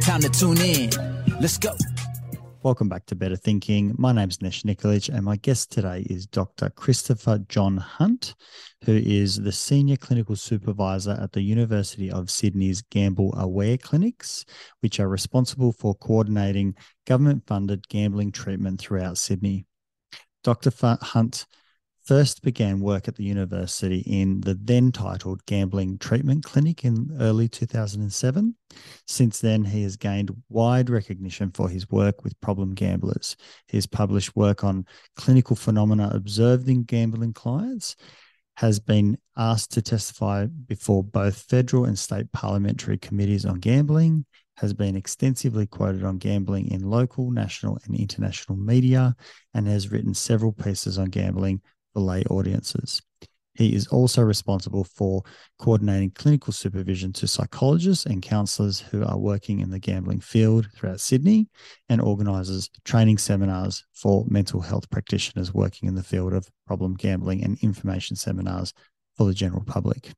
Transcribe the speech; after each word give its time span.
Time 0.00 0.22
to 0.22 0.30
tune 0.30 0.58
in. 0.58 0.90
Let's 1.40 1.58
go. 1.58 1.76
Welcome 2.62 2.88
back 2.88 3.04
to 3.06 3.14
Better 3.14 3.36
Thinking. 3.36 3.94
My 3.98 4.12
name 4.12 4.30
is 4.30 4.40
Nesh 4.40 4.62
Nikolic, 4.62 5.08
and 5.08 5.24
my 5.24 5.36
guest 5.36 5.70
today 5.70 6.06
is 6.08 6.26
Dr. 6.26 6.70
Christopher 6.70 7.38
John 7.48 7.76
Hunt, 7.76 8.34
who 8.84 8.96
is 8.96 9.36
the 9.36 9.52
Senior 9.52 9.96
Clinical 9.96 10.36
Supervisor 10.36 11.18
at 11.20 11.32
the 11.32 11.42
University 11.42 12.10
of 12.10 12.30
Sydney's 12.30 12.82
GambleAware 12.82 13.80
Clinics, 13.80 14.46
which 14.80 15.00
are 15.00 15.08
responsible 15.08 15.72
for 15.72 15.94
coordinating 15.94 16.74
government 17.06 17.46
funded 17.46 17.86
gambling 17.88 18.32
treatment 18.32 18.80
throughout 18.80 19.18
Sydney. 19.18 19.66
Dr. 20.42 20.70
Hunt 21.02 21.46
first 22.10 22.42
began 22.42 22.80
work 22.80 23.06
at 23.06 23.14
the 23.14 23.22
university 23.22 24.00
in 24.00 24.40
the 24.40 24.58
then 24.64 24.90
titled 24.90 25.46
Gambling 25.46 25.96
Treatment 25.98 26.42
Clinic 26.42 26.84
in 26.84 27.16
early 27.20 27.48
2007. 27.48 28.56
Since 29.06 29.38
then, 29.38 29.64
he 29.64 29.84
has 29.84 29.96
gained 29.96 30.34
wide 30.48 30.90
recognition 30.90 31.52
for 31.52 31.68
his 31.68 31.88
work 31.88 32.24
with 32.24 32.40
problem 32.40 32.74
gamblers. 32.74 33.36
He 33.68 33.76
has 33.76 33.86
published 33.86 34.34
work 34.34 34.64
on 34.64 34.86
clinical 35.14 35.54
phenomena 35.54 36.10
observed 36.12 36.68
in 36.68 36.82
gambling 36.82 37.32
clients, 37.32 37.94
has 38.56 38.80
been 38.80 39.16
asked 39.36 39.70
to 39.74 39.80
testify 39.80 40.46
before 40.66 41.04
both 41.04 41.40
federal 41.40 41.84
and 41.84 41.96
state 41.96 42.32
parliamentary 42.32 42.98
committees 42.98 43.46
on 43.46 43.60
gambling, 43.60 44.24
has 44.56 44.74
been 44.74 44.96
extensively 44.96 45.64
quoted 45.64 46.02
on 46.02 46.18
gambling 46.18 46.72
in 46.72 46.90
local, 46.90 47.30
national, 47.30 47.78
and 47.84 47.94
international 47.94 48.58
media, 48.58 49.14
and 49.54 49.68
has 49.68 49.92
written 49.92 50.12
several 50.12 50.50
pieces 50.50 50.98
on 50.98 51.04
gambling 51.04 51.62
for 51.92 52.00
lay 52.00 52.22
audiences. 52.24 53.00
He 53.54 53.74
is 53.74 53.88
also 53.88 54.22
responsible 54.22 54.84
for 54.84 55.22
coordinating 55.58 56.12
clinical 56.12 56.52
supervision 56.52 57.12
to 57.14 57.26
psychologists 57.26 58.06
and 58.06 58.22
counsellors 58.22 58.80
who 58.80 59.04
are 59.04 59.18
working 59.18 59.60
in 59.60 59.70
the 59.70 59.78
gambling 59.78 60.20
field 60.20 60.68
throughout 60.74 61.00
Sydney 61.00 61.48
and 61.88 62.00
organises 62.00 62.70
training 62.84 63.18
seminars 63.18 63.84
for 63.92 64.24
mental 64.28 64.60
health 64.60 64.88
practitioners 64.88 65.52
working 65.52 65.88
in 65.88 65.94
the 65.94 66.02
field 66.02 66.32
of 66.32 66.48
problem 66.66 66.94
gambling 66.94 67.44
and 67.44 67.58
information 67.62 68.16
seminars 68.16 68.72
for 69.16 69.26
the 69.26 69.34
general 69.34 69.64
public. 69.64 70.12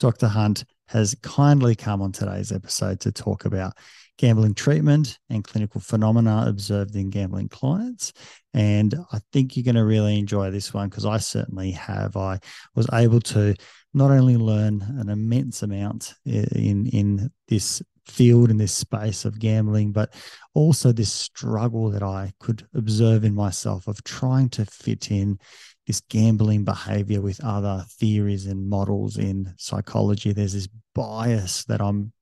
Dr. 0.00 0.28
Hunt 0.28 0.64
has 0.88 1.14
kindly 1.22 1.74
come 1.74 2.00
on 2.00 2.12
today's 2.12 2.52
episode 2.52 3.00
to 3.00 3.12
talk 3.12 3.44
about 3.44 3.74
gambling 4.22 4.54
treatment 4.54 5.18
and 5.30 5.42
clinical 5.42 5.80
phenomena 5.80 6.44
observed 6.46 6.94
in 6.94 7.10
gambling 7.10 7.48
clients. 7.48 8.12
And 8.54 8.94
I 9.12 9.18
think 9.32 9.56
you're 9.56 9.64
going 9.64 9.74
to 9.74 9.84
really 9.84 10.16
enjoy 10.16 10.52
this 10.52 10.72
one 10.72 10.88
because 10.88 11.04
I 11.04 11.18
certainly 11.18 11.72
have. 11.72 12.16
I 12.16 12.38
was 12.76 12.86
able 12.92 13.18
to 13.20 13.56
not 13.92 14.12
only 14.12 14.36
learn 14.36 14.80
an 15.00 15.08
immense 15.08 15.64
amount 15.64 16.14
in 16.24 16.86
in 16.86 17.32
this 17.48 17.82
field 18.06 18.50
in 18.50 18.58
this 18.58 18.72
space 18.72 19.24
of 19.24 19.40
gambling, 19.40 19.90
but 19.90 20.14
also 20.54 20.92
this 20.92 21.12
struggle 21.12 21.90
that 21.90 22.04
I 22.04 22.32
could 22.38 22.64
observe 22.74 23.24
in 23.24 23.34
myself 23.34 23.88
of 23.88 24.04
trying 24.04 24.50
to 24.50 24.66
fit 24.66 25.10
in 25.10 25.40
this 25.88 26.00
gambling 26.00 26.64
behavior 26.64 27.20
with 27.20 27.42
other 27.42 27.84
theories 27.98 28.46
and 28.46 28.68
models 28.68 29.18
in 29.18 29.52
psychology. 29.56 30.32
There's 30.32 30.52
this 30.52 30.68
bias 30.94 31.64
that 31.64 31.80
I'm 31.80 32.12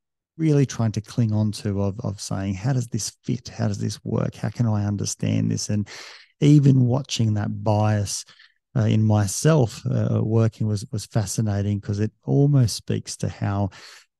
really 0.40 0.64
trying 0.64 0.92
to 0.92 1.00
cling 1.02 1.32
on 1.32 1.52
to 1.52 1.82
of, 1.82 2.00
of 2.00 2.20
saying, 2.20 2.54
how 2.54 2.72
does 2.72 2.88
this 2.88 3.12
fit? 3.22 3.48
How 3.48 3.68
does 3.68 3.78
this 3.78 4.02
work? 4.02 4.34
How 4.34 4.48
can 4.48 4.66
I 4.66 4.86
understand 4.86 5.50
this? 5.50 5.68
And 5.68 5.86
even 6.40 6.86
watching 6.86 7.34
that 7.34 7.62
bias 7.62 8.24
uh, 8.74 8.84
in 8.84 9.02
myself 9.02 9.82
uh, 9.86 10.20
working 10.22 10.66
was 10.66 10.86
was 10.92 11.04
fascinating 11.04 11.78
because 11.78 12.00
it 12.00 12.12
almost 12.24 12.76
speaks 12.76 13.16
to 13.18 13.28
how 13.28 13.68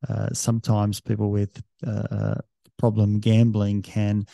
uh, 0.08 0.28
sometimes 0.32 1.00
people 1.00 1.30
with 1.30 1.62
uh, 1.86 2.04
uh, 2.10 2.34
problem 2.78 3.20
gambling 3.20 3.80
can 3.80 4.26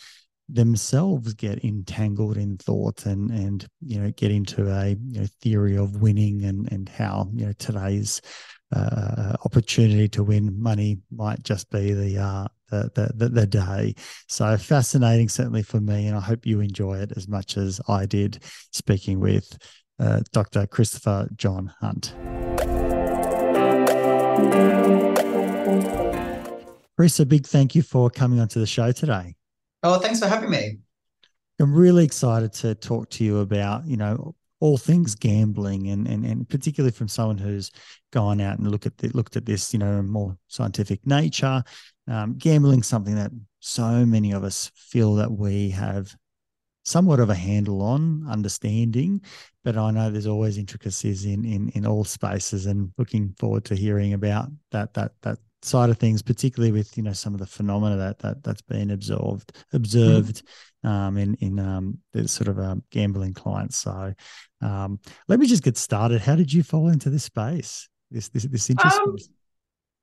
themselves 0.49 1.35
get 1.35 1.65
entangled 1.65 2.37
in 2.37 2.57
thought 2.57 3.05
and 3.05 3.31
and 3.31 3.67
you 3.81 4.01
know 4.01 4.11
get 4.13 4.31
into 4.31 4.71
a 4.71 4.91
you 4.91 5.21
know, 5.21 5.27
theory 5.41 5.77
of 5.77 6.01
winning 6.01 6.45
and 6.45 6.71
and 6.71 6.89
how 6.89 7.29
you 7.35 7.47
know 7.47 7.53
today's 7.59 8.21
uh, 8.75 9.35
opportunity 9.45 10.09
to 10.09 10.25
win 10.25 10.61
money 10.61 10.99
might 11.11 11.43
just 11.43 11.71
be 11.71 11.93
the, 11.93 12.19
uh, 12.19 12.47
the, 12.69 13.13
the 13.15 13.29
the 13.29 13.47
day. 13.47 13.95
So 14.29 14.57
fascinating, 14.57 15.29
certainly 15.29 15.63
for 15.63 15.81
me, 15.81 16.09
and 16.09 16.17
I 16.17 16.21
hope 16.21 16.47
you 16.47 16.61
enjoy 16.61 16.99
it 16.99 17.13
as 17.17 17.29
much 17.29 17.57
as 17.57 17.81
I 17.89 18.07
did 18.07 18.43
speaking 18.73 19.21
with 19.21 19.57
uh, 19.99 20.23
Dr. 20.33 20.67
Christopher 20.67 21.29
John 21.37 21.73
Hunt. 21.81 22.15
Chris, 26.97 27.21
a 27.21 27.27
big 27.27 27.47
thank 27.47 27.75
you 27.75 27.83
for 27.83 28.11
coming 28.11 28.41
onto 28.41 28.59
the 28.59 28.67
show 28.67 28.91
today. 28.91 29.36
Oh, 29.87 30.01
thanks 30.01 30.19
for 30.19 30.27
having 30.27 30.51
me. 30.51 30.79
I'm 31.61 31.73
really 31.73 32.05
excited 32.05 32.53
to 32.55 32.75
talk 32.75 33.09
to 33.11 33.25
you 33.25 33.39
about, 33.39 33.87
you 33.87 33.97
know, 33.97 34.35
all 34.59 34.77
things 34.77 35.15
gambling 35.15 35.89
and, 35.89 36.09
and 36.09 36.25
and 36.25 36.49
particularly 36.49 36.91
from 36.91 37.09
someone 37.09 37.39
who's 37.39 37.71
gone 38.11 38.41
out 38.41 38.59
and 38.59 38.71
look 38.71 38.87
at 38.87 38.97
the, 38.99 39.09
looked 39.11 39.37
at 39.37 39.45
this 39.45 39.73
you 39.73 39.79
know 39.79 40.01
more 40.03 40.37
scientific 40.49 41.07
nature 41.07 41.63
um, 42.09 42.35
gambling 42.39 42.83
something 42.83 43.15
that 43.15 43.31
so 43.61 44.07
many 44.07 44.33
of 44.33 44.45
us 44.45 44.73
feel 44.75 45.15
that 45.15 45.31
we 45.31 45.69
have 45.69 46.17
somewhat 46.87 47.21
of 47.21 47.29
a 47.29 47.35
handle 47.35 47.83
on 47.83 48.27
understanding 48.31 49.21
but 49.63 49.77
i 49.77 49.91
know 49.91 50.11
there's 50.11 50.27
always 50.27 50.57
intricacies 50.57 51.27
in 51.27 51.45
in 51.45 51.69
in 51.71 51.85
all 51.85 52.03
spaces 52.03 52.65
and 52.65 52.91
looking 52.97 53.35
forward 53.39 53.63
to 53.63 53.75
hearing 53.75 54.15
about 54.15 54.49
that 54.71 54.95
that 54.95 55.13
that 55.21 55.39
side 55.67 55.91
of 55.91 55.99
things 55.99 56.23
particularly 56.23 56.73
with 56.73 56.97
you 56.97 57.03
know 57.03 57.13
some 57.13 57.35
of 57.35 57.41
the 57.41 57.47
phenomena 57.47 57.97
that 57.97 58.19
that 58.19 58.43
that's 58.43 58.63
been 58.63 58.91
observed 58.91 59.53
observed 59.73 60.43
mm. 60.85 60.89
um, 60.89 61.17
in 61.19 61.35
in 61.37 61.59
um, 61.59 61.99
the 62.13 62.27
sort 62.29 62.49
of 62.49 62.59
um, 62.59 62.83
gambling 62.91 63.35
clients 63.35 63.77
so 63.77 64.13
um, 64.63 65.01
let 65.29 65.39
me 65.39 65.47
just 65.47 65.63
get 65.63 65.77
started. 65.77 66.21
How 66.21 66.37
did 66.37 66.53
you 66.53 66.63
fall 66.63 66.89
into 66.89 67.11
this 67.11 67.25
space? 67.25 67.89
This 68.11 68.29
this 68.29 68.45
this 68.45 68.71
interest? 68.71 68.99
Um, 68.99 69.17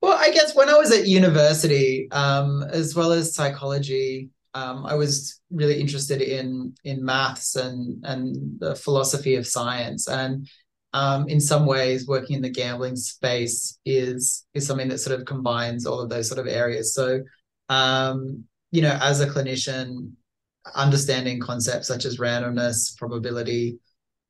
well, 0.01 0.17
I 0.19 0.31
guess 0.31 0.55
when 0.55 0.69
I 0.69 0.77
was 0.77 0.91
at 0.91 1.07
university, 1.07 2.09
um, 2.11 2.63
as 2.63 2.95
well 2.95 3.11
as 3.11 3.33
psychology, 3.33 4.29
um, 4.53 4.85
I 4.85 4.95
was 4.95 5.41
really 5.49 5.79
interested 5.79 6.21
in 6.21 6.75
in 6.83 7.03
maths 7.03 7.55
and 7.55 8.03
and 8.05 8.59
the 8.59 8.75
philosophy 8.75 9.35
of 9.35 9.47
science. 9.47 10.07
And 10.07 10.47
um, 10.93 11.27
in 11.27 11.41
some 11.41 11.65
ways, 11.65 12.07
working 12.07 12.35
in 12.35 12.41
the 12.41 12.49
gambling 12.49 12.95
space 12.95 13.79
is 13.85 14.45
is 14.53 14.67
something 14.67 14.89
that 14.89 14.99
sort 14.99 15.19
of 15.19 15.25
combines 15.25 15.85
all 15.85 15.99
of 15.99 16.09
those 16.09 16.27
sort 16.27 16.39
of 16.39 16.47
areas. 16.47 16.93
So, 16.93 17.21
um, 17.69 18.43
you 18.71 18.81
know, 18.81 18.97
as 19.01 19.19
a 19.19 19.27
clinician, 19.27 20.11
understanding 20.75 21.39
concepts 21.39 21.87
such 21.87 22.05
as 22.05 22.19
randomness, 22.19 22.97
probability, 22.97 23.79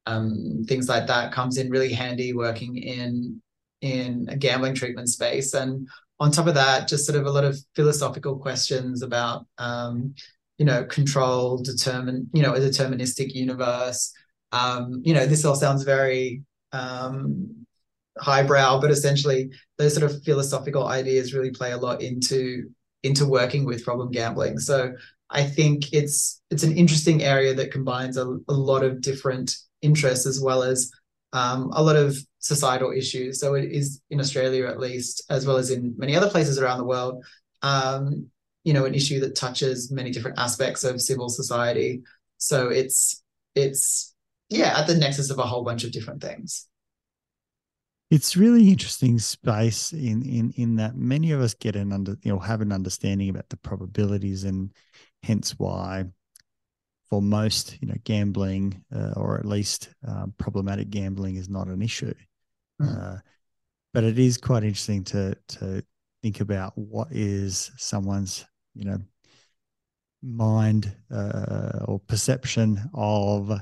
um, 0.05 0.63
things 0.67 0.87
like 0.87 1.07
that 1.07 1.33
comes 1.33 1.57
in 1.57 1.69
really 1.69 1.91
handy 1.91 2.33
working 2.33 2.77
in 2.77 3.41
in 3.81 4.27
a 4.29 4.37
gambling 4.37 4.73
treatment 4.73 5.09
space. 5.09 5.53
And 5.53 5.87
on 6.19 6.31
top 6.31 6.47
of 6.47 6.53
that, 6.53 6.87
just 6.87 7.05
sort 7.05 7.19
of 7.19 7.25
a 7.25 7.31
lot 7.31 7.43
of 7.43 7.57
philosophical 7.75 8.37
questions 8.37 9.01
about 9.01 9.45
um, 9.57 10.15
you 10.57 10.65
know 10.65 10.85
control, 10.85 11.57
determine 11.57 12.29
you 12.33 12.41
know 12.41 12.53
a 12.53 12.59
deterministic 12.59 13.33
universe. 13.33 14.13
Um, 14.53 15.01
you 15.03 15.13
know, 15.13 15.25
this 15.25 15.43
all 15.43 15.55
sounds 15.55 15.83
very 15.83 16.43
um, 16.73 17.65
highbrow, 18.19 18.79
but 18.79 18.91
essentially 18.91 19.49
those 19.77 19.95
sort 19.95 20.09
of 20.09 20.23
philosophical 20.23 20.87
ideas 20.87 21.33
really 21.33 21.51
play 21.51 21.71
a 21.71 21.77
lot 21.77 22.01
into 22.01 22.69
into 23.03 23.25
working 23.25 23.65
with 23.65 23.83
problem 23.83 24.11
gambling. 24.11 24.59
So 24.59 24.93
I 25.29 25.43
think 25.43 25.93
it's 25.93 26.41
it's 26.51 26.63
an 26.63 26.77
interesting 26.77 27.23
area 27.23 27.53
that 27.55 27.71
combines 27.71 28.17
a, 28.17 28.25
a 28.47 28.53
lot 28.53 28.83
of 28.83 29.01
different 29.01 29.55
interests 29.81 30.25
as 30.25 30.39
well 30.39 30.63
as 30.63 30.91
um, 31.33 31.71
a 31.73 31.81
lot 31.81 31.95
of 31.95 32.15
societal 32.39 32.91
issues. 32.91 33.39
So 33.39 33.55
it 33.55 33.71
is 33.71 34.01
in 34.09 34.19
Australia, 34.19 34.67
at 34.67 34.79
least, 34.79 35.23
as 35.29 35.45
well 35.47 35.57
as 35.57 35.71
in 35.71 35.95
many 35.97 36.15
other 36.15 36.29
places 36.29 36.59
around 36.59 36.77
the 36.77 36.85
world, 36.85 37.25
um, 37.63 38.27
you 38.63 38.73
know, 38.73 38.85
an 38.85 38.93
issue 38.93 39.19
that 39.21 39.35
touches 39.35 39.91
many 39.91 40.11
different 40.11 40.37
aspects 40.37 40.83
of 40.83 41.01
civil 41.01 41.29
society. 41.29 42.03
So 42.37 42.69
it's 42.69 43.23
it's 43.55 44.12
yeah 44.53 44.79
at 44.79 44.87
the 44.87 44.95
nexus 44.95 45.29
of 45.29 45.39
a 45.39 45.43
whole 45.43 45.63
bunch 45.63 45.83
of 45.83 45.91
different 45.91 46.21
things. 46.21 46.67
It's 48.11 48.37
really 48.37 48.69
interesting 48.69 49.17
space 49.17 49.91
in 49.91 50.23
in 50.23 50.53
in 50.55 50.75
that 50.75 50.95
many 50.95 51.31
of 51.31 51.41
us 51.41 51.53
get 51.53 51.75
an 51.75 51.91
under 51.91 52.15
you 52.21 52.31
know 52.31 52.39
have 52.39 52.61
an 52.61 52.71
understanding 52.71 53.29
about 53.29 53.49
the 53.49 53.57
probabilities 53.57 54.43
and 54.43 54.71
hence 55.23 55.57
why 55.57 56.05
for 57.09 57.21
most 57.21 57.77
you 57.81 57.87
know 57.87 57.95
gambling 58.03 58.83
uh, 58.95 59.13
or 59.15 59.37
at 59.37 59.45
least 59.45 59.89
uh, 60.07 60.27
problematic 60.37 60.89
gambling 60.89 61.35
is 61.35 61.49
not 61.49 61.67
an 61.67 61.81
issue. 61.81 62.13
Mm. 62.81 63.15
Uh, 63.15 63.19
but 63.93 64.03
it 64.03 64.19
is 64.19 64.37
quite 64.37 64.63
interesting 64.63 65.03
to 65.05 65.35
to 65.47 65.83
think 66.21 66.39
about 66.39 66.77
what 66.77 67.07
is 67.11 67.71
someone's 67.77 68.45
you 68.75 68.85
know 68.85 68.99
mind 70.21 70.95
uh, 71.11 71.79
or 71.85 71.99
perception 71.99 72.79
of 72.93 73.59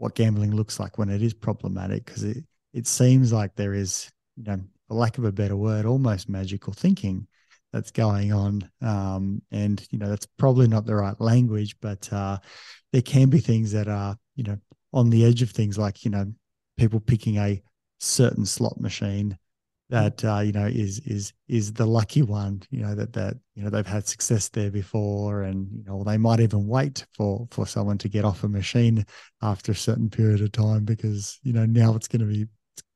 what 0.00 0.14
gambling 0.14 0.56
looks 0.56 0.80
like 0.80 0.96
when 0.96 1.10
it 1.10 1.22
is 1.22 1.34
problematic 1.34 2.06
because 2.06 2.24
it 2.24 2.38
it 2.72 2.86
seems 2.86 3.34
like 3.34 3.54
there 3.54 3.74
is 3.74 4.10
you 4.36 4.44
know 4.44 4.58
for 4.88 4.94
lack 4.94 5.18
of 5.18 5.24
a 5.24 5.32
better 5.32 5.56
word 5.56 5.84
almost 5.84 6.26
magical 6.26 6.72
thinking 6.72 7.26
that's 7.70 7.90
going 7.90 8.32
on. 8.32 8.68
Um, 8.80 9.42
and 9.52 9.86
you 9.90 9.98
know 9.98 10.08
that's 10.08 10.26
probably 10.38 10.68
not 10.68 10.86
the 10.86 10.94
right 10.94 11.20
language 11.20 11.76
but 11.82 12.10
uh, 12.12 12.38
there 12.92 13.02
can 13.02 13.28
be 13.28 13.40
things 13.40 13.72
that 13.72 13.88
are 13.88 14.16
you 14.36 14.44
know 14.44 14.56
on 14.94 15.10
the 15.10 15.24
edge 15.24 15.42
of 15.42 15.50
things 15.50 15.76
like 15.76 16.02
you 16.02 16.10
know 16.10 16.32
people 16.78 16.98
picking 16.98 17.36
a 17.36 17.62
certain 17.98 18.46
slot 18.46 18.80
machine 18.80 19.36
that 19.90 20.24
uh, 20.24 20.38
you 20.38 20.52
know 20.52 20.66
is 20.66 21.00
is 21.00 21.32
is 21.48 21.72
the 21.72 21.84
lucky 21.84 22.22
one 22.22 22.62
you 22.70 22.80
know 22.80 22.94
that 22.94 23.12
that 23.12 23.36
you 23.54 23.62
know 23.62 23.70
they've 23.70 23.86
had 23.86 24.06
success 24.06 24.48
there 24.48 24.70
before 24.70 25.42
and 25.42 25.68
you 25.72 25.84
know 25.84 26.02
they 26.04 26.16
might 26.16 26.40
even 26.40 26.66
wait 26.66 27.04
for 27.12 27.46
for 27.50 27.66
someone 27.66 27.98
to 27.98 28.08
get 28.08 28.24
off 28.24 28.44
a 28.44 28.48
machine 28.48 29.04
after 29.42 29.72
a 29.72 29.76
certain 29.76 30.08
period 30.08 30.40
of 30.40 30.52
time 30.52 30.84
because 30.84 31.38
you 31.42 31.52
know 31.52 31.66
now 31.66 31.94
it's 31.94 32.08
going 32.08 32.20
to 32.20 32.26
be 32.26 32.46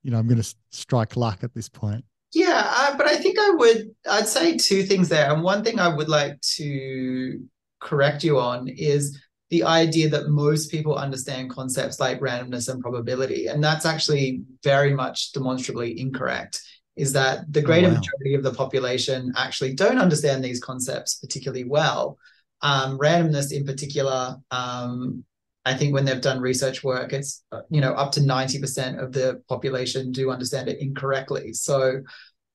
you 0.02 0.10
know 0.10 0.18
i'm 0.18 0.28
going 0.28 0.40
to 0.40 0.54
strike 0.70 1.16
luck 1.16 1.40
at 1.42 1.54
this 1.54 1.68
point. 1.68 2.04
Yeah 2.32 2.62
uh, 2.64 2.96
but 2.96 3.06
i 3.06 3.16
think 3.16 3.38
i 3.38 3.50
would 3.50 3.90
i'd 4.10 4.28
say 4.28 4.56
two 4.56 4.84
things 4.84 5.08
there. 5.08 5.32
And 5.32 5.42
one 5.42 5.64
thing 5.64 5.80
i 5.80 5.88
would 5.88 6.08
like 6.08 6.40
to 6.56 7.40
correct 7.80 8.24
you 8.24 8.38
on 8.38 8.68
is 8.68 9.20
the 9.50 9.62
idea 9.62 10.08
that 10.08 10.28
most 10.28 10.70
people 10.70 10.96
understand 10.96 11.50
concepts 11.50 12.00
like 12.00 12.18
randomness 12.20 12.68
and 12.68 12.80
probability. 12.80 13.46
And 13.46 13.62
that's 13.62 13.86
actually 13.86 14.42
very 14.64 14.92
much 14.92 15.32
demonstrably 15.32 16.00
incorrect 16.00 16.60
is 16.96 17.12
that 17.12 17.52
the 17.52 17.62
greater 17.62 17.88
oh, 17.88 17.90
wow. 17.90 17.96
majority 17.96 18.34
of 18.34 18.42
the 18.42 18.52
population 18.52 19.32
actually 19.36 19.74
don't 19.74 19.98
understand 19.98 20.44
these 20.44 20.60
concepts 20.60 21.16
particularly 21.16 21.64
well. 21.64 22.18
Um, 22.62 22.98
randomness, 22.98 23.52
in 23.52 23.66
particular, 23.66 24.36
um, 24.50 25.24
I 25.66 25.74
think 25.74 25.92
when 25.92 26.04
they've 26.04 26.20
done 26.20 26.40
research 26.40 26.84
work, 26.84 27.12
it's 27.12 27.42
you 27.70 27.80
know 27.80 27.92
up 27.92 28.12
to 28.12 28.22
ninety 28.22 28.60
percent 28.60 29.00
of 29.00 29.12
the 29.12 29.42
population 29.48 30.12
do 30.12 30.30
understand 30.30 30.68
it 30.68 30.80
incorrectly. 30.80 31.52
So, 31.52 32.02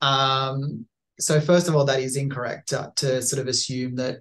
um, 0.01 0.85
so 1.19 1.41
first 1.41 1.67
of 1.67 1.75
all, 1.75 1.85
that 1.85 1.99
is 1.99 2.15
incorrect 2.15 2.69
to, 2.69 2.91
to 2.97 3.21
sort 3.21 3.41
of 3.41 3.47
assume 3.47 3.95
that 3.95 4.19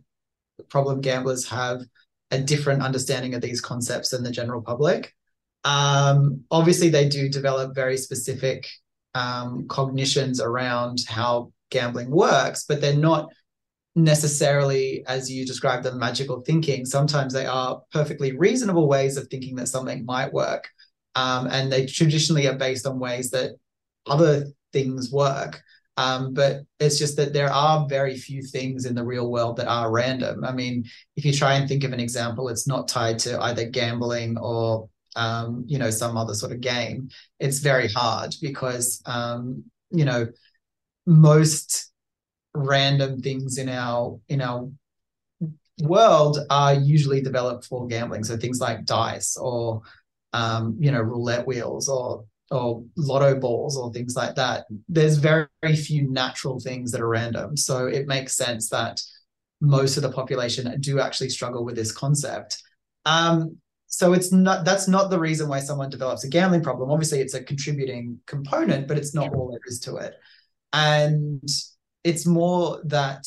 problem 0.69 1.01
gamblers 1.01 1.47
have 1.49 1.83
a 2.31 2.39
different 2.39 2.83
understanding 2.83 3.35
of 3.35 3.41
these 3.41 3.61
concepts 3.61 4.11
than 4.11 4.23
the 4.23 4.31
general 4.31 4.63
public. 4.63 5.15
Um, 5.65 6.45
obviously, 6.51 6.89
they 6.89 7.09
do 7.09 7.29
develop 7.29 7.75
very 7.75 7.97
specific 7.97 8.67
um, 9.15 9.67
cognitions 9.69 10.41
around 10.41 10.99
how 11.09 11.53
gambling 11.71 12.11
works, 12.11 12.65
but 12.69 12.81
they're 12.81 12.97
not 12.97 13.29
necessarily, 13.95 15.05
as 15.07 15.31
you 15.31 15.45
described 15.45 15.85
them, 15.85 15.99
magical 15.99 16.41
thinking. 16.41 16.85
Sometimes 16.85 17.33
they 17.33 17.47
are 17.47 17.83
perfectly 17.93 18.37
reasonable 18.37 18.89
ways 18.89 19.17
of 19.17 19.27
thinking 19.29 19.57
that 19.57 19.69
something 19.69 20.05
might 20.05 20.33
work. 20.33 20.69
Um, 21.15 21.49
and 21.49 21.71
they 21.71 21.87
traditionally 21.87 22.47
are 22.47 22.57
based 22.57 22.87
on 22.87 22.99
ways 22.99 23.31
that 23.31 23.53
other 24.07 24.47
things 24.73 25.11
work. 25.11 25.61
Um, 25.97 26.33
but 26.33 26.61
it's 26.79 26.97
just 26.97 27.17
that 27.17 27.33
there 27.33 27.53
are 27.53 27.89
very 27.89 28.17
few 28.17 28.41
things 28.41 28.85
in 28.85 28.95
the 28.95 29.05
real 29.05 29.33
world 29.33 29.57
that 29.57 29.67
are 29.67 29.91
random. 29.91 30.45
I 30.45 30.53
mean, 30.53 30.85
if 31.17 31.25
you 31.25 31.33
try 31.33 31.55
and 31.55 31.69
think 31.69 31.83
of 31.83 31.93
an 31.93 31.99
example, 31.99 32.49
it's 32.49 32.69
not 32.69 32.87
tied 32.87 33.19
to 33.21 33.41
either 33.43 33.65
gambling 33.65 34.39
or 34.39 34.89
um, 35.19 35.65
you 35.67 35.79
know, 35.79 35.91
some 35.91 36.17
other 36.17 36.35
sort 36.35 36.53
of 36.53 36.61
game, 36.61 37.09
it's 37.41 37.59
very 37.59 37.89
hard 37.89 38.35
because, 38.41 39.03
um, 39.05 39.65
you 39.91 40.05
know, 40.05 40.29
most 41.07 41.91
random 42.55 43.21
things 43.21 43.59
in 43.59 43.69
our 43.69 44.19
in 44.29 44.41
our 44.41 44.71
world 45.83 46.39
are 46.51 46.75
usually 46.75 47.21
developed 47.21 47.65
for 47.67 47.87
gambling. 47.87 48.25
So 48.25 48.37
things 48.37 48.61
like 48.61 48.85
dice 48.85 49.37
or 49.37 49.83
um, 50.33 50.77
you 50.79 50.93
know, 50.93 51.01
roulette 51.01 51.47
wheels 51.47 51.89
or 51.89 52.25
or 52.51 52.83
lotto 52.97 53.39
balls 53.39 53.77
or 53.77 53.93
things 53.93 54.17
like 54.17 54.35
that. 54.37 54.65
There's 54.89 55.19
very, 55.19 55.47
very 55.63 55.77
few 55.77 56.11
natural 56.11 56.61
things 56.61 56.93
that 56.93 57.01
are 57.01 57.09
random. 57.09 57.57
So 57.57 57.87
it 57.87 58.07
makes 58.07 58.37
sense 58.37 58.71
that 58.71 59.03
most 59.61 59.97
of 59.97 60.03
the 60.03 60.13
population 60.13 60.81
do 60.81 61.01
actually 61.01 61.29
struggle 61.29 61.65
with 61.65 61.77
this 61.77 61.93
concept. 61.93 62.63
Um, 63.05 63.59
so 63.89 64.13
it's 64.13 64.31
not 64.31 64.65
that's 64.65 64.87
not 64.87 65.11
the 65.11 65.19
reason 65.19 65.49
why 65.49 65.61
someone 65.61 65.89
develops 65.89 66.23
a 66.23 66.29
gambling 66.29 66.63
problem. 66.63 66.91
Obviously 66.91 67.21
it's 67.21 67.35
a 67.35 67.43
contributing 67.43 68.21
component 68.27 68.87
but 68.87 68.99
it's 68.99 69.15
not 69.15 69.35
all 69.35 69.51
there 69.51 69.61
is 69.67 69.81
to 69.81 69.97
it. 69.97 70.15
And 70.73 71.49
it's 72.05 72.27
more 72.27 72.81
that 72.85 73.27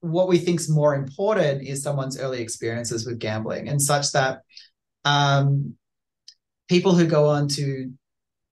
what 0.00 0.28
we 0.28 0.36
think 0.36 0.60
is 0.60 0.68
more 0.68 0.94
important 0.94 1.62
is 1.62 1.82
someone's 1.82 2.18
early 2.18 2.42
experiences 2.42 3.06
with 3.06 3.18
gambling 3.18 3.68
and 3.68 3.80
such 3.80 4.12
that 4.12 4.42
um, 5.04 5.74
people 6.68 6.94
who 6.94 7.06
go 7.06 7.28
on 7.28 7.48
to 7.48 7.90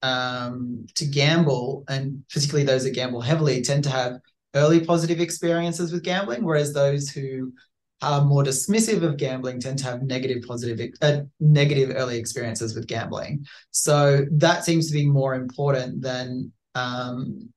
um, 0.02 0.86
to 0.94 1.04
gamble 1.04 1.84
and 1.88 2.24
particularly 2.32 2.64
those 2.64 2.84
that 2.84 2.94
gamble 2.94 3.20
heavily 3.20 3.60
tend 3.60 3.84
to 3.84 3.90
have 3.90 4.18
early 4.54 4.82
positive 4.82 5.20
experiences 5.20 5.92
with 5.92 6.02
gambling 6.02 6.42
whereas 6.44 6.72
those 6.72 7.10
who 7.10 7.52
are 8.02 8.24
more 8.24 8.42
dismissive 8.42 9.02
of 9.02 9.16
gambling 9.16 9.60
tend 9.60 9.78
to 9.78 9.84
have 9.84 10.02
negative 10.02 10.42
positive 10.46 10.92
uh, 11.02 11.20
negative 11.38 11.94
early 11.96 12.18
experiences 12.18 12.74
with 12.74 12.86
gambling 12.86 13.44
so 13.70 14.24
that 14.32 14.64
seems 14.64 14.86
to 14.86 14.92
be 14.92 15.06
more 15.06 15.34
important 15.34 16.00
than 16.00 16.50
um, 16.74 17.48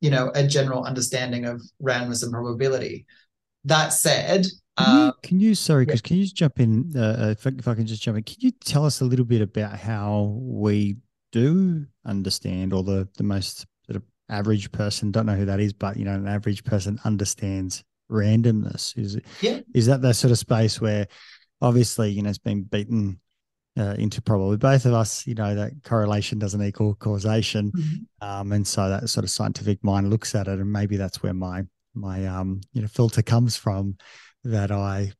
you 0.00 0.10
know 0.10 0.30
a 0.34 0.46
general 0.46 0.84
understanding 0.84 1.44
of 1.44 1.62
randomness 1.82 2.22
and 2.22 2.32
probability 2.32 3.06
that 3.64 3.88
said 3.92 4.46
can 4.76 4.94
you, 4.94 5.02
uh, 5.02 5.12
can 5.22 5.40
you 5.40 5.54
sorry, 5.54 5.86
because 5.86 6.02
yeah. 6.04 6.08
can 6.08 6.16
you 6.18 6.24
just 6.24 6.36
jump 6.36 6.60
in? 6.60 6.92
Uh, 6.94 7.00
uh, 7.00 7.30
if, 7.30 7.46
I, 7.46 7.50
if 7.58 7.66
I 7.66 7.74
can 7.74 7.86
just 7.86 8.02
jump 8.02 8.18
in, 8.18 8.24
can 8.24 8.36
you 8.40 8.50
tell 8.50 8.84
us 8.84 9.00
a 9.00 9.06
little 9.06 9.24
bit 9.24 9.40
about 9.40 9.78
how 9.78 10.36
we 10.38 10.96
do 11.32 11.86
understand, 12.04 12.74
or 12.74 12.82
the 12.82 13.08
the 13.16 13.24
most 13.24 13.66
sort 13.86 13.96
of 13.96 14.02
average 14.28 14.70
person 14.72 15.10
don't 15.10 15.26
know 15.26 15.34
who 15.34 15.46
that 15.46 15.60
is, 15.60 15.72
but 15.72 15.96
you 15.96 16.04
know, 16.04 16.14
an 16.14 16.28
average 16.28 16.62
person 16.62 17.00
understands 17.04 17.84
randomness? 18.10 18.96
Is 18.98 19.16
it, 19.16 19.24
yeah. 19.40 19.60
is 19.74 19.86
that 19.86 20.02
that 20.02 20.14
sort 20.14 20.30
of 20.30 20.38
space 20.38 20.80
where 20.80 21.06
obviously, 21.60 22.10
you 22.10 22.22
know, 22.22 22.30
it's 22.30 22.38
been 22.38 22.62
beaten 22.62 23.20
uh, 23.78 23.94
into 23.98 24.22
probably 24.22 24.56
both 24.56 24.86
of 24.86 24.94
us, 24.94 25.26
you 25.26 25.34
know, 25.34 25.54
that 25.54 25.72
correlation 25.84 26.38
doesn't 26.38 26.62
equal 26.62 26.94
causation. 26.94 27.72
Mm-hmm. 27.72 28.28
Um, 28.28 28.52
and 28.52 28.66
so 28.66 28.88
that 28.88 29.08
sort 29.08 29.24
of 29.24 29.30
scientific 29.30 29.82
mind 29.84 30.10
looks 30.10 30.34
at 30.34 30.48
it 30.48 30.58
and 30.58 30.72
maybe 30.72 30.96
that's 30.96 31.22
where 31.22 31.34
my, 31.34 31.64
my, 31.94 32.26
um, 32.26 32.60
you 32.72 32.82
know, 32.82 32.88
filter 32.88 33.22
comes 33.22 33.56
from 33.56 33.96
that 34.44 34.70
I, 34.70 35.12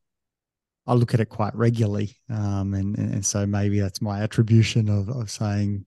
I 0.87 0.93
look 0.93 1.13
at 1.13 1.19
it 1.19 1.29
quite 1.29 1.53
regularly. 1.55 2.17
Um, 2.29 2.73
and, 2.73 2.97
and 2.97 3.25
so 3.25 3.45
maybe 3.45 3.79
that's 3.79 4.01
my 4.01 4.21
attribution 4.21 4.89
of, 4.89 5.09
of 5.09 5.29
saying 5.29 5.85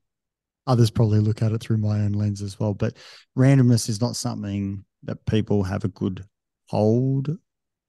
others 0.67 0.91
probably 0.91 1.21
look 1.21 1.43
at 1.43 1.53
it 1.53 1.61
through 1.61 1.79
my 1.79 2.01
own 2.01 2.13
lens 2.13 2.43
as 2.43 2.61
well. 2.61 2.75
But 2.75 2.97
randomness 3.37 3.89
is 3.89 4.01
not 4.01 4.15
something 4.15 4.85
that 5.05 5.25
people 5.27 5.65
have 5.65 5.85
a 5.85 5.89
good 5.89 6.25
hold 6.71 7.37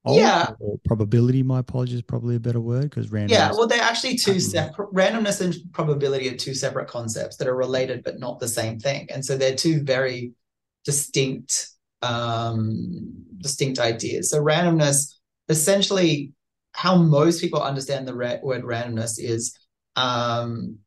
yeah. 0.07 0.49
or 0.59 0.79
probability 0.85 1.43
my 1.43 1.59
apologies 1.59 2.01
probably 2.01 2.35
a 2.35 2.39
better 2.39 2.59
word 2.59 2.89
because 2.89 3.11
random 3.11 3.35
yeah 3.35 3.51
well 3.51 3.67
they're 3.67 3.81
actually 3.81 4.15
two 4.15 4.39
separate 4.39 4.91
randomness 4.93 5.41
and 5.41 5.55
probability 5.73 6.27
are 6.27 6.35
two 6.35 6.55
separate 6.55 6.87
concepts 6.87 7.37
that 7.37 7.47
are 7.47 7.55
related 7.55 8.03
but 8.03 8.19
not 8.19 8.39
the 8.39 8.47
same 8.47 8.79
thing 8.79 9.07
and 9.11 9.23
so 9.23 9.37
they're 9.37 9.55
two 9.55 9.83
very 9.83 10.33
distinct 10.85 11.69
um 12.01 13.13
distinct 13.39 13.79
ideas. 13.79 14.29
So 14.29 14.41
randomness 14.41 15.13
essentially 15.49 16.31
how 16.73 16.95
most 16.95 17.41
people 17.41 17.61
understand 17.61 18.07
the 18.07 18.15
ra- 18.15 18.37
word 18.41 18.63
randomness 18.63 19.19
is 19.19 19.57
um 19.95 20.77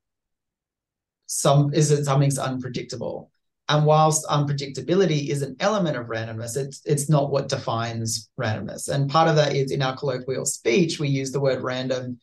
some 1.27 1.73
is 1.75 1.91
that 1.91 2.05
something's 2.05 2.39
unpredictable 2.39 3.31
and 3.69 3.87
whilst 3.87 4.27
unpredictability 4.27 5.29
is 5.29 5.43
an 5.43 5.57
element 5.61 5.97
of 5.97 6.07
randomness, 6.07 6.57
it's 6.57 6.83
it's 6.85 7.09
not 7.09 7.31
what 7.31 7.49
defines 7.49 8.29
randomness. 8.39 8.89
And 8.89 9.11
part 9.11 9.29
of 9.29 9.37
that 9.37 9.55
is 9.55 9.71
in 9.71 9.81
our 9.81 9.97
colloquial 9.97 10.45
speech, 10.45 11.01
we 11.01 11.09
use 11.09 11.33
the 11.33 11.41
word 11.41 11.63
random 11.63 12.19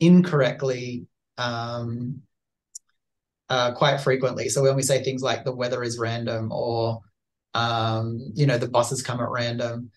incorrectly 0.00 1.06
um, 1.38 2.20
uh, 3.48 3.72
quite 3.72 4.00
frequently. 4.00 4.48
So 4.48 4.62
when 4.62 4.76
we 4.76 4.82
say 4.82 5.02
things 5.02 5.22
like 5.22 5.44
the 5.44 5.54
weather 5.54 5.82
is 5.82 5.98
random 5.98 6.52
or 6.52 7.00
um, 7.54 8.32
you 8.34 8.46
know 8.46 8.58
the 8.58 8.68
buses 8.68 9.02
come 9.02 9.20
at 9.20 9.30
random, 9.30 9.90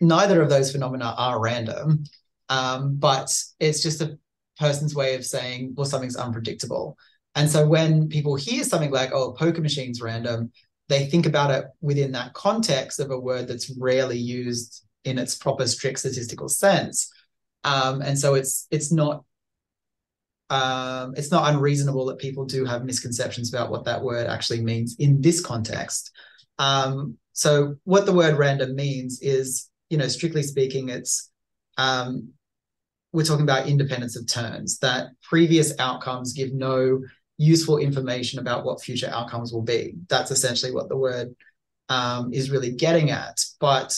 neither 0.00 0.40
of 0.40 0.50
those 0.50 0.70
phenomena 0.70 1.14
are 1.18 1.40
random, 1.40 2.04
um, 2.48 2.96
but 2.96 3.34
it's 3.58 3.82
just 3.82 4.02
a 4.02 4.18
person's 4.56 4.94
way 4.94 5.14
of 5.16 5.24
saying 5.24 5.74
well 5.76 5.84
something's 5.84 6.16
unpredictable. 6.16 6.96
And 7.38 7.48
so 7.48 7.64
when 7.64 8.08
people 8.08 8.34
hear 8.34 8.64
something 8.64 8.90
like 8.90 9.12
oh 9.12 9.32
poker 9.32 9.60
machine's 9.60 10.02
random, 10.02 10.50
they 10.88 11.06
think 11.06 11.24
about 11.24 11.52
it 11.52 11.66
within 11.80 12.10
that 12.12 12.32
context 12.32 12.98
of 12.98 13.12
a 13.12 13.18
word 13.18 13.46
that's 13.46 13.70
rarely 13.78 14.18
used 14.18 14.84
in 15.04 15.18
its 15.18 15.36
proper 15.36 15.64
strict 15.68 16.00
statistical 16.00 16.48
sense. 16.48 17.12
Um, 17.62 18.02
and 18.02 18.18
so 18.18 18.34
it's 18.34 18.66
it's 18.72 18.90
not 18.90 19.22
um, 20.50 21.14
it's 21.16 21.30
not 21.30 21.54
unreasonable 21.54 22.06
that 22.06 22.18
people 22.18 22.44
do 22.44 22.64
have 22.64 22.84
misconceptions 22.84 23.54
about 23.54 23.70
what 23.70 23.84
that 23.84 24.02
word 24.02 24.26
actually 24.26 24.62
means 24.62 24.96
in 24.98 25.20
this 25.20 25.40
context. 25.40 26.10
Um, 26.58 27.18
so 27.34 27.76
what 27.84 28.04
the 28.04 28.12
word 28.12 28.36
random 28.36 28.74
means 28.74 29.20
is, 29.22 29.70
you 29.90 29.98
know, 29.98 30.08
strictly 30.08 30.42
speaking, 30.42 30.88
it's 30.88 31.30
um, 31.76 32.30
we're 33.12 33.24
talking 33.24 33.44
about 33.44 33.68
independence 33.68 34.16
of 34.16 34.26
turns, 34.26 34.78
that 34.78 35.10
previous 35.22 35.78
outcomes 35.78 36.32
give 36.32 36.52
no 36.52 37.00
useful 37.38 37.78
information 37.78 38.40
about 38.40 38.64
what 38.64 38.82
future 38.82 39.08
outcomes 39.10 39.52
will 39.52 39.62
be. 39.62 39.94
That's 40.08 40.30
essentially 40.30 40.72
what 40.72 40.88
the 40.88 40.96
word 40.96 41.34
um, 41.88 42.32
is 42.32 42.50
really 42.50 42.72
getting 42.72 43.10
at. 43.10 43.42
But 43.60 43.96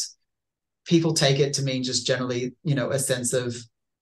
people 0.86 1.14
take 1.14 1.40
it 1.40 1.54
to 1.54 1.62
mean 1.62 1.82
just 1.82 2.06
generally, 2.06 2.52
you 2.62 2.74
know, 2.74 2.90
a 2.90 2.98
sense 2.98 3.32
of 3.32 3.56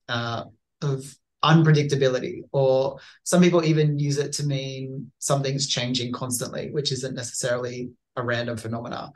uh, 0.08 0.44
of 0.82 1.14
unpredictability, 1.44 2.40
or 2.50 2.98
some 3.22 3.40
people 3.40 3.64
even 3.64 3.98
use 3.98 4.18
it 4.18 4.32
to 4.34 4.44
mean 4.44 5.12
something's 5.18 5.68
changing 5.68 6.12
constantly, 6.12 6.70
which 6.70 6.90
isn't 6.92 7.14
necessarily 7.14 7.90
a 8.16 8.22
random 8.22 8.56
phenomena. 8.56 9.12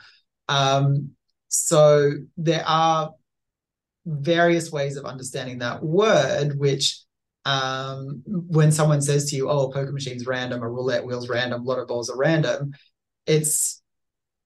Um, 0.48 1.10
so 1.48 2.12
there 2.36 2.64
are 2.66 3.10
various 4.06 4.70
ways 4.70 4.96
of 4.96 5.04
understanding 5.04 5.58
that 5.58 5.82
word, 5.82 6.58
which 6.58 7.00
um, 7.44 8.22
when 8.26 8.72
someone 8.72 9.02
says 9.02 9.30
to 9.30 9.36
you, 9.36 9.50
"Oh, 9.50 9.68
a 9.68 9.72
poker 9.72 9.92
machine's 9.92 10.26
random, 10.26 10.62
a 10.62 10.68
roulette 10.68 11.04
wheel's 11.04 11.28
random, 11.28 11.64
lotto 11.64 11.86
balls 11.86 12.10
are 12.10 12.16
random," 12.16 12.72
it's 13.26 13.82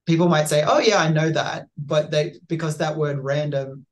people 0.06 0.28
might 0.28 0.48
say, 0.48 0.64
"Oh, 0.66 0.78
yeah, 0.78 0.98
I 0.98 1.10
know 1.10 1.30
that," 1.30 1.66
but 1.76 2.10
they 2.10 2.34
because 2.48 2.78
that 2.78 2.96
word 2.96 3.18
"random" 3.18 3.86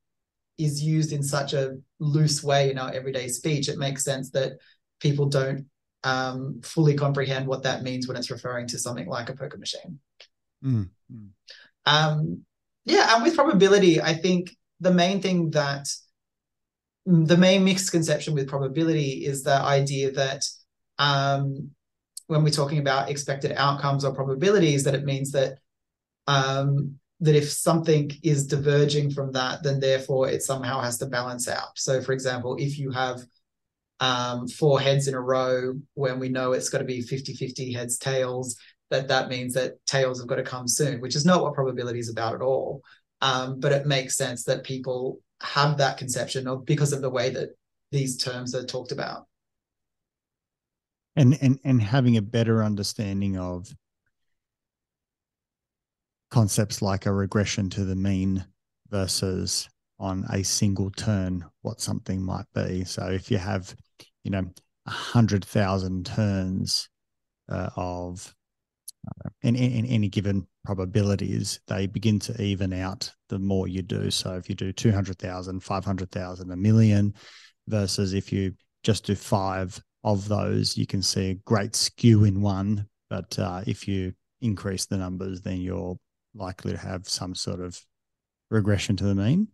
is 0.57 0.81
used 0.83 1.11
in 1.11 1.21
such 1.21 1.53
a 1.53 1.77
loose 1.99 2.43
way 2.43 2.71
in 2.71 2.77
our 2.77 2.91
everyday 2.93 3.27
speech, 3.27 3.67
it 3.67 3.77
makes 3.77 4.03
sense 4.03 4.31
that 4.31 4.53
people 4.99 5.27
don't 5.27 5.65
um, 6.03 6.61
fully 6.63 6.93
comprehend 6.95 7.47
what 7.47 7.63
that 7.63 7.83
means 7.83 8.07
when 8.07 8.15
it's 8.15 8.31
referring 8.31 8.67
to 8.67 8.79
something 8.79 9.07
like 9.07 9.29
a 9.29 9.35
poker 9.35 9.57
machine. 9.57 9.99
Mm. 10.63 10.89
Um, 11.85 12.45
yeah, 12.85 13.15
and 13.15 13.23
with 13.23 13.35
probability, 13.35 14.01
I 14.01 14.13
think 14.13 14.55
the 14.79 14.93
main 14.93 15.21
thing 15.21 15.51
that 15.51 15.87
the 17.05 17.37
main 17.37 17.63
misconception 17.63 18.33
with 18.33 18.47
probability 18.47 19.25
is 19.25 19.43
the 19.43 19.55
idea 19.55 20.11
that 20.11 20.43
um, 20.97 21.71
when 22.27 22.43
we're 22.43 22.49
talking 22.49 22.79
about 22.79 23.09
expected 23.09 23.53
outcomes 23.55 24.03
or 24.03 24.15
probabilities, 24.15 24.83
that 24.83 24.95
it 24.95 25.03
means 25.03 25.31
that 25.31 25.59
um, 26.27 26.95
that 27.19 27.35
if 27.35 27.49
something 27.49 28.11
is 28.23 28.47
diverging 28.47 29.11
from 29.11 29.31
that, 29.33 29.61
then 29.63 29.79
therefore 29.79 30.29
it 30.29 30.41
somehow 30.41 30.81
has 30.81 30.97
to 30.97 31.05
balance 31.05 31.47
out. 31.47 31.77
So, 31.77 32.01
for 32.01 32.11
example, 32.11 32.55
if 32.59 32.79
you 32.79 32.91
have 32.91 33.21
um, 33.99 34.47
four 34.47 34.79
heads 34.79 35.07
in 35.07 35.13
a 35.13 35.21
row 35.21 35.75
when 35.93 36.19
we 36.19 36.29
know 36.29 36.51
it's 36.51 36.69
got 36.69 36.79
to 36.79 36.83
be 36.83 37.01
50 37.01 37.35
50 37.35 37.71
heads, 37.71 37.97
tails, 37.97 38.57
that 38.89 39.07
that 39.07 39.29
means 39.29 39.53
that 39.53 39.73
tails 39.85 40.19
have 40.19 40.27
got 40.27 40.35
to 40.35 40.43
come 40.43 40.67
soon, 40.67 41.01
which 41.01 41.15
is 41.15 41.25
not 41.25 41.41
what 41.41 41.53
probability 41.53 41.99
is 41.99 42.09
about 42.09 42.33
at 42.33 42.41
all. 42.41 42.81
Um, 43.21 43.59
but 43.59 43.71
it 43.71 43.85
makes 43.85 44.17
sense 44.17 44.43
that 44.43 44.63
people 44.63 45.19
have 45.41 45.77
that 45.77 45.97
conception 45.97 46.47
of 46.47 46.65
because 46.65 46.93
of 46.93 47.01
the 47.01 47.09
way 47.09 47.29
that 47.29 47.49
these 47.91 48.17
terms 48.17 48.55
are 48.55 48.65
talked 48.65 48.91
about. 48.91 49.27
And 51.15 51.37
and 51.41 51.59
and 51.63 51.81
having 51.81 52.17
a 52.17 52.21
better 52.21 52.63
understanding 52.63 53.37
of 53.37 53.73
concepts 56.29 56.81
like 56.81 57.05
a 57.05 57.13
regression 57.13 57.69
to 57.69 57.85
the 57.85 57.95
mean 57.95 58.45
versus 58.89 59.69
on 59.99 60.25
a 60.31 60.43
single 60.43 60.91
turn 60.91 61.45
what 61.61 61.79
something 61.79 62.21
might 62.21 62.45
be. 62.53 62.83
So 62.83 63.07
if 63.07 63.31
you 63.31 63.37
have, 63.37 63.73
you 64.23 64.31
know, 64.31 64.43
a 64.85 64.91
hundred 64.91 65.45
thousand 65.45 66.05
turns 66.05 66.89
uh, 67.49 67.69
of 67.75 68.35
uh, 69.07 69.29
in, 69.41 69.55
in, 69.55 69.85
any 69.85 70.09
given 70.09 70.47
probabilities, 70.65 71.59
they 71.67 71.87
begin 71.87 72.19
to 72.19 72.41
even 72.41 72.73
out 72.73 73.11
the 73.29 73.39
more 73.39 73.67
you 73.67 73.81
do. 73.81 74.11
So 74.11 74.35
if 74.35 74.49
you 74.49 74.55
do 74.55 74.71
200,000, 74.71 75.59
500,000, 75.61 76.51
a 76.51 76.55
million, 76.55 77.13
versus 77.67 78.13
if 78.13 78.31
you 78.33 78.53
just 78.83 79.05
do 79.05 79.15
five 79.15 79.79
of 80.03 80.27
those, 80.27 80.77
you 80.77 80.85
can 80.85 81.01
see 81.01 81.31
a 81.31 81.35
great 81.45 81.75
skew 81.75 82.25
in 82.25 82.41
one. 82.41 82.87
But 83.09 83.37
uh, 83.39 83.61
if 83.65 83.87
you 83.87 84.13
increase 84.41 84.85
the 84.85 84.97
numbers, 84.97 85.41
then 85.41 85.61
you're 85.61 85.97
likely 86.33 86.73
to 86.73 86.77
have 86.77 87.07
some 87.07 87.33
sort 87.33 87.59
of 87.59 87.79
regression 88.49 88.95
to 88.97 89.03
the 89.05 89.15
mean? 89.15 89.47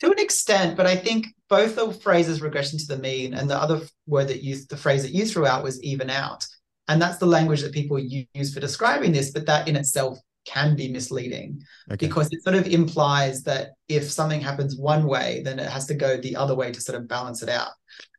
To 0.00 0.10
an 0.10 0.18
extent, 0.18 0.76
but 0.76 0.86
I 0.86 0.94
think 0.94 1.26
both 1.48 1.74
the 1.74 1.92
phrases 1.92 2.40
regression 2.40 2.78
to 2.78 2.86
the 2.86 2.98
mean 2.98 3.34
and 3.34 3.50
the 3.50 3.56
other 3.56 3.80
word 4.06 4.28
that 4.28 4.44
used 4.44 4.70
the 4.70 4.76
phrase 4.76 5.02
that 5.02 5.12
you 5.12 5.26
threw 5.26 5.44
out 5.44 5.64
was 5.64 5.82
even 5.82 6.08
out. 6.08 6.46
And 6.88 7.00
that's 7.00 7.18
the 7.18 7.26
language 7.26 7.62
that 7.62 7.72
people 7.72 7.98
use 7.98 8.52
for 8.52 8.60
describing 8.60 9.12
this, 9.12 9.30
but 9.30 9.46
that 9.46 9.68
in 9.68 9.76
itself 9.76 10.18
can 10.46 10.74
be 10.74 10.90
misleading 10.90 11.62
okay. 11.90 12.06
because 12.06 12.28
it 12.32 12.42
sort 12.42 12.56
of 12.56 12.66
implies 12.66 13.42
that 13.42 13.72
if 13.88 14.10
something 14.10 14.40
happens 14.40 14.76
one 14.76 15.06
way, 15.06 15.42
then 15.44 15.58
it 15.58 15.68
has 15.68 15.86
to 15.86 15.94
go 15.94 16.16
the 16.16 16.34
other 16.34 16.54
way 16.54 16.72
to 16.72 16.80
sort 16.80 16.98
of 16.98 17.06
balance 17.06 17.42
it 17.42 17.50
out. 17.50 17.70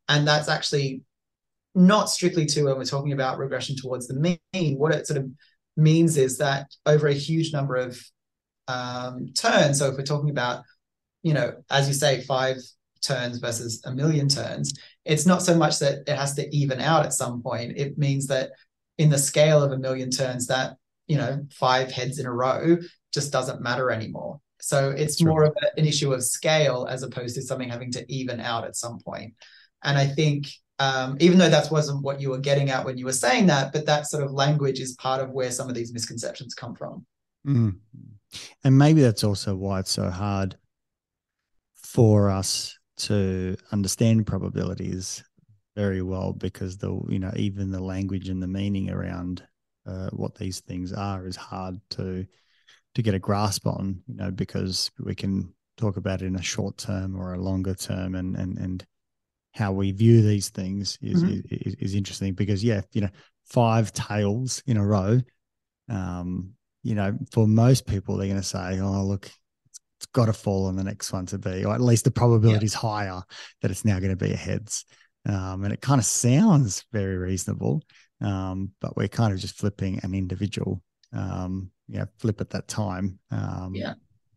And 0.07 0.27
that's 0.27 0.47
actually 0.47 1.01
not 1.73 2.09
strictly 2.09 2.45
true 2.45 2.65
when 2.65 2.77
we're 2.77 2.85
talking 2.85 3.13
about 3.13 3.39
regression 3.39 3.75
towards 3.75 4.07
the 4.07 4.39
mean. 4.53 4.77
What 4.77 4.93
it 4.93 5.07
sort 5.07 5.17
of 5.17 5.29
means 5.75 6.17
is 6.17 6.37
that 6.37 6.67
over 6.85 7.07
a 7.07 7.13
huge 7.13 7.51
number 7.51 7.75
of 7.75 7.99
um, 8.67 9.29
turns, 9.35 9.79
so 9.79 9.87
if 9.87 9.97
we're 9.97 10.03
talking 10.03 10.29
about, 10.29 10.63
you 11.23 11.33
know, 11.33 11.53
as 11.69 11.87
you 11.87 11.93
say, 11.93 12.21
five 12.21 12.57
turns 13.01 13.37
versus 13.37 13.81
a 13.85 13.91
million 13.91 14.27
turns, 14.27 14.73
it's 15.05 15.25
not 15.25 15.41
so 15.41 15.55
much 15.55 15.79
that 15.79 15.99
it 16.07 16.15
has 16.15 16.33
to 16.35 16.55
even 16.55 16.79
out 16.79 17.05
at 17.05 17.13
some 17.13 17.41
point. 17.41 17.77
It 17.77 17.97
means 17.97 18.27
that 18.27 18.51
in 18.97 19.09
the 19.09 19.17
scale 19.17 19.63
of 19.63 19.71
a 19.71 19.77
million 19.77 20.09
turns, 20.09 20.47
that, 20.47 20.77
you 21.07 21.17
know, 21.17 21.45
five 21.51 21.91
heads 21.91 22.19
in 22.19 22.25
a 22.25 22.33
row 22.33 22.77
just 23.13 23.31
doesn't 23.31 23.61
matter 23.61 23.91
anymore. 23.91 24.39
So 24.61 24.89
it's 24.89 25.23
more 25.23 25.43
of 25.43 25.55
a, 25.63 25.79
an 25.79 25.85
issue 25.85 26.13
of 26.13 26.23
scale 26.23 26.85
as 26.89 27.03
opposed 27.03 27.35
to 27.35 27.41
something 27.41 27.69
having 27.69 27.91
to 27.93 28.05
even 28.11 28.39
out 28.39 28.65
at 28.65 28.75
some 28.75 28.99
point. 28.99 29.33
And 29.83 29.97
I 29.97 30.05
think 30.05 30.47
um, 30.79 31.17
even 31.19 31.37
though 31.37 31.49
that 31.49 31.71
wasn't 31.71 32.03
what 32.03 32.21
you 32.21 32.29
were 32.29 32.39
getting 32.39 32.69
at 32.69 32.85
when 32.85 32.97
you 32.97 33.05
were 33.05 33.11
saying 33.11 33.47
that, 33.47 33.73
but 33.73 33.85
that 33.85 34.07
sort 34.07 34.23
of 34.23 34.31
language 34.31 34.79
is 34.79 34.95
part 34.95 35.21
of 35.21 35.31
where 35.31 35.51
some 35.51 35.67
of 35.67 35.75
these 35.75 35.93
misconceptions 35.93 36.53
come 36.53 36.73
from. 36.73 37.05
Mm. 37.45 37.77
And 38.63 38.77
maybe 38.77 39.01
that's 39.01 39.23
also 39.23 39.55
why 39.55 39.79
it's 39.79 39.91
so 39.91 40.09
hard 40.09 40.57
for 41.83 42.29
us 42.29 42.78
to 42.99 43.55
understand 43.71 44.27
probabilities 44.27 45.23
very 45.75 46.01
well 46.01 46.33
because 46.33 46.77
the 46.77 46.99
you 47.07 47.19
know 47.19 47.31
even 47.35 47.71
the 47.71 47.83
language 47.83 48.29
and 48.29 48.41
the 48.41 48.47
meaning 48.47 48.89
around 48.89 49.43
uh, 49.85 50.09
what 50.11 50.35
these 50.35 50.59
things 50.61 50.91
are 50.93 51.25
is 51.25 51.35
hard 51.35 51.79
to 51.89 52.25
to 52.95 53.01
get 53.01 53.13
a 53.13 53.19
grasp 53.19 53.65
on 53.65 54.01
you 54.07 54.15
know 54.15 54.31
because 54.31 54.91
we 54.99 55.15
can 55.15 55.53
talk 55.77 55.97
about 55.97 56.21
it 56.21 56.25
in 56.25 56.35
a 56.35 56.41
short 56.41 56.77
term 56.77 57.15
or 57.15 57.33
a 57.33 57.41
longer 57.41 57.73
term 57.73 58.15
and 58.15 58.35
and 58.35 58.57
and 58.57 58.85
how 59.53 59.71
we 59.71 59.91
view 59.91 60.21
these 60.21 60.49
things 60.49 60.97
is, 61.01 61.23
mm-hmm. 61.23 61.39
is, 61.51 61.75
is 61.75 61.95
interesting 61.95 62.33
because 62.33 62.63
yeah, 62.63 62.81
you 62.91 63.01
know, 63.01 63.09
five 63.45 63.91
tails 63.93 64.63
in 64.65 64.77
a 64.77 64.85
row. 64.85 65.19
Um, 65.89 66.53
you 66.83 66.95
know, 66.95 67.17
for 67.31 67.47
most 67.47 67.87
people, 67.87 68.15
they're 68.15 68.27
going 68.27 68.39
to 68.39 68.43
say, 68.43 68.79
"Oh, 68.79 69.03
look, 69.03 69.29
it's 69.99 70.07
got 70.07 70.25
to 70.25 70.33
fall 70.33 70.67
on 70.67 70.75
the 70.75 70.83
next 70.83 71.11
one 71.11 71.25
to 71.27 71.37
be, 71.37 71.65
or 71.65 71.73
at 71.73 71.81
least 71.81 72.05
the 72.05 72.11
probability 72.11 72.65
is 72.65 72.73
yeah. 72.73 72.79
higher 72.79 73.21
that 73.61 73.69
it's 73.69 73.85
now 73.85 73.99
going 73.99 74.17
to 74.17 74.25
be 74.25 74.31
a 74.31 74.37
heads." 74.37 74.85
Um, 75.27 75.65
and 75.65 75.73
it 75.73 75.81
kind 75.81 75.99
of 75.99 76.05
sounds 76.05 76.85
very 76.93 77.17
reasonable, 77.17 77.83
um, 78.21 78.71
but 78.79 78.95
we're 78.95 79.09
kind 79.09 79.33
of 79.33 79.39
just 79.39 79.57
flipping 79.57 79.99
an 80.03 80.13
individual, 80.13 80.81
um, 81.13 81.71
yeah, 81.89 82.05
flip 82.17 82.39
at 82.39 82.51
that 82.51 82.67
time. 82.67 83.19
Um, 83.29 83.73
yeah. 83.75 83.93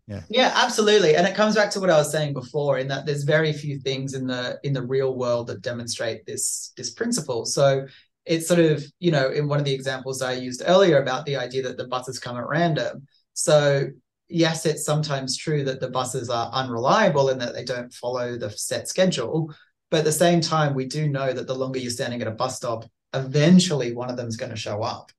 Yeah. 0.09 0.23
Yeah, 0.29 0.53
absolutely. 0.57 1.15
And 1.15 1.29
it 1.29 1.37
comes 1.37 1.55
back 1.55 1.71
to 1.71 1.81
what 1.81 1.89
I 1.89 1.97
was 1.97 2.11
saying 2.11 2.33
before 2.33 2.79
in 2.79 2.89
that 2.89 3.07
there's 3.07 3.23
very 3.23 3.53
few 3.53 3.79
things 3.79 4.15
in 4.15 4.27
the 4.27 4.59
in 4.65 4.73
the 4.73 4.83
real 4.83 5.15
world 5.15 5.47
that 5.47 5.63
demonstrate 5.63 6.27
this 6.27 6.73
this 6.77 6.91
principle. 6.91 7.47
So 7.47 7.87
it's 8.25 8.49
sort 8.49 8.61
of, 8.61 8.85
you 8.99 9.13
know, 9.13 9.31
in 9.31 9.49
one 9.49 9.59
of 9.59 9.65
the 9.65 9.73
examples 9.73 10.21
I 10.21 10.33
used 10.33 10.63
earlier 10.67 11.01
about 11.01 11.25
the 11.25 11.37
idea 11.37 11.63
that 11.63 11.77
the 11.77 11.87
buses 11.87 12.19
come 12.19 12.37
at 12.37 12.49
random. 12.49 13.07
So 13.35 13.89
yes, 14.33 14.67
it's 14.67 14.85
sometimes 14.85 15.37
true 15.37 15.65
that 15.65 15.81
the 15.81 15.91
buses 15.91 16.31
are 16.31 16.51
unreliable 16.53 17.29
and 17.29 17.41
that 17.41 17.55
they 17.55 17.65
don't 17.65 17.93
follow 17.93 18.37
the 18.37 18.51
set 18.51 18.89
schedule. 18.89 19.55
But 19.91 19.99
at 19.99 20.05
the 20.05 20.13
same 20.13 20.41
time, 20.41 20.75
we 20.75 20.87
do 20.87 21.09
know 21.09 21.33
that 21.33 21.47
the 21.47 21.55
longer 21.55 21.79
you're 21.79 21.91
standing 21.91 22.23
at 22.23 22.29
a 22.29 22.33
bus 22.33 22.57
stop, 22.57 22.85
eventually 23.15 23.93
one 23.93 24.11
of 24.11 24.17
them 24.17 24.29
is 24.29 24.37
going 24.37 24.51
to 24.51 24.57
show 24.57 24.83
up. 24.83 25.13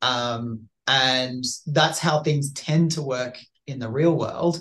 Um, 0.00 0.68
and 0.86 1.44
that's 1.66 1.98
how 1.98 2.22
things 2.22 2.52
tend 2.52 2.92
to 2.92 3.02
work 3.02 3.38
in 3.66 3.78
the 3.78 3.90
real 3.90 4.16
world. 4.16 4.60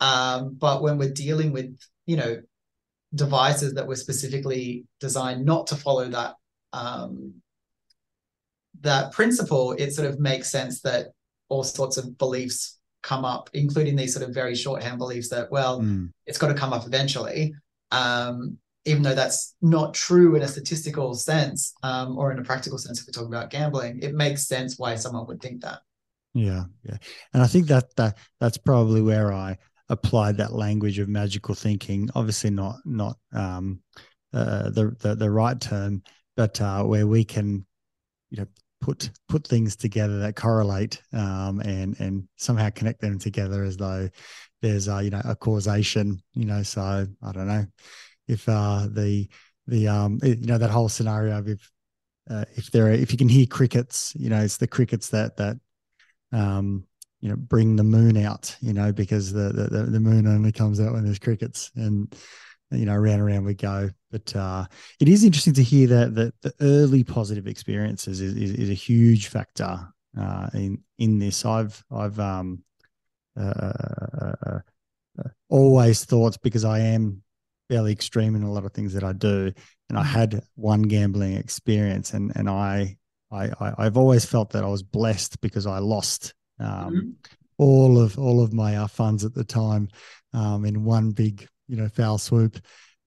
Um, 0.00 0.56
but 0.58 0.82
when 0.82 0.98
we're 0.98 1.12
dealing 1.12 1.52
with, 1.52 1.78
you 2.06 2.16
know, 2.16 2.42
devices 3.14 3.74
that 3.74 3.86
were 3.86 3.96
specifically 3.96 4.86
designed 5.00 5.44
not 5.44 5.66
to 5.68 5.76
follow 5.76 6.08
that 6.08 6.34
um, 6.72 7.34
that 8.80 9.12
principle, 9.12 9.72
it 9.72 9.92
sort 9.92 10.08
of 10.08 10.18
makes 10.18 10.50
sense 10.50 10.80
that 10.82 11.08
all 11.48 11.62
sorts 11.62 11.98
of 11.98 12.16
beliefs 12.16 12.78
come 13.02 13.24
up, 13.24 13.50
including 13.52 13.96
these 13.96 14.14
sort 14.14 14.26
of 14.26 14.34
very 14.34 14.54
shorthand 14.54 14.98
beliefs 14.98 15.28
that, 15.28 15.50
well, 15.50 15.80
mm. 15.80 16.10
it's 16.26 16.38
got 16.38 16.48
to 16.48 16.54
come 16.54 16.72
up 16.72 16.86
eventually. 16.86 17.54
Um, 17.90 18.58
even 18.84 19.02
though 19.02 19.14
that's 19.14 19.54
not 19.62 19.94
true 19.94 20.34
in 20.34 20.42
a 20.42 20.48
statistical 20.48 21.14
sense 21.14 21.74
um, 21.82 22.18
or 22.18 22.32
in 22.32 22.38
a 22.38 22.42
practical 22.42 22.78
sense, 22.78 23.00
if 23.00 23.06
we're 23.06 23.12
talking 23.12 23.32
about 23.32 23.50
gambling, 23.50 24.00
it 24.02 24.14
makes 24.14 24.48
sense 24.48 24.78
why 24.78 24.94
someone 24.96 25.26
would 25.26 25.40
think 25.40 25.62
that. 25.62 25.80
Yeah, 26.34 26.64
yeah, 26.82 26.96
and 27.34 27.42
I 27.42 27.46
think 27.46 27.66
that 27.68 27.94
that 27.96 28.16
that's 28.40 28.56
probably 28.56 29.02
where 29.02 29.32
I 29.32 29.58
applied 29.90 30.38
that 30.38 30.54
language 30.54 30.98
of 30.98 31.08
magical 31.08 31.54
thinking. 31.54 32.08
Obviously, 32.14 32.50
not 32.50 32.76
not 32.86 33.18
um, 33.32 33.80
uh, 34.32 34.70
the, 34.70 34.96
the 35.00 35.14
the 35.14 35.30
right 35.30 35.60
term, 35.60 36.02
but 36.36 36.60
uh, 36.60 36.82
where 36.84 37.06
we 37.06 37.24
can, 37.24 37.66
you 38.30 38.38
know, 38.38 38.46
put 38.82 39.10
put 39.28 39.46
things 39.46 39.76
together 39.76 40.18
that 40.18 40.36
correlate 40.36 41.00
um, 41.14 41.60
and 41.60 41.98
and 42.00 42.28
somehow 42.36 42.68
connect 42.68 43.00
them 43.00 43.18
together 43.18 43.62
as 43.64 43.76
though 43.78 44.08
there's 44.60 44.88
a 44.88 45.02
you 45.02 45.10
know 45.10 45.22
a 45.24 45.34
causation. 45.34 46.20
You 46.34 46.44
know, 46.44 46.62
so 46.62 47.06
I 47.22 47.32
don't 47.32 47.46
know 47.46 47.64
if 48.28 48.46
uh, 48.48 48.88
the 48.90 49.28
the 49.66 49.88
um 49.88 50.18
you 50.22 50.46
know 50.46 50.58
that 50.58 50.70
whole 50.70 50.88
scenario 50.88 51.38
of 51.38 51.48
if 51.48 51.70
uh, 52.30 52.44
if 52.54 52.70
there 52.70 52.86
are, 52.86 52.92
if 52.92 53.10
you 53.12 53.18
can 53.18 53.28
hear 53.28 53.46
crickets, 53.46 54.12
you 54.16 54.28
know, 54.28 54.40
it's 54.40 54.58
the 54.58 54.68
crickets 54.68 55.08
that 55.08 55.36
that 55.36 55.56
um 56.32 56.84
you 57.20 57.28
know 57.28 57.36
bring 57.36 57.76
the 57.76 57.84
moon 57.84 58.16
out, 58.16 58.54
you 58.60 58.72
know, 58.72 58.92
because 58.92 59.32
the 59.32 59.52
the 59.52 59.84
the 59.84 60.00
moon 60.00 60.26
only 60.26 60.52
comes 60.52 60.80
out 60.80 60.92
when 60.92 61.04
there's 61.04 61.18
crickets 61.18 61.70
and 61.76 62.14
you 62.72 62.86
know 62.86 62.94
around 62.94 63.14
and 63.14 63.22
around 63.22 63.44
we 63.44 63.54
go 63.54 63.88
but 64.10 64.34
uh, 64.36 64.64
it 65.00 65.08
is 65.08 65.24
interesting 65.24 65.54
to 65.54 65.62
hear 65.62 65.86
that, 65.86 66.14
that 66.14 66.34
the 66.42 66.52
early 66.60 67.02
positive 67.02 67.46
experiences 67.46 68.20
is, 68.20 68.34
is, 68.34 68.52
is 68.52 68.70
a 68.70 68.74
huge 68.74 69.28
factor 69.28 69.78
uh, 70.18 70.48
in 70.54 70.78
in 70.98 71.18
this 71.18 71.44
i've 71.44 71.82
i've 71.90 72.18
um, 72.18 72.62
uh, 73.38 73.42
uh, 73.42 74.32
uh, 74.46 74.58
uh 75.18 75.28
always 75.48 76.04
thought 76.04 76.36
because 76.42 76.64
i 76.64 76.78
am 76.78 77.22
fairly 77.72 77.92
extreme 77.92 78.34
in 78.34 78.42
a 78.42 78.52
lot 78.52 78.66
of 78.66 78.72
things 78.72 78.92
that 78.92 79.02
I 79.02 79.12
do. 79.12 79.50
And 79.88 79.98
I 79.98 80.02
mm-hmm. 80.02 80.12
had 80.12 80.42
one 80.56 80.82
gambling 80.82 81.34
experience, 81.34 82.12
and 82.12 82.32
and 82.36 82.48
I 82.48 82.96
I, 83.30 83.50
I 83.60 83.84
have 83.84 83.96
always 83.96 84.24
felt 84.26 84.50
that 84.50 84.64
I 84.64 84.68
was 84.68 84.82
blessed 84.82 85.40
because 85.40 85.66
I 85.66 85.78
lost 85.78 86.34
um, 86.60 86.68
mm-hmm. 86.68 87.10
all 87.56 87.98
of 87.98 88.18
all 88.18 88.42
of 88.42 88.52
my 88.52 88.76
uh, 88.76 88.86
funds 88.86 89.24
at 89.24 89.34
the 89.34 89.44
time 89.44 89.88
um, 90.34 90.66
in 90.66 90.84
one 90.84 91.12
big 91.12 91.48
you 91.72 91.78
know 91.78 91.88
foul 91.88 92.18
swoop. 92.18 92.58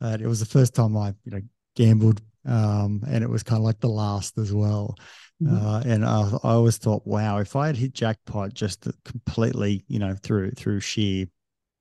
Uh, 0.01 0.17
it 0.19 0.25
was 0.25 0.39
the 0.39 0.45
first 0.45 0.73
time 0.73 0.97
I 0.97 1.13
you 1.23 1.31
know 1.31 1.41
gambled, 1.75 2.21
um, 2.45 3.03
and 3.07 3.23
it 3.23 3.29
was 3.29 3.43
kind 3.43 3.59
of 3.59 3.63
like 3.63 3.79
the 3.79 3.87
last 3.87 4.37
as 4.39 4.51
well. 4.51 4.95
Mm-hmm. 5.41 5.65
Uh, 5.65 5.81
and 5.85 6.05
I, 6.05 6.21
I 6.43 6.53
always 6.53 6.77
thought, 6.77 7.05
wow, 7.05 7.37
if 7.37 7.55
I 7.55 7.67
had 7.67 7.77
hit 7.77 7.93
jackpot 7.93 8.53
just 8.53 8.87
completely, 9.03 9.85
you 9.87 9.99
know, 9.99 10.15
through 10.15 10.51
through 10.51 10.79
sheer 10.79 11.27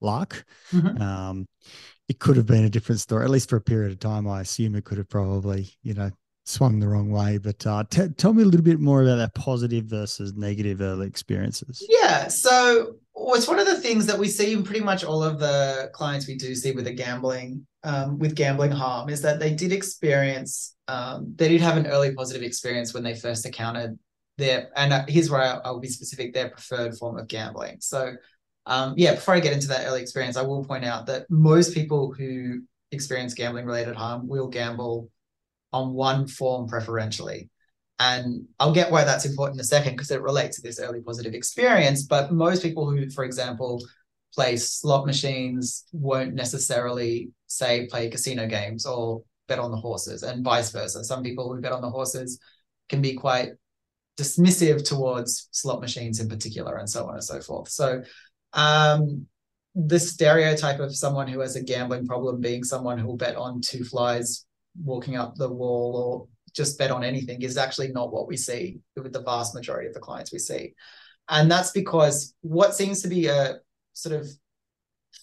luck, 0.00 0.45
mm-hmm. 0.71 1.00
um, 1.00 1.49
it 2.09 2.19
could 2.19 2.37
have 2.37 2.47
been 2.47 2.64
a 2.64 2.71
different 2.71 3.00
story, 3.00 3.25
at 3.25 3.31
least 3.31 3.49
for 3.49 3.57
a 3.57 3.62
period 3.62 3.93
of 3.93 3.99
time. 3.99 4.29
I 4.29 4.43
assume 4.43 4.75
it 4.75 4.85
could 4.85 4.99
have 4.99 5.09
probably, 5.09 5.71
you 5.83 5.95
know, 5.95 6.11
swung 6.45 6.81
the 6.81 6.88
wrong 6.88 7.11
way. 7.11 7.38
But 7.38 7.67
uh, 7.67 7.85
t- 7.88 8.09
tell 8.09 8.35
me 8.35 8.43
a 8.43 8.47
little 8.47 8.64
bit 8.64 8.81
more 8.81 9.03
about 9.03 9.17
that 9.17 9.35
positive 9.35 9.87
versus 9.87 10.35
negative 10.35 10.83
early 10.83 11.07
experiences. 11.07 11.83
Yeah. 11.88 12.29
So 12.29 12.97
it's 13.16 13.49
one 13.49 13.59
of 13.59 13.66
the 13.66 13.80
things 13.80 14.06
that 14.06 14.18
we 14.18 14.28
see 14.28 14.52
in 14.52 14.64
pretty 14.64 14.85
much 14.85 15.04
all 15.04 15.23
of 15.23 15.38
the 15.38 15.90
clients 15.92 16.26
we 16.26 16.37
do 16.37 16.54
see 16.54 16.73
with 16.73 16.85
the 16.85 16.92
gambling, 16.92 17.66
um, 17.83 18.18
with 18.18 18.35
gambling 18.35 18.72
harm, 18.72 19.09
is 19.09 19.22
that 19.22 19.38
they 19.38 19.55
did 19.55 19.72
experience, 19.72 20.77
um, 20.88 21.33
they 21.37 21.48
did 21.48 21.61
have 21.61 21.77
an 21.77 21.87
early 21.87 22.14
positive 22.14 22.42
experience 22.42 22.92
when 22.92 23.03
they 23.03 23.14
first 23.14 23.46
encountered 23.46 23.98
their, 24.37 24.70
and 24.77 24.92
uh, 24.92 25.05
here's 25.09 25.31
where 25.31 25.42
I, 25.42 25.61
I'll 25.64 25.81
be 25.81 25.88
specific, 25.88 26.35
their 26.35 26.50
preferred 26.50 26.96
form 26.96 27.18
of 27.18 27.29
gambling. 27.29 27.77
So 27.81 28.14
um, 28.66 28.94
yeah, 28.96 29.14
before 29.14 29.35
I 29.35 29.40
get 29.40 29.53
into 29.53 29.68
that 29.68 29.87
early 29.87 30.03
experience, 30.03 30.37
I 30.37 30.42
will 30.42 30.64
point 30.64 30.85
out 30.85 31.07
that 31.07 31.31
most 31.31 31.74
people 31.74 32.12
who 32.12 32.62
experience 32.90 33.35
gambling 33.35 33.66
related 33.66 33.94
harm 33.94 34.27
will 34.27 34.48
gamble 34.48 35.11
on 35.72 35.92
one 35.92 36.27
form 36.27 36.68
preferentially. 36.68 37.50
And 37.98 38.46
I'll 38.59 38.72
get 38.72 38.90
why 38.90 39.04
that's 39.04 39.24
important 39.24 39.57
in 39.57 39.61
a 39.61 39.64
second 39.64 39.92
because 39.92 40.11
it 40.11 40.20
relates 40.20 40.57
to 40.57 40.62
this 40.62 40.80
early 40.80 41.00
positive 41.00 41.35
experience. 41.35 42.04
But 42.04 42.33
most 42.33 42.62
people 42.62 42.90
who, 42.90 43.09
for 43.11 43.24
example, 43.24 43.80
play 44.35 44.57
slot 44.57 45.07
machines 45.07 45.85
won't 45.92 46.35
necessarily 46.35 47.30
say 47.46 47.87
play 47.87 48.11
casino 48.11 48.46
games 48.48 48.85
or 48.85 49.22
bet 49.46 49.59
on 49.59 49.70
the 49.70 49.76
horses 49.76 50.22
and 50.22 50.44
vice 50.44 50.72
versa. 50.72 51.04
Some 51.04 51.22
people 51.22 51.54
who 51.54 51.61
bet 51.61 51.72
on 51.72 51.83
the 51.83 51.90
horses 51.90 52.40
can 52.88 53.00
be 53.00 53.14
quite 53.14 53.50
dismissive 54.16 54.87
towards 54.87 55.48
slot 55.52 55.80
machines 55.80 56.20
in 56.20 56.28
particular 56.28 56.76
and 56.76 56.88
so 56.88 57.07
on 57.07 57.14
and 57.14 57.24
so 57.24 57.40
forth. 57.40 57.68
So 57.68 58.02
um, 58.52 59.26
the 59.74 59.98
stereotype 59.98 60.80
of 60.80 60.96
someone 60.96 61.28
who 61.28 61.40
has 61.40 61.57
a 61.57 61.62
gambling 61.62 62.07
problem 62.07 62.40
being 62.40 62.64
someone 62.64 62.98
who 62.98 63.07
will 63.07 63.16
bet 63.16 63.37
on 63.37 63.61
two 63.61 63.85
flies 63.85 64.46
walking 64.83 65.16
up 65.16 65.35
the 65.37 65.48
wall 65.48 65.96
or 65.96 66.28
just 66.55 66.79
bet 66.79 66.90
on 66.90 67.05
anything 67.05 67.43
is 67.43 67.57
actually 67.57 67.88
not 67.88 68.12
what 68.12 68.29
we 68.29 68.37
see 68.37 68.81
with 68.97 69.12
the 69.12 69.23
vast 69.23 69.55
majority 69.55 69.88
of 69.88 69.95
the 69.95 70.01
clients 70.01 70.33
we 70.33 70.38
see. 70.38 70.75
And 71.29 71.51
that's 71.51 71.73
because 71.73 72.35
what 72.43 72.75
seems 72.75 73.03
to 73.03 73.09
be 73.09 73.27
a 73.27 73.57
sort 73.93 74.21
of 74.21 74.29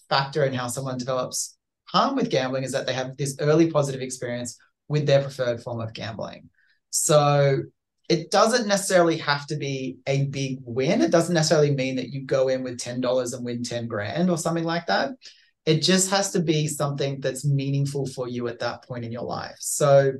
factor 0.08 0.44
in 0.44 0.52
how 0.52 0.68
someone 0.68 0.98
develops 0.98 1.56
harm 1.86 2.16
with 2.16 2.30
gambling 2.30 2.64
is 2.64 2.72
that 2.72 2.86
they 2.86 2.92
have 2.92 3.16
this 3.16 3.36
early 3.40 3.70
positive 3.70 4.00
experience 4.00 4.58
with 4.88 5.06
their 5.06 5.22
preferred 5.22 5.62
form 5.62 5.80
of 5.80 5.92
gambling. 5.92 6.48
So 6.90 7.62
it 8.08 8.30
doesn't 8.30 8.66
necessarily 8.66 9.16
have 9.18 9.46
to 9.46 9.56
be 9.56 9.98
a 10.06 10.24
big 10.26 10.58
win. 10.64 11.00
It 11.00 11.10
doesn't 11.10 11.34
necessarily 11.34 11.70
mean 11.74 11.96
that 11.96 12.10
you 12.10 12.24
go 12.24 12.48
in 12.48 12.62
with 12.62 12.78
$10 12.78 13.34
and 13.34 13.44
win 13.44 13.62
10 13.62 13.86
grand 13.86 14.28
or 14.28 14.36
something 14.36 14.64
like 14.64 14.86
that. 14.86 15.12
It 15.64 15.80
just 15.80 16.10
has 16.10 16.32
to 16.32 16.40
be 16.40 16.66
something 16.66 17.20
that's 17.20 17.46
meaningful 17.46 18.06
for 18.06 18.28
you 18.28 18.48
at 18.48 18.58
that 18.58 18.84
point 18.84 19.04
in 19.04 19.12
your 19.12 19.22
life. 19.22 19.56
So 19.60 20.12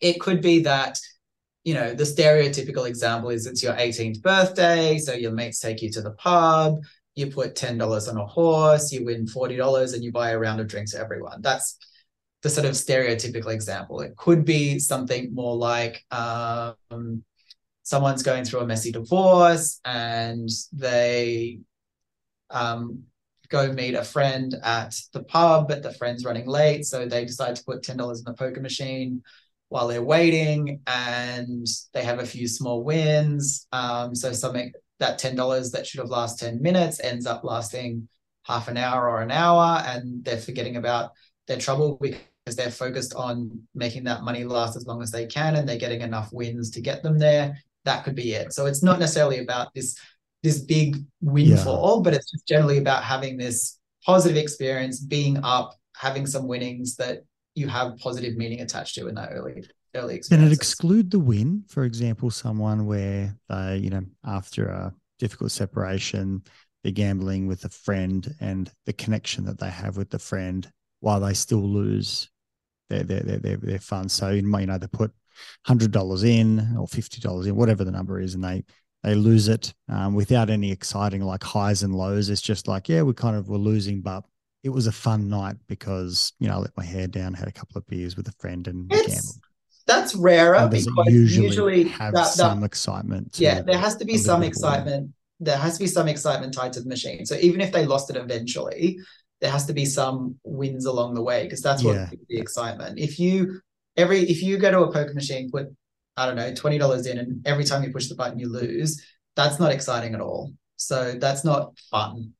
it 0.00 0.20
could 0.20 0.40
be 0.40 0.60
that, 0.62 0.98
you 1.64 1.74
know, 1.74 1.94
the 1.94 2.04
stereotypical 2.04 2.86
example 2.86 3.30
is 3.30 3.46
it's 3.46 3.62
your 3.62 3.74
18th 3.74 4.22
birthday. 4.22 4.98
So 4.98 5.12
your 5.12 5.32
mates 5.32 5.60
take 5.60 5.82
you 5.82 5.90
to 5.92 6.02
the 6.02 6.12
pub, 6.12 6.80
you 7.14 7.26
put 7.28 7.54
$10 7.54 8.08
on 8.08 8.16
a 8.16 8.26
horse, 8.26 8.92
you 8.92 9.04
win 9.04 9.26
$40 9.26 9.94
and 9.94 10.02
you 10.02 10.12
buy 10.12 10.30
a 10.30 10.38
round 10.38 10.60
of 10.60 10.68
drinks 10.68 10.92
for 10.92 11.00
everyone. 11.00 11.42
That's 11.42 11.76
the 12.42 12.48
sort 12.48 12.66
of 12.66 12.72
stereotypical 12.72 13.52
example. 13.52 14.00
It 14.00 14.16
could 14.16 14.44
be 14.44 14.78
something 14.78 15.34
more 15.34 15.56
like 15.56 16.04
um, 16.10 17.22
someone's 17.82 18.22
going 18.22 18.44
through 18.44 18.60
a 18.60 18.66
messy 18.66 18.92
divorce 18.92 19.80
and 19.84 20.48
they 20.72 21.60
um, 22.48 23.04
go 23.50 23.72
meet 23.72 23.94
a 23.94 24.04
friend 24.04 24.54
at 24.62 24.94
the 25.12 25.22
pub, 25.24 25.68
but 25.68 25.82
the 25.82 25.92
friend's 25.92 26.24
running 26.24 26.46
late. 26.46 26.86
So 26.86 27.06
they 27.06 27.24
decide 27.24 27.56
to 27.56 27.64
put 27.64 27.82
$10 27.82 28.18
in 28.18 28.24
the 28.24 28.34
poker 28.34 28.60
machine 28.60 29.22
while 29.70 29.88
they're 29.88 30.02
waiting 30.02 30.80
and 30.86 31.66
they 31.94 32.02
have 32.02 32.18
a 32.18 32.26
few 32.26 32.46
small 32.46 32.82
wins. 32.84 33.66
Um, 33.72 34.14
so 34.14 34.32
something 34.32 34.72
that 34.98 35.18
$10 35.18 35.72
that 35.72 35.86
should 35.86 36.00
have 36.00 36.10
lasted 36.10 36.46
10 36.46 36.62
minutes 36.62 37.00
ends 37.00 37.24
up 37.24 37.44
lasting 37.44 38.08
half 38.42 38.68
an 38.68 38.76
hour 38.76 39.08
or 39.08 39.22
an 39.22 39.30
hour 39.30 39.82
and 39.86 40.24
they're 40.24 40.38
forgetting 40.38 40.76
about 40.76 41.12
their 41.46 41.56
trouble 41.58 41.98
because 42.00 42.56
they're 42.56 42.70
focused 42.70 43.14
on 43.14 43.62
making 43.74 44.04
that 44.04 44.22
money 44.22 44.44
last 44.44 44.76
as 44.76 44.86
long 44.86 45.02
as 45.02 45.12
they 45.12 45.26
can 45.26 45.54
and 45.56 45.68
they're 45.68 45.78
getting 45.78 46.00
enough 46.00 46.30
wins 46.32 46.70
to 46.70 46.80
get 46.80 47.02
them 47.02 47.18
there 47.18 47.56
that 47.84 48.02
could 48.04 48.14
be 48.14 48.32
it 48.32 48.52
so 48.52 48.66
it's 48.66 48.82
not 48.82 48.98
necessarily 48.98 49.38
about 49.38 49.72
this 49.74 49.96
this 50.42 50.60
big 50.60 50.96
windfall 51.20 51.98
yeah. 51.98 52.02
but 52.02 52.14
it's 52.14 52.30
just 52.30 52.46
generally 52.46 52.78
about 52.78 53.04
having 53.04 53.36
this 53.36 53.78
positive 54.04 54.36
experience 54.36 55.00
being 55.00 55.38
up 55.44 55.74
having 55.96 56.26
some 56.26 56.48
winnings 56.48 56.96
that 56.96 57.24
you 57.54 57.68
have 57.68 57.98
positive 57.98 58.36
meaning 58.36 58.60
attached 58.60 58.94
to 58.94 59.08
in 59.08 59.14
that 59.14 59.30
early 59.32 59.64
early 59.94 60.14
experience 60.16 60.44
can 60.44 60.52
it 60.52 60.54
exclude 60.54 61.10
the 61.10 61.18
win 61.18 61.64
for 61.68 61.84
example 61.84 62.30
someone 62.30 62.86
where 62.86 63.34
they 63.48 63.76
you 63.78 63.90
know 63.90 64.04
after 64.24 64.68
a 64.68 64.94
difficult 65.18 65.50
separation 65.50 66.42
they're 66.82 66.92
gambling 66.92 67.46
with 67.46 67.64
a 67.64 67.68
friend 67.68 68.34
and 68.40 68.72
the 68.86 68.92
connection 68.92 69.44
that 69.44 69.58
they 69.58 69.70
have 69.70 69.96
with 69.96 70.10
the 70.10 70.18
friend 70.18 70.70
while 71.00 71.20
they 71.20 71.34
still 71.34 71.62
lose 71.62 72.30
their 72.88 73.02
their 73.02 73.20
their 73.20 73.38
their, 73.38 73.56
their 73.56 73.78
funds. 73.78 74.12
So 74.12 74.30
you 74.30 74.42
know 74.42 74.78
they 74.78 74.86
put 74.86 75.12
hundred 75.66 75.90
dollars 75.90 76.22
in 76.24 76.76
or 76.76 76.86
fifty 76.86 77.20
dollars 77.20 77.46
in, 77.46 77.56
whatever 77.56 77.84
the 77.84 77.90
number 77.90 78.20
is, 78.20 78.34
and 78.34 78.44
they 78.44 78.64
they 79.02 79.14
lose 79.14 79.48
it 79.48 79.72
um, 79.88 80.14
without 80.14 80.50
any 80.50 80.70
exciting 80.70 81.22
like 81.22 81.42
highs 81.42 81.82
and 81.82 81.94
lows. 81.94 82.28
It's 82.28 82.42
just 82.42 82.68
like 82.68 82.88
yeah, 82.88 83.02
we 83.02 83.14
kind 83.14 83.36
of 83.36 83.48
were 83.48 83.58
losing, 83.58 84.00
but 84.00 84.24
it 84.62 84.70
was 84.70 84.86
a 84.86 84.92
fun 84.92 85.28
night 85.28 85.56
because 85.66 86.32
you 86.38 86.48
know 86.48 86.54
I 86.54 86.58
let 86.58 86.76
my 86.76 86.84
hair 86.84 87.06
down, 87.06 87.34
had 87.34 87.48
a 87.48 87.52
couple 87.52 87.78
of 87.78 87.86
beers 87.86 88.16
with 88.16 88.28
a 88.28 88.32
friend, 88.32 88.66
and 88.68 88.92
it's, 88.92 89.38
that's 89.86 90.14
rarer 90.14 90.68
because 90.68 90.86
usually, 91.08 91.46
usually, 91.46 91.84
have 91.84 92.14
that, 92.14 92.24
that- 92.24 92.34
some 92.34 92.64
excitement? 92.64 93.38
yeah, 93.40 93.62
there 93.62 93.78
has 93.78 93.96
to 93.96 94.04
be 94.04 94.16
some 94.16 94.42
excitement. 94.42 95.10
There 95.40 95.56
has 95.56 95.74
to 95.78 95.84
be 95.84 95.86
some 95.86 96.08
excitement 96.08 96.52
tied 96.52 96.74
to 96.74 96.80
the 96.80 96.88
machine. 96.88 97.24
So 97.24 97.36
even 97.36 97.60
if 97.62 97.72
they 97.72 97.86
lost 97.86 98.10
it 98.10 98.16
eventually, 98.16 98.98
there 99.40 99.50
has 99.50 99.64
to 99.66 99.72
be 99.72 99.86
some 99.86 100.36
wins 100.44 100.84
along 100.84 101.14
the 101.14 101.22
way 101.22 101.44
because 101.44 101.62
that's 101.62 101.82
what 101.82 101.96
Yeah. 101.96 102.10
the 102.28 102.38
excitement. 102.38 102.98
If 102.98 103.18
you 103.18 103.60
every 103.96 104.20
if 104.20 104.42
you 104.42 104.58
go 104.58 104.70
to 104.70 104.82
a 104.82 104.92
poker 104.92 105.14
machine, 105.14 105.50
put 105.50 105.68
I 106.16 106.26
don't 106.26 106.36
know 106.36 106.52
twenty 106.54 106.76
dollars 106.76 107.06
in, 107.06 107.18
and 107.18 107.46
every 107.46 107.64
time 107.64 107.82
you 107.82 107.90
push 107.90 108.08
the 108.08 108.14
button 108.14 108.38
you 108.38 108.50
lose, 108.52 109.02
that's 109.36 109.58
not 109.58 109.72
exciting 109.72 110.14
at 110.14 110.20
all. 110.20 110.52
So 110.76 111.12
that's 111.12 111.44
not 111.44 111.72
fun. 111.90 112.34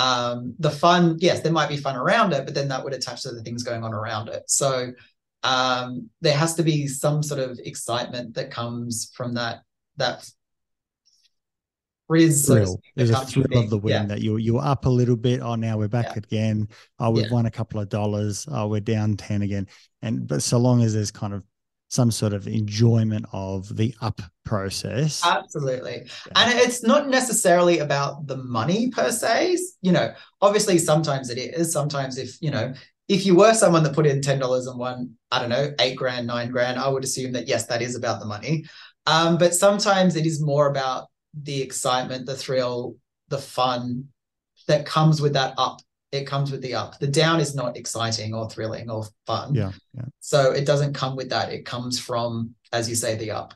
Um, 0.00 0.54
the 0.58 0.70
fun, 0.70 1.16
yes, 1.18 1.40
there 1.40 1.52
might 1.52 1.68
be 1.68 1.76
fun 1.76 1.96
around 1.96 2.32
it, 2.32 2.44
but 2.46 2.54
then 2.54 2.68
that 2.68 2.82
would 2.82 2.94
attach 2.94 3.22
to 3.22 3.32
the 3.32 3.42
things 3.42 3.62
going 3.62 3.84
on 3.84 3.92
around 3.92 4.28
it. 4.28 4.44
So 4.46 4.92
um, 5.42 6.08
there 6.20 6.36
has 6.36 6.54
to 6.54 6.62
be 6.62 6.86
some 6.86 7.22
sort 7.22 7.40
of 7.40 7.58
excitement 7.62 8.34
that 8.34 8.50
comes 8.50 9.10
from 9.14 9.34
that 9.34 9.56
that 9.96 10.26
frizz. 12.06 12.46
so 12.46 12.54
thrill. 12.54 12.66
speak, 12.78 12.92
There's 12.96 13.10
a 13.10 13.24
thrill 13.26 13.58
of 13.58 13.70
the 13.70 13.78
win 13.78 13.92
yeah. 13.92 14.06
that 14.06 14.20
you 14.20 14.36
you're 14.38 14.62
up 14.62 14.86
a 14.86 14.90
little 14.90 15.16
bit. 15.16 15.40
Oh, 15.40 15.54
now 15.54 15.76
we're 15.78 15.88
back 15.88 16.06
Yeah. 16.06 16.22
again. 16.24 16.68
Oh, 16.98 17.10
we've 17.10 17.26
Yeah. 17.26 17.32
won 17.32 17.46
a 17.46 17.50
couple 17.50 17.80
of 17.80 17.88
dollars. 17.88 18.46
Oh, 18.50 18.68
we're 18.68 18.80
down 18.80 19.16
ten 19.16 19.42
again. 19.42 19.66
And 20.02 20.26
but 20.26 20.42
so 20.42 20.58
long 20.58 20.82
as 20.82 20.94
there's 20.94 21.10
kind 21.10 21.34
of 21.34 21.44
some 21.90 22.10
sort 22.10 22.32
of 22.32 22.46
enjoyment 22.46 23.26
of 23.32 23.76
the 23.76 23.94
up 24.00 24.22
process. 24.44 25.20
Absolutely. 25.26 26.08
And 26.36 26.58
it's 26.58 26.84
not 26.84 27.08
necessarily 27.08 27.80
about 27.80 28.28
the 28.28 28.36
money 28.36 28.90
per 28.90 29.10
se. 29.10 29.58
You 29.82 29.92
know, 29.92 30.14
obviously 30.40 30.78
sometimes 30.78 31.30
it 31.30 31.38
is. 31.38 31.72
Sometimes 31.72 32.16
if, 32.16 32.40
you 32.40 32.52
know, 32.52 32.72
if 33.08 33.26
you 33.26 33.34
were 33.34 33.54
someone 33.54 33.82
that 33.82 33.94
put 33.94 34.06
in 34.06 34.20
$10 34.20 34.68
and 34.68 34.78
won, 34.78 35.16
I 35.32 35.40
don't 35.40 35.48
know, 35.48 35.72
eight 35.80 35.96
grand, 35.96 36.28
nine 36.28 36.50
grand, 36.52 36.78
I 36.78 36.88
would 36.88 37.02
assume 37.02 37.32
that 37.32 37.48
yes, 37.48 37.66
that 37.66 37.82
is 37.82 37.96
about 37.96 38.20
the 38.20 38.26
money. 38.26 38.66
Um, 39.06 39.36
but 39.36 39.52
sometimes 39.52 40.14
it 40.14 40.26
is 40.26 40.40
more 40.40 40.68
about 40.68 41.08
the 41.34 41.60
excitement, 41.60 42.26
the 42.26 42.36
thrill, 42.36 42.96
the 43.28 43.38
fun 43.38 44.06
that 44.68 44.86
comes 44.86 45.20
with 45.20 45.32
that 45.32 45.54
up. 45.58 45.80
It 46.12 46.26
comes 46.26 46.50
with 46.50 46.60
the 46.60 46.74
up. 46.74 46.98
The 46.98 47.06
down 47.06 47.40
is 47.40 47.54
not 47.54 47.76
exciting 47.76 48.34
or 48.34 48.50
thrilling 48.50 48.90
or 48.90 49.04
fun. 49.26 49.54
yeah, 49.54 49.72
yeah. 49.94 50.06
So 50.20 50.52
it 50.52 50.66
doesn't 50.66 50.94
come 50.94 51.14
with 51.16 51.30
that. 51.30 51.52
It 51.52 51.64
comes 51.64 52.00
from, 52.00 52.54
as 52.72 52.88
you 52.88 52.96
say, 52.96 53.16
the 53.16 53.30
up. 53.30 53.54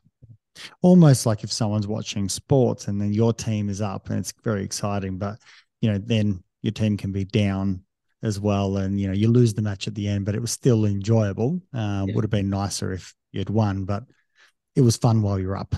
Almost 0.82 1.26
like 1.26 1.42
if 1.42 1.52
someone's 1.52 1.88
watching 1.88 2.28
sports 2.28 2.86
and 2.86 3.00
then 3.00 3.12
your 3.12 3.32
team 3.32 3.68
is 3.68 3.80
up 3.80 4.08
and 4.08 4.20
it's 4.20 4.32
very 4.44 4.62
exciting, 4.62 5.18
but 5.18 5.38
you 5.80 5.90
know, 5.90 5.98
then 5.98 6.44
your 6.62 6.72
team 6.72 6.96
can 6.96 7.10
be 7.10 7.24
down 7.24 7.82
as 8.22 8.38
well. 8.38 8.76
And 8.76 9.00
you 9.00 9.08
know, 9.08 9.12
you 9.12 9.28
lose 9.28 9.52
the 9.52 9.62
match 9.62 9.88
at 9.88 9.96
the 9.96 10.06
end, 10.06 10.24
but 10.24 10.36
it 10.36 10.40
was 10.40 10.52
still 10.52 10.84
enjoyable. 10.84 11.60
Uh, 11.74 12.04
Yeah. 12.06 12.14
Would 12.14 12.24
have 12.24 12.30
been 12.30 12.50
nicer 12.50 12.92
if 12.92 13.12
you'd 13.32 13.50
won, 13.50 13.84
but 13.84 14.04
it 14.76 14.80
was 14.82 14.96
fun 14.96 15.22
while 15.22 15.40
you're 15.40 15.56
up. 15.56 15.74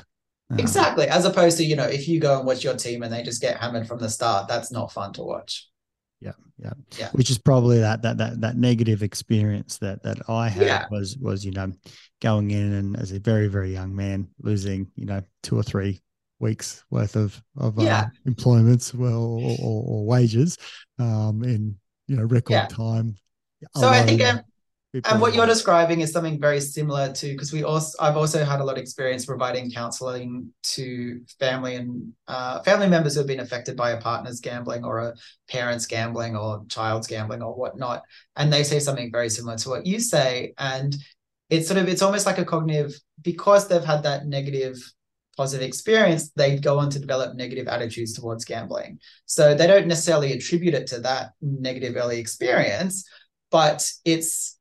Um, 0.50 0.58
Exactly. 0.58 1.08
As 1.08 1.24
opposed 1.24 1.56
to, 1.56 1.64
you 1.64 1.74
know, 1.74 1.86
if 1.88 2.06
you 2.06 2.20
go 2.20 2.36
and 2.36 2.46
watch 2.46 2.62
your 2.62 2.76
team 2.76 3.02
and 3.02 3.10
they 3.10 3.22
just 3.22 3.40
get 3.40 3.56
hammered 3.56 3.88
from 3.88 3.98
the 3.98 4.10
start, 4.10 4.46
that's 4.46 4.70
not 4.70 4.92
fun 4.92 5.14
to 5.14 5.22
watch. 5.22 5.66
Yeah, 6.20 6.32
yeah, 6.58 6.72
Yeah. 6.98 7.10
Which 7.12 7.30
is 7.30 7.38
probably 7.38 7.78
that 7.80 8.02
that 8.02 8.18
that 8.18 8.40
that 8.40 8.56
negative 8.56 9.02
experience 9.02 9.78
that 9.78 10.02
that 10.02 10.18
I 10.28 10.48
had 10.48 10.66
Yeah. 10.66 10.86
was 10.90 11.16
was 11.18 11.44
you 11.44 11.52
know 11.52 11.72
going 12.22 12.50
in 12.50 12.72
and 12.72 12.96
as 12.96 13.12
a 13.12 13.20
very 13.20 13.48
very 13.48 13.72
young 13.72 13.94
man 13.94 14.28
losing 14.40 14.90
you 14.96 15.04
know 15.04 15.22
two 15.42 15.58
or 15.58 15.62
three 15.62 16.00
weeks 16.38 16.84
worth 16.90 17.16
of 17.16 17.42
of 17.56 17.78
uh, 17.78 18.04
employments 18.26 18.92
well 18.94 19.22
or, 19.22 19.56
or, 19.58 19.84
or 19.86 20.06
wages 20.06 20.58
um 20.98 21.42
in 21.44 21.76
you 22.08 22.16
know 22.16 22.24
record 22.24 22.54
Yeah. 22.54 22.66
time. 22.66 23.16
So 23.74 23.88
I 23.88 24.02
think, 24.02 24.20
people 24.20 24.42
And 25.04 25.20
what 25.20 25.34
you're 25.34 25.46
describing 25.46 26.00
is 26.00 26.12
something 26.12 26.40
very 26.40 26.60
similar 26.60 27.12
to 27.12 27.32
because 27.32 27.52
we 27.52 27.64
also 27.64 27.96
I've 28.00 28.16
also 28.16 28.44
had 28.44 28.60
a 28.60 28.64
lot 28.64 28.76
of 28.76 28.82
experience 28.82 29.26
providing 29.26 29.70
counseling 29.70 30.52
to 30.74 31.20
family 31.38 31.76
and 31.76 32.12
uh, 32.28 32.62
family 32.62 32.88
members 32.88 33.14
who 33.14 33.20
have 33.20 33.26
been 33.26 33.40
affected 33.40 33.76
by 33.76 33.90
a 33.90 34.00
partner's 34.00 34.40
gambling 34.40 34.84
or 34.84 35.00
a 35.00 35.14
parent's 35.48 35.86
gambling 35.86 36.36
or 36.36 36.64
child's 36.68 37.06
gambling 37.06 37.42
or 37.42 37.54
whatnot, 37.54 38.02
and 38.36 38.52
they 38.52 38.62
say 38.62 38.78
something 38.78 39.10
very 39.10 39.28
similar 39.28 39.56
to 39.58 39.68
what 39.68 39.86
you 39.86 40.00
say, 40.00 40.54
and 40.58 40.96
it's 41.50 41.68
sort 41.68 41.78
of 41.78 41.88
it's 41.88 42.02
almost 42.02 42.26
like 42.26 42.38
a 42.38 42.44
cognitive 42.44 42.94
because 43.22 43.68
they've 43.68 43.84
had 43.84 44.02
that 44.02 44.26
negative 44.26 44.76
positive 45.36 45.66
experience 45.66 46.30
they 46.30 46.58
go 46.58 46.78
on 46.78 46.88
to 46.88 46.98
develop 46.98 47.36
negative 47.36 47.68
attitudes 47.68 48.14
towards 48.14 48.44
gambling. 48.44 48.98
So 49.26 49.54
they 49.54 49.66
don't 49.66 49.86
necessarily 49.86 50.32
attribute 50.32 50.72
it 50.72 50.86
to 50.88 51.00
that 51.00 51.32
negative 51.42 51.94
early 51.96 52.18
experience 52.18 53.06
but 53.50 53.88
it's 54.04 54.55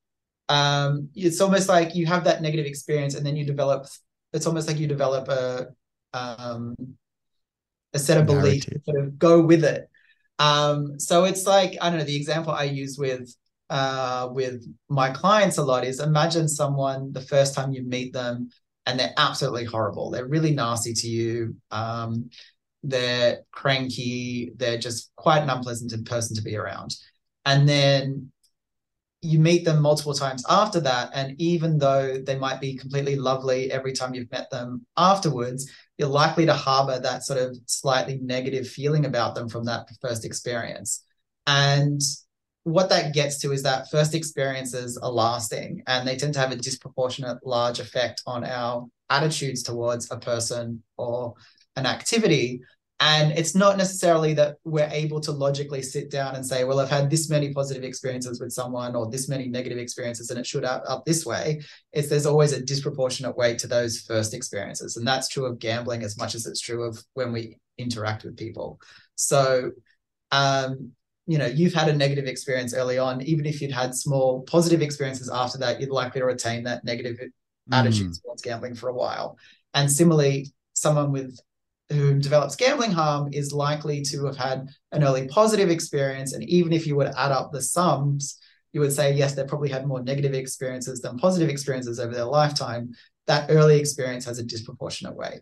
um 0.50 1.10
it's 1.16 1.42
almost 1.42 1.68
like 1.68 1.96
you 1.96 2.06
have 2.06 2.26
that 2.26 2.42
negative 2.42 2.66
experience 2.66 3.16
and 3.16 3.26
then 3.26 3.36
you 3.36 3.46
develop 3.46 3.88
it's 4.34 4.46
almost 4.46 4.68
like 4.68 4.78
you 4.78 4.88
develop 4.88 5.28
a 5.28 5.68
um 6.14 6.76
a 7.94 8.00
set 8.00 8.18
of 8.18 8.26
beliefs 8.26 8.68
sort 8.84 9.02
of 9.02 9.18
go 9.18 9.42
with 9.42 9.64
it. 9.64 9.90
Um 10.38 11.00
so 11.00 11.24
it's 11.24 11.48
like 11.48 11.78
i 11.82 11.90
don't 11.90 12.00
know 12.00 12.06
the 12.06 12.16
example 12.16 12.52
i 12.52 12.64
use 12.64 12.98
with 12.98 13.34
uh 13.70 14.28
with 14.32 14.66
my 14.90 15.10
clients 15.10 15.58
a 15.58 15.64
lot 15.64 15.86
is 15.86 16.00
imagine 16.00 16.48
someone 16.48 17.14
the 17.14 17.22
first 17.22 17.56
time 17.56 17.72
you 17.72 17.84
meet 17.84 18.12
them 18.14 18.50
and 18.86 19.00
they're 19.00 19.14
absolutely 19.18 19.66
horrible. 19.66 20.12
They're 20.12 20.28
really 20.28 20.52
nasty 20.52 20.94
to 20.94 21.08
you. 21.08 21.56
Um 21.72 22.30
they're 22.84 23.40
cranky. 23.52 24.52
They're 24.56 24.78
just 24.78 25.12
quite 25.16 25.42
an 25.42 25.50
unpleasant 25.50 26.06
person 26.06 26.36
to 26.36 26.44
be 26.44 26.56
around. 26.56 26.96
And 27.46 27.68
then 27.68 28.32
you 29.26 29.40
meet 29.40 29.66
them 29.66 29.82
multiple 29.82 30.14
times 30.14 30.44
after 30.50 30.80
that 30.80 31.10
and 31.14 31.40
even 31.40 31.78
though 31.78 32.18
they 32.18 32.38
might 32.38 32.62
be 32.62 32.78
completely 32.78 33.16
lovely 33.16 33.72
every 33.72 33.92
time 33.92 34.14
you've 34.14 34.32
met 34.32 34.50
them 34.52 34.86
afterwards 34.98 35.70
you're 35.98 36.10
likely 36.10 36.46
to 36.46 36.54
harbor 36.54 37.00
that 37.00 37.24
sort 37.24 37.40
of 37.40 37.58
slightly 37.66 38.20
negative 38.22 38.68
feeling 38.68 39.06
about 39.06 39.36
them 39.36 39.48
from 39.48 39.66
that 39.66 39.88
first 40.02 40.26
experience. 40.26 41.04
And 41.48 42.02
what 42.64 42.90
that 42.90 43.14
gets 43.14 43.40
to 43.42 43.52
is 43.52 43.64
that 43.64 43.90
first 43.92 44.14
experiences 44.14 44.98
are 44.98 45.12
lasting 45.12 45.84
and 45.88 46.08
they 46.08 46.18
tend 46.18 46.34
to 46.34 46.40
have 46.40 46.52
a 46.52 46.58
disproportionate 46.58 47.46
large 47.46 47.80
effect 47.80 48.24
on 48.26 48.44
our 48.44 48.88
attitudes 49.10 49.64
towards 49.64 50.10
a 50.12 50.18
person 50.18 50.84
or 50.98 51.36
an 51.76 51.86
activity 51.86 52.62
and 53.00 53.38
it's 53.38 53.56
not 53.56 53.78
necessarily 53.78 54.34
that 54.36 54.56
we're 54.64 54.90
able 54.92 55.20
to 55.20 55.32
logically 55.32 55.82
sit 55.82 56.10
down 56.10 56.36
and 56.36 56.46
say, 56.46 56.64
well, 56.64 56.80
I've 56.80 56.90
had 56.90 57.10
this 57.10 57.30
many 57.30 57.54
positive 57.54 57.84
experiences 57.84 58.40
with 58.40 58.54
someone 58.54 58.96
or 58.96 59.10
this 59.10 59.28
many 59.28 59.48
negative 59.48 59.78
experiences 59.78 60.30
and 60.30 60.40
it 60.40 60.48
should 60.48 60.64
up, 60.64 60.84
up 60.88 61.04
this 61.04 61.26
way. 61.26 61.62
It's 61.92 62.08
there's 62.08 62.26
always 62.26 62.54
a 62.54 62.64
disproportionate 62.64 63.36
weight 63.36 63.60
to 63.60 63.68
those 63.68 64.00
first 64.00 64.34
experiences. 64.34 64.96
And 64.96 65.06
that's 65.06 65.28
true 65.28 65.46
of 65.46 65.60
gambling 65.60 66.04
as 66.04 66.18
much 66.18 66.36
as 66.36 66.46
it's 66.46 66.62
true 66.62 66.84
of 66.84 67.04
when 67.16 67.34
we 67.34 67.58
interact 67.78 68.24
with 68.24 68.38
people. 68.38 68.80
So 69.16 69.72
um, 70.32 70.92
you 71.28 71.38
know, 71.38 71.48
you've 71.48 71.74
had 71.74 71.90
a 71.90 71.94
negative 71.94 72.26
experience 72.26 72.74
early 72.74 72.98
on, 72.98 73.22
even 73.24 73.46
if 73.46 73.62
you'd 73.62 73.72
had 73.72 73.96
small 73.96 74.44
positive 74.44 74.82
experiences 74.82 75.30
after 75.30 75.58
that, 75.58 75.82
you're 75.82 75.90
likely 75.90 76.22
to 76.22 76.26
retain 76.26 76.64
that 76.64 76.86
negative 76.86 77.18
attitude 77.72 78.12
Mm. 78.12 78.22
towards 78.22 78.42
gambling 78.42 78.76
for 78.76 78.90
a 78.90 78.94
while. 78.94 79.38
And 79.74 79.92
similarly, 79.92 80.54
someone 80.74 81.12
with 81.12 81.40
who 81.90 82.20
develops 82.20 82.56
gambling 82.56 82.92
harm 82.92 83.30
is 83.32 83.54
likely 83.54 84.02
to 84.02 84.26
have 84.26 84.38
had 84.38 84.68
an 84.92 85.04
early 85.04 85.28
positive 85.28 85.70
experience. 85.70 86.34
And 86.34 86.44
even 86.44 86.74
if 86.74 86.88
you 86.88 86.96
were 86.96 87.06
to 87.06 87.20
add 87.20 87.32
up 87.32 87.52
the 87.52 87.62
sums, 87.62 88.40
you 88.74 88.82
would 88.82 88.92
say, 88.92 89.14
yes, 89.14 89.36
they 89.36 89.44
probably 89.44 89.70
had 89.70 89.86
more 89.86 90.02
negative 90.02 90.34
experiences 90.34 91.00
than 91.00 91.18
positive 91.18 91.50
experiences 91.50 92.00
over 92.00 92.14
their 92.14 92.26
lifetime. 92.26 92.94
That 93.28 93.50
early 93.50 93.80
experience 93.80 94.26
has 94.26 94.40
a 94.40 94.44
disproportionate 94.44 95.16
weight. 95.16 95.42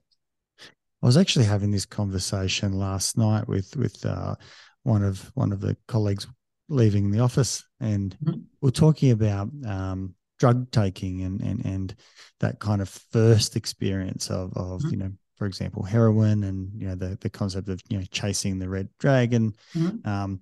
I 1.01 1.05
was 1.05 1.17
actually 1.17 1.45
having 1.45 1.71
this 1.71 1.85
conversation 1.85 2.73
last 2.73 3.17
night 3.17 3.47
with 3.47 3.75
with 3.75 4.05
uh, 4.05 4.35
one 4.83 5.03
of 5.03 5.31
one 5.35 5.51
of 5.51 5.59
the 5.59 5.75
colleagues 5.87 6.27
leaving 6.69 7.11
the 7.11 7.19
office, 7.19 7.63
and 7.79 8.15
Mhm. 8.23 8.43
we're 8.61 8.69
talking 8.71 9.11
about 9.11 9.49
um, 9.65 10.15
drug 10.39 10.71
taking 10.71 11.23
and 11.23 11.41
and 11.41 11.65
and 11.65 11.95
that 12.39 12.59
kind 12.59 12.81
of 12.81 12.89
first 12.89 13.55
experience 13.55 14.29
of 14.29 14.53
of 14.55 14.81
Mhm. 14.83 14.91
you 14.91 14.97
know, 14.97 15.11
for 15.35 15.45
example, 15.45 15.83
heroin, 15.83 16.43
and 16.43 16.71
you 16.79 16.87
know 16.87 16.95
the 16.95 17.17
the 17.21 17.29
concept 17.29 17.69
of 17.69 17.81
you 17.89 17.97
know 17.97 18.05
chasing 18.11 18.59
the 18.59 18.69
red 18.69 18.89
dragon, 18.99 19.53
Mhm. 19.75 20.05
um, 20.05 20.41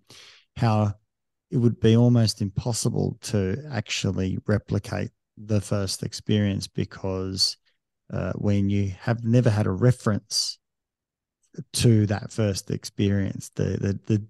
how 0.55 0.93
it 1.49 1.57
would 1.57 1.79
be 1.79 1.95
almost 1.97 2.41
impossible 2.41 3.17
to 3.21 3.61
actually 3.71 4.37
replicate 4.47 5.11
the 5.37 5.61
first 5.61 6.03
experience 6.03 6.67
because 6.67 7.57
uh, 8.13 8.33
when 8.33 8.69
you 8.69 8.93
have 8.99 9.23
never 9.23 9.49
had 9.49 9.65
a 9.67 9.71
reference 9.71 10.59
to 11.73 12.05
that 12.07 12.31
first 12.31 12.71
experience, 12.71 13.49
the 13.55 13.77
the 13.77 13.99
the 14.07 14.23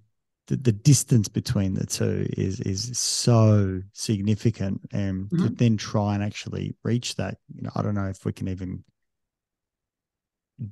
the, 0.48 0.58
the 0.58 0.72
distance 0.72 1.28
between 1.28 1.74
the 1.76 1.86
two 1.86 2.28
is 2.38 2.60
is 2.62 2.98
so 2.98 3.82
significant, 3.94 4.82
and 4.92 5.30
to 5.32 5.50
Mhm. 5.50 5.58
then 5.58 5.78
try 5.78 6.16
and 6.16 6.24
actually 6.24 6.76
reach 6.84 7.16
that, 7.16 7.38
you 7.54 7.62
know, 7.62 7.72
I 7.76 7.82
don't 7.84 7.96
know 7.96 8.08
if 8.08 8.26
we 8.26 8.34
can 8.34 8.48
even 8.48 8.84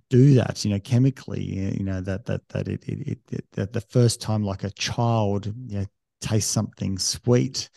do 0.09 0.33
that, 0.35 0.63
you 0.63 0.71
know, 0.71 0.79
chemically, 0.79 1.43
you 1.43 1.83
know, 1.83 2.01
that 2.01 2.25
that 2.25 2.47
that 2.49 2.67
it 2.67 2.83
it, 2.87 3.19
it, 3.31 3.45
that 3.53 3.73
the 3.73 3.81
first 3.81 4.21
time 4.21 4.43
like 4.43 4.63
a 4.63 4.71
child, 4.71 5.47
you 5.67 5.79
know, 5.79 5.85
tastes 6.21 6.51
something 6.51 6.97
sweet, 6.97 7.69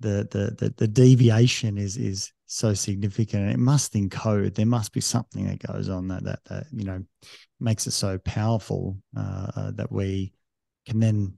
the 0.00 0.28
the 0.30 0.54
the, 0.58 0.74
the 0.76 0.88
deviation 0.88 1.78
is 1.78 1.96
is 1.96 2.32
so 2.46 2.74
significant. 2.74 3.44
and 3.44 3.52
It 3.52 3.58
must 3.58 3.94
encode. 3.94 4.54
There 4.54 4.66
must 4.66 4.92
be 4.92 5.00
something 5.00 5.46
that 5.46 5.66
goes 5.66 5.88
on 5.88 6.08
that 6.08 6.24
that 6.24 6.44
that 6.46 6.66
you 6.72 6.84
know 6.84 7.02
makes 7.60 7.86
it 7.86 7.92
so 7.92 8.18
powerful 8.18 8.98
uh, 9.16 9.50
uh, 9.56 9.70
that 9.72 9.90
we 9.90 10.32
can 10.86 11.00
then 11.00 11.34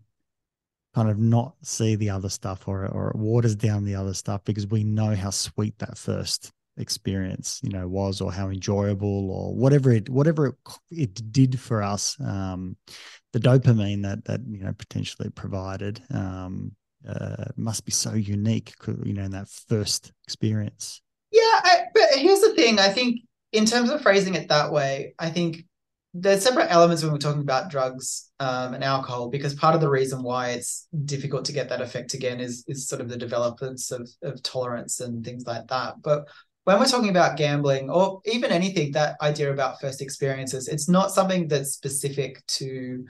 kind 0.94 1.10
of 1.10 1.18
not 1.18 1.54
see 1.62 1.94
the 1.94 2.10
other 2.10 2.28
stuff 2.28 2.66
or 2.66 2.86
or 2.86 3.10
it 3.10 3.16
waters 3.16 3.54
down 3.54 3.84
the 3.84 3.94
other 3.94 4.14
stuff 4.14 4.42
because 4.44 4.66
we 4.66 4.82
know 4.82 5.14
how 5.14 5.30
sweet 5.30 5.78
that 5.78 5.96
first 5.96 6.52
experience 6.78 7.60
you 7.62 7.70
know 7.70 7.88
was 7.88 8.20
or 8.20 8.32
how 8.32 8.48
enjoyable 8.48 9.30
or 9.30 9.54
whatever 9.54 9.90
it 9.90 10.08
whatever 10.08 10.46
it, 10.46 10.54
it 10.90 11.32
did 11.32 11.58
for 11.58 11.82
us 11.82 12.16
um 12.20 12.76
the 13.32 13.40
dopamine 13.40 14.02
that 14.02 14.24
that 14.24 14.40
you 14.46 14.62
know 14.62 14.72
potentially 14.72 15.30
provided 15.30 16.00
um 16.10 16.72
uh, 17.08 17.44
must 17.56 17.84
be 17.84 17.92
so 17.92 18.14
unique 18.14 18.74
you 19.04 19.12
know 19.12 19.22
in 19.22 19.30
that 19.30 19.48
first 19.48 20.12
experience. 20.24 21.00
Yeah 21.30 21.40
I, 21.40 21.82
but 21.94 22.08
here's 22.14 22.40
the 22.40 22.54
thing 22.54 22.78
i 22.78 22.88
think 22.88 23.20
in 23.52 23.64
terms 23.64 23.90
of 23.90 24.00
phrasing 24.02 24.34
it 24.34 24.48
that 24.48 24.72
way 24.72 25.14
i 25.18 25.30
think 25.30 25.64
there's 26.18 26.42
separate 26.42 26.70
elements 26.70 27.02
when 27.02 27.12
we're 27.12 27.18
talking 27.18 27.42
about 27.42 27.70
drugs 27.70 28.30
um, 28.40 28.72
and 28.72 28.82
alcohol 28.82 29.28
because 29.28 29.54
part 29.54 29.74
of 29.74 29.80
the 29.80 29.88
reason 29.88 30.22
why 30.22 30.50
it's 30.50 30.88
difficult 31.04 31.44
to 31.44 31.52
get 31.52 31.68
that 31.68 31.82
effect 31.82 32.14
again 32.14 32.40
is 32.40 32.64
is 32.68 32.88
sort 32.88 33.02
of 33.02 33.08
the 33.08 33.16
developments 33.16 33.90
of, 33.90 34.08
of 34.22 34.42
tolerance 34.42 35.00
and 35.00 35.24
things 35.24 35.46
like 35.46 35.66
that. 35.68 36.00
But 36.00 36.28
when 36.66 36.80
we're 36.80 36.86
talking 36.86 37.10
about 37.10 37.36
gambling 37.36 37.88
or 37.88 38.20
even 38.24 38.50
anything 38.50 38.90
that 38.90 39.16
idea 39.22 39.52
about 39.52 39.80
first 39.80 40.02
experiences 40.02 40.66
it's 40.66 40.88
not 40.88 41.12
something 41.12 41.46
that's 41.46 41.72
specific 41.72 42.44
to 42.46 43.04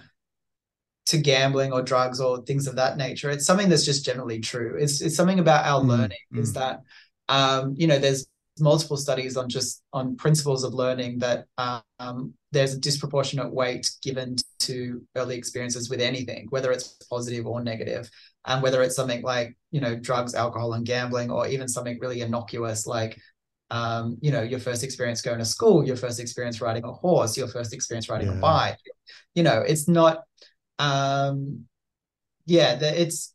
to 1.06 1.16
gambling 1.16 1.72
or 1.72 1.80
drugs 1.80 2.20
or 2.20 2.42
things 2.42 2.66
of 2.66 2.76
that 2.76 2.98
nature 2.98 3.30
it's 3.30 3.46
something 3.46 3.68
that's 3.68 3.84
just 3.84 4.04
generally 4.04 4.40
true 4.40 4.76
it's, 4.78 5.00
it's 5.00 5.16
something 5.16 5.38
about 5.38 5.64
our 5.64 5.80
mm, 5.80 5.88
learning 5.88 6.18
mm. 6.34 6.38
is 6.38 6.52
that 6.52 6.82
um, 7.28 7.74
you 7.76 7.86
know 7.86 7.98
there's 7.98 8.26
multiple 8.58 8.96
studies 8.96 9.36
on 9.36 9.48
just 9.48 9.82
on 9.92 10.16
principles 10.16 10.62
of 10.62 10.74
learning 10.74 11.18
that 11.18 11.46
um, 11.58 12.32
there's 12.52 12.74
a 12.74 12.78
disproportionate 12.78 13.52
weight 13.52 13.90
given 14.02 14.36
to 14.58 15.02
early 15.14 15.36
experiences 15.36 15.88
with 15.88 16.00
anything 16.00 16.46
whether 16.50 16.72
it's 16.72 16.94
positive 17.10 17.46
or 17.46 17.62
negative 17.62 18.10
and 18.46 18.62
whether 18.62 18.82
it's 18.82 18.96
something 18.96 19.22
like 19.22 19.56
you 19.70 19.80
know 19.80 19.96
drugs 19.96 20.34
alcohol 20.34 20.74
and 20.74 20.84
gambling 20.84 21.30
or 21.30 21.46
even 21.46 21.68
something 21.68 21.98
really 22.00 22.20
innocuous 22.20 22.86
like 22.86 23.18
um, 23.70 24.16
you 24.20 24.30
know 24.30 24.42
your 24.42 24.60
first 24.60 24.84
experience 24.84 25.20
going 25.22 25.38
to 25.38 25.44
school 25.44 25.84
your 25.84 25.96
first 25.96 26.20
experience 26.20 26.60
riding 26.60 26.84
a 26.84 26.92
horse 26.92 27.36
your 27.36 27.48
first 27.48 27.72
experience 27.72 28.08
riding 28.08 28.28
yeah. 28.28 28.34
a 28.34 28.40
bike 28.40 28.78
you 29.34 29.42
know 29.42 29.60
it's 29.60 29.88
not 29.88 30.24
um 30.78 31.64
yeah 32.44 32.76
the, 32.76 33.00
it's 33.00 33.34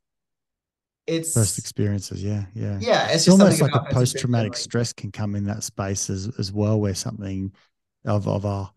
it's 1.07 1.33
first 1.33 1.57
experiences 1.57 2.23
yeah 2.23 2.45
yeah 2.53 2.77
yeah 2.79 3.07
it's, 3.07 3.27
it's 3.27 3.29
almost 3.29 3.61
like 3.61 3.75
a 3.75 3.83
post-traumatic 3.91 4.55
stress 4.55 4.93
can 4.93 5.11
come 5.11 5.35
in 5.35 5.43
that 5.45 5.63
space 5.63 6.09
as, 6.09 6.29
as 6.39 6.53
well 6.53 6.79
where 6.79 6.95
something 6.95 7.51
of 8.05 8.27
of 8.27 8.45
a, 8.45 8.71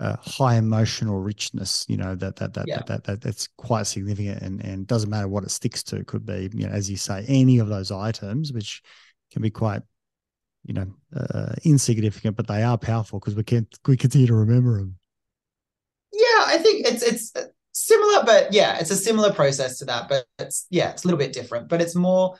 a 0.00 0.16
high 0.22 0.56
emotional 0.56 1.20
richness 1.20 1.84
you 1.88 1.96
know 1.96 2.16
that 2.16 2.34
that 2.36 2.54
that, 2.54 2.66
yeah. 2.66 2.78
that 2.78 2.86
that 2.86 3.04
that 3.04 3.20
that's 3.20 3.46
quite 3.58 3.86
significant 3.86 4.42
and 4.42 4.64
and 4.64 4.86
doesn't 4.86 5.10
matter 5.10 5.28
what 5.28 5.44
it 5.44 5.50
sticks 5.50 5.82
to 5.82 5.96
it 5.96 6.06
could 6.06 6.26
be 6.26 6.50
you 6.54 6.66
know 6.66 6.72
as 6.72 6.90
you 6.90 6.96
say 6.96 7.24
any 7.28 7.58
of 7.58 7.68
those 7.68 7.92
items 7.92 8.52
which 8.52 8.82
can 9.30 9.42
be 9.42 9.50
quite 9.50 9.82
you 10.64 10.74
know 10.74 10.86
uh, 11.16 11.54
insignificant 11.64 12.36
but 12.36 12.46
they 12.46 12.62
are 12.62 12.78
powerful 12.78 13.18
because 13.18 13.34
we 13.34 13.42
can 13.42 13.66
we 13.86 13.96
continue 13.96 14.26
to 14.26 14.34
remember 14.34 14.78
them 14.78 14.96
yeah 16.12 16.44
i 16.46 16.58
think 16.58 16.86
it's 16.86 17.02
it's 17.02 17.32
similar, 17.72 18.24
but 18.24 18.52
yeah, 18.52 18.78
it's 18.78 18.90
a 18.90 18.96
similar 18.96 19.32
process 19.32 19.78
to 19.78 19.84
that. 19.86 20.08
But 20.08 20.24
it's 20.38 20.66
yeah, 20.70 20.90
it's 20.90 21.04
a 21.04 21.06
little 21.06 21.18
bit 21.18 21.32
different. 21.32 21.68
But 21.68 21.80
it's 21.80 21.94
more, 21.94 22.36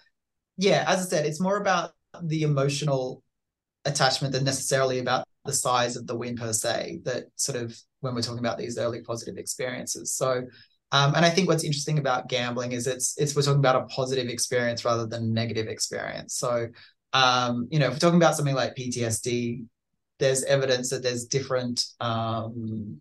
yeah, 0.57 0.85
as 0.87 1.01
I 1.01 1.09
said, 1.09 1.27
it's 1.27 1.41
more 1.41 1.57
about 1.57 1.93
the 2.23 2.43
emotional 2.43 3.23
attachment 3.85 4.33
than 4.33 4.45
necessarily 4.45 4.99
about 4.99 5.25
the 5.45 5.53
size 5.53 5.97
of 5.97 6.07
the 6.07 6.17
win 6.17 6.37
per 6.37 6.53
se. 6.53 7.01
That 7.05 7.25
sort 7.37 7.63
of 7.63 7.77
when 8.01 8.15
we're 8.15 8.23
talking 8.23 8.41
about 8.41 8.59
these 8.59 8.79
early 8.79 9.03
positive 9.03 9.37
experiences. 9.37 10.13
So 10.13 10.43
um, 10.93 11.15
and 11.15 11.25
I 11.25 11.31
think 11.31 11.49
what's 11.49 11.65
interesting 11.65 11.99
about 11.99 12.29
gambling 12.29 12.73
is 12.73 12.87
it's 12.87 13.17
it's 13.17 13.37
we're 13.37 13.43
talking 13.43 13.61
about 13.61 13.77
a 13.77 13.87
positive 13.87 14.29
experience 14.29 14.85
rather 14.85 15.07
than 15.07 15.33
negative 15.33 15.69
experience. 15.69 16.35
So 16.35 16.69
um, 17.13 17.69
you 17.71 17.79
know, 17.79 17.87
if 17.87 17.93
we're 17.93 17.99
talking 17.99 18.19
about 18.19 18.37
something 18.37 18.55
like 18.55 18.77
PTSD, 18.77 19.65
there's 20.19 20.45
evidence 20.45 20.91
that 20.91 21.03
there's 21.03 21.25
different 21.25 21.87
um, 22.01 23.01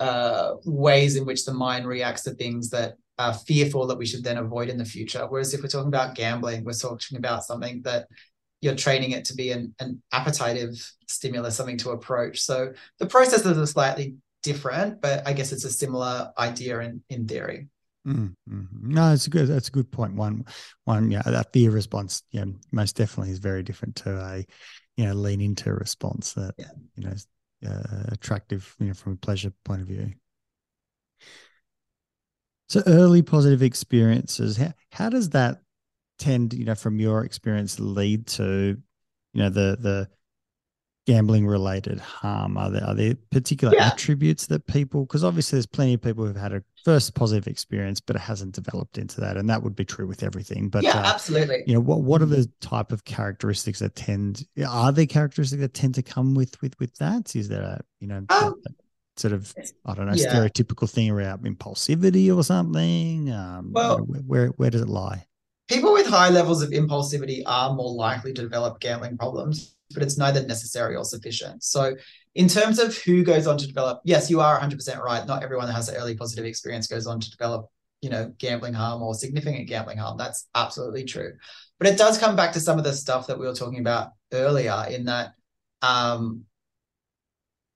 uh, 0.00 0.54
ways 0.64 1.16
in 1.16 1.24
which 1.26 1.44
the 1.44 1.52
mind 1.52 1.86
reacts 1.86 2.22
to 2.22 2.30
things 2.32 2.70
that 2.70 2.96
are 3.18 3.34
fearful 3.34 3.86
that 3.86 3.98
we 3.98 4.06
should 4.06 4.24
then 4.24 4.38
avoid 4.38 4.68
in 4.68 4.78
the 4.78 4.84
future. 4.84 5.26
Whereas 5.28 5.54
if 5.54 5.62
we're 5.62 5.68
talking 5.68 5.88
about 5.88 6.14
gambling, 6.14 6.64
we're 6.64 6.72
talking 6.72 7.18
about 7.18 7.44
something 7.44 7.82
that 7.82 8.08
you're 8.60 8.74
training 8.74 9.12
it 9.12 9.24
to 9.26 9.34
be 9.34 9.52
an, 9.52 9.74
an 9.78 10.02
appetitive 10.12 10.74
stimulus, 11.08 11.56
something 11.56 11.78
to 11.78 11.90
approach. 11.90 12.40
So 12.40 12.72
the 12.98 13.06
processes 13.06 13.56
are 13.56 13.66
slightly 13.66 14.16
different, 14.42 15.00
but 15.00 15.26
I 15.26 15.32
guess 15.32 15.52
it's 15.52 15.64
a 15.64 15.70
similar 15.70 16.32
idea 16.38 16.80
in, 16.80 17.02
in 17.08 17.26
theory. 17.26 17.68
Mm-hmm. 18.06 18.64
No, 18.82 19.12
it's 19.12 19.26
a 19.26 19.30
good. 19.30 19.48
That's 19.48 19.68
a 19.68 19.72
good 19.72 19.90
point. 19.90 20.14
One, 20.14 20.44
one, 20.84 21.10
yeah, 21.10 21.22
that 21.22 21.52
fear 21.52 21.72
response, 21.72 22.22
yeah, 22.30 22.44
most 22.70 22.96
definitely 22.96 23.32
is 23.32 23.40
very 23.40 23.62
different 23.64 23.96
to 23.96 24.16
a, 24.16 24.44
you 24.96 25.06
know, 25.06 25.12
lean 25.12 25.40
into 25.40 25.72
response 25.72 26.32
that, 26.34 26.54
yeah. 26.56 26.70
you 26.94 27.04
know, 27.04 27.14
uh, 27.68 28.04
attractive, 28.12 28.76
you 28.78 28.86
know, 28.86 28.94
from 28.94 29.14
a 29.14 29.16
pleasure 29.16 29.52
point 29.64 29.80
of 29.80 29.88
view. 29.88 30.12
So 32.68 32.82
early 32.86 33.22
positive 33.22 33.62
experiences, 33.62 34.56
how, 34.56 34.72
how 34.92 35.08
does 35.08 35.30
that 35.30 35.62
tend, 36.18 36.52
you 36.54 36.64
know, 36.64 36.74
from 36.74 37.00
your 37.00 37.24
experience 37.24 37.80
lead 37.80 38.26
to, 38.28 38.76
you 39.32 39.42
know, 39.42 39.50
the 39.50 39.76
the 39.80 40.08
gambling 41.06 41.46
related 41.46 42.00
harm? 42.00 42.58
Are 42.58 42.70
there 42.70 42.84
are 42.84 42.94
there 42.94 43.14
particular 43.30 43.74
yeah. 43.74 43.86
attributes 43.88 44.46
that 44.46 44.66
people 44.66 45.06
because 45.06 45.24
obviously 45.24 45.56
there's 45.56 45.66
plenty 45.66 45.94
of 45.94 46.02
people 46.02 46.26
who've 46.26 46.36
had 46.36 46.52
a 46.52 46.62
first 46.84 47.14
positive 47.14 47.46
experience, 47.46 48.00
but 48.00 48.16
it 48.16 48.20
hasn't 48.20 48.54
developed 48.54 48.98
into 48.98 49.20
that, 49.20 49.36
and 49.36 49.48
that 49.48 49.62
would 49.62 49.74
be 49.74 49.84
true 49.84 50.06
with 50.06 50.22
everything. 50.22 50.68
But 50.68 50.84
yeah, 50.84 50.98
uh, 50.98 51.06
absolutely. 51.06 51.62
You 51.66 51.74
know, 51.74 51.80
what 51.80 52.02
what 52.02 52.20
are 52.20 52.26
the 52.26 52.50
type 52.60 52.92
of 52.92 53.04
characteristics 53.04 53.78
that 53.78 53.96
tend? 53.96 54.46
Are 54.68 54.92
there 54.92 55.06
characteristics 55.06 55.60
that 55.60 55.74
tend 55.74 55.94
to 55.94 56.02
come 56.02 56.34
with 56.34 56.60
with 56.60 56.78
with 56.78 56.94
that? 56.96 57.34
Is 57.34 57.48
there 57.48 57.62
a 57.62 57.80
you 58.00 58.08
know? 58.08 58.24
Um, 58.28 58.60
sort 59.18 59.32
of 59.32 59.54
I 59.86 59.94
don't 59.94 60.06
know 60.06 60.12
yeah. 60.14 60.30
stereotypical 60.30 60.90
thing 60.90 61.10
around 61.10 61.42
impulsivity 61.44 62.34
or 62.36 62.44
something. 62.44 63.32
Um, 63.32 63.72
well, 63.72 64.04
you 64.06 64.14
know, 64.14 64.20
where 64.26 64.48
where 64.48 64.68
does 64.68 64.82
it 64.82 64.88
lie? 64.88 65.24
People 65.68 65.94
with 65.94 66.06
high 66.06 66.28
levels 66.28 66.62
of 66.62 66.70
impulsivity 66.70 67.42
are 67.46 67.72
more 67.72 67.92
likely 67.92 68.34
to 68.34 68.42
develop 68.42 68.78
gambling 68.78 69.16
problems 69.16 69.75
but 69.92 70.02
it's 70.02 70.18
neither 70.18 70.44
necessary 70.46 70.96
or 70.96 71.04
sufficient. 71.04 71.62
So, 71.62 71.94
in 72.34 72.48
terms 72.48 72.78
of 72.78 72.96
who 72.98 73.24
goes 73.24 73.46
on 73.46 73.56
to 73.58 73.66
develop, 73.66 74.00
yes, 74.04 74.28
you 74.28 74.40
are 74.40 74.60
100% 74.60 75.02
right. 75.02 75.26
Not 75.26 75.42
everyone 75.42 75.66
that 75.66 75.72
has 75.72 75.88
an 75.88 75.96
early 75.96 76.16
positive 76.16 76.44
experience 76.44 76.86
goes 76.86 77.06
on 77.06 77.18
to 77.20 77.30
develop, 77.30 77.70
you 78.02 78.10
know, 78.10 78.32
gambling 78.38 78.74
harm 78.74 79.02
or 79.02 79.14
significant 79.14 79.68
gambling 79.68 79.98
harm. 79.98 80.18
That's 80.18 80.46
absolutely 80.54 81.04
true. 81.04 81.32
But 81.78 81.88
it 81.88 81.98
does 81.98 82.18
come 82.18 82.36
back 82.36 82.52
to 82.52 82.60
some 82.60 82.78
of 82.78 82.84
the 82.84 82.92
stuff 82.92 83.26
that 83.28 83.38
we 83.38 83.46
were 83.46 83.54
talking 83.54 83.80
about 83.80 84.10
earlier, 84.32 84.86
in 84.90 85.06
that 85.06 85.32
um, 85.82 86.44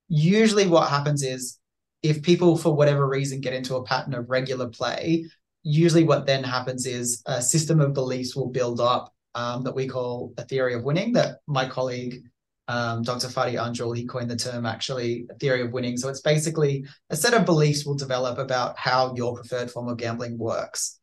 usually 0.08 0.66
what 0.66 0.90
happens 0.90 1.22
is 1.22 1.58
if 2.02 2.22
people, 2.22 2.56
for 2.56 2.74
whatever 2.74 3.06
reason, 3.06 3.40
get 3.40 3.54
into 3.54 3.76
a 3.76 3.84
pattern 3.84 4.14
of 4.14 4.28
regular 4.28 4.68
play, 4.68 5.26
usually 5.62 6.04
what 6.04 6.26
then 6.26 6.42
happens 6.42 6.86
is 6.86 7.22
a 7.26 7.40
system 7.40 7.80
of 7.80 7.94
beliefs 7.94 8.34
will 8.34 8.48
build 8.48 8.80
up 8.80 9.14
um, 9.34 9.64
that 9.64 9.74
we 9.74 9.86
call 9.86 10.32
a 10.38 10.44
theory 10.44 10.74
of 10.74 10.84
winning 10.84 11.12
that 11.14 11.38
my 11.46 11.68
colleague 11.68 12.22
um, 12.70 13.02
Dr. 13.02 13.26
Fadi 13.26 13.54
Anjoul, 13.54 13.96
he 13.96 14.06
coined 14.06 14.30
the 14.30 14.36
term 14.36 14.64
actually 14.64 15.26
a 15.28 15.34
theory 15.34 15.60
of 15.62 15.72
winning. 15.72 15.96
So 15.96 16.08
it's 16.08 16.20
basically 16.20 16.84
a 17.10 17.16
set 17.16 17.34
of 17.34 17.44
beliefs 17.44 17.84
will 17.84 17.96
develop 17.96 18.38
about 18.38 18.78
how 18.78 19.12
your 19.16 19.34
preferred 19.34 19.72
form 19.72 19.88
of 19.88 19.96
gambling 19.96 20.38
works. 20.38 21.00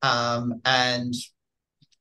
Um, 0.00 0.62
and 0.64 1.12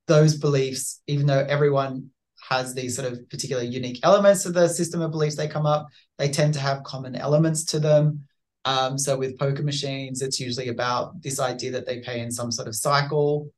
those 0.07 0.37
beliefs, 0.37 1.01
even 1.07 1.25
though 1.25 1.45
everyone 1.47 2.11
has 2.49 2.73
these 2.73 2.95
sort 2.95 3.11
of 3.11 3.29
particular 3.29 3.63
unique 3.63 3.99
elements 4.03 4.45
of 4.45 4.53
the 4.53 4.69
system 4.69 5.01
of 5.01 5.11
beliefs 5.11 5.35
they 5.35 5.49
come 5.49 5.65
up, 5.65 5.87
they 6.17 6.29
tend 6.29 6.53
to 6.53 6.61
have 6.61 6.83
common 6.83 7.15
elements 7.15 7.65
to 7.65 7.79
them. 7.81 8.25
Um, 8.63 8.97
so 8.97 9.17
with 9.17 9.37
poker 9.37 9.63
machines, 9.63 10.21
it's 10.21 10.39
usually 10.39 10.69
about 10.69 11.21
this 11.21 11.37
idea 11.37 11.71
that 11.71 11.85
they 11.85 11.99
pay 11.99 12.21
in 12.21 12.31
some 12.31 12.49
sort 12.49 12.69
of 12.69 12.75
cycle 12.75 13.51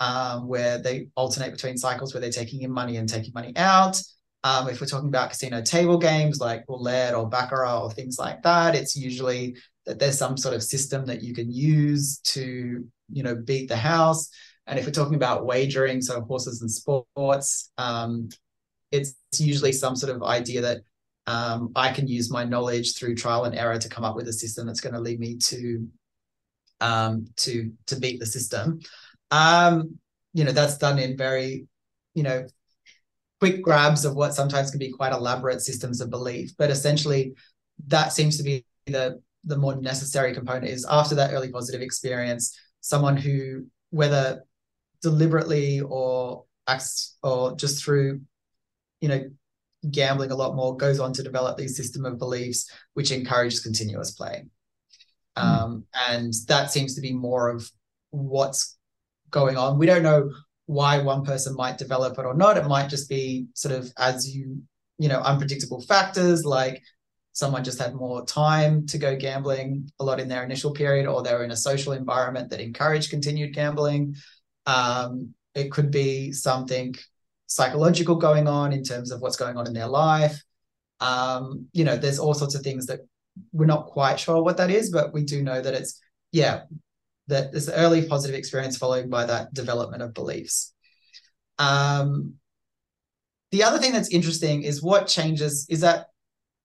um, 0.00 0.46
where 0.46 0.78
they 0.78 1.08
alternate 1.16 1.52
between 1.52 1.76
cycles 1.76 2.12
where 2.12 2.20
they're 2.20 2.30
taking 2.30 2.62
in 2.62 2.70
money 2.70 2.96
and 2.96 3.08
taking 3.08 3.32
money 3.34 3.52
out. 3.56 4.00
Um, 4.44 4.68
if 4.68 4.80
we're 4.80 4.86
talking 4.86 5.08
about 5.08 5.30
casino 5.30 5.60
table 5.62 5.98
games 5.98 6.38
like 6.38 6.64
roulette 6.68 7.14
or 7.14 7.28
baccarat 7.28 7.82
or 7.82 7.90
things 7.90 8.18
like 8.18 8.42
that, 8.42 8.74
it's 8.74 8.94
usually 8.94 9.56
that 9.86 9.98
there's 9.98 10.18
some 10.18 10.36
sort 10.36 10.54
of 10.54 10.62
system 10.62 11.06
that 11.06 11.22
you 11.22 11.34
can 11.34 11.50
use 11.50 12.18
to, 12.18 12.84
you 13.12 13.22
know, 13.22 13.34
beat 13.34 13.68
the 13.68 13.76
house. 13.76 14.28
And 14.66 14.78
if 14.78 14.86
we're 14.86 14.92
talking 14.92 15.14
about 15.14 15.46
wagering, 15.46 16.02
so 16.02 16.20
horses 16.22 16.60
and 16.60 16.70
sports, 16.70 17.70
um, 17.78 18.28
it's 18.92 19.14
usually 19.38 19.72
some 19.72 19.96
sort 19.96 20.14
of 20.14 20.22
idea 20.22 20.60
that 20.60 20.78
um, 21.26 21.72
I 21.74 21.90
can 21.92 22.06
use 22.06 22.30
my 22.30 22.44
knowledge 22.44 22.96
through 22.96 23.16
trial 23.16 23.44
and 23.44 23.54
error 23.54 23.78
to 23.78 23.88
come 23.88 24.04
up 24.04 24.16
with 24.16 24.28
a 24.28 24.32
system 24.32 24.66
that's 24.66 24.80
going 24.80 24.94
to 24.94 25.00
lead 25.00 25.18
me 25.18 25.36
to 25.36 25.88
um, 26.80 27.26
to 27.38 27.72
to 27.86 27.96
beat 27.96 28.20
the 28.20 28.26
system. 28.26 28.80
Um, 29.30 29.98
you 30.32 30.44
know, 30.44 30.52
that's 30.52 30.78
done 30.78 30.98
in 30.98 31.16
very, 31.16 31.66
you 32.14 32.22
know, 32.22 32.46
quick 33.40 33.62
grabs 33.62 34.04
of 34.04 34.14
what 34.14 34.34
sometimes 34.34 34.70
can 34.70 34.78
be 34.78 34.92
quite 34.92 35.12
elaborate 35.12 35.60
systems 35.60 36.00
of 36.00 36.10
belief. 36.10 36.52
But 36.56 36.70
essentially, 36.70 37.34
that 37.88 38.12
seems 38.12 38.36
to 38.38 38.42
be 38.42 38.64
the 38.86 39.20
the 39.44 39.56
more 39.56 39.76
necessary 39.76 40.34
component 40.34 40.66
is 40.66 40.86
after 40.88 41.14
that 41.14 41.32
early 41.32 41.50
positive 41.50 41.80
experience, 41.80 42.58
someone 42.80 43.16
who 43.16 43.66
whether 43.90 44.44
deliberately 45.02 45.80
or 45.80 46.44
acts 46.66 47.16
or 47.22 47.56
just 47.56 47.84
through, 47.84 48.20
you 49.00 49.08
know, 49.08 49.22
gambling 49.90 50.32
a 50.32 50.36
lot 50.36 50.56
more 50.56 50.76
goes 50.76 50.98
on 50.98 51.12
to 51.12 51.22
develop 51.22 51.56
these 51.56 51.76
system 51.76 52.04
of 52.04 52.18
beliefs 52.18 52.70
which 52.94 53.12
encourage 53.12 53.62
continuous 53.62 54.10
play. 54.10 54.46
Mm. 55.38 55.42
Um, 55.42 55.84
and 56.08 56.34
that 56.48 56.72
seems 56.72 56.94
to 56.94 57.00
be 57.00 57.12
more 57.12 57.50
of 57.50 57.70
what's 58.10 58.75
going 59.30 59.56
on. 59.56 59.78
We 59.78 59.86
don't 59.86 60.02
know 60.02 60.30
why 60.66 60.98
one 60.98 61.24
person 61.24 61.54
might 61.54 61.78
develop 61.78 62.18
it 62.18 62.24
or 62.24 62.34
not. 62.34 62.56
It 62.56 62.66
might 62.66 62.88
just 62.88 63.08
be 63.08 63.46
sort 63.54 63.74
of 63.74 63.90
as 63.98 64.28
you, 64.34 64.62
you 64.98 65.08
know, 65.08 65.20
unpredictable 65.20 65.80
factors 65.80 66.44
like 66.44 66.82
someone 67.32 67.62
just 67.62 67.78
had 67.78 67.94
more 67.94 68.24
time 68.24 68.86
to 68.86 68.98
go 68.98 69.14
gambling 69.14 69.90
a 70.00 70.04
lot 70.04 70.18
in 70.18 70.26
their 70.26 70.42
initial 70.42 70.72
period, 70.72 71.06
or 71.06 71.22
they're 71.22 71.44
in 71.44 71.50
a 71.50 71.56
social 71.56 71.92
environment 71.92 72.50
that 72.50 72.60
encouraged 72.60 73.10
continued 73.10 73.52
gambling. 73.54 74.16
Um, 74.64 75.34
it 75.54 75.70
could 75.70 75.90
be 75.90 76.32
something 76.32 76.94
psychological 77.46 78.16
going 78.16 78.48
on 78.48 78.72
in 78.72 78.82
terms 78.82 79.10
of 79.10 79.20
what's 79.20 79.36
going 79.36 79.56
on 79.56 79.66
in 79.66 79.74
their 79.74 79.86
life. 79.86 80.42
Um, 81.00 81.66
you 81.72 81.84
know, 81.84 81.96
there's 81.96 82.18
all 82.18 82.34
sorts 82.34 82.54
of 82.54 82.62
things 82.62 82.86
that 82.86 83.00
we're 83.52 83.66
not 83.66 83.86
quite 83.86 84.18
sure 84.18 84.42
what 84.42 84.56
that 84.56 84.70
is, 84.70 84.90
but 84.90 85.12
we 85.12 85.22
do 85.22 85.42
know 85.42 85.60
that 85.60 85.74
it's, 85.74 86.00
yeah, 86.32 86.62
that 87.28 87.52
this 87.52 87.68
early 87.68 88.06
positive 88.06 88.36
experience 88.36 88.76
followed 88.76 89.10
by 89.10 89.26
that 89.26 89.52
development 89.52 90.02
of 90.02 90.14
beliefs. 90.14 90.72
Um, 91.58 92.34
the 93.50 93.64
other 93.64 93.78
thing 93.78 93.92
that's 93.92 94.10
interesting 94.10 94.62
is 94.62 94.82
what 94.82 95.06
changes 95.06 95.66
is 95.68 95.80
that 95.80 96.06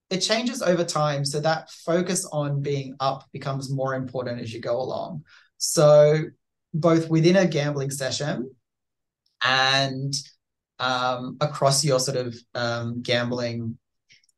it 0.09 0.19
changes 0.19 0.61
over 0.61 0.83
time. 0.83 1.23
So 1.23 1.39
that 1.39 1.69
focus 1.71 2.27
on 2.31 2.61
being 2.61 2.95
up 2.99 3.27
becomes 3.31 3.71
more 3.71 3.95
important 3.95 4.41
as 4.41 4.53
you 4.53 4.59
go 4.59 4.79
along. 4.79 5.23
So 5.57 6.25
both 6.73 7.09
within 7.09 7.37
a 7.37 7.47
gambling 7.47 7.91
session 7.91 8.51
and 9.43 10.13
um, 10.79 11.37
across 11.39 11.85
your 11.85 11.99
sort 11.99 12.17
of 12.17 12.35
um, 12.55 13.01
gambling 13.01 13.77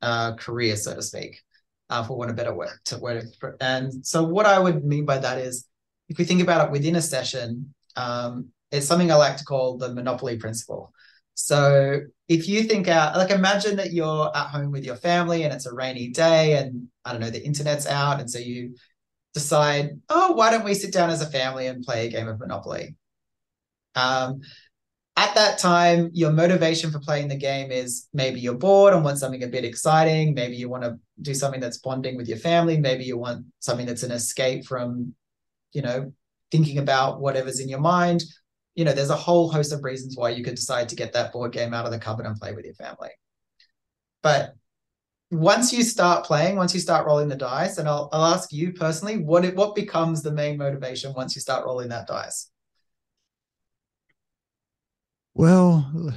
uh, 0.02 0.36
career, 0.36 0.76
so 0.76 0.96
to 0.96 1.02
speak, 1.02 1.42
uh, 1.90 2.04
for 2.04 2.18
want 2.18 2.30
of 2.30 2.36
a 2.36 2.38
better 2.38 2.54
word 2.54 2.78
to 2.86 2.98
word. 3.00 3.26
And 3.60 4.06
so 4.06 4.24
what 4.24 4.46
I 4.46 4.60
would 4.60 4.84
mean 4.84 5.06
by 5.06 5.18
that 5.18 5.40
is 5.40 5.66
if 6.10 6.18
we 6.18 6.26
think 6.26 6.42
about 6.42 6.68
it 6.68 6.72
within 6.72 6.96
a 6.96 7.02
session, 7.02 7.74
um, 7.96 8.50
it's 8.72 8.88
something 8.88 9.12
I 9.12 9.16
like 9.16 9.38
to 9.38 9.46
call 9.46 9.78
the 9.78 9.94
monopoly 9.94 10.38
principle. 10.38 10.94
So 11.36 12.02
if 12.28 12.48
you 12.48 12.64
think 12.64 12.88
out, 12.88 13.16
like 13.16 13.32
imagine 13.32 13.78
that 13.78 13.92
you're 13.92 14.36
at 14.36 14.48
home 14.48 14.72
with 14.72 14.86
your 14.86 14.96
family 14.96 15.44
and 15.44 15.54
it's 15.54 15.66
a 15.66 15.74
rainy 15.74 16.10
day 16.10 16.58
and 16.58 16.88
I 17.06 17.12
don't 17.12 17.22
know, 17.22 17.30
the 17.30 17.44
internet's 17.44 17.88
out. 17.88 18.20
And 18.20 18.30
so 18.30 18.40
you 18.40 18.76
decide, 19.34 20.00
oh, 20.10 20.34
why 20.34 20.52
don't 20.52 20.64
we 20.64 20.74
sit 20.74 20.94
down 20.94 21.10
as 21.10 21.22
a 21.22 21.30
family 21.30 21.68
and 21.68 21.84
play 21.84 22.06
a 22.06 22.12
game 22.12 22.28
of 22.28 22.40
Monopoly? 22.40 22.96
Um, 23.96 24.42
at 25.16 25.36
that 25.36 25.60
time, 25.60 26.10
your 26.14 26.32
motivation 26.32 26.92
for 26.92 27.00
playing 27.00 27.28
the 27.28 27.36
game 27.36 27.72
is 27.72 28.08
maybe 28.14 28.40
you're 28.40 28.56
bored 28.56 28.94
and 28.94 29.04
want 29.04 29.20
something 29.20 29.44
a 29.44 29.48
bit 29.48 29.64
exciting. 29.64 30.34
Maybe 30.34 30.56
you 30.56 30.70
want 30.70 30.84
to 30.84 30.98
do 31.22 31.36
something 31.36 31.62
that's 31.62 31.78
bonding 31.78 32.18
with 32.18 32.28
your 32.28 32.40
family. 32.40 32.80
Maybe 32.80 33.04
you 33.04 33.18
want 33.18 33.46
something 33.60 33.86
that's 33.86 34.04
an 34.04 34.12
escape 34.12 34.66
from, 34.66 35.14
you 35.74 35.82
know, 35.82 36.14
thinking 36.52 36.78
about 36.78 37.20
whatever's 37.20 37.60
in 37.60 37.68
your 37.68 37.82
mind 37.82 38.24
you 38.76 38.86
know, 38.86 38.94
there's 38.94 39.10
a 39.10 39.16
whole 39.16 39.52
host 39.52 39.72
of 39.72 39.84
reasons 39.84 40.18
why 40.18 40.30
you 40.30 40.44
could 40.44 40.56
decide 40.56 40.90
to 40.90 40.96
get 40.96 41.14
that 41.14 41.32
board 41.32 41.52
game 41.52 41.74
out 41.74 41.86
of 41.86 41.92
the 41.92 42.00
cupboard 42.00 42.26
and 42.26 42.40
play 42.40 42.54
with 42.54 42.66
your 42.66 42.74
family. 42.74 43.10
But 44.24 44.56
once 45.30 45.72
you 45.72 45.84
start 45.84 46.26
playing, 46.26 46.56
once 46.56 46.74
you 46.74 46.80
start 46.80 47.06
rolling 47.06 47.28
the 47.28 47.36
dice, 47.36 47.78
and 47.78 47.88
I'll, 47.88 48.10
I'll 48.12 48.34
ask 48.34 48.52
you 48.52 48.74
personally, 48.74 49.18
what 49.18 49.46
it, 49.46 49.56
what 49.56 49.76
becomes 49.76 50.24
the 50.24 50.32
main 50.32 50.58
motivation 50.58 51.14
once 51.14 51.36
you 51.36 51.42
start 51.42 51.66
rolling 51.66 51.90
that 51.90 52.08
dice? 52.08 52.50
Well, 55.36 56.14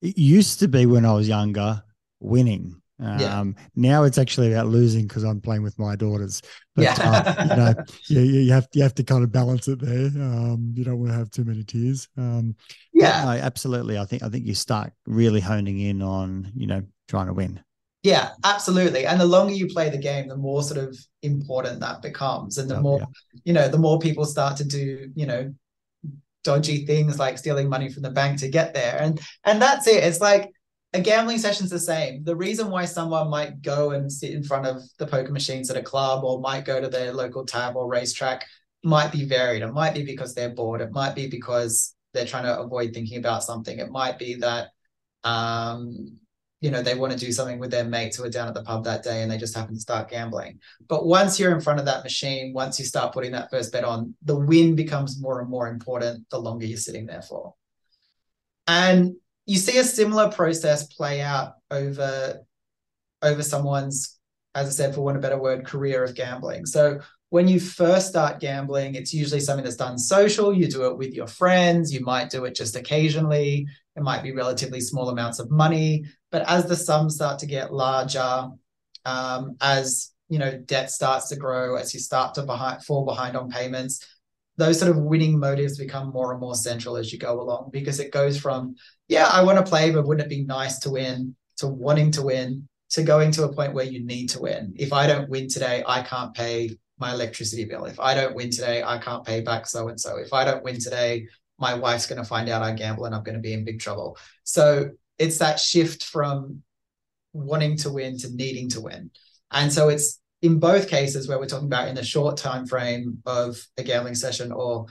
it 0.00 0.16
used 0.18 0.60
to 0.60 0.68
be 0.68 0.86
when 0.86 1.04
I 1.04 1.12
was 1.12 1.28
younger, 1.28 1.82
winning. 2.20 2.80
Um, 3.00 3.18
yeah. 3.18 3.44
Now 3.74 4.02
it's 4.04 4.18
actually 4.18 4.52
about 4.52 4.68
losing 4.68 5.06
because 5.06 5.24
I'm 5.24 5.40
playing 5.40 5.62
with 5.62 5.78
my 5.78 5.96
daughters. 5.96 6.40
But, 6.74 6.82
yeah. 6.82 6.96
uh, 6.98 7.74
you 8.08 8.16
know, 8.16 8.22
you, 8.22 8.40
you 8.40 8.52
have 8.52 8.68
you 8.72 8.82
have 8.82 8.94
to 8.94 9.04
kind 9.04 9.24
of 9.24 9.32
balance 9.32 9.66
it 9.68 9.80
there. 9.80 10.06
Um, 10.06 10.72
you 10.74 10.84
don't 10.84 10.98
want 10.98 11.10
to 11.10 11.18
have 11.18 11.30
too 11.30 11.44
many 11.44 11.64
tears. 11.64 12.08
Um, 12.16 12.54
yeah, 12.92 13.24
no, 13.24 13.30
absolutely. 13.30 13.98
I 13.98 14.04
think 14.04 14.22
I 14.22 14.28
think 14.28 14.46
you 14.46 14.54
start 14.54 14.92
really 15.06 15.40
honing 15.40 15.80
in 15.80 16.02
on 16.02 16.52
you 16.54 16.66
know 16.66 16.82
trying 17.08 17.26
to 17.26 17.34
win. 17.34 17.60
Yeah, 18.02 18.30
absolutely. 18.44 19.06
And 19.06 19.18
the 19.18 19.24
longer 19.24 19.54
you 19.54 19.66
play 19.66 19.88
the 19.88 19.98
game, 19.98 20.28
the 20.28 20.36
more 20.36 20.62
sort 20.62 20.78
of 20.78 20.98
important 21.22 21.80
that 21.80 22.02
becomes, 22.02 22.58
and 22.58 22.70
the 22.70 22.76
oh, 22.76 22.82
more 22.82 22.98
yeah. 23.00 23.06
you 23.44 23.52
know, 23.52 23.68
the 23.68 23.78
more 23.78 23.98
people 23.98 24.24
start 24.24 24.56
to 24.58 24.64
do 24.64 25.10
you 25.14 25.26
know 25.26 25.52
dodgy 26.44 26.84
things 26.84 27.18
like 27.18 27.38
stealing 27.38 27.70
money 27.70 27.88
from 27.88 28.02
the 28.02 28.10
bank 28.10 28.38
to 28.40 28.48
get 28.48 28.72
there, 28.72 28.96
and 29.00 29.20
and 29.42 29.60
that's 29.60 29.88
it. 29.88 30.04
It's 30.04 30.20
like 30.20 30.52
a 30.94 31.00
gambling 31.00 31.38
session's 31.38 31.70
the 31.70 31.78
same. 31.78 32.24
The 32.24 32.36
reason 32.36 32.70
why 32.70 32.84
someone 32.84 33.28
might 33.28 33.60
go 33.60 33.90
and 33.90 34.10
sit 34.10 34.30
in 34.30 34.44
front 34.44 34.66
of 34.66 34.82
the 34.98 35.06
poker 35.06 35.32
machines 35.32 35.68
at 35.68 35.76
a 35.76 35.82
club 35.82 36.24
or 36.24 36.40
might 36.40 36.64
go 36.64 36.80
to 36.80 36.88
their 36.88 37.12
local 37.12 37.44
tab 37.44 37.76
or 37.76 37.88
racetrack 37.88 38.46
might 38.84 39.10
be 39.10 39.24
varied. 39.24 39.62
It 39.62 39.72
might 39.72 39.92
be 39.92 40.04
because 40.04 40.34
they're 40.34 40.54
bored. 40.54 40.80
It 40.80 40.92
might 40.92 41.14
be 41.14 41.26
because 41.26 41.94
they're 42.12 42.24
trying 42.24 42.44
to 42.44 42.60
avoid 42.60 42.94
thinking 42.94 43.18
about 43.18 43.42
something. 43.42 43.78
It 43.78 43.90
might 43.90 44.18
be 44.18 44.36
that 44.36 44.68
um, 45.24 46.18
you 46.60 46.70
know, 46.70 46.80
they 46.80 46.94
want 46.94 47.12
to 47.12 47.18
do 47.18 47.30
something 47.30 47.58
with 47.58 47.70
their 47.70 47.84
mates 47.84 48.16
who 48.16 48.24
are 48.24 48.30
down 48.30 48.48
at 48.48 48.54
the 48.54 48.62
pub 48.62 48.84
that 48.84 49.02
day 49.02 49.20
and 49.20 49.30
they 49.30 49.36
just 49.36 49.54
happen 49.54 49.74
to 49.74 49.80
start 49.80 50.08
gambling. 50.08 50.60
But 50.88 51.04
once 51.04 51.38
you're 51.38 51.54
in 51.54 51.60
front 51.60 51.78
of 51.78 51.84
that 51.84 52.04
machine, 52.04 52.54
once 52.54 52.78
you 52.78 52.86
start 52.86 53.12
putting 53.12 53.32
that 53.32 53.50
first 53.50 53.70
bet 53.70 53.84
on, 53.84 54.14
the 54.22 54.34
win 54.34 54.74
becomes 54.74 55.20
more 55.20 55.40
and 55.40 55.50
more 55.50 55.68
important 55.68 56.26
the 56.30 56.38
longer 56.38 56.64
you're 56.64 56.78
sitting 56.78 57.04
there 57.04 57.20
for. 57.20 57.54
And 58.66 59.16
you 59.46 59.58
see 59.58 59.78
a 59.78 59.84
similar 59.84 60.30
process 60.30 60.86
play 60.86 61.20
out 61.20 61.54
over 61.70 62.40
over 63.22 63.42
someone's, 63.42 64.18
as 64.54 64.68
I 64.68 64.70
said, 64.70 64.94
for 64.94 65.00
want 65.00 65.16
of 65.16 65.22
a 65.24 65.26
better 65.26 65.40
word, 65.40 65.64
career 65.64 66.04
of 66.04 66.14
gambling. 66.14 66.66
So 66.66 67.00
when 67.30 67.48
you 67.48 67.58
first 67.58 68.08
start 68.08 68.38
gambling, 68.38 68.94
it's 68.94 69.14
usually 69.14 69.40
something 69.40 69.64
that's 69.64 69.76
done 69.76 69.98
social. 69.98 70.52
You 70.52 70.68
do 70.68 70.86
it 70.86 70.98
with 70.98 71.14
your 71.14 71.26
friends. 71.26 71.92
You 71.92 72.00
might 72.00 72.30
do 72.30 72.44
it 72.44 72.54
just 72.54 72.76
occasionally. 72.76 73.66
It 73.96 74.02
might 74.02 74.22
be 74.22 74.32
relatively 74.32 74.80
small 74.80 75.08
amounts 75.08 75.38
of 75.38 75.50
money. 75.50 76.04
But 76.30 76.48
as 76.48 76.66
the 76.66 76.76
sums 76.76 77.16
start 77.16 77.38
to 77.40 77.46
get 77.46 77.72
larger, 77.72 78.48
um, 79.04 79.56
as 79.60 80.12
you 80.28 80.38
know, 80.38 80.56
debt 80.56 80.90
starts 80.90 81.28
to 81.28 81.36
grow, 81.36 81.76
as 81.76 81.92
you 81.92 82.00
start 82.00 82.34
to 82.34 82.42
behind, 82.42 82.84
fall 82.84 83.04
behind 83.04 83.36
on 83.36 83.50
payments, 83.50 84.06
those 84.56 84.78
sort 84.78 84.90
of 84.90 85.02
winning 85.02 85.38
motives 85.38 85.78
become 85.78 86.12
more 86.12 86.30
and 86.32 86.40
more 86.40 86.54
central 86.54 86.96
as 86.96 87.12
you 87.12 87.18
go 87.18 87.40
along 87.40 87.70
because 87.72 88.00
it 88.00 88.12
goes 88.12 88.38
from 88.38 88.74
yeah 89.08 89.28
i 89.32 89.42
want 89.42 89.58
to 89.58 89.68
play 89.68 89.90
but 89.90 90.06
wouldn't 90.06 90.26
it 90.26 90.34
be 90.34 90.44
nice 90.44 90.78
to 90.78 90.90
win 90.90 91.34
to 91.56 91.66
wanting 91.66 92.10
to 92.10 92.22
win 92.22 92.68
to 92.90 93.02
going 93.02 93.32
to 93.32 93.44
a 93.44 93.52
point 93.52 93.74
where 93.74 93.84
you 93.84 94.04
need 94.04 94.28
to 94.28 94.40
win. 94.40 94.72
If 94.76 94.92
i 94.92 95.06
don't 95.06 95.28
win 95.28 95.48
today 95.48 95.82
i 95.86 96.02
can't 96.02 96.34
pay 96.34 96.76
my 96.98 97.12
electricity 97.12 97.64
bill. 97.64 97.86
If 97.86 97.98
i 97.98 98.14
don't 98.14 98.34
win 98.34 98.50
today 98.50 98.82
i 98.84 98.98
can't 98.98 99.24
pay 99.24 99.40
back 99.40 99.66
so 99.66 99.88
and 99.88 99.98
so 99.98 100.16
if 100.18 100.32
i 100.32 100.44
don't 100.44 100.62
win 100.62 100.78
today 100.78 101.26
my 101.58 101.74
wife's 101.74 102.06
going 102.06 102.22
to 102.22 102.28
find 102.28 102.48
out 102.48 102.62
i 102.62 102.72
gamble 102.72 103.04
and 103.04 103.14
i'm 103.14 103.24
going 103.24 103.36
to 103.36 103.40
be 103.40 103.52
in 103.52 103.64
big 103.64 103.80
trouble. 103.80 104.16
So 104.44 104.90
it's 105.18 105.38
that 105.38 105.58
shift 105.58 106.04
from 106.04 106.62
wanting 107.32 107.76
to 107.78 107.90
win 107.90 108.18
to 108.18 108.34
needing 108.34 108.68
to 108.70 108.80
win. 108.80 109.10
And 109.50 109.72
so 109.72 109.88
it's 109.88 110.20
in 110.44 110.58
both 110.58 110.90
cases 110.90 111.26
where 111.26 111.38
we're 111.38 111.46
talking 111.46 111.68
about 111.68 111.88
in 111.88 111.96
a 111.96 112.04
short 112.04 112.36
time 112.36 112.66
frame 112.66 113.16
of 113.24 113.56
a 113.78 113.82
gambling 113.82 114.14
session 114.14 114.52
or 114.52 114.84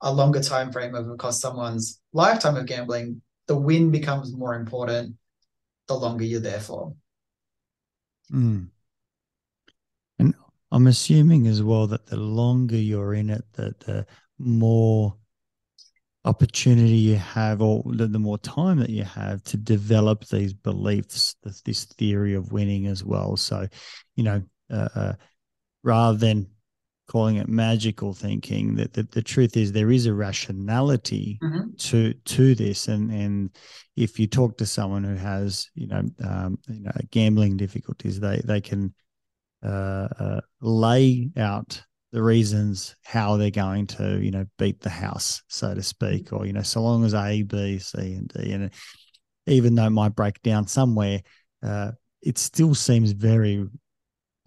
a 0.00 0.12
longer 0.12 0.40
time 0.40 0.70
frame 0.70 0.94
of 0.94 1.08
across 1.10 1.40
someone's 1.40 2.00
lifetime 2.12 2.56
of 2.56 2.64
gambling, 2.66 3.20
the 3.48 3.56
win 3.56 3.90
becomes 3.90 4.32
more 4.32 4.54
important 4.54 5.16
the 5.88 5.94
longer 5.94 6.24
you're 6.24 6.38
there 6.38 6.60
for. 6.60 6.94
Mm. 8.32 8.68
And 10.20 10.34
I'm 10.70 10.86
assuming 10.86 11.48
as 11.48 11.60
well 11.60 11.88
that 11.88 12.06
the 12.06 12.16
longer 12.16 12.76
you're 12.76 13.14
in 13.14 13.30
it, 13.30 13.42
that 13.54 13.80
the 13.80 14.06
more 14.38 15.16
opportunity 16.24 16.94
you 16.94 17.16
have 17.16 17.60
or 17.60 17.82
the, 17.84 18.06
the 18.06 18.20
more 18.20 18.38
time 18.38 18.78
that 18.78 18.90
you 18.90 19.02
have 19.02 19.42
to 19.42 19.56
develop 19.56 20.28
these 20.28 20.52
beliefs, 20.52 21.34
this, 21.42 21.62
this 21.62 21.84
theory 21.86 22.34
of 22.34 22.52
winning 22.52 22.86
as 22.86 23.02
well. 23.02 23.36
So, 23.36 23.66
you 24.14 24.22
know, 24.22 24.40
uh, 24.70 24.88
uh, 24.94 25.12
rather 25.82 26.18
than 26.18 26.46
calling 27.08 27.36
it 27.36 27.48
magical 27.48 28.12
thinking 28.14 28.76
that 28.76 28.92
the, 28.92 29.02
the 29.02 29.22
truth 29.22 29.56
is 29.56 29.72
there 29.72 29.90
is 29.90 30.06
a 30.06 30.14
rationality 30.14 31.38
mm-hmm. 31.42 31.70
to 31.76 32.14
to 32.24 32.54
this 32.54 32.86
and 32.86 33.10
and 33.10 33.50
if 33.96 34.20
you 34.20 34.28
talk 34.28 34.56
to 34.56 34.64
someone 34.64 35.02
who 35.02 35.16
has 35.16 35.68
you 35.74 35.88
know 35.88 36.02
um, 36.24 36.56
you 36.68 36.80
know 36.80 36.92
gambling 37.10 37.56
difficulties 37.56 38.20
they 38.20 38.40
they 38.44 38.60
can 38.60 38.94
uh, 39.64 40.06
uh, 40.20 40.40
lay 40.60 41.28
out 41.36 41.82
the 42.12 42.22
reasons 42.22 42.94
how 43.04 43.36
they're 43.36 43.50
going 43.50 43.88
to 43.88 44.20
you 44.22 44.30
know 44.30 44.44
beat 44.56 44.80
the 44.80 44.88
house 44.88 45.42
so 45.48 45.74
to 45.74 45.82
speak 45.82 46.32
or 46.32 46.46
you 46.46 46.52
know 46.52 46.62
so 46.62 46.80
long 46.80 47.04
as 47.04 47.14
a 47.14 47.42
b 47.42 47.78
c 47.78 47.98
and 47.98 48.28
d 48.28 48.52
and 48.52 48.70
even 49.46 49.74
though 49.74 49.86
it 49.86 49.90
might 49.90 50.14
break 50.14 50.40
down 50.42 50.66
somewhere, 50.66 51.20
uh, 51.62 51.92
it 52.22 52.38
still 52.38 52.74
seems 52.74 53.12
very 53.12 53.66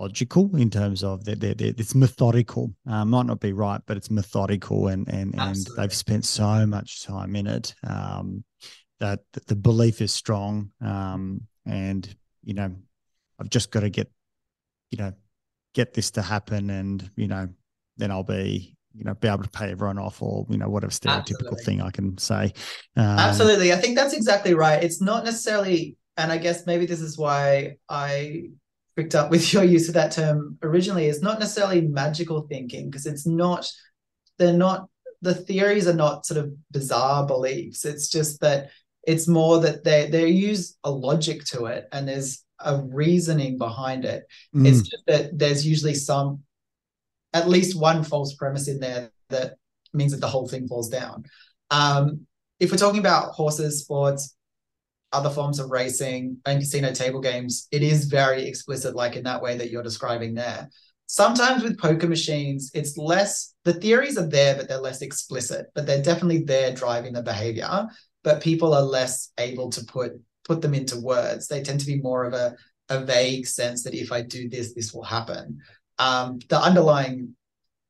logical 0.03 0.55
in 0.55 0.69
terms 0.69 1.03
of 1.03 1.23
that 1.25 1.43
it's 1.43 1.95
methodical. 1.95 2.73
Uh, 2.87 3.05
might 3.05 3.25
not 3.25 3.39
be 3.39 3.53
right, 3.53 3.81
but 3.85 3.97
it's 3.97 4.11
methodical, 4.11 4.87
and 4.87 5.07
and 5.07 5.33
and 5.39 5.67
they've 5.77 5.93
spent 5.93 6.25
so 6.25 6.65
much 6.65 7.03
time 7.03 7.35
in 7.35 7.47
it 7.47 7.73
um, 7.87 8.43
that, 8.99 9.19
that, 9.33 9.47
the 9.47 9.55
belief 9.55 10.01
is 10.01 10.13
strong. 10.13 10.71
Um, 10.81 11.41
and 11.65 12.03
you 12.43 12.53
know, 12.53 12.75
I've 13.39 13.49
just 13.49 13.71
got 13.71 13.81
to 13.81 13.89
get, 13.89 14.11
you 14.91 14.97
know, 14.97 15.13
get 15.73 15.93
this 15.93 16.11
to 16.11 16.21
happen, 16.21 16.69
and 16.69 17.09
you 17.15 17.27
know, 17.27 17.47
then 17.97 18.11
I'll 18.11 18.23
be 18.23 18.75
you 18.95 19.05
know 19.05 19.15
be 19.15 19.27
able 19.27 19.43
to 19.43 19.49
pay 19.49 19.71
everyone 19.71 19.97
off 19.97 20.21
or 20.21 20.45
you 20.49 20.57
know 20.57 20.69
whatever 20.69 20.91
stereotypical 20.91 21.53
Absolutely. 21.57 21.63
thing 21.63 21.81
i 21.81 21.89
can 21.89 22.15
say 22.19 22.53
um, 22.95 23.17
Absolutely. 23.17 23.73
I 23.73 23.77
think 23.77 23.97
that's 23.97 24.13
exactly 24.13 24.53
right. 24.53 24.83
It's 24.83 25.01
not 25.01 25.25
necessarily, 25.25 25.97
and 26.15 26.31
I 26.31 26.37
guess 26.37 26.67
maybe 26.67 26.85
this 26.85 27.01
is 27.01 27.17
why 27.17 27.77
I 27.89 28.51
picked 28.95 29.15
up 29.15 29.31
with 29.31 29.53
your 29.53 29.63
use 29.63 29.87
of 29.87 29.95
that 29.95 30.11
term 30.11 30.57
originally, 30.63 31.07
is 31.07 31.21
not 31.21 31.39
necessarily 31.39 31.81
magical 31.81 32.41
thinking 32.41 32.89
because 32.89 33.05
it's 33.05 33.25
not, 33.25 33.69
they're 34.37 34.53
not, 34.53 34.87
the 35.21 35.35
theories 35.35 35.87
are 35.87 35.93
not 35.93 36.25
sort 36.25 36.39
of 36.39 36.53
bizarre 36.71 37.25
beliefs. 37.25 37.85
It's 37.85 38.09
just 38.09 38.41
that 38.41 38.69
it's 39.05 39.27
more 39.27 39.59
that 39.59 39.83
they 39.83 40.09
they 40.09 40.29
use 40.29 40.77
a 40.83 40.91
logic 40.91 41.43
to 41.45 41.65
it 41.65 41.87
and 41.91 42.07
there's 42.07 42.43
a 42.59 42.81
reasoning 42.81 43.57
behind 43.57 44.05
it. 44.05 44.25
Mm. 44.55 44.67
It's 44.67 44.87
just 44.87 45.05
that 45.07 45.37
there's 45.37 45.65
usually 45.65 45.93
some 45.93 46.43
at 47.33 47.49
least 47.49 47.79
one 47.79 48.03
false 48.03 48.35
premise 48.35 48.67
in 48.67 48.79
there 48.79 49.11
that 49.29 49.55
means 49.93 50.11
that 50.11 50.21
the 50.21 50.27
whole 50.27 50.47
thing 50.47 50.67
falls 50.67 50.89
down. 50.89 51.25
Um, 51.71 52.27
if 52.59 52.71
we're 52.71 52.77
talking 52.77 52.99
about 52.99 53.33
horses, 53.33 53.81
sports, 53.81 54.35
other 55.13 55.29
forms 55.29 55.59
of 55.59 55.69
racing, 55.69 56.37
and 56.45 56.59
casino 56.59 56.91
table 56.93 57.21
games, 57.21 57.67
it 57.71 57.83
is 57.83 58.05
very 58.05 58.45
explicit, 58.45 58.95
like 58.95 59.15
in 59.15 59.23
that 59.23 59.41
way 59.41 59.57
that 59.57 59.69
you're 59.69 59.83
describing 59.83 60.33
there. 60.33 60.69
Sometimes 61.07 61.63
with 61.63 61.79
poker 61.79 62.07
machines, 62.07 62.71
it's 62.73 62.97
less, 62.97 63.53
the 63.63 63.73
theories 63.73 64.17
are 64.17 64.27
there, 64.27 64.55
but 64.55 64.67
they're 64.67 64.77
less 64.77 65.01
explicit, 65.01 65.67
but 65.75 65.85
they're 65.85 66.01
definitely 66.01 66.43
there 66.43 66.73
driving 66.73 67.13
the 67.13 67.21
behavior. 67.21 67.87
But 68.23 68.41
people 68.41 68.73
are 68.73 68.81
less 68.81 69.31
able 69.37 69.69
to 69.71 69.83
put 69.85 70.13
put 70.45 70.61
them 70.61 70.73
into 70.73 70.99
words. 70.99 71.47
They 71.47 71.63
tend 71.63 71.79
to 71.79 71.85
be 71.85 72.01
more 72.01 72.25
of 72.25 72.33
a, 72.33 72.55
a 72.89 73.05
vague 73.05 73.47
sense 73.47 73.83
that 73.83 73.93
if 73.93 74.11
I 74.11 74.21
do 74.21 74.49
this, 74.49 74.73
this 74.73 74.93
will 74.93 75.03
happen 75.03 75.61
um, 75.99 76.39
the 76.49 76.59
underlying 76.59 77.35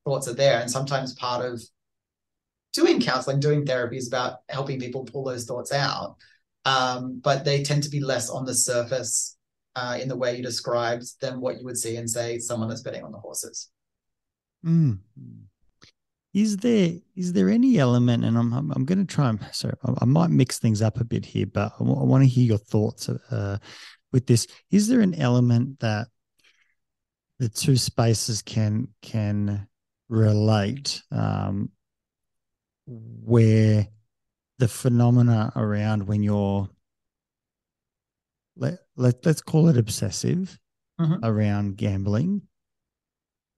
thoughts 0.04 0.28
are 0.28 0.34
there. 0.34 0.60
And 0.60 0.70
sometimes 0.70 1.14
part 1.14 1.44
of 1.44 1.62
doing 2.72 3.00
counseling, 3.00 3.40
doing 3.40 3.64
therapy 3.64 3.96
is 3.96 4.08
about 4.08 4.38
helping 4.48 4.80
people 4.80 5.04
pull 5.04 5.24
those 5.24 5.44
thoughts 5.44 5.72
out. 5.72 6.16
Um, 6.64 7.20
but 7.22 7.44
they 7.44 7.62
tend 7.62 7.82
to 7.82 7.90
be 7.90 8.00
less 8.00 8.30
on 8.30 8.44
the 8.44 8.54
surface 8.54 9.36
uh, 9.76 9.98
in 10.00 10.08
the 10.08 10.16
way 10.16 10.36
you 10.36 10.42
described 10.42 11.20
than 11.20 11.40
what 11.40 11.58
you 11.58 11.64
would 11.64 11.78
see 11.78 11.96
in, 11.96 12.08
say, 12.08 12.38
someone 12.38 12.68
that's 12.68 12.82
betting 12.82 13.04
on 13.04 13.12
the 13.12 13.18
horses. 13.18 13.70
Mm. 14.64 14.98
Is 16.32 16.56
there 16.56 16.94
is 17.14 17.32
there 17.32 17.48
any 17.48 17.78
element, 17.78 18.24
and 18.24 18.36
I'm 18.36 18.52
I'm, 18.52 18.72
I'm 18.72 18.84
going 18.84 18.98
to 18.98 19.04
try 19.04 19.28
and 19.28 19.38
sorry, 19.52 19.74
I, 19.84 19.92
I, 20.00 20.04
might 20.04 20.30
mix 20.30 20.58
things 20.58 20.82
up 20.82 21.00
a 21.00 21.04
bit 21.04 21.24
here, 21.24 21.46
but 21.46 21.72
I, 21.76 21.78
w- 21.78 22.00
I 22.00 22.02
want 22.02 22.24
to 22.24 22.28
hear 22.28 22.44
your 22.44 22.58
thoughts 22.58 23.08
uh, 23.08 23.58
with 24.12 24.26
this. 24.26 24.48
Is 24.70 24.88
there 24.88 25.00
an 25.00 25.14
element 25.14 25.78
that 25.78 26.08
the 27.38 27.48
two 27.48 27.76
spaces 27.76 28.42
can 28.42 28.88
can 29.00 29.68
relate 30.08 31.02
um, 31.12 31.70
where 32.86 33.86
the 34.58 34.68
phenomena 34.68 35.52
around 35.56 36.06
when 36.06 36.22
you're 36.22 36.68
let, 38.56 38.78
let 38.96 39.24
let's 39.26 39.42
call 39.42 39.68
it 39.68 39.76
obsessive 39.76 40.58
mm-hmm. 41.00 41.24
around 41.24 41.76
gambling 41.76 42.42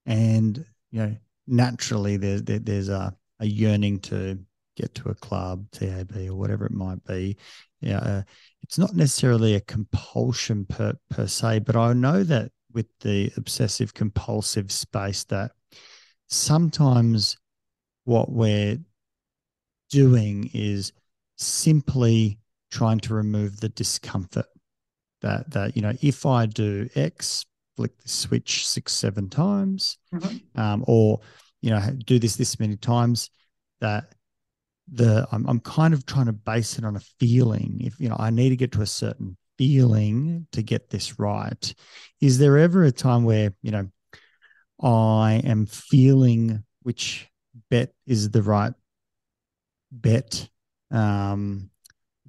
and 0.07 0.65
you 0.91 1.01
know 1.01 1.17
naturally 1.47 2.17
there's 2.17 2.43
there, 2.43 2.59
there's 2.59 2.89
a, 2.89 3.15
a 3.41 3.47
yearning 3.47 3.99
to 4.01 4.39
get 4.77 4.95
to 4.95 5.09
a 5.09 5.15
club 5.15 5.67
tab 5.71 6.15
or 6.17 6.35
whatever 6.35 6.67
it 6.67 6.73
might 6.73 7.03
be 7.05 7.37
yeah 7.81 7.99
uh, 7.99 8.23
it's 8.63 8.79
not 8.79 8.95
necessarily 8.95 9.55
a 9.55 9.61
compulsion 9.61 10.65
per 10.65 10.95
per 11.11 11.27
se 11.27 11.59
but 11.61 11.77
i 11.77 11.93
know 11.93 12.23
that 12.23 12.51
with 12.73 12.87
the 13.01 13.31
obsessive 13.37 13.95
compulsive 13.95 14.71
space 14.71 15.25
that 15.25 15.53
sometimes 16.29 17.37
what 18.05 18.31
we're 18.31 18.79
doing 19.91 20.51
is 20.53 20.93
simply 21.37 22.39
trying 22.71 22.99
to 23.01 23.15
remove 23.15 23.61
the 23.61 23.69
discomfort 23.71 24.47
that 25.23 25.51
that 25.51 25.77
you 25.77 25.83
know 25.83 25.93
if 26.03 26.27
i 26.27 26.47
do 26.47 26.89
x 26.95 27.45
flick 27.77 27.97
the 27.99 28.09
switch 28.09 28.67
six 28.67 28.93
seven 28.93 29.29
times 29.29 29.99
mm-hmm. 30.13 30.61
um, 30.61 30.85
or 30.87 31.21
you 31.61 31.71
know 31.71 31.81
do 32.05 32.19
this 32.19 32.37
this 32.37 32.59
many 32.59 32.77
times 32.77 33.31
that 33.81 34.15
the 34.93 35.27
I'm, 35.33 35.47
I'm 35.47 35.61
kind 35.61 35.95
of 35.95 36.07
trying 36.07 36.27
to 36.27 36.33
base 36.33 36.79
it 36.79 36.85
on 36.85 36.97
a 36.97 37.01
feeling 37.21 37.81
if 37.81 37.99
you 38.01 38.09
know 38.09 38.17
i 38.19 38.31
need 38.31 38.51
to 38.51 38.57
get 38.57 38.73
to 38.73 38.83
a 38.83 38.87
certain 38.87 39.37
feeling 39.59 40.47
to 40.53 40.63
get 40.63 40.91
this 40.91 41.19
right. 41.19 41.75
Is 42.21 42.39
there 42.39 42.59
ever 42.59 42.85
a 42.85 42.93
time 42.93 43.25
where, 43.25 43.53
you 43.63 43.71
know, 43.71 43.89
I 44.83 45.41
am 45.45 45.67
feeling 45.67 46.63
which 46.83 47.29
bet 47.71 47.93
is 48.07 48.31
the 48.31 48.43
right 48.43 48.73
bet 50.01 50.49
um, 50.91 51.71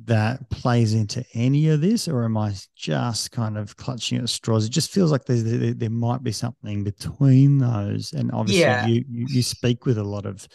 that 0.06 0.50
plays 0.50 0.94
into 0.94 1.24
any 1.34 1.70
of 1.70 1.82
this, 1.82 2.08
or 2.08 2.24
am 2.24 2.38
I 2.38 2.54
just 2.76 3.32
kind 3.32 3.58
of 3.58 3.76
clutching 3.76 4.20
at 4.20 4.30
straws? 4.30 4.66
It 4.66 4.72
just 4.72 4.92
feels 4.92 5.12
like 5.12 5.26
there, 5.26 5.74
there 5.74 5.90
might 5.90 6.24
be 6.24 6.32
something 6.32 6.84
between 6.84 7.58
those. 7.58 8.14
And 8.14 8.32
obviously, 8.32 8.62
yeah. 8.62 8.86
you, 8.86 9.04
you, 9.10 9.26
you 9.30 9.42
speak 9.42 9.86
with 9.86 9.98
a 9.98 10.04
lot 10.04 10.26
of 10.26 10.48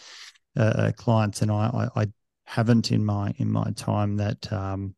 uh, 0.57 0.91
clients, 0.95 1.41
and 1.41 1.51
I, 1.51 1.89
I, 1.95 2.01
I 2.01 2.05
haven't 2.45 2.91
in 2.91 3.03
my 3.03 3.33
in 3.37 3.51
my 3.51 3.71
time 3.75 4.17
that 4.17 4.51
um, 4.51 4.95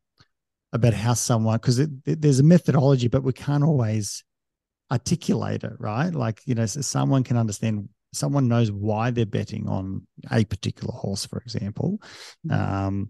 about 0.73 0.93
how 0.93 1.13
someone 1.13 1.57
because 1.57 1.81
there's 2.05 2.39
a 2.39 2.43
methodology, 2.43 3.07
but 3.07 3.23
we 3.23 3.33
can't 3.33 3.63
always 3.63 4.23
articulate 4.91 5.63
it, 5.63 5.73
right? 5.79 6.13
Like 6.13 6.41
you 6.45 6.55
know, 6.55 6.65
so 6.65 6.81
someone 6.81 7.23
can 7.23 7.37
understand. 7.37 7.89
Someone 8.15 8.47
knows 8.47 8.71
why 8.71 9.11
they're 9.11 9.25
betting 9.25 9.67
on 9.67 10.05
a 10.31 10.43
particular 10.45 10.93
horse, 10.93 11.25
for 11.25 11.39
example, 11.39 11.99
mm-hmm. 12.47 12.53
um, 12.53 13.09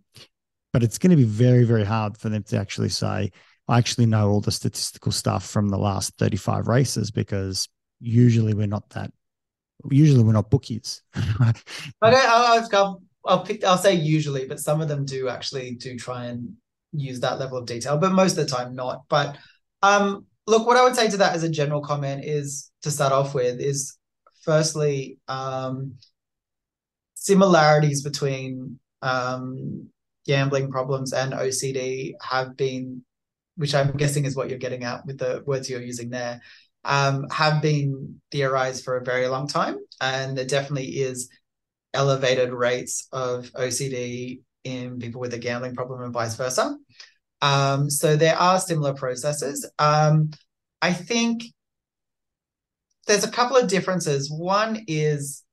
but 0.74 0.84
it's 0.84 0.97
going 0.97 1.12
to 1.12 1.18
be 1.18 1.24
very, 1.24 1.64
very 1.64 1.86
hard 1.86 2.18
for 2.18 2.30
them 2.30 2.43
to 2.43 2.58
actually 2.58 2.89
say, 2.89 3.32
"I 3.68 3.78
actually 3.78 4.08
know 4.08 4.30
all 4.30 4.41
the 4.41 4.51
statistical 4.51 5.12
stuff 5.12 5.45
from 5.45 5.70
the 5.70 5.78
last 5.78 6.14
35 6.18 6.68
races," 6.68 7.12
because 7.12 7.70
usually 7.99 8.53
we're 8.53 8.68
not 8.68 8.89
that. 8.91 9.12
Usually 9.89 10.24
we're 10.24 10.34
not 10.34 10.49
bookies. 10.49 11.01
okay, 11.16 11.62
I'll, 12.01 12.68
I'll, 12.74 13.01
I'll 13.26 13.43
pick. 13.43 13.64
I'll 13.64 13.78
say 13.78 13.93
usually, 13.95 14.45
but 14.45 14.60
some 14.60 14.82
of 14.82 14.88
them 14.88 15.06
do 15.06 15.30
actually 15.30 15.76
do 15.76 15.97
try 15.97 16.26
and 16.26 16.56
use 16.91 17.20
that 17.22 17.39
level 17.39 17.58
of 17.58 17.66
detail, 17.66 17.97
but 17.97 18.12
most 18.12 18.38
of 18.38 18.45
the 18.45 18.56
time 18.56 18.76
not. 18.76 19.03
But 19.10 19.38
um, 19.82 20.26
look, 20.47 20.66
what 20.66 20.78
I 20.78 20.84
would 20.84 20.95
say 20.95 21.10
to 21.10 21.18
that 21.18 21.36
as 21.36 21.43
a 21.43 21.49
general 21.49 21.82
comment 21.82 22.24
is 22.24 22.72
to 22.84 22.91
start 22.91 23.14
off 23.14 23.34
with 23.34 23.60
is 23.60 23.97
firstly 24.46 25.18
um, 25.28 25.96
similarities 27.16 28.04
between 28.04 28.80
um, 29.02 29.89
gambling 30.26 30.72
problems 30.72 31.12
and 31.12 31.34
OCD 31.34 32.14
have 32.22 32.56
been, 32.56 33.04
which 33.56 33.76
I'm 33.76 33.91
guessing 33.98 34.26
is 34.26 34.36
what 34.36 34.50
you're 34.50 34.60
getting 34.60 34.84
at 34.84 35.06
with 35.06 35.18
the 35.18 35.43
words 35.46 35.70
you're 35.70 35.82
using 35.82 36.10
there, 36.10 36.39
um, 36.84 37.26
have 37.32 37.62
been 37.62 38.22
theorized 38.32 38.84
for 38.84 38.98
a 38.98 39.04
very 39.04 39.28
long 39.28 39.48
time, 39.48 39.78
and 40.00 40.38
there 40.38 40.46
definitely 40.46 41.00
is 41.00 41.30
elevated 41.93 42.54
rates 42.54 43.08
of 43.12 43.52
OCD 43.54 44.41
in 44.64 45.00
people 45.00 45.22
with 45.22 45.34
a 45.34 45.39
gambling 45.39 45.76
problem 45.76 46.02
and 46.02 46.14
vice 46.14 46.36
versa. 46.36 46.78
Um, 47.41 47.89
so 47.89 48.16
there 48.16 48.38
are 48.38 48.60
similar 48.60 48.93
processes. 48.93 49.70
Um, 49.80 50.32
I 50.82 50.93
think 50.93 51.43
there's 53.08 53.24
a 53.24 53.32
couple 53.32 53.58
of 53.58 53.68
differences. 53.68 54.32
One 54.32 54.84
is 54.88 55.43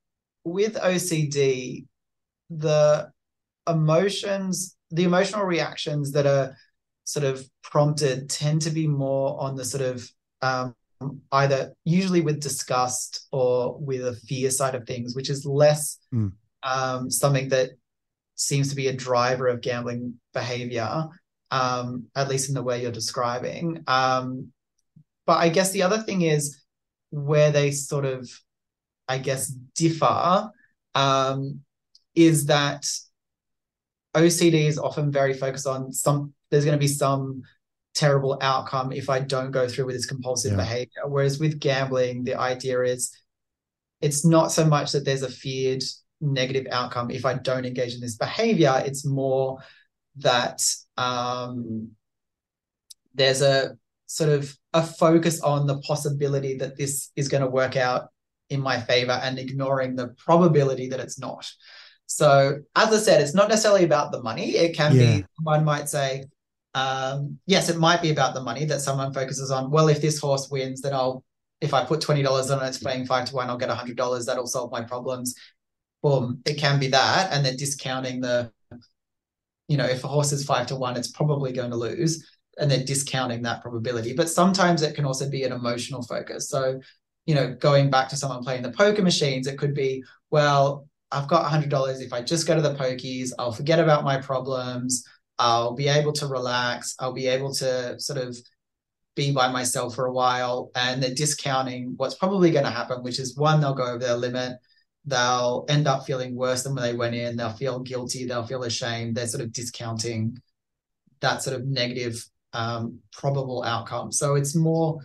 with 0.43 0.75
OCD, 0.75 1.85
the 2.49 3.11
emotions, 3.67 4.75
the 4.91 5.03
emotional 5.03 5.45
reactions 5.45 6.11
that 6.13 6.25
are 6.25 6.55
sort 7.05 7.25
of 7.25 7.45
prompted 7.63 8.29
tend 8.29 8.61
to 8.63 8.69
be 8.69 8.87
more 8.87 9.39
on 9.41 9.55
the 9.55 9.65
sort 9.65 9.83
of 9.83 10.09
um, 10.41 10.75
either 11.31 11.73
usually 11.83 12.21
with 12.21 12.39
disgust 12.39 13.27
or 13.31 13.77
with 13.79 14.05
a 14.05 14.13
fear 14.13 14.49
side 14.49 14.75
of 14.75 14.85
things, 14.85 15.15
which 15.15 15.29
is 15.29 15.45
less 15.45 15.97
mm. 16.13 16.31
um, 16.63 17.09
something 17.09 17.49
that 17.49 17.71
seems 18.35 18.69
to 18.69 18.75
be 18.75 18.87
a 18.87 18.93
driver 18.93 19.47
of 19.47 19.61
gambling 19.61 20.15
behavior, 20.33 21.05
um, 21.51 22.05
at 22.15 22.29
least 22.29 22.49
in 22.49 22.55
the 22.55 22.63
way 22.63 22.81
you're 22.81 22.91
describing. 22.91 23.83
Um, 23.87 24.51
but 25.25 25.37
I 25.37 25.49
guess 25.49 25.71
the 25.71 25.83
other 25.83 25.99
thing 25.99 26.23
is 26.23 26.62
where 27.13 27.51
they 27.51 27.69
sort 27.69 28.05
of, 28.05 28.27
I 29.07 29.19
guess, 29.19 29.47
differ 29.47 30.49
um, 30.95 31.59
is 32.15 32.47
that 32.47 32.85
OCD 34.15 34.67
is 34.67 34.79
often 34.79 35.11
very 35.11 35.33
focused 35.33 35.67
on 35.67 35.91
some 35.93 36.33
there's 36.49 36.65
going 36.65 36.77
to 36.77 36.83
be 36.83 36.87
some 36.87 37.43
terrible 37.95 38.37
outcome 38.41 38.91
if 38.91 39.09
I 39.09 39.19
don't 39.19 39.51
go 39.51 39.67
through 39.67 39.85
with 39.85 39.95
this 39.95 40.07
compulsive 40.07 40.51
Yeah. 40.51 40.57
behavior. 40.57 41.07
Whereas 41.07 41.39
with 41.39 41.59
gambling, 41.59 42.23
the 42.23 42.35
idea 42.39 42.81
is 42.81 43.15
it's 44.01 44.25
not 44.25 44.51
so 44.51 44.65
much 44.65 44.91
that 44.91 45.05
there's 45.05 45.21
a 45.23 45.29
feared 45.29 45.83
negative 46.19 46.67
outcome 46.71 47.11
if 47.11 47.25
I 47.25 47.35
don't 47.35 47.65
engage 47.65 47.93
in 47.93 48.01
this 48.01 48.15
behavior. 48.17 48.81
It's 48.85 49.05
more 49.05 49.59
that 50.17 50.63
um, 50.97 51.91
there's 53.13 53.41
a 53.41 53.77
sort 54.07 54.31
of 54.31 54.55
a 54.73 54.83
focus 54.83 55.41
on 55.41 55.67
the 55.67 55.79
possibility 55.79 56.57
that 56.57 56.77
this 56.77 57.11
is 57.15 57.27
going 57.27 57.43
to 57.43 57.49
work 57.49 57.75
out 57.75 58.09
in 58.49 58.61
my 58.61 58.79
favor 58.79 59.19
and 59.23 59.39
ignoring 59.39 59.95
the 59.95 60.09
probability 60.17 60.89
that 60.89 60.99
it's 60.99 61.19
not. 61.19 61.49
So, 62.05 62.59
as 62.75 62.93
I 62.93 62.97
said, 62.97 63.21
it's 63.21 63.33
not 63.33 63.49
necessarily 63.49 63.83
about 63.83 64.11
the 64.11 64.21
money. 64.21 64.51
It 64.51 64.75
can 64.75 64.95
Yeah. 64.95 65.17
be, 65.17 65.25
one 65.41 65.63
might 65.63 65.89
say, 65.89 66.25
um, 66.75 67.39
yes, 67.45 67.69
it 67.69 67.77
might 67.77 68.01
be 68.01 68.11
about 68.11 68.33
the 68.33 68.41
money 68.41 68.65
that 68.65 68.81
someone 68.81 69.13
focuses 69.13 69.51
on. 69.51 69.71
Well, 69.71 69.89
if 69.89 70.01
this 70.01 70.19
horse 70.19 70.49
wins, 70.49 70.81
then 70.81 70.93
I'll, 70.93 71.23
if 71.61 71.73
I 71.73 71.85
put 71.85 72.01
$20 72.01 72.51
on 72.51 72.63
it, 72.63 72.67
it's 72.67 72.77
playing 72.77 73.05
five 73.05 73.25
to 73.29 73.35
one, 73.35 73.49
I'll 73.49 73.57
get 73.57 73.69
$100. 73.69 74.25
That'll 74.25 74.47
solve 74.47 74.71
my 74.71 74.81
problems. 74.81 75.35
Boom. 76.01 76.41
It 76.45 76.55
can 76.55 76.79
be 76.79 76.89
that. 76.89 77.31
And 77.31 77.45
they're 77.45 77.55
discounting 77.55 78.21
the, 78.21 78.51
you 79.67 79.77
know, 79.77 79.85
if 79.85 80.03
a 80.03 80.07
horse 80.07 80.33
is 80.33 80.43
five 80.43 80.67
to 80.67 80.75
one, 80.75 80.97
it's 80.97 81.11
probably 81.11 81.53
going 81.53 81.71
to 81.71 81.77
lose. 81.77 82.27
And 82.59 82.69
they're 82.69 82.83
discounting 82.83 83.41
that 83.43 83.61
probability. 83.61 84.13
But 84.13 84.29
sometimes 84.29 84.83
it 84.83 84.95
can 84.95 85.05
also 85.05 85.29
be 85.29 85.43
an 85.43 85.51
emotional 85.51 86.03
focus. 86.03 86.49
So, 86.49 86.79
you 87.25 87.33
know, 87.33 87.55
going 87.55 87.89
back 87.89 88.09
to 88.09 88.15
someone 88.15 88.43
playing 88.43 88.61
the 88.61 88.71
poker 88.71 89.01
machines, 89.01 89.47
it 89.47 89.57
could 89.57 89.73
be, 89.73 90.03
well, 90.29 90.87
I've 91.11 91.27
got 91.27 91.49
$100. 91.51 92.01
If 92.01 92.13
I 92.13 92.21
just 92.21 92.45
go 92.45 92.55
to 92.55 92.61
the 92.61 92.75
pokies, 92.75 93.31
I'll 93.39 93.51
forget 93.51 93.79
about 93.79 94.03
my 94.03 94.21
problems. 94.21 95.03
I'll 95.39 95.73
be 95.73 95.87
able 95.87 96.13
to 96.13 96.27
relax. 96.27 96.95
I'll 96.99 97.13
be 97.13 97.27
able 97.27 97.53
to 97.55 97.99
sort 97.99 98.19
of 98.19 98.37
be 99.15 99.31
by 99.31 99.51
myself 99.51 99.95
for 99.95 100.05
a 100.05 100.13
while. 100.13 100.71
And 100.75 101.01
they're 101.01 101.13
discounting 101.13 101.93
what's 101.97 102.15
probably 102.15 102.51
going 102.51 102.65
to 102.65 102.71
happen, 102.71 103.03
which 103.03 103.19
is 103.19 103.35
one, 103.35 103.61
they'll 103.61 103.73
go 103.73 103.85
over 103.85 103.99
their 103.99 104.15
limit. 104.15 104.57
They'll 105.05 105.65
end 105.69 105.87
up 105.87 106.05
feeling 106.05 106.35
worse 106.35 106.63
than 106.63 106.75
when 106.75 106.83
they 106.83 106.93
went 106.93 107.15
in. 107.15 107.35
They'll 107.35 107.49
feel 107.49 107.79
guilty. 107.79 108.25
They'll 108.25 108.45
feel 108.45 108.63
ashamed. 108.63 109.15
They're 109.15 109.27
sort 109.27 109.43
of 109.43 109.51
discounting 109.51 110.37
that 111.19 111.41
sort 111.41 111.55
of 111.55 111.65
negative 111.65 112.25
um, 112.53 112.99
probable 113.11 113.63
outcome. 113.63 114.11
So 114.11 114.35
it's 114.35 114.55
more, 114.55 114.99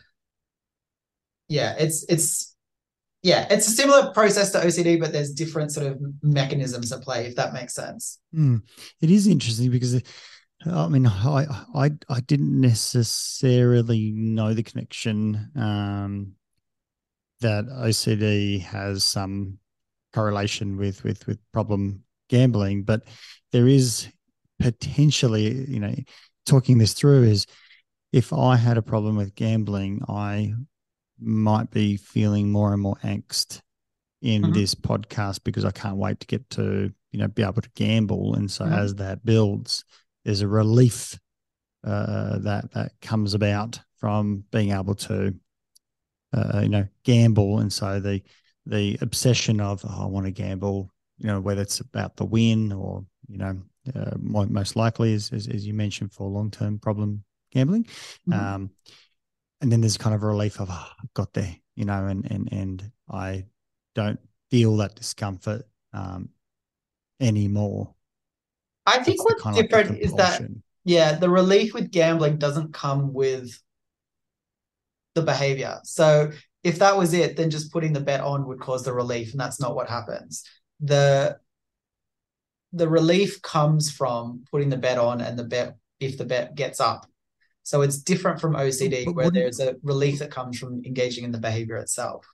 yeah, 1.48 1.74
it's 1.78 2.04
it's 2.08 2.54
yeah, 3.22 3.46
it's 3.50 3.66
a 3.66 3.72
similar 3.72 4.12
process 4.12 4.52
to 4.52 4.58
OCD, 4.58 5.00
but 5.00 5.12
there's 5.12 5.32
different 5.32 5.72
sort 5.72 5.86
of 5.86 5.98
mechanisms 6.22 6.92
at 6.92 7.02
play, 7.02 7.26
if 7.26 7.34
that 7.36 7.52
makes 7.52 7.74
sense. 7.74 8.20
Mm. 8.34 8.62
It 9.00 9.10
is 9.10 9.26
interesting 9.26 9.70
because 9.70 10.00
I 10.66 10.88
mean, 10.88 11.06
I 11.06 11.46
I 11.74 11.90
I 12.08 12.20
didn't 12.20 12.60
necessarily 12.60 14.12
know 14.12 14.54
the 14.54 14.62
connection 14.62 15.50
um, 15.56 16.32
that 17.40 17.66
OCD 17.66 18.62
has 18.62 19.04
some 19.04 19.58
correlation 20.12 20.76
with 20.76 21.04
with 21.04 21.26
with 21.26 21.38
problem 21.52 22.04
gambling, 22.28 22.82
but 22.82 23.02
there 23.52 23.68
is 23.68 24.08
potentially, 24.58 25.64
you 25.68 25.80
know, 25.80 25.94
talking 26.48 26.78
this 26.78 26.94
through 26.94 27.24
is 27.24 27.46
if 28.12 28.32
I 28.32 28.56
had 28.56 28.78
a 28.78 28.82
problem 28.82 29.16
with 29.16 29.34
gambling, 29.34 30.02
I 30.08 30.54
might 31.20 31.70
be 31.70 31.96
feeling 31.96 32.50
more 32.50 32.72
and 32.72 32.80
more 32.82 32.96
angst 33.04 33.60
in 34.22 34.42
Mhm. 34.42 34.54
this 34.54 34.74
podcast 34.74 35.44
because 35.44 35.64
I 35.64 35.70
can't 35.70 35.96
wait 35.96 36.20
to 36.20 36.26
get 36.26 36.48
to 36.50 36.92
you 37.12 37.18
know 37.18 37.28
be 37.28 37.42
able 37.42 37.62
to 37.62 37.70
gamble, 37.74 38.34
and 38.34 38.50
so 38.50 38.64
Mhm. 38.64 38.72
as 38.78 38.94
that 38.96 39.24
builds, 39.24 39.84
there's 40.24 40.40
a 40.40 40.48
relief 40.48 41.18
uh, 41.84 42.38
that 42.38 42.70
that 42.72 42.92
comes 43.00 43.34
about 43.34 43.80
from 43.96 44.44
being 44.50 44.72
able 44.72 44.94
to 44.94 45.34
uh, 46.32 46.60
you 46.62 46.68
know 46.68 46.86
gamble, 47.04 47.60
and 47.60 47.72
so 47.72 48.00
the 48.00 48.22
the 48.66 48.98
obsession 49.00 49.60
of 49.60 49.84
oh, 49.84 50.02
I 50.02 50.06
want 50.06 50.26
to 50.26 50.32
gamble, 50.32 50.90
you 51.18 51.26
know 51.26 51.40
whether 51.40 51.62
it's 51.62 51.80
about 51.80 52.16
the 52.16 52.24
win 52.24 52.72
or 52.72 53.04
you 53.28 53.38
know 53.38 53.60
uh, 53.94 54.16
most 54.18 54.76
likely 54.76 55.14
as, 55.14 55.30
as 55.32 55.48
as 55.48 55.66
you 55.66 55.74
mentioned 55.74 56.12
for 56.12 56.28
long 56.28 56.50
term 56.50 56.78
problem 56.78 57.24
gambling, 57.52 57.86
Mhm. 58.28 58.34
um, 58.34 58.70
and 59.60 59.72
then 59.72 59.80
there's 59.80 59.96
kind 59.96 60.14
of 60.14 60.22
a 60.22 60.26
relief 60.26 60.60
of 60.60 60.68
oh, 60.70 60.86
I've 61.02 61.14
got 61.14 61.32
there, 61.32 61.56
you 61.74 61.84
know, 61.84 62.06
and 62.06 62.30
and 62.30 62.52
and 62.52 62.92
I 63.10 63.46
don't 63.94 64.20
feel 64.50 64.76
that 64.78 64.94
discomfort 64.94 65.66
um, 65.92 66.30
anymore. 67.20 67.94
I 68.86 69.02
think 69.02 69.18
That's 69.18 69.24
what's 69.24 69.42
kind 69.42 69.56
of 69.56 69.62
like 69.62 69.70
different 69.70 70.02
is 70.02 70.14
that 70.14 70.42
yeah, 70.84 71.12
the 71.12 71.28
relief 71.28 71.74
with 71.74 71.90
gambling 71.90 72.38
doesn't 72.38 72.72
come 72.72 73.12
with 73.12 73.60
the 75.14 75.22
behavior. 75.22 75.80
So 75.84 76.30
if 76.62 76.78
that 76.78 76.96
was 76.96 77.12
it, 77.12 77.36
then 77.36 77.50
just 77.50 77.72
putting 77.72 77.92
the 77.92 78.00
bet 78.00 78.20
on 78.20 78.46
would 78.46 78.60
cause 78.60 78.84
the 78.84 78.92
relief, 78.92 79.32
and 79.32 79.40
that's 79.40 79.60
not 79.60 79.74
what 79.74 79.88
happens. 79.88 80.44
The 80.80 81.38
the 82.72 82.88
relief 82.88 83.40
comes 83.42 83.90
from 83.90 84.44
putting 84.50 84.68
the 84.68 84.76
bet 84.76 84.98
on 84.98 85.20
and 85.20 85.38
the 85.38 85.44
bet 85.44 85.76
if 86.00 86.18
the 86.18 86.24
bet 86.24 86.54
gets 86.54 86.80
up. 86.80 87.06
So 87.62 87.80
it's 87.82 87.98
different 87.98 88.40
from 88.40 88.54
OCD, 88.54 89.06
But 89.06 89.14
where 89.14 89.30
there's 89.30 89.58
a 89.60 89.76
relief 89.82 90.18
that 90.20 90.30
comes 90.30 90.58
from 90.58 90.82
engaging 90.84 91.24
in 91.24 91.32
the 91.32 91.38
behavior 91.38 91.76
itself. 91.76 92.26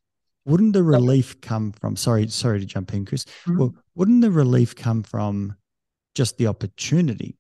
Wouldn't 0.45 0.73
the 0.75 0.83
relief 0.83 1.41
come 1.41 1.73
from? 1.73 1.97
Sorry, 1.97 2.29
sorry 2.29 2.61
to 2.61 2.67
jump 2.67 2.93
in, 2.93 3.05
Chris. 3.07 3.25
Mhm. 3.47 3.59
Well, 3.59 3.75
wouldn't 3.95 4.21
the 4.23 4.31
relief 4.31 4.75
come 4.77 5.03
from 5.03 5.57
just 6.15 6.37
the 6.37 6.49
opportunity 6.49 7.37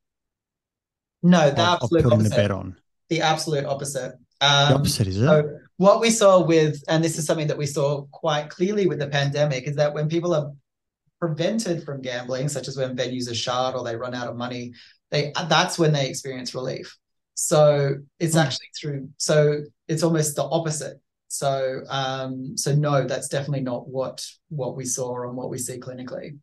No, 1.23 1.51
the 1.51 1.63
of 1.63 1.83
absolute 1.83 2.03
putting 2.05 2.19
the 2.21 2.25
opposite. 2.27 2.37
bet 2.37 2.51
on? 2.51 2.77
The 3.11 3.21
absolute 3.21 3.65
opposite. 3.67 4.15
The 4.41 4.47
Um, 4.47 4.73
opposite 4.75 5.07
is 5.09 5.17
it? 5.19 5.27
So 5.27 5.59
what 5.77 6.01
we 6.01 6.11
saw 6.11 6.43
with, 6.45 6.83
and 6.89 7.03
this 7.05 7.19
is 7.19 7.27
something 7.27 7.47
that 7.49 7.59
we 7.59 7.67
saw 7.67 8.03
quite 8.13 8.51
clearly 8.51 8.87
with 8.87 8.99
the 8.99 9.09
pandemic, 9.09 9.67
is 9.69 9.77
that 9.77 9.95
when 9.95 10.09
people 10.09 10.35
are 10.35 10.51
prevented 11.27 11.85
from 11.85 12.03
gambling, 12.03 12.49
such 12.49 12.69
as 12.69 12.77
when 12.77 12.97
venues 12.97 13.31
are 13.31 13.35
shut 13.35 13.75
or 13.75 13.85
they 13.85 13.97
run 13.97 14.15
out 14.15 14.29
of 14.29 14.37
money, 14.37 14.73
they 15.11 15.33
that's 15.49 15.79
when 15.79 15.93
they 15.93 16.09
experience 16.09 16.55
relief. 16.55 16.97
So 17.35 17.97
it's 18.19 18.35
Hmm. 18.35 18.41
actually 18.41 18.69
through. 18.79 19.09
So 19.17 19.63
it's 19.89 20.03
almost 20.03 20.37
the 20.37 20.45
opposite. 20.45 21.01
So 21.29 21.81
um, 21.89 22.57
so 22.57 22.75
no, 22.75 23.07
that's 23.07 23.29
definitely 23.29 23.63
not 23.63 23.89
what 23.89 24.25
what 24.49 24.77
we 24.77 24.85
saw 24.85 25.27
and 25.27 25.37
what 25.37 25.51
we 25.51 25.59
see 25.59 25.79
clinically. 25.79 26.39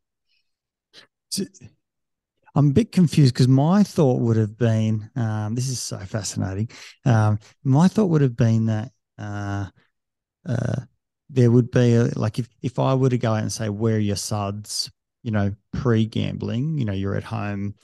So- 1.29 1.45
I'm 2.53 2.71
a 2.71 2.73
bit 2.73 2.91
confused 2.91 3.33
because 3.33 3.47
my 3.47 3.81
thought 3.81 4.19
would 4.19 4.35
have 4.35 4.57
been 4.57 5.09
um, 5.15 5.55
this 5.55 5.69
is 5.69 5.79
so 5.79 5.97
fascinating. 5.99 6.69
Um, 7.05 7.39
my 7.63 7.87
thought 7.87 8.07
would 8.07 8.21
have 8.21 8.35
been 8.35 8.65
that 8.65 8.91
uh, 9.17 9.67
uh, 10.45 10.81
there 11.31 11.51
would 11.51 11.71
be 11.71 11.95
a, 11.95 12.03
like 12.15 12.39
if 12.39 12.49
if 12.61 12.79
I 12.79 12.93
were 12.93 13.09
to 13.09 13.17
go 13.17 13.31
out 13.33 13.41
and 13.41 13.51
say 13.51 13.69
where 13.69 13.95
are 13.95 13.99
your 13.99 14.15
suds, 14.15 14.91
you 15.23 15.31
know, 15.31 15.53
pre 15.73 16.05
gambling, 16.05 16.77
you 16.77 16.85
know, 16.85 16.93
you're 16.93 17.15
at 17.15 17.23
home, 17.23 17.75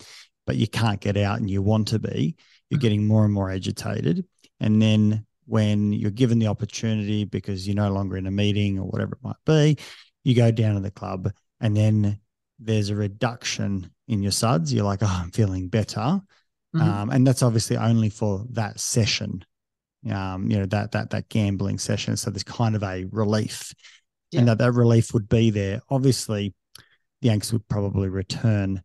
but 0.45 0.58
you 0.58 0.68
can't 0.68 1.00
get 1.00 1.18
out 1.18 1.39
and 1.39 1.50
you 1.50 1.62
want 1.62 1.88
to 1.89 2.00
be, 2.00 2.36
you're 2.70 2.78
Mhm. 2.78 2.82
getting 2.82 3.08
more 3.08 3.26
and 3.26 3.34
more 3.34 3.50
agitated, 3.50 4.26
and 4.60 4.82
then 4.82 5.26
when 5.45 5.93
you're 5.93 6.12
given 6.12 6.39
the 6.39 6.48
opportunity 6.48 7.24
because 7.24 7.66
you're 7.66 7.76
no 7.76 7.89
longer 7.91 8.18
in 8.18 8.28
a 8.28 8.32
meeting 8.32 8.78
or 8.78 8.86
whatever 8.86 9.14
it 9.16 9.24
might 9.24 9.36
be, 9.45 9.78
you 10.26 10.36
go 10.36 10.52
down 10.52 10.76
to 10.76 10.82
the 10.82 10.91
club 10.91 11.32
and 11.62 11.76
then 11.76 12.20
there's 12.60 12.89
a 12.89 12.95
reduction 12.95 13.89
in 14.10 14.22
your 14.22 14.34
suds. 14.34 14.74
You're 14.74 14.84
like, 14.84 15.00
oh, 15.04 15.22
I'm 15.24 15.32
feeling 15.32 15.70
better. 15.70 16.22
Mhm. 16.76 16.82
Um, 16.82 17.10
and 17.12 17.26
that's 17.26 17.43
obviously 17.43 17.78
only 17.78 18.10
for 18.10 18.45
that 18.52 18.80
session, 18.82 19.45
um, 20.12 20.49
you 20.49 20.58
know, 20.58 20.66
that 20.68 20.91
that 20.91 21.10
that 21.12 21.30
gambling 21.30 21.78
session. 21.78 22.18
So 22.18 22.30
there's 22.30 22.43
kind 22.43 22.76
of 22.76 22.84
a 22.84 23.05
relief. 23.12 23.74
Yeah. 24.32 24.39
And 24.39 24.49
that, 24.49 24.58
that 24.58 24.74
relief 24.74 25.14
would 25.14 25.30
be 25.30 25.51
there. 25.51 25.82
Obviously, 25.89 26.53
the 27.22 27.30
angst 27.30 27.53
would 27.53 27.68
probably 27.68 28.10
return 28.10 28.82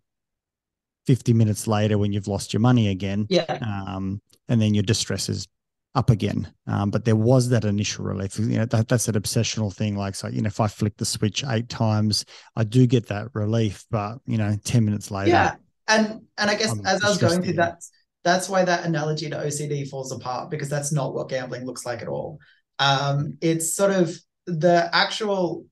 50 1.06 1.32
minutes 1.32 1.66
later 1.66 1.98
when 1.98 2.12
you've 2.12 2.28
lost 2.28 2.52
your 2.52 2.60
money 2.60 2.88
again. 2.88 3.26
Yeah. 3.28 3.58
Um, 3.60 4.22
and 4.48 4.62
then 4.62 4.74
your 4.74 4.84
distress 4.84 5.28
is 5.28 5.48
up 5.94 6.10
again. 6.10 6.52
Um, 6.66 6.90
but 6.90 7.04
there 7.04 7.16
was 7.16 7.48
that 7.50 7.64
initial 7.64 8.04
relief. 8.04 8.38
You 8.38 8.58
know, 8.58 8.66
that, 8.66 8.88
that's 8.88 9.06
that 9.06 9.16
obsessional 9.16 9.74
thing. 9.74 9.96
Like, 9.96 10.14
so, 10.14 10.28
you 10.28 10.42
know, 10.42 10.46
if 10.46 10.60
I 10.60 10.68
flick 10.68 10.96
the 10.96 11.04
switch 11.04 11.44
eight 11.48 11.68
times, 11.68 12.24
I 12.56 12.64
do 12.64 12.86
get 12.86 13.08
that 13.08 13.28
relief. 13.34 13.84
But, 13.90 14.18
you 14.26 14.38
know, 14.38 14.56
10 14.64 14.84
minutes 14.84 15.10
later, 15.10 15.30
Yeah, 15.30 15.54
and 15.88 16.22
and 16.38 16.50
I 16.50 16.54
guess 16.54 16.72
I'm 16.72 16.86
as 16.86 17.02
I 17.02 17.08
was 17.08 17.18
going 17.18 17.42
through 17.42 17.54
that, 17.54 17.82
that's 18.24 18.48
why 18.48 18.64
that 18.64 18.84
analogy 18.84 19.28
to 19.30 19.36
OCD 19.36 19.88
falls 19.88 20.12
apart 20.12 20.50
because 20.50 20.68
that's 20.68 20.92
not 20.92 21.14
what 21.14 21.28
gambling 21.28 21.66
looks 21.66 21.84
like 21.84 22.02
at 22.02 22.08
all. 22.08 22.38
Um, 22.78 23.38
it's 23.40 23.74
sort 23.74 23.92
of 23.92 24.16
the 24.46 24.88
actual, 24.92 25.66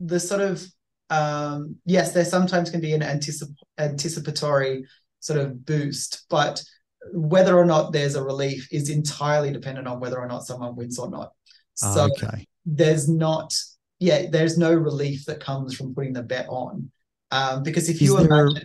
the 0.00 0.20
sort 0.20 0.40
of 0.40 0.64
um, 1.10 1.76
yes, 1.84 2.12
there 2.12 2.24
sometimes 2.24 2.70
can 2.70 2.80
be 2.80 2.92
an 2.92 3.02
anticip- 3.02 3.54
anticipatory 3.78 4.84
sort 5.20 5.38
of 5.38 5.64
boost, 5.64 6.24
but 6.28 6.62
whether 7.12 7.56
or 7.56 7.64
not 7.64 7.92
there's 7.92 8.14
a 8.14 8.24
relief 8.24 8.68
is 8.72 8.88
entirely 8.88 9.52
dependent 9.52 9.86
on 9.86 10.00
whether 10.00 10.18
or 10.18 10.26
not 10.26 10.44
someone 10.44 10.74
wins 10.74 10.98
or 10.98 11.10
not. 11.10 11.32
So 11.74 12.08
okay. 12.16 12.46
there's 12.64 13.08
not, 13.08 13.54
yeah, 13.98 14.26
there's 14.30 14.56
no 14.56 14.72
relief 14.72 15.26
that 15.26 15.40
comes 15.40 15.74
from 15.74 15.94
putting 15.94 16.12
the 16.12 16.22
bet 16.22 16.46
on. 16.48 16.90
Um, 17.30 17.62
because 17.62 17.88
if 17.88 17.96
Is 17.96 18.02
you 18.02 18.18
imagine 18.18 18.62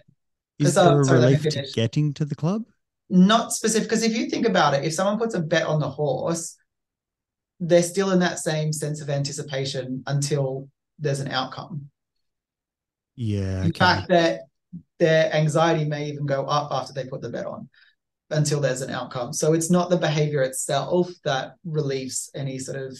Is 0.59 0.73
So- 0.73 0.86
there 0.86 1.01
a 1.01 1.05
sorry, 1.05 1.19
relief 1.19 1.41
to 1.49 1.67
getting 1.73 2.13
to 2.15 2.25
the 2.25 2.36
club? 2.36 2.63
Not 3.10 3.53
specific 3.53 3.89
because 3.89 4.03
if 4.03 4.16
you 4.16 4.30
think 4.30 4.47
about 4.47 4.74
it, 4.74 4.84
if 4.84 4.93
someone 4.93 5.18
puts 5.18 5.34
a 5.34 5.39
bet 5.39 5.66
on 5.66 5.80
the 5.80 5.89
horse, 5.89 6.57
they're 7.60 7.84
still 7.84 8.12
in 8.12 8.20
that 8.20 8.39
same 8.39 8.72
sense 8.72 9.01
of 9.01 9.10
anticipation 9.10 10.03
until 10.07 10.70
there's 10.99 11.20
an 11.20 11.30
outcome. 11.30 11.89
Yeah. 13.16 13.64
In 13.64 13.74
fact, 13.74 14.07
that 14.10 14.41
their 14.99 15.34
anxiety 15.34 15.86
may 15.86 16.07
even 16.07 16.26
go 16.26 16.45
up 16.45 16.72
after 16.72 16.93
they 16.93 17.05
put 17.05 17.22
the 17.22 17.30
bet 17.30 17.45
on 17.45 17.70
until 18.30 18.62
there's 18.62 18.82
an 18.82 18.91
outcome. 18.91 19.34
So 19.34 19.53
it's 19.53 19.70
not 19.70 19.89
the 19.89 19.97
behavior 19.97 20.43
itself 20.43 21.10
that 21.26 21.55
relieves 21.66 22.30
any 22.36 22.60
sort 22.60 22.78
of 22.78 22.97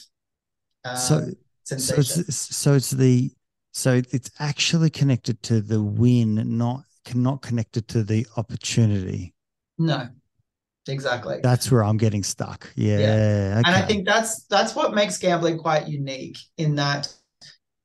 uh, 0.84 0.96
so, 0.96 1.28
sensation. 1.64 2.04
So 2.04 2.20
it's, 2.22 2.56
so 2.56 2.74
it's 2.74 2.92
the 2.92 3.32
so 3.72 4.02
it's 4.12 4.32
actually 4.40 4.90
connected 4.90 5.42
to 5.44 5.62
the 5.62 5.82
win, 5.82 6.58
not 6.58 6.84
not 7.14 7.42
connected 7.42 7.88
to 7.90 8.04
the 8.04 8.28
opportunity. 8.38 9.34
No, 9.80 10.08
exactly. 10.88 11.40
That's 11.42 11.72
where 11.72 11.84
I'm 11.84 11.98
getting 11.98 12.24
stuck. 12.24 12.72
Yeah, 12.76 13.00
yeah. 13.00 13.06
Okay. 13.06 13.64
and 13.66 13.68
I 13.68 13.82
think 13.82 14.06
that's 14.06 14.44
that's 14.46 14.76
what 14.76 14.94
makes 14.94 15.18
gambling 15.18 15.58
quite 15.58 15.88
unique 15.88 16.38
in 16.58 16.76
that 16.76 17.12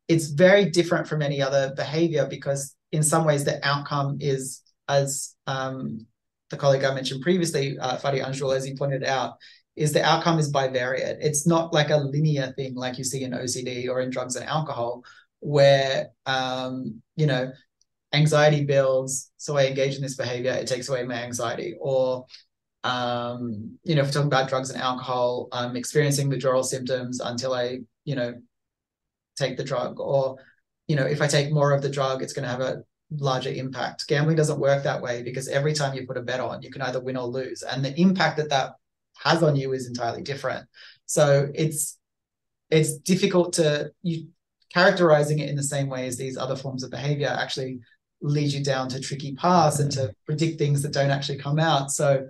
it's 0.09 0.28
very 0.28 0.66
different 0.70 1.09
from 1.09 1.22
any 1.22 1.40
other 1.40 1.72
behavior 1.74 2.26
because 2.28 2.74
in 2.92 3.03
some 3.03 3.24
ways 3.24 3.45
the 3.45 3.66
outcome 3.66 4.18
is 4.20 4.61
as 4.88 5.34
um, 5.47 6.07
the 6.51 6.57
colleague 6.57 6.84
I 6.84 6.95
mentioned 6.95 7.22
previously, 7.22 7.78
uh, 7.78 7.97
Fadi 7.97 8.22
Anjoul, 8.22 8.55
as 8.55 8.64
he 8.64 8.76
pointed 8.76 9.05
out, 9.05 9.36
is 9.76 9.92
the 9.92 10.05
outcome 10.05 10.38
is 10.38 10.53
bivariate. 10.53 11.18
It's 11.20 11.47
not 11.47 11.72
like 11.72 11.90
a 11.90 11.97
linear 11.97 12.53
thing 12.57 12.74
like 12.74 12.99
you 12.99 13.05
see 13.05 13.24
in 13.24 13.32
OCD 13.32 13.88
or 13.88 14.01
in 14.01 14.11
drugs 14.11 14.36
and 14.36 14.47
alcohol, 14.47 15.03
where 15.40 16.11
um, 16.26 17.03
you 17.16 17.26
know 17.26 17.53
anxiety 18.14 18.64
builds, 18.64 19.30
so 19.36 19.56
I 19.56 19.66
engage 19.66 19.96
in 19.96 20.02
this 20.02 20.16
behavior, 20.16 20.52
it 20.52 20.66
takes 20.66 20.88
away 20.88 21.04
my 21.04 21.22
anxiety. 21.22 21.74
Or 21.80 22.26
um, 22.84 23.78
you 23.82 23.94
know, 23.94 24.02
if 24.02 24.08
we're 24.08 24.12
talking 24.12 24.28
about 24.28 24.48
drugs 24.48 24.70
and 24.70 24.80
alcohol, 24.80 25.48
I'm 25.52 25.74
experiencing 25.74 26.28
withdrawal 26.28 26.62
symptoms 26.62 27.20
until 27.20 27.54
I, 27.54 27.80
you 28.04 28.14
know, 28.14 28.34
take 29.36 29.56
the 29.56 29.64
drug. 29.64 29.98
Or, 29.98 30.36
you 30.86 30.96
know, 30.96 31.06
if 31.06 31.22
I 31.22 31.26
take 31.26 31.50
more 31.50 31.72
of 31.72 31.80
the 31.80 31.88
drug, 31.88 32.22
it's 32.22 32.34
going 32.34 32.44
to 32.44 32.50
have 32.50 32.60
a 32.60 32.84
larger 33.10 33.50
impact. 33.50 34.06
Gambling 34.06 34.36
doesn't 34.36 34.60
work 34.60 34.84
that 34.84 35.00
way 35.00 35.22
because 35.22 35.48
every 35.48 35.72
time 35.72 35.94
you 35.94 36.06
put 36.06 36.18
a 36.18 36.22
bet 36.22 36.40
on, 36.40 36.62
you 36.62 36.70
can 36.70 36.82
either 36.82 37.00
win 37.00 37.16
or 37.16 37.26
lose. 37.26 37.62
And 37.62 37.82
the 37.82 37.98
impact 37.98 38.36
that 38.36 38.50
that 38.50 38.72
has 39.18 39.42
on 39.42 39.56
you 39.56 39.72
is 39.72 39.86
entirely 39.86 40.22
different. 40.22 40.66
So 41.06 41.48
it's 41.54 41.98
it's 42.70 42.96
difficult 42.98 43.54
to 43.54 43.92
you 44.02 44.28
characterizing 44.70 45.38
it 45.38 45.48
in 45.48 45.56
the 45.56 45.62
same 45.62 45.88
way 45.88 46.06
as 46.06 46.16
these 46.16 46.36
other 46.36 46.56
forms 46.56 46.82
of 46.82 46.90
behavior 46.90 47.28
actually 47.28 47.78
lead 48.29 48.53
you 48.53 48.64
down 48.64 48.89
to 48.89 49.01
tricky 49.01 49.35
paths 49.35 49.81
and 49.81 49.91
to 49.93 50.14
predict 50.27 50.59
things 50.59 50.83
that 50.83 50.93
don't 50.93 51.11
actually 51.11 51.39
come 51.39 51.59
out. 51.59 51.91
So 51.91 52.27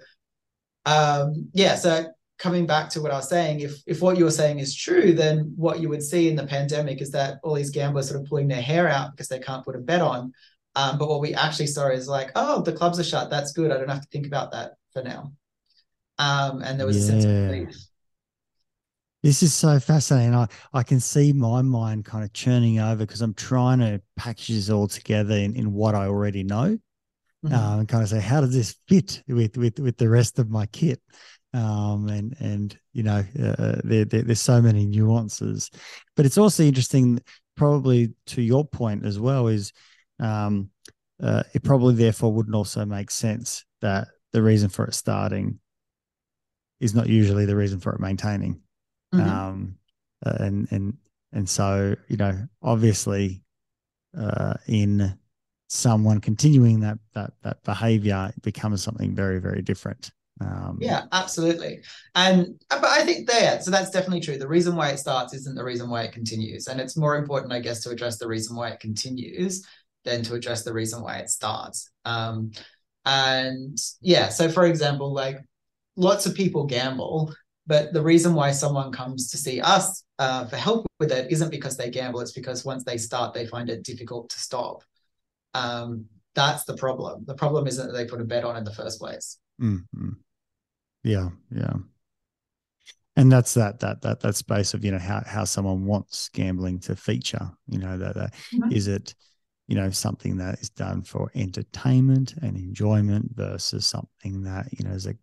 um 0.87 1.49
yeah, 1.53 1.75
so 1.77 2.07
coming 2.39 2.67
back 2.67 2.91
to 2.91 3.01
what 3.01 3.13
I 3.13 3.17
was 3.17 3.29
saying, 3.29 3.61
if 3.61 3.77
if 3.87 4.03
what 4.03 4.19
you 4.19 4.25
were 4.25 4.31
saying 4.31 4.59
is 4.59 4.75
true, 4.75 5.13
then 5.13 5.55
what 5.57 5.81
you 5.81 5.89
would 5.89 6.03
see 6.03 6.29
in 6.29 6.37
the 6.37 6.47
pandemic 6.47 7.01
is 7.01 7.11
that 7.13 7.39
all 7.43 7.55
these 7.55 7.71
gamblers 7.71 8.09
sort 8.09 8.21
of 8.21 8.29
pulling 8.29 8.49
their 8.49 8.63
hair 8.63 8.89
out 8.89 9.13
because 9.13 9.29
they 9.29 9.39
can't 9.39 9.65
put 9.65 9.77
a 9.77 9.79
bet 9.79 10.01
on. 10.01 10.33
Um, 10.77 10.99
but 10.99 11.09
what 11.09 11.21
we 11.21 11.35
actually 11.35 11.69
saw 11.69 11.89
is 11.89 12.09
like, 12.09 12.33
oh, 12.35 12.61
the 12.63 12.73
clubs 12.73 12.99
are 12.99 13.05
shut. 13.05 13.31
That's 13.31 13.53
good. 13.53 13.71
I 13.71 13.79
don't 13.79 13.89
have 13.89 14.01
to 14.01 14.09
think 14.11 14.27
about 14.27 14.51
that 14.53 14.73
for 14.93 15.03
now. 15.03 15.33
Um, 16.19 16.63
and 16.63 16.79
there 16.79 16.87
was 16.87 16.97
yeah. 16.97 17.03
a 17.03 17.07
sense 17.07 17.25
of 17.25 17.31
relief. 17.31 17.77
This 19.25 19.43
is 19.43 19.55
so 19.55 19.81
fascinating. 19.81 20.35
I, 20.35 20.49
I 20.75 20.83
can 20.83 21.01
see 21.01 21.33
my 21.33 21.63
mind 21.63 22.05
kind 22.05 22.23
of 22.23 22.35
churning 22.35 22.79
over 22.79 23.07
because 23.07 23.23
I'm 23.23 23.33
trying 23.33 23.79
to 23.79 24.03
package 24.17 24.49
this 24.49 24.69
all 24.69 24.87
together 24.87 25.35
in, 25.35 25.57
in 25.57 25.73
what 25.73 25.95
I 25.95 26.09
already 26.09 26.45
know. 26.45 26.79
Mm-hmm. 27.43 27.55
Um, 27.55 27.79
and 27.79 27.89
kind 27.89 28.03
of 28.03 28.11
say, 28.11 28.21
how 28.21 28.43
does 28.43 28.53
this 28.53 28.77
fit 28.87 29.23
with 29.27 29.57
with 29.57 29.79
with 29.79 29.97
the 29.97 30.11
rest 30.11 30.39
of 30.39 30.51
my 30.51 30.67
kit? 30.67 31.01
Um, 31.55 32.07
and 32.09 32.37
and 32.39 32.79
you 32.93 33.03
know, 33.03 33.25
uh, 33.43 33.81
there, 33.83 34.05
there, 34.05 34.23
there's 34.25 34.43
so 34.43 34.61
many 34.61 34.85
nuances, 34.85 35.71
but 36.17 36.27
it's 36.27 36.39
also 36.39 36.63
interesting. 36.63 37.19
Probably 37.57 38.13
to 38.27 38.43
your 38.43 38.67
point 38.67 39.07
as 39.07 39.19
well 39.19 39.47
is 39.47 39.73
um, 40.21 40.69
uh, 41.23 41.45
it 41.55 41.63
probably 41.63 41.95
therefore 41.95 42.31
wouldn't 42.31 42.55
also 42.55 42.85
make 42.85 43.11
sense 43.11 43.65
that 43.81 44.09
the 44.35 44.43
reason 44.43 44.69
for 44.69 44.85
it 44.85 44.93
starting 44.93 45.61
is 46.79 46.95
not 46.95 47.09
usually 47.09 47.47
the 47.47 47.57
reason 47.57 47.81
for 47.81 47.95
it 47.95 48.01
maintaining. 48.01 48.61
Mm-hmm. 49.15 49.29
Um, 49.29 49.77
uh, 50.25 50.37
and 50.41 50.69
and 50.71 50.97
and 51.33 51.49
so 51.49 51.95
you 52.09 52.17
know, 52.17 52.47
obviously, 52.63 53.43
uh, 54.19 54.55
in 54.67 55.19
someone 55.69 56.21
continuing 56.21 56.81
that 56.81 56.99
that 57.15 57.33
that 57.43 57.63
behavior, 57.65 58.33
it 58.37 58.43
becomes 58.43 58.83
something 58.83 59.15
very 59.15 59.41
very 59.41 59.63
different. 59.63 60.11
Um, 60.41 60.79
yeah, 60.81 61.03
absolutely. 61.13 61.81
And 62.15 62.61
but 62.69 62.85
I 62.85 63.05
think 63.05 63.29
there, 63.29 63.61
so 63.61 63.71
that's 63.71 63.91
definitely 63.91 64.21
true. 64.21 64.37
The 64.37 64.49
reason 64.49 64.75
why 64.75 64.91
it 64.91 64.99
starts 64.99 65.33
isn't 65.33 65.55
the 65.55 65.65
reason 65.65 65.89
why 65.89 66.03
it 66.03 66.13
continues, 66.13 66.67
and 66.67 66.81
it's 66.81 66.97
more 66.97 67.17
important, 67.17 67.53
I 67.53 67.61
guess, 67.61 67.81
to 67.85 67.91
address 67.91 68.19
the 68.19 68.29
reason 68.29 68.57
why 68.57 68.71
it 68.71 68.81
continues 68.81 69.65
than 70.05 70.23
to 70.23 70.35
address 70.35 70.65
the 70.65 70.73
reason 70.73 71.03
why 71.03 71.19
it 71.19 71.31
starts. 71.31 71.91
Um, 72.05 72.51
and 73.05 73.79
yeah, 74.01 74.29
so 74.29 74.49
for 74.51 74.67
example, 74.67 75.13
like 75.13 75.39
lots 75.97 76.27
of 76.27 76.35
people 76.35 76.65
gamble, 76.65 77.35
but 77.67 77.93
the 77.93 78.03
reason 78.03 78.35
why 78.35 78.51
someone 78.53 78.93
comes 78.93 79.31
to 79.31 79.37
see 79.37 79.61
us 79.61 80.05
uh, 80.19 80.47
for 80.47 80.57
help 80.57 80.87
with 81.01 81.13
it 81.13 81.31
isn't 81.33 81.51
because 81.51 81.77
they 81.77 81.91
gamble. 81.91 82.21
It's 82.21 82.33
because 82.33 82.65
once 82.65 82.85
they 82.85 82.99
start, 82.99 83.35
they 83.35 83.47
find 83.47 83.71
it 83.71 83.83
difficult 83.83 84.31
to 84.31 84.39
stop. 84.39 84.85
Um, 85.55 86.07
that's 86.35 86.65
the 86.65 86.77
problem. 86.77 87.25
The 87.27 87.35
problem 87.35 87.67
isn't 87.67 87.87
that 87.87 87.93
they 87.93 88.05
put 88.05 88.21
a 88.21 88.25
bet 88.25 88.45
on 88.45 88.57
in 88.57 88.65
the 88.65 88.75
first 88.75 89.01
place. 89.01 89.39
Mm-hmm. 89.61 90.11
Yeah, 91.05 91.31
yeah. 91.51 91.75
And 93.17 93.31
that's 93.31 93.55
that 93.55 93.79
that 93.81 94.03
that 94.03 94.21
that 94.21 94.35
space 94.35 94.75
of 94.75 94.85
you 94.85 94.91
know 94.91 94.99
how 94.99 95.23
how 95.25 95.45
someone 95.45 95.87
wants 95.87 96.29
gambling 96.31 96.81
to 96.81 96.97
feature. 96.97 97.51
You 97.69 97.79
know 97.79 97.97
that, 97.97 98.15
that 98.17 98.35
mm-hmm. 98.53 98.73
is 98.73 98.89
it 98.89 99.15
you 99.69 99.77
know 99.77 99.91
something 99.91 100.37
that 100.39 100.59
is 100.59 100.71
done 100.71 101.03
for 101.03 101.31
entertainment 101.35 102.35
and 102.43 102.57
enjoyment 102.57 103.31
versus 103.35 103.87
something 103.87 104.43
that 104.43 104.69
you 104.73 104.85
know 104.85 104.95
is 104.95 105.07
a 105.07 105.15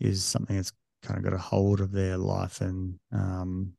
is 0.00 0.22
something 0.22 0.56
that's 0.56 0.72
kind 1.04 1.18
of 1.18 1.24
got 1.24 1.34
a 1.34 1.38
hold 1.38 1.80
of 1.80 1.92
their 1.92 2.16
life 2.16 2.60
and 2.60 2.98
um 3.12 3.72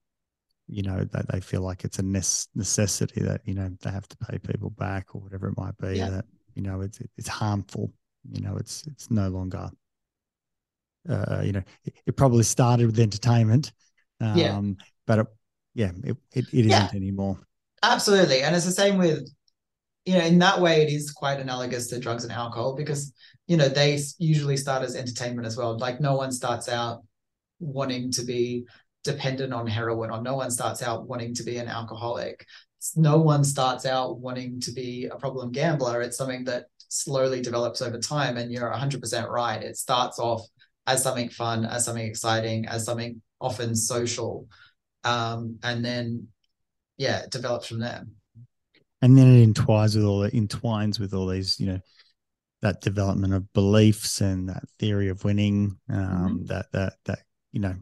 you 0.68 0.82
know 0.82 1.04
that 1.12 1.28
they 1.32 1.40
feel 1.40 1.62
like 1.62 1.84
it's 1.84 2.00
a 2.00 2.04
necessity 2.04 3.22
that 3.22 3.42
you 3.46 3.54
know 3.54 3.70
they 3.82 3.92
have 3.92 4.08
to 4.08 4.18
pay 4.18 4.38
people 4.38 4.70
back 4.72 5.14
or 5.14 5.22
whatever 5.22 5.48
it 5.48 5.58
might 5.58 5.78
be 5.78 5.98
yeah. 5.98 6.10
that 6.10 6.26
you 6.56 6.62
know 6.62 6.82
it's 6.82 7.00
it's 7.18 7.28
harmful 7.28 7.92
you 8.32 8.42
know 8.42 8.56
it's 8.58 8.86
it's 8.88 9.12
no 9.12 9.28
longer 9.30 9.70
uh 11.10 11.42
you 11.44 11.52
know 11.52 11.62
it, 11.84 11.94
it 12.06 12.16
probably 12.16 12.44
started 12.44 12.88
with 12.88 13.00
entertainment 13.00 13.74
um 14.22 14.38
yeah. 14.38 14.62
but 15.06 15.20
it, 15.20 15.28
yeah 15.76 15.92
it, 16.04 16.18
it, 16.34 16.46
it 16.52 16.66
isn't 16.66 16.96
anymore 16.96 17.40
absolutely 17.84 18.42
and 18.42 18.56
it's 18.56 18.66
the 18.66 18.72
same 18.72 18.98
with 18.98 19.28
you 20.06 20.14
know, 20.14 20.24
in 20.24 20.38
that 20.40 20.62
way, 20.62 20.84
it 20.84 20.90
is 20.94 21.12
quite 21.12 21.40
analogous 21.40 21.88
to 21.88 22.00
drugs 22.00 22.24
and 22.24 22.32
alcohol 22.32 22.76
because, 22.76 23.12
you 23.48 23.58
know, 23.58 23.68
they 23.68 24.00
usually 24.20 24.56
start 24.56 24.84
as 24.84 24.96
entertainment 24.96 25.48
as 25.48 25.58
well. 25.58 25.78
Like 25.78 26.00
no 26.00 26.16
one 26.16 26.32
starts 26.32 26.70
out 26.70 27.04
wanting 27.60 28.12
to 28.12 28.24
be 28.24 28.66
dependent 29.03 29.53
on 29.53 29.68
heroin 29.68 30.12
or 30.12 30.22
no 30.22 30.36
one 30.36 30.51
starts 30.51 30.82
out 30.82 31.08
wanting 31.08 31.34
to 31.36 31.43
be 31.43 31.58
an 31.58 31.68
alcoholic. 31.68 32.45
No 32.95 33.18
one 33.18 33.43
starts 33.43 33.86
out 33.86 34.20
wanting 34.20 34.60
to 34.62 34.72
be 34.72 35.06
a 35.06 35.16
problem 35.16 35.51
gambler. 35.51 36.01
It's 36.01 36.18
something 36.18 36.43
that 36.45 36.66
slowly 36.89 37.41
develops 37.41 37.82
over 37.82 37.99
time. 37.99 38.38
And 38.38 38.51
you're 38.51 38.72
100% 38.72 39.30
right. 39.30 39.62
It 39.62 39.78
starts 39.78 40.20
off 40.20 40.45
as 40.88 41.01
something 41.01 41.30
fun, 41.30 41.66
as 41.66 41.86
something 41.86 42.06
exciting, 42.06 42.68
as 42.68 42.86
something 42.86 43.22
often 43.41 43.76
social. 43.76 44.47
Um, 45.03 45.60
and 45.64 45.84
then, 45.84 46.28
yeah, 46.97 47.24
it 47.24 47.32
develops 47.32 47.68
from 47.68 47.80
there 47.80 48.06
and 49.06 49.16
then 49.16 49.36
it 49.36 49.43
entwines 49.43 49.95
with 49.95 50.06
all 50.06 50.20
the 50.20 50.36
entwines 50.36 50.99
with 50.99 51.14
all 51.14 51.28
these 51.28 51.60
you 51.60 51.68
know 51.68 51.80
that 52.62 52.82
development 52.82 53.34
of 53.34 53.53
beliefs 53.53 54.22
and 54.22 54.49
that 54.49 54.64
theory 54.80 55.10
of 55.10 55.24
winning 55.24 55.78
um, 55.89 55.99
mm-hmm. 55.99 56.45
that 56.45 56.66
that 56.72 56.93
that 57.06 57.20
you 57.56 57.62
know 57.62 57.76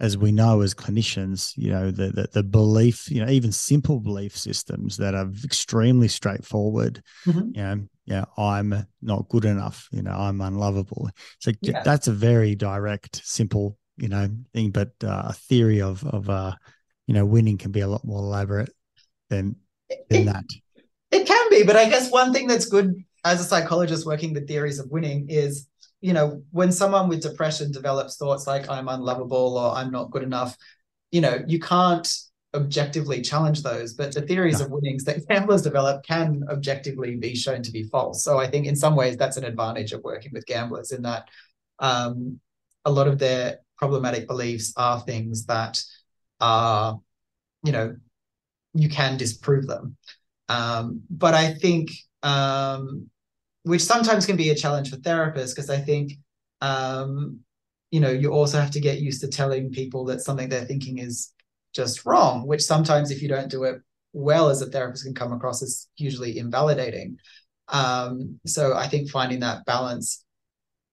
as 0.00 0.16
we 0.16 0.32
know 0.32 0.62
as 0.62 0.74
clinicians 0.74 1.52
you 1.56 1.70
know 1.70 1.90
the, 1.90 2.08
the, 2.08 2.28
the 2.32 2.42
belief 2.42 3.10
you 3.10 3.22
know 3.22 3.30
even 3.30 3.52
simple 3.52 4.00
belief 4.00 4.36
systems 4.36 4.96
that 4.96 5.14
are 5.14 5.30
extremely 5.44 6.08
straightforward 6.08 7.02
mm-hmm. 7.26 7.50
you 7.54 7.62
know 7.62 7.80
yeah 8.06 8.24
i'm 8.38 8.86
not 9.02 9.28
good 9.28 9.44
enough 9.44 9.88
you 9.92 10.02
know 10.02 10.12
i'm 10.12 10.40
unlovable 10.40 11.10
so 11.38 11.52
yeah. 11.60 11.82
that's 11.82 12.08
a 12.08 12.12
very 12.12 12.54
direct 12.54 13.20
simple 13.24 13.76
you 13.98 14.08
know 14.08 14.28
thing 14.54 14.70
but 14.70 14.92
uh, 15.04 15.24
a 15.26 15.32
theory 15.32 15.82
of 15.82 16.02
of 16.06 16.30
uh 16.30 16.54
you 17.06 17.14
know 17.14 17.26
winning 17.26 17.58
can 17.58 17.70
be 17.70 17.80
a 17.80 17.88
lot 17.88 18.04
more 18.04 18.20
elaborate 18.20 18.70
than 19.28 19.56
than 20.08 20.22
it, 20.22 20.32
that. 20.32 20.44
It 21.10 21.26
can 21.26 21.50
be, 21.50 21.62
but 21.62 21.76
I 21.76 21.88
guess 21.88 22.10
one 22.10 22.32
thing 22.32 22.46
that's 22.46 22.66
good 22.66 22.94
as 23.24 23.40
a 23.40 23.44
psychologist 23.44 24.06
working 24.06 24.34
with 24.34 24.48
theories 24.48 24.78
of 24.78 24.90
winning 24.90 25.26
is, 25.28 25.68
you 26.04 26.12
know, 26.12 26.42
when 26.50 26.70
someone 26.70 27.08
with 27.08 27.22
depression 27.22 27.72
develops 27.72 28.18
thoughts 28.18 28.46
like 28.46 28.68
I'm 28.68 28.88
unlovable 28.88 29.56
or 29.56 29.74
I'm 29.74 29.90
not 29.90 30.10
good 30.10 30.22
enough, 30.22 30.54
you 31.10 31.22
know, 31.22 31.42
you 31.46 31.58
can't 31.58 32.06
objectively 32.52 33.22
challenge 33.22 33.62
those, 33.62 33.94
but 33.94 34.12
the 34.12 34.20
theories 34.20 34.58
no. 34.58 34.66
of 34.66 34.70
winnings 34.70 35.04
that 35.04 35.26
gamblers 35.28 35.62
develop 35.62 36.04
can 36.04 36.44
objectively 36.50 37.16
be 37.16 37.34
shown 37.34 37.62
to 37.62 37.72
be 37.72 37.84
false. 37.84 38.22
So 38.22 38.38
I 38.38 38.50
think 38.50 38.66
in 38.66 38.76
some 38.76 38.96
ways 38.96 39.16
that's 39.16 39.38
an 39.38 39.44
advantage 39.44 39.92
of 39.92 40.04
working 40.04 40.32
with 40.34 40.44
gamblers 40.44 40.92
in 40.92 41.00
that 41.04 41.26
um, 41.78 42.38
a 42.84 42.92
lot 42.92 43.08
of 43.08 43.18
their 43.18 43.60
problematic 43.78 44.28
beliefs 44.28 44.74
are 44.76 45.00
things 45.00 45.46
that 45.46 45.82
are, 46.38 47.00
you 47.62 47.72
know, 47.72 47.96
you 48.74 48.90
can 48.90 49.16
disprove 49.16 49.66
them. 49.66 49.96
Um, 50.50 51.00
but 51.08 51.32
I 51.32 51.54
think, 51.54 51.92
um, 52.22 53.08
which 53.64 53.82
sometimes 53.82 54.24
can 54.24 54.36
be 54.36 54.50
a 54.50 54.54
challenge 54.54 54.90
for 54.90 54.96
therapists, 54.96 55.54
because 55.54 55.68
I 55.68 55.78
think, 55.78 56.12
um, 56.60 57.40
you 57.90 58.00
know, 58.00 58.10
you 58.10 58.32
also 58.32 58.60
have 58.60 58.70
to 58.70 58.80
get 58.80 59.00
used 59.00 59.20
to 59.22 59.28
telling 59.28 59.70
people 59.70 60.04
that 60.06 60.20
something 60.20 60.48
they're 60.48 60.64
thinking 60.64 60.98
is 60.98 61.32
just 61.74 62.06
wrong, 62.06 62.46
which 62.46 62.62
sometimes, 62.62 63.10
if 63.10 63.20
you 63.20 63.28
don't 63.28 63.50
do 63.50 63.64
it 63.64 63.80
well 64.12 64.48
as 64.48 64.62
a 64.62 64.66
therapist, 64.66 65.04
can 65.04 65.14
come 65.14 65.32
across 65.32 65.62
as 65.62 65.88
hugely 65.96 66.38
invalidating. 66.38 67.18
Um, 67.68 68.38
so 68.46 68.74
I 68.74 68.86
think 68.86 69.10
finding 69.10 69.40
that 69.40 69.64
balance 69.64 70.24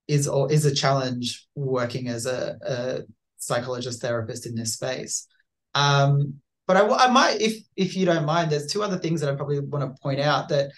is 0.08 0.26
or 0.26 0.50
is 0.50 0.64
a 0.64 0.74
challenge 0.74 1.46
working 1.54 2.08
as 2.08 2.26
a, 2.26 2.56
a 2.66 3.00
psychologist 3.36 4.00
therapist 4.00 4.46
in 4.46 4.54
this 4.54 4.74
space. 4.74 5.28
Um, 5.74 6.40
but 6.66 6.76
I, 6.76 6.88
I 6.88 7.10
might, 7.10 7.40
if 7.40 7.62
if 7.76 7.96
you 7.96 8.06
don't 8.06 8.26
mind, 8.26 8.50
there's 8.50 8.72
two 8.72 8.82
other 8.82 8.98
things 8.98 9.20
that 9.20 9.30
I 9.30 9.36
probably 9.36 9.60
want 9.60 9.84
to 9.84 10.02
point 10.02 10.20
out 10.20 10.48
that 10.48 10.70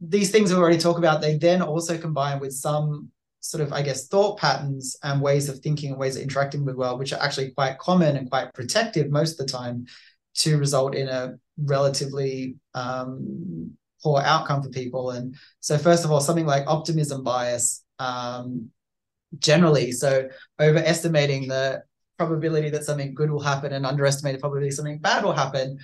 these 0.00 0.30
things 0.30 0.52
we 0.52 0.58
already 0.58 0.78
talk 0.78 0.98
about. 0.98 1.20
They 1.20 1.38
then 1.38 1.62
also 1.62 1.96
combine 1.98 2.40
with 2.40 2.52
some 2.52 3.10
sort 3.40 3.62
of, 3.62 3.72
I 3.72 3.82
guess, 3.82 4.08
thought 4.08 4.38
patterns 4.38 4.96
and 5.02 5.20
ways 5.20 5.48
of 5.48 5.60
thinking 5.60 5.90
and 5.90 5.98
ways 5.98 6.16
of 6.16 6.22
interacting 6.22 6.64
with 6.64 6.74
the 6.74 6.78
world, 6.78 6.98
which 6.98 7.12
are 7.12 7.22
actually 7.22 7.52
quite 7.52 7.78
common 7.78 8.16
and 8.16 8.30
quite 8.30 8.52
protective 8.52 9.10
most 9.10 9.32
of 9.32 9.46
the 9.46 9.52
time, 9.52 9.86
to 10.34 10.58
result 10.58 10.94
in 10.94 11.08
a 11.08 11.34
relatively 11.56 12.56
um, 12.74 13.70
poor 14.02 14.20
outcome 14.20 14.62
for 14.62 14.68
people. 14.68 15.10
And 15.10 15.34
so, 15.60 15.78
first 15.78 16.04
of 16.04 16.10
all, 16.10 16.20
something 16.20 16.46
like 16.46 16.66
optimism 16.66 17.22
bias 17.22 17.82
um, 17.98 18.70
generally. 19.38 19.92
So, 19.92 20.28
overestimating 20.60 21.48
the 21.48 21.82
probability 22.18 22.70
that 22.70 22.84
something 22.84 23.14
good 23.14 23.30
will 23.30 23.40
happen 23.40 23.72
and 23.72 23.86
underestimating 23.86 24.38
the 24.38 24.40
probability 24.40 24.70
something 24.70 24.98
bad 24.98 25.24
will 25.24 25.32
happen. 25.32 25.78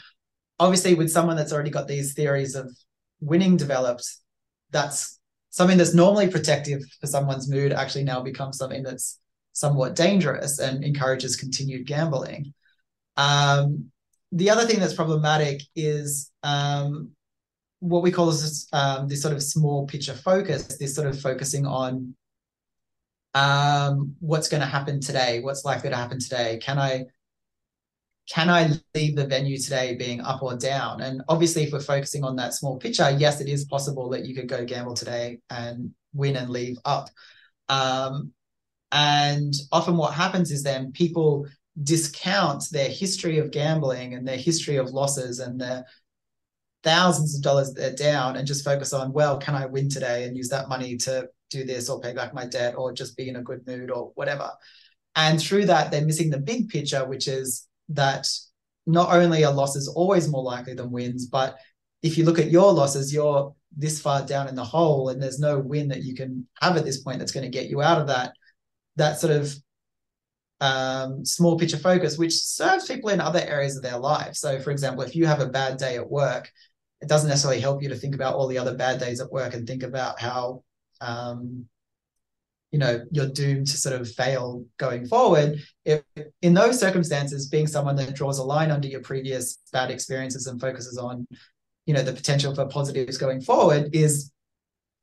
Obviously, 0.59 0.95
with 0.95 1.11
someone 1.11 1.37
that's 1.37 1.53
already 1.53 1.71
got 1.71 1.89
these 1.89 2.13
theories 2.13 2.55
of 2.55 2.71
winning 3.23 3.57
developed, 3.57 4.07
that's 4.71 5.19
something 5.51 5.79
that's 5.79 5.95
normally 5.95 6.29
protective 6.29 6.83
for 7.01 7.07
someone's 7.07 7.49
mood 7.49 7.73
actually 7.73 8.05
now 8.05 8.21
becomes 8.21 8.59
something 8.59 8.83
that's 8.83 9.21
somewhat 9.53 9.95
dangerous 9.95 10.59
and 10.59 10.83
encourages 10.83 11.37
continued 11.37 11.87
gambling. 11.87 12.53
Um, 13.17 13.91
the 14.33 14.51
other 14.51 14.67
thing 14.67 14.81
that's 14.81 14.95
problematic 14.95 15.63
is 15.77 16.31
um, 16.43 17.11
what 17.81 18.03
we 18.03 18.11
call 18.11 18.27
this, 18.27 18.67
um, 18.73 19.09
this 19.09 19.21
sort 19.21 19.35
of 19.35 19.43
small 19.43 19.87
picture 19.87 20.15
focus, 20.15 20.79
this 20.79 20.95
sort 20.95 21.07
of 21.07 21.21
focusing 21.21 21.67
on 21.67 22.15
um, 23.35 24.17
what's 24.21 24.49
going 24.49 24.63
to 24.63 24.67
happen 24.67 25.01
today, 25.01 25.41
what's 25.41 25.65
likely 25.65 25.91
to 25.91 25.97
happen 25.97 26.19
today. 26.19 26.59
Can 26.63 26.79
I 26.79 27.07
can 28.29 28.49
I 28.49 28.71
leave 28.95 29.17
the 29.17 29.27
venue 29.27 29.59
today 29.59 29.97
being 29.97 30.21
up 30.21 30.43
or 30.43 30.57
down? 30.57 31.01
And 31.01 31.23
obviously, 31.29 31.65
if 31.65 31.73
we're 31.73 31.81
focusing 31.81 32.25
on 32.25 32.37
that 32.37 32.55
small 32.55 32.79
picture, 32.79 33.11
yes, 33.11 33.41
it 33.41 33.49
is 33.49 33.65
possible 33.65 34.09
that 34.11 34.25
you 34.25 34.35
could 34.35 34.49
go 34.49 34.65
gamble 34.65 34.95
today 34.95 35.41
and 35.51 35.93
win 36.15 36.37
and 36.37 36.49
leave 36.49 36.79
up. 36.85 37.09
Um, 37.69 38.33
and 38.93 39.55
often, 39.73 39.97
what 39.97 40.15
happens 40.15 40.51
is 40.51 40.63
then 40.63 40.93
people 40.93 41.47
discount 41.83 42.65
their 42.71 42.89
history 42.89 43.39
of 43.39 43.51
gambling 43.51 44.15
and 44.15 44.29
their 44.29 44.37
history 44.37 44.77
of 44.77 44.91
losses 44.91 45.39
and 45.39 45.61
their 45.61 45.85
thousands 46.83 47.35
of 47.35 47.43
dollars 47.43 47.73
they're 47.73 47.95
down 47.95 48.37
and 48.37 48.47
just 48.47 48.65
focus 48.65 48.93
on, 48.93 49.13
well, 49.13 49.39
can 49.39 49.55
I 49.55 49.67
win 49.67 49.89
today 49.89 50.25
and 50.25 50.37
use 50.37 50.49
that 50.49 50.69
money 50.69 50.97
to 50.99 51.29
do 51.51 51.65
this 51.65 51.89
or 51.89 52.01
pay 52.01 52.13
back 52.13 52.35
my 52.35 52.47
debt 52.47 52.75
or 52.77 52.93
just 52.93 53.17
be 53.17 53.29
in 53.29 53.37
a 53.37 53.43
good 53.43 53.67
mood 53.67 53.91
or 53.91 54.13
whatever. 54.15 54.51
And 55.15 55.41
through 55.41 55.67
that, 55.67 55.91
they're 55.91 56.05
missing 56.05 56.31
the 56.31 56.39
big 56.39 56.69
picture, 56.69 57.07
which 57.07 57.29
is 57.29 57.69
that 57.95 58.29
not 58.87 59.13
only 59.13 59.45
are 59.45 59.53
losses 59.53 59.89
always 59.89 60.29
more 60.29 60.43
likely 60.43 60.75
than 60.75 60.91
wins, 60.91 61.27
but 61.27 61.57
if 62.03 62.19
you 62.19 62.25
look 62.25 62.39
at 62.39 62.51
your 62.51 62.73
losses, 62.73 63.13
you're 63.13 63.55
this 63.77 64.01
far 64.01 64.25
down 64.25 64.49
in 64.49 64.55
the 64.55 64.65
hole 64.65 65.09
and 65.09 65.23
there's 65.23 65.39
no 65.39 65.59
win 65.59 65.89
that 65.89 66.03
you 66.03 66.15
can 66.15 66.47
have 66.61 66.77
at 66.77 66.85
this 66.85 67.03
point 67.03 67.19
that's 67.19 67.33
going 67.33 67.45
to 67.45 67.59
get 67.59 67.71
you 67.71 67.83
out 67.83 68.01
of 68.01 68.07
that 68.07 68.35
that 68.97 69.19
sort 69.19 69.33
of 69.33 69.55
um, 70.61 71.25
small 71.25 71.59
picture 71.59 71.79
focus 71.79 72.19
which 72.19 72.35
serves 72.35 72.87
people 72.87 73.11
in 73.11 73.21
other 73.21 73.41
areas 73.41 73.77
of 73.77 73.83
their 73.83 73.99
life 73.99 74.35
so 74.35 74.61
for 74.61 74.71
example 74.71 75.03
if 75.03 75.17
you 75.17 75.27
have 75.27 75.41
a 75.41 75.49
bad 75.49 75.77
day 75.77 75.97
at 75.97 76.09
work 76.09 76.51
it 77.01 77.09
doesn't 77.09 77.29
necessarily 77.29 77.61
help 77.61 77.83
you 77.83 77.89
to 77.89 77.97
think 77.97 78.15
about 78.15 78.35
all 78.35 78.47
the 78.47 78.59
other 78.59 78.77
bad 78.77 79.01
days 79.01 79.21
at 79.21 79.33
work 79.33 79.55
and 79.55 79.67
think 79.67 79.83
about 79.83 80.21
how 80.21 80.63
um, 81.01 81.67
you 82.73 82.79
know 82.79 83.05
you're 83.13 83.29
doomed 83.29 83.67
to 83.69 83.77
sort 83.77 84.01
of 84.01 84.11
fail 84.11 84.65
going 84.79 85.07
forward 85.07 85.61
if 85.85 86.03
in 86.41 86.55
those 86.55 86.81
circumstances 86.81 87.49
being 87.49 87.67
someone 87.67 87.95
that 87.97 88.15
draws 88.15 88.39
a 88.39 88.43
line 88.43 88.71
under 88.71 88.89
your 88.89 89.03
previous 89.03 89.59
bad 89.73 89.91
experiences 89.91 90.47
and 90.47 90.61
focuses 90.61 90.99
on 90.99 91.27
you 91.87 91.95
know 91.95 92.03
the 92.03 92.13
potential 92.13 92.55
for 92.55 92.67
positives 92.67 93.19
going 93.19 93.41
forward 93.41 93.91
is 93.93 94.33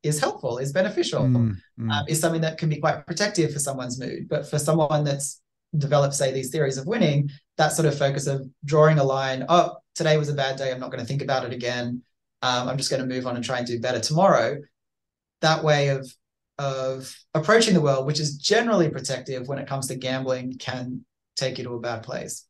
is 0.02 0.18
helpful 0.18 0.58
is 0.58 0.72
beneficial. 0.72 1.22
Mm, 1.22 1.56
mm. 1.78 1.90
Um, 1.92 2.04
is 2.08 2.20
something 2.20 2.40
that 2.40 2.58
can 2.58 2.68
be 2.68 2.78
quite 2.78 3.06
protective 3.06 3.52
for 3.52 3.58
someone's 3.58 4.00
mood. 4.00 4.28
But 4.28 4.48
for 4.48 4.58
someone 4.58 5.04
that's 5.04 5.42
developed 5.76 6.14
say 6.14 6.32
these 6.32 6.50
theories 6.50 6.78
of 6.78 6.86
winning 6.86 7.30
that 7.56 7.72
sort 7.72 7.86
of 7.86 7.96
focus 7.96 8.26
of 8.26 8.44
drawing 8.64 8.98
a 8.98 9.04
line 9.04 9.44
oh 9.48 9.76
today 9.94 10.16
was 10.16 10.28
a 10.28 10.34
bad 10.34 10.56
day 10.56 10.72
i'm 10.72 10.80
not 10.80 10.90
going 10.90 10.98
to 11.00 11.06
think 11.06 11.22
about 11.22 11.44
it 11.44 11.52
again. 11.52 12.02
Um, 12.42 12.68
i'm 12.68 12.76
just 12.76 12.90
going 12.90 13.00
to 13.00 13.14
move 13.14 13.24
on 13.24 13.36
and 13.36 13.44
try 13.44 13.58
and 13.58 13.66
do 13.66 13.78
better 13.78 14.00
tomorrow 14.00 14.58
that 15.42 15.62
way 15.62 15.88
of 15.90 16.12
of 16.60 17.16
approaching 17.32 17.72
the 17.72 17.80
world, 17.80 18.06
which 18.06 18.20
is 18.20 18.36
generally 18.36 18.90
protective 18.90 19.48
when 19.48 19.58
it 19.58 19.66
comes 19.66 19.88
to 19.88 19.94
gambling, 19.94 20.58
can 20.58 21.04
take 21.34 21.56
you 21.56 21.64
to 21.64 21.74
a 21.74 21.80
bad 21.80 22.02
place. 22.02 22.46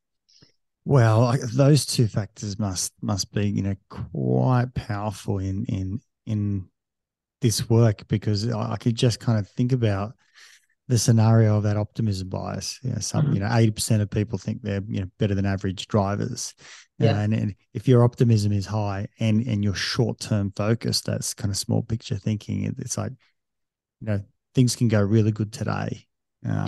Well, 0.85 1.37
those 1.55 1.87
two 1.87 2.09
factors 2.09 2.59
must 2.59 2.93
must 3.01 3.33
be 3.33 3.49
you 3.49 3.63
know 3.63 3.77
quite 3.89 4.75
powerful 4.75 5.39
in 5.39 5.65
in 5.67 6.01
in 6.27 6.67
this 7.41 7.71
work 7.71 8.09
because 8.09 8.51
I 8.51 8.77
could 8.77 8.97
just 8.97 9.21
kind 9.21 9.39
of 9.39 9.49
think 9.49 9.73
about 9.73 10.15
the 10.89 10.99
scenario 10.99 11.57
of 11.59 11.63
that 11.63 11.77
optimism 11.77 12.31
bias. 12.31 12.81
You 12.83 12.91
know, 12.91 12.99
some 12.99 13.27
mm-hmm. 13.27 13.35
you 13.35 13.41
know 13.41 13.51
eighty 13.53 13.71
percent 13.71 14.03
of 14.03 14.11
people 14.11 14.39
think 14.39 14.63
they're 14.63 14.83
you 14.89 15.03
know 15.03 15.11
better 15.19 15.37
than 15.37 15.47
average 15.47 15.87
drivers, 15.87 16.55
yeah. 17.01 17.21
And, 17.21 17.33
and 17.33 17.55
if 17.73 17.89
your 17.89 18.05
optimism 18.05 18.53
is 18.53 18.67
high 18.67 19.07
and 19.21 19.47
and 19.47 19.65
you're 19.65 19.75
short 19.75 20.21
term 20.21 20.53
focused, 20.55 21.07
that's 21.07 21.33
kind 21.33 21.51
of 21.51 21.57
small 21.57 21.83
picture 21.83 22.17
thinking. 22.17 22.75
It's 22.79 22.99
like 22.99 23.13
you 24.01 24.07
know 24.07 24.21
things 24.55 24.77
can 24.77 24.89
go 24.89 25.01
really 25.01 25.33
good 25.33 25.53
today, 25.53 26.07
um, 26.45 26.67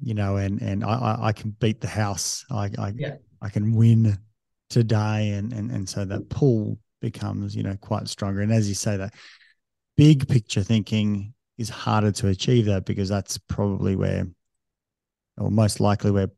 yeah. 0.00 0.08
you 0.08 0.14
know, 0.14 0.36
and 0.36 0.60
and 0.60 0.84
I 0.84 1.18
I 1.20 1.32
can 1.32 1.50
beat 1.60 1.80
the 1.80 1.88
house. 1.88 2.44
I 2.50 2.70
I, 2.78 2.92
yeah. 2.96 3.16
I 3.40 3.48
can 3.48 3.74
win 3.74 4.18
today, 4.70 5.30
and 5.30 5.52
and 5.52 5.70
and 5.70 5.88
so 5.88 6.04
that 6.04 6.28
pull 6.28 6.78
becomes 7.00 7.54
you 7.54 7.62
know 7.62 7.76
quite 7.80 8.08
stronger. 8.08 8.40
And 8.40 8.52
as 8.52 8.68
you 8.68 8.74
say, 8.74 8.96
that 8.96 9.14
big 9.96 10.28
picture 10.28 10.62
thinking 10.62 11.34
is 11.58 11.68
harder 11.68 12.10
to 12.10 12.28
achieve 12.28 12.66
that 12.66 12.84
because 12.84 13.08
that's 13.08 13.38
probably 13.38 13.94
where, 13.96 14.26
or 15.38 15.50
most 15.50 15.80
likely 15.80 16.10
where 16.10 16.28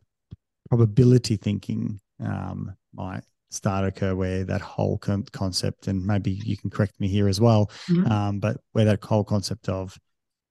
probability 0.69 1.37
thinking 1.37 2.01
um, 2.21 2.75
might 2.93 3.23
start 3.51 3.87
occur 3.87 4.15
where 4.15 4.45
that 4.45 4.61
whole 4.61 4.99
concept 4.99 5.87
and 5.87 6.05
maybe 6.05 6.33
you 6.45 6.57
can 6.57 6.69
correct 6.69 6.99
me 6.99 7.07
here 7.07 7.29
as 7.29 7.41
well 7.41 7.71
mm-hmm. 7.89 8.11
um, 8.11 8.41
but 8.41 8.59
where 8.73 8.85
that 8.85 9.03
whole 9.05 9.23
concept 9.25 9.69
of 9.69 9.97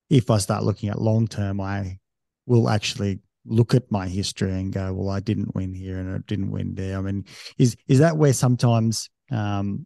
if 0.09 0.29
i 0.29 0.37
start 0.37 0.63
looking 0.63 0.89
at 0.89 1.01
long 1.01 1.27
term 1.27 1.59
i 1.59 1.97
will 2.45 2.69
actually 2.69 3.19
look 3.45 3.73
at 3.75 3.91
my 3.91 4.07
history 4.07 4.51
and 4.51 4.73
go 4.73 4.93
well 4.93 5.09
i 5.09 5.19
didn't 5.19 5.53
win 5.55 5.73
here 5.73 5.99
and 5.99 6.13
I 6.15 6.19
didn't 6.27 6.51
win 6.51 6.75
there. 6.75 6.97
I 6.97 7.01
mean 7.01 7.25
is 7.57 7.75
is 7.87 7.99
that 7.99 8.17
where 8.17 8.33
sometimes 8.33 9.09
um, 9.31 9.85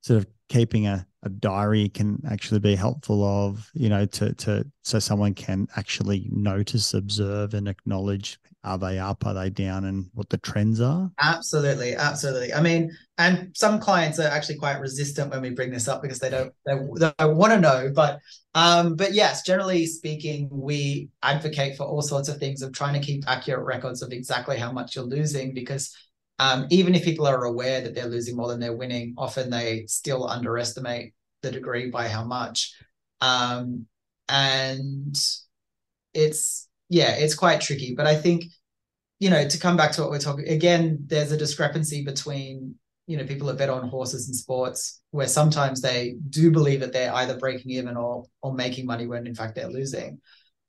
sort 0.00 0.18
of 0.18 0.26
keeping 0.48 0.86
a, 0.86 1.06
a 1.22 1.28
diary 1.28 1.88
can 1.88 2.20
actually 2.28 2.60
be 2.60 2.74
helpful 2.74 3.24
of 3.24 3.70
you 3.74 3.88
know 3.88 4.06
to 4.06 4.34
to 4.34 4.64
so 4.82 4.98
someone 4.98 5.34
can 5.34 5.66
actually 5.76 6.28
notice 6.30 6.94
observe 6.94 7.54
and 7.54 7.68
acknowledge 7.68 8.38
are 8.64 8.78
they 8.78 8.98
up? 8.98 9.24
Are 9.26 9.34
they 9.34 9.50
down? 9.50 9.84
And 9.84 10.06
what 10.14 10.28
the 10.28 10.38
trends 10.38 10.80
are? 10.80 11.10
Absolutely 11.20 11.94
absolutely. 11.94 12.52
I 12.52 12.60
mean 12.60 12.90
and 13.18 13.50
some 13.54 13.78
clients 13.78 14.18
are 14.18 14.28
actually 14.28 14.56
quite 14.56 14.80
resistant 14.80 15.30
when 15.30 15.42
we 15.42 15.50
bring 15.50 15.70
this 15.70 15.86
up 15.86 16.02
because 16.02 16.18
they 16.18 16.30
don't 16.30 16.52
they, 16.66 16.74
they 16.74 17.26
want 17.26 17.52
to 17.52 17.60
know 17.60 17.90
but 17.94 18.18
um 18.56 18.96
but 18.96 19.14
yes 19.14 19.42
generally 19.42 19.86
speaking 19.86 20.48
we 20.50 21.08
advocate 21.22 21.76
for 21.76 21.84
all 21.84 22.02
sorts 22.02 22.28
of 22.28 22.38
things 22.38 22.60
of 22.60 22.72
trying 22.72 22.94
to 22.94 23.06
keep 23.06 23.22
accurate 23.28 23.64
records 23.64 24.02
of 24.02 24.12
exactly 24.12 24.56
how 24.56 24.72
much 24.72 24.96
you're 24.96 25.04
losing 25.04 25.54
because 25.54 25.96
um, 26.40 26.66
even 26.70 26.96
if 26.96 27.04
people 27.04 27.28
are 27.28 27.44
aware 27.44 27.80
that 27.80 27.94
they're 27.94 28.08
losing 28.08 28.36
more 28.36 28.48
than 28.48 28.58
they're 28.58 28.76
winning 28.76 29.14
often 29.16 29.50
they 29.50 29.84
still 29.86 30.26
underestimate 30.28 31.14
the 31.42 31.52
degree 31.52 31.90
by 31.90 32.08
how 32.08 32.24
much. 32.24 32.74
Um 33.20 33.86
and 34.28 35.16
it's 36.12 36.63
yeah, 36.98 37.12
it's 37.22 37.34
quite 37.44 37.60
tricky. 37.60 37.90
But 37.98 38.06
I 38.06 38.16
think, 38.24 38.40
you 39.22 39.30
know, 39.30 39.44
to 39.48 39.58
come 39.58 39.76
back 39.76 39.92
to 39.92 40.00
what 40.02 40.10
we're 40.12 40.26
talking 40.28 40.48
again, 40.48 40.82
there's 41.06 41.32
a 41.32 41.36
discrepancy 41.44 42.04
between, 42.04 42.76
you 43.06 43.16
know, 43.16 43.26
people 43.26 43.48
that 43.48 43.58
bet 43.58 43.70
on 43.70 43.88
horses 43.88 44.28
and 44.28 44.36
sports 44.36 45.02
where 45.10 45.28
sometimes 45.28 45.80
they 45.80 46.16
do 46.30 46.50
believe 46.50 46.80
that 46.80 46.92
they're 46.92 47.14
either 47.20 47.38
breaking 47.38 47.72
even 47.72 47.96
or 47.96 48.24
or 48.42 48.52
making 48.54 48.86
money 48.86 49.06
when 49.06 49.26
in 49.26 49.34
fact 49.34 49.54
they're 49.54 49.68
losing. 49.80 50.20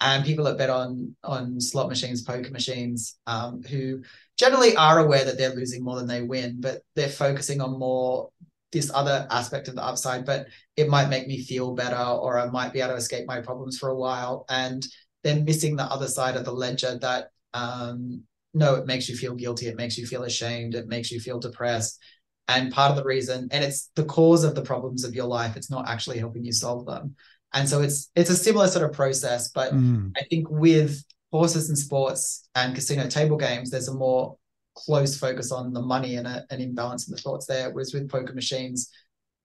and 0.02 0.26
people 0.26 0.46
that 0.46 0.58
bet 0.58 0.70
on 0.70 1.16
on 1.24 1.60
slot 1.62 1.88
machines, 1.90 2.22
poker 2.22 2.52
machines, 2.52 3.18
um, 3.28 3.62
who 3.64 4.02
generally 4.38 4.76
are 4.76 5.00
aware 5.00 5.24
that 5.26 5.38
they're 5.38 5.56
losing 5.56 5.84
more 5.84 5.96
than 5.98 6.08
they 6.08 6.22
win, 6.22 6.58
but 6.60 6.82
they're 6.96 7.10
focusing 7.10 7.62
on 7.62 7.80
more 7.80 8.30
this 8.72 8.92
other 8.94 9.26
aspect 9.32 9.68
of 9.70 9.76
the 9.76 9.84
upside. 9.84 10.26
But 10.26 10.48
it 10.76 10.90
might 10.90 11.10
make 11.10 11.28
me 11.28 11.42
feel 11.42 11.74
better, 11.76 11.96
or 11.96 12.38
I 12.38 12.48
might 12.48 12.74
be 12.74 12.82
able 12.82 12.92
to 12.92 12.98
escape 12.98 13.26
my 13.28 13.42
problems 13.42 13.78
for 13.78 13.90
a 13.90 13.96
while, 13.96 14.46
and 14.50 14.86
then 15.26 15.44
missing 15.44 15.76
the 15.76 15.84
other 15.84 16.08
side 16.08 16.36
of 16.36 16.46
the 16.46 16.54
ledger 16.54 16.98
that 17.00 17.32
um, 17.56 18.22
no, 18.54 18.76
it 18.76 18.86
makes 18.86 19.10
you 19.10 19.18
feel 19.18 19.34
guilty, 19.34 19.68
it 19.68 19.76
makes 19.76 19.98
you 19.98 20.06
feel 20.06 20.24
ashamed, 20.24 20.76
it 20.76 20.88
makes 20.88 21.12
you 21.12 21.20
feel 21.20 21.40
depressed. 21.40 22.00
And 22.48 22.72
part 22.72 22.92
of 22.92 22.96
the 22.96 23.04
reason, 23.04 23.50
and 23.52 23.64
it's 23.64 23.90
the 23.96 24.06
cause 24.06 24.44
of 24.44 24.54
the 24.54 24.62
problems 24.62 25.04
of 25.04 25.16
your 25.16 25.26
life, 25.26 25.58
it's 25.58 25.72
not 25.72 25.90
actually 25.90 26.20
helping 26.20 26.46
you 26.46 26.52
solve 26.52 26.86
them. 26.86 27.16
And 27.54 27.68
so 27.68 27.82
it's 27.82 28.12
it's 28.16 28.30
a 28.30 28.36
similar 28.36 28.68
sort 28.68 28.86
of 28.88 28.96
process, 28.96 29.50
but 29.50 29.74
mm. 29.74 30.12
I 30.16 30.24
think 30.30 30.48
with 30.50 31.04
horses 31.32 31.70
and 31.70 31.78
sports 31.78 32.48
and 32.54 32.76
casino 32.76 33.08
table 33.08 33.38
games, 33.38 33.72
there's 33.72 33.88
a 33.88 33.94
more 33.94 34.38
close 34.76 35.18
focus 35.18 35.52
on 35.52 35.74
the 35.74 35.82
money 35.82 36.18
and 36.18 36.28
a, 36.28 36.46
an 36.52 36.62
imbalance 36.62 37.08
in 37.08 37.16
the 37.16 37.22
thoughts 37.22 37.48
there. 37.48 37.72
Whereas 37.72 37.94
with 37.94 38.12
poker 38.12 38.34
machines, 38.34 38.92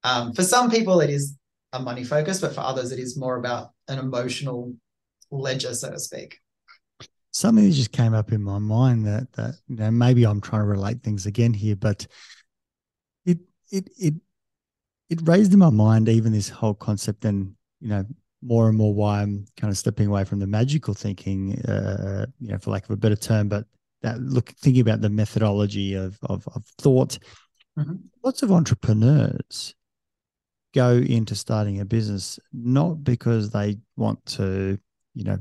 um, 0.04 0.34
for 0.34 0.42
some 0.42 0.70
people 0.70 1.00
it 1.00 1.08
is 1.08 1.36
a 1.72 1.80
money 1.80 2.04
focus, 2.04 2.40
but 2.40 2.54
for 2.54 2.60
others 2.60 2.92
it 2.92 2.98
is 2.98 3.16
more 3.16 3.36
about 3.36 3.70
an 3.88 3.98
emotional 3.98 4.74
ledger, 5.30 5.74
so 5.74 5.90
to 5.90 5.98
speak. 5.98 6.38
Something 7.32 7.64
that 7.64 7.74
just 7.74 7.92
came 7.92 8.14
up 8.14 8.32
in 8.32 8.42
my 8.42 8.58
mind 8.58 9.06
that 9.06 9.32
that 9.34 9.54
you 9.68 9.76
know 9.76 9.90
maybe 9.90 10.24
I'm 10.24 10.40
trying 10.40 10.62
to 10.62 10.66
relate 10.66 11.02
things 11.02 11.26
again 11.26 11.54
here, 11.54 11.76
but 11.76 12.06
it 13.24 13.38
it 13.70 13.88
it 13.98 14.14
it 15.08 15.20
raised 15.28 15.52
in 15.52 15.58
my 15.58 15.70
mind 15.70 16.08
even 16.08 16.32
this 16.32 16.48
whole 16.48 16.74
concept 16.74 17.24
and 17.24 17.54
you 17.80 17.88
know 17.88 18.04
more 18.42 18.68
and 18.68 18.76
more 18.76 18.92
why 18.92 19.22
I'm 19.22 19.46
kind 19.56 19.70
of 19.70 19.76
stepping 19.76 20.08
away 20.08 20.24
from 20.24 20.38
the 20.38 20.46
magical 20.46 20.94
thinking, 20.94 21.60
uh, 21.62 22.26
you 22.40 22.48
know, 22.48 22.58
for 22.58 22.70
lack 22.70 22.84
of 22.84 22.90
a 22.90 22.96
better 22.96 23.16
term, 23.16 23.48
but 23.48 23.66
that 24.02 24.18
look 24.18 24.48
thinking 24.50 24.80
about 24.80 25.00
the 25.00 25.10
methodology 25.10 25.94
of 25.94 26.18
of, 26.22 26.48
of 26.54 26.64
thought. 26.80 27.18
Mm-hmm. 27.78 27.96
Lots 28.24 28.42
of 28.42 28.50
entrepreneurs 28.50 29.74
go 30.74 30.92
into 30.92 31.34
starting 31.34 31.80
a 31.80 31.84
business 31.84 32.38
not 32.52 33.02
because 33.02 33.50
they 33.50 33.76
want 33.96 34.24
to, 34.24 34.78
you 35.14 35.24
know, 35.24 35.38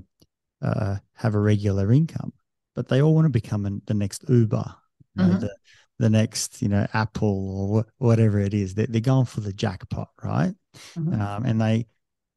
uh, 0.62 0.98
have 1.14 1.36
a 1.36 1.40
regular 1.40 1.92
income, 1.92 2.34
but 2.76 2.88
they 2.88 3.02
all 3.02 3.16
want 3.16 3.26
to 3.26 3.30
become 3.30 3.66
an, 3.66 3.82
the 3.88 3.94
next 3.94 4.26
Uber, 4.28 4.76
you 5.16 5.24
know, 5.24 5.30
mm-hmm. 5.30 5.40
the 5.40 5.56
the 6.00 6.10
next, 6.10 6.62
you 6.62 6.70
know, 6.70 6.88
Apple 6.94 7.74
or 7.76 7.86
whatever 7.98 8.40
it 8.40 8.54
is. 8.54 8.74
They're, 8.74 8.88
they're 8.88 9.02
going 9.02 9.26
for 9.26 9.42
the 9.42 9.54
jackpot, 9.54 10.10
right? 10.24 10.54
Mm-hmm. 10.98 11.22
Um, 11.22 11.46
and 11.46 11.62
they 11.62 11.88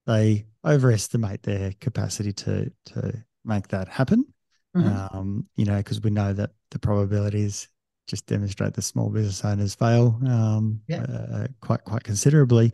they 0.07 0.47
overestimate 0.65 1.43
their 1.43 1.73
capacity 1.81 2.33
to 2.33 2.73
to 2.87 3.25
make 3.45 3.69
that 3.69 3.89
happen. 3.89 4.27
Mm-hmm. 4.77 5.17
Um, 5.17 5.47
you 5.57 5.65
know, 5.65 5.77
because 5.77 6.01
we 6.01 6.11
know 6.11 6.33
that 6.33 6.51
the 6.71 6.79
probabilities 6.79 7.69
just 8.09 8.27
demonstrate 8.27 8.75
the 8.75 8.83
small 8.83 9.11
business 9.11 9.45
owners 9.45 9.75
fail 9.75 10.19
um, 10.27 10.81
yeah. 10.89 11.03
uh, 11.03 11.47
quite 11.61 11.85
quite 11.85 12.03
considerably. 12.03 12.73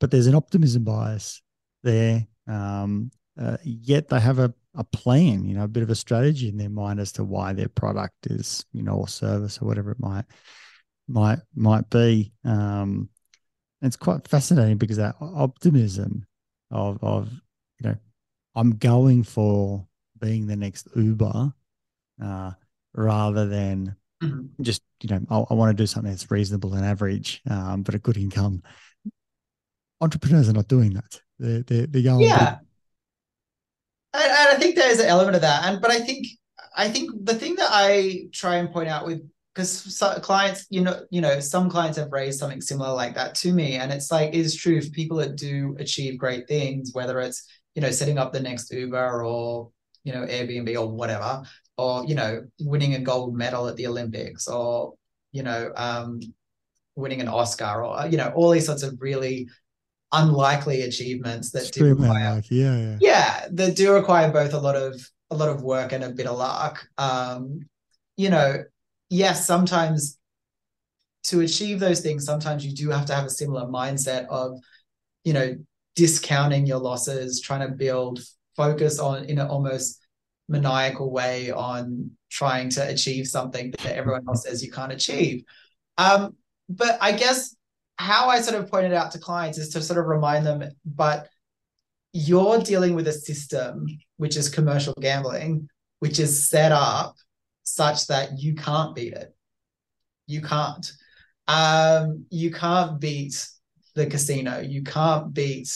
But 0.00 0.10
there's 0.10 0.26
an 0.26 0.34
optimism 0.34 0.84
bias 0.84 1.42
there. 1.82 2.26
Um, 2.46 3.10
uh, 3.40 3.56
yet 3.64 4.08
they 4.08 4.20
have 4.20 4.38
a, 4.38 4.52
a 4.74 4.84
plan, 4.84 5.44
you 5.44 5.54
know, 5.54 5.64
a 5.64 5.68
bit 5.68 5.82
of 5.82 5.90
a 5.90 5.94
strategy 5.94 6.48
in 6.48 6.56
their 6.56 6.70
mind 6.70 7.00
as 7.00 7.12
to 7.12 7.24
why 7.24 7.52
their 7.52 7.68
product 7.68 8.26
is, 8.26 8.64
you 8.72 8.82
know, 8.82 8.94
or 8.94 9.08
service 9.08 9.60
or 9.60 9.66
whatever 9.66 9.90
it 9.90 10.00
might 10.00 10.24
might 11.08 11.38
might 11.54 11.88
be. 11.90 12.32
Um, 12.44 13.08
it's 13.82 13.96
quite 13.96 14.26
fascinating 14.26 14.78
because 14.78 14.96
that 14.96 15.16
optimism 15.20 16.26
of 16.70 16.98
of 17.02 17.30
you 17.80 17.90
know 17.90 17.96
I'm 18.54 18.76
going 18.76 19.22
for 19.22 19.86
being 20.18 20.46
the 20.46 20.56
next 20.56 20.88
Uber 20.96 21.52
uh, 22.22 22.50
rather 22.94 23.46
than 23.46 23.96
mm-hmm. 24.22 24.62
just 24.62 24.82
you 25.02 25.10
know 25.10 25.20
I, 25.30 25.52
I, 25.52 25.54
want 25.54 25.76
to 25.76 25.82
do 25.82 25.86
something 25.86 26.10
that's 26.10 26.30
reasonable 26.30 26.74
and 26.74 26.84
average 26.84 27.42
um, 27.48 27.82
but 27.82 27.94
a 27.94 27.98
good 27.98 28.16
income. 28.16 28.62
Entrepreneurs 30.00 30.48
are 30.48 30.54
not 30.54 30.68
doing 30.68 30.94
that. 30.94 31.20
They're 31.38 31.62
they're, 31.62 31.86
they're 31.86 32.02
going 32.02 32.20
yeah. 32.20 32.58
And, 34.16 34.30
and 34.30 34.48
I 34.48 34.54
think 34.58 34.76
there's 34.76 35.00
an 35.00 35.06
element 35.06 35.36
of 35.36 35.42
that, 35.42 35.64
and 35.64 35.80
but 35.80 35.90
I 35.90 36.00
think 36.00 36.26
I 36.76 36.88
think 36.88 37.10
the 37.24 37.34
thing 37.34 37.56
that 37.56 37.70
I 37.70 38.26
try 38.32 38.56
and 38.56 38.70
point 38.70 38.88
out 38.88 39.06
with 39.06 39.22
because 39.56 40.02
clients, 40.22 40.66
you 40.68 40.82
know, 40.82 41.00
you 41.10 41.22
know, 41.22 41.40
some 41.40 41.70
clients 41.70 41.96
have 41.96 42.12
raised 42.12 42.38
something 42.38 42.60
similar 42.60 42.92
like 42.92 43.14
that 43.14 43.34
to 43.36 43.52
me, 43.52 43.76
and 43.76 43.90
it's 43.90 44.12
like 44.12 44.34
it's 44.34 44.54
true 44.54 44.82
for 44.82 44.90
people 44.90 45.16
that 45.18 45.36
do 45.36 45.74
achieve 45.78 46.18
great 46.18 46.46
things, 46.46 46.90
whether 46.92 47.20
it's 47.20 47.46
you 47.74 47.80
know 47.82 47.90
setting 47.90 48.18
up 48.18 48.32
the 48.32 48.40
next 48.40 48.70
Uber 48.72 49.24
or 49.24 49.70
you 50.04 50.12
know 50.12 50.26
Airbnb 50.26 50.78
or 50.78 50.90
whatever, 50.90 51.42
or 51.78 52.04
you 52.04 52.14
know 52.14 52.44
winning 52.60 52.94
a 52.94 53.00
gold 53.00 53.34
medal 53.34 53.66
at 53.66 53.76
the 53.76 53.86
Olympics, 53.86 54.46
or 54.46 54.94
you 55.32 55.42
know 55.42 55.72
um, 55.76 56.20
winning 56.94 57.22
an 57.22 57.28
Oscar, 57.28 57.82
or 57.84 58.06
you 58.06 58.18
know 58.18 58.32
all 58.34 58.50
these 58.50 58.66
sorts 58.66 58.82
of 58.82 59.00
really 59.00 59.48
unlikely 60.12 60.82
achievements 60.82 61.50
that 61.50 61.72
do 61.72 61.84
require, 61.94 62.42
yeah, 62.50 62.76
yeah, 62.76 62.98
yeah, 63.00 63.46
that 63.50 63.76
do 63.76 63.92
require 63.92 64.30
both 64.30 64.54
a 64.54 64.58
lot 64.58 64.76
of 64.76 65.00
a 65.30 65.36
lot 65.36 65.48
of 65.48 65.62
work 65.62 65.92
and 65.92 66.04
a 66.04 66.10
bit 66.10 66.26
of 66.26 66.38
luck. 66.38 66.86
Um, 66.98 67.68
you 68.16 68.30
know, 68.30 68.64
yes, 69.10 69.46
sometimes 69.46 70.18
to 71.24 71.40
achieve 71.40 71.80
those 71.80 72.00
things, 72.00 72.24
sometimes 72.24 72.64
you 72.64 72.72
do 72.72 72.90
have 72.90 73.06
to 73.06 73.14
have 73.14 73.24
a 73.24 73.30
similar 73.30 73.66
mindset 73.66 74.26
of, 74.28 74.60
you 75.24 75.32
know, 75.32 75.56
discounting 75.96 76.66
your 76.66 76.78
losses, 76.78 77.40
trying 77.40 77.68
to 77.68 77.74
build 77.74 78.20
focus 78.56 78.98
on 78.98 79.24
in 79.24 79.38
an 79.38 79.48
almost 79.48 80.00
maniacal 80.48 81.10
way 81.10 81.50
on 81.50 82.10
trying 82.30 82.68
to 82.70 82.88
achieve 82.88 83.26
something 83.26 83.72
that 83.72 83.96
everyone 83.96 84.24
else 84.28 84.44
says 84.44 84.62
you 84.62 84.70
can't 84.70 84.92
achieve. 84.92 85.42
Um, 85.98 86.36
but 86.68 86.98
I 87.00 87.12
guess 87.12 87.56
how 87.98 88.28
I 88.28 88.40
sort 88.40 88.60
of 88.60 88.70
pointed 88.70 88.92
out 88.92 89.12
to 89.12 89.18
clients 89.18 89.58
is 89.58 89.70
to 89.70 89.82
sort 89.82 89.98
of 89.98 90.06
remind 90.06 90.46
them, 90.46 90.64
but 90.84 91.28
you're 92.12 92.58
dealing 92.60 92.94
with 92.94 93.08
a 93.08 93.12
system 93.12 93.86
which 94.16 94.36
is 94.36 94.48
commercial 94.48 94.94
gambling, 95.00 95.68
which 96.00 96.18
is 96.18 96.48
set 96.48 96.72
up 96.72 97.14
such 97.62 98.06
that 98.06 98.38
you 98.38 98.54
can't 98.54 98.94
beat 98.94 99.12
it. 99.12 99.34
You 100.26 100.40
can't. 100.40 100.90
Um, 101.48 102.26
you 102.30 102.50
can't 102.50 103.00
beat 103.00 103.46
the 103.94 104.06
casino. 104.06 104.60
You 104.60 104.82
can't 104.82 105.32
beat, 105.32 105.68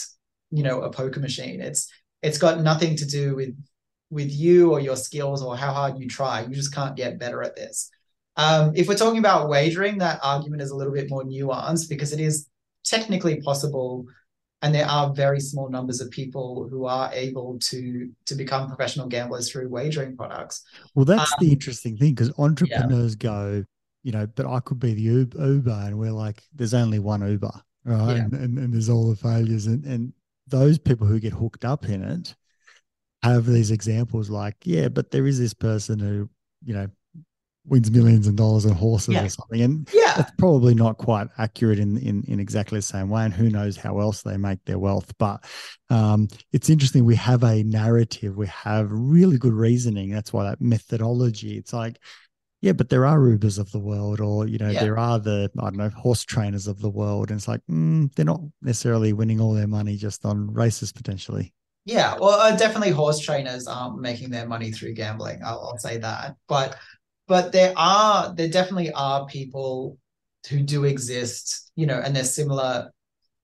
you 0.51 0.63
know, 0.63 0.81
a 0.81 0.91
poker 0.91 1.19
machine. 1.19 1.61
It's 1.61 1.91
it's 2.21 2.37
got 2.37 2.61
nothing 2.61 2.95
to 2.97 3.05
do 3.05 3.35
with 3.35 3.55
with 4.09 4.31
you 4.31 4.71
or 4.71 4.79
your 4.79 4.97
skills 4.97 5.41
or 5.41 5.55
how 5.55 5.73
hard 5.73 5.97
you 5.97 6.07
try. 6.07 6.41
You 6.41 6.53
just 6.53 6.73
can't 6.73 6.95
get 6.95 7.19
better 7.19 7.41
at 7.41 7.55
this. 7.55 7.89
Um, 8.37 8.71
if 8.75 8.87
we're 8.87 8.95
talking 8.95 9.19
about 9.19 9.49
wagering, 9.49 9.97
that 9.97 10.19
argument 10.23 10.61
is 10.61 10.71
a 10.71 10.75
little 10.75 10.93
bit 10.93 11.09
more 11.09 11.23
nuanced 11.23 11.89
because 11.89 12.13
it 12.13 12.19
is 12.19 12.47
technically 12.83 13.41
possible 13.41 14.05
and 14.61 14.75
there 14.75 14.85
are 14.85 15.13
very 15.13 15.39
small 15.39 15.69
numbers 15.69 16.01
of 16.01 16.09
people 16.11 16.67
who 16.69 16.85
are 16.85 17.11
able 17.13 17.57
to 17.59 18.09
to 18.25 18.35
become 18.35 18.67
professional 18.67 19.07
gamblers 19.07 19.51
through 19.51 19.69
wagering 19.69 20.15
products 20.15 20.63
well 20.95 21.05
that's 21.05 21.31
um, 21.33 21.37
the 21.41 21.51
interesting 21.51 21.97
thing 21.97 22.13
because 22.13 22.31
entrepreneurs 22.37 23.15
yeah. 23.19 23.29
go 23.29 23.65
you 24.03 24.11
know 24.11 24.25
but 24.35 24.45
i 24.45 24.59
could 24.59 24.79
be 24.79 24.93
the 24.93 25.01
uber 25.01 25.81
and 25.85 25.97
we're 25.97 26.11
like 26.11 26.43
there's 26.53 26.73
only 26.73 26.99
one 26.99 27.27
uber 27.27 27.51
right 27.85 28.15
yeah. 28.15 28.23
and, 28.23 28.33
and, 28.33 28.57
and, 28.57 28.73
there's 28.73 28.89
all 28.89 29.09
the 29.09 29.15
failures 29.15 29.67
and, 29.67 29.85
and 29.85 30.13
those 30.47 30.77
people 30.77 31.07
who 31.07 31.19
get 31.19 31.33
hooked 31.33 31.65
up 31.65 31.85
in 31.85 32.03
it 32.03 32.35
have 33.23 33.45
these 33.45 33.71
examples 33.71 34.29
like 34.29 34.55
yeah 34.63 34.87
but 34.87 35.11
there 35.11 35.27
is 35.27 35.39
this 35.39 35.53
person 35.53 35.99
who 35.99 36.29
you 36.63 36.73
know 36.73 36.87
wins 37.65 37.91
millions 37.91 38.27
of 38.27 38.35
dollars 38.35 38.65
on 38.65 38.73
horses 38.73 39.13
yeah. 39.13 39.23
or 39.23 39.29
something. 39.29 39.61
And 39.61 39.89
yeah, 39.93 40.19
it's 40.19 40.31
probably 40.37 40.73
not 40.73 40.97
quite 40.97 41.27
accurate 41.37 41.79
in, 41.79 41.97
in 41.97 42.23
in 42.27 42.39
exactly 42.39 42.79
the 42.79 42.83
same 42.83 43.09
way. 43.09 43.23
And 43.23 43.33
who 43.33 43.49
knows 43.49 43.77
how 43.77 43.99
else 43.99 44.21
they 44.21 44.37
make 44.37 44.63
their 44.65 44.79
wealth. 44.79 45.13
But 45.17 45.43
um, 45.89 46.27
it's 46.51 46.69
interesting. 46.69 47.05
We 47.05 47.15
have 47.15 47.43
a 47.43 47.63
narrative. 47.63 48.35
We 48.35 48.47
have 48.47 48.87
really 48.91 49.37
good 49.37 49.53
reasoning. 49.53 50.09
That's 50.11 50.33
why 50.33 50.45
that 50.45 50.61
methodology. 50.61 51.57
It's 51.57 51.73
like, 51.73 51.99
yeah, 52.61 52.73
but 52.73 52.89
there 52.89 53.05
are 53.05 53.19
Ubers 53.19 53.59
of 53.59 53.71
the 53.71 53.79
world, 53.79 54.19
or 54.21 54.47
you 54.47 54.57
know, 54.57 54.69
yeah. 54.69 54.81
there 54.81 54.97
are 54.97 55.19
the 55.19 55.49
I 55.59 55.63
don't 55.63 55.77
know 55.77 55.89
horse 55.89 56.23
trainers 56.23 56.67
of 56.67 56.79
the 56.79 56.89
world, 56.89 57.29
and 57.29 57.37
it's 57.37 57.47
like 57.47 57.61
mm, 57.69 58.13
they're 58.15 58.25
not 58.25 58.41
necessarily 58.61 59.13
winning 59.13 59.39
all 59.39 59.53
their 59.53 59.67
money 59.67 59.97
just 59.97 60.25
on 60.25 60.53
races 60.53 60.91
potentially. 60.91 61.53
Yeah, 61.85 62.15
well, 62.19 62.39
uh, 62.39 62.55
definitely 62.55 62.91
horse 62.91 63.19
trainers 63.19 63.65
aren't 63.65 63.99
making 63.99 64.29
their 64.29 64.47
money 64.47 64.71
through 64.71 64.93
gambling. 64.93 65.39
I'll, 65.43 65.59
I'll 65.59 65.77
say 65.79 65.97
that, 65.97 66.35
but 66.47 66.77
but 67.31 67.53
there 67.53 67.73
are 67.77 68.35
there 68.35 68.49
definitely 68.49 68.91
are 68.91 69.25
people 69.25 69.97
who 70.49 70.59
do 70.59 70.83
exist 70.83 71.71
you 71.77 71.85
know 71.85 71.97
and 72.03 72.13
they're 72.13 72.25
similar 72.25 72.91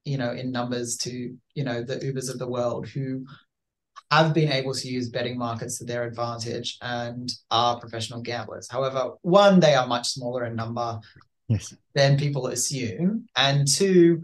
you 0.04 0.18
know 0.18 0.32
in 0.32 0.52
numbers 0.52 0.98
to 0.98 1.34
you 1.56 1.64
know 1.64 1.82
the 1.82 1.96
ubers 2.00 2.30
of 2.30 2.38
the 2.38 2.50
world 2.56 2.86
who 2.86 3.26
have 4.12 4.34
been 4.34 4.52
able 4.52 4.74
to 4.74 4.90
use 4.90 5.08
betting 5.08 5.38
markets 5.38 5.78
to 5.78 5.86
their 5.86 6.04
advantage 6.04 6.78
and 6.82 7.32
are 7.50 7.80
professional 7.80 8.22
gamblers 8.22 8.68
however 8.70 9.12
one 9.22 9.58
they 9.62 9.74
are 9.74 9.88
much 9.88 10.08
smaller 10.10 10.44
in 10.44 10.54
number 10.54 11.00
yes. 11.48 11.74
than 11.96 12.20
people 12.20 12.48
assume 12.48 13.26
and 13.38 13.70
two 13.70 14.22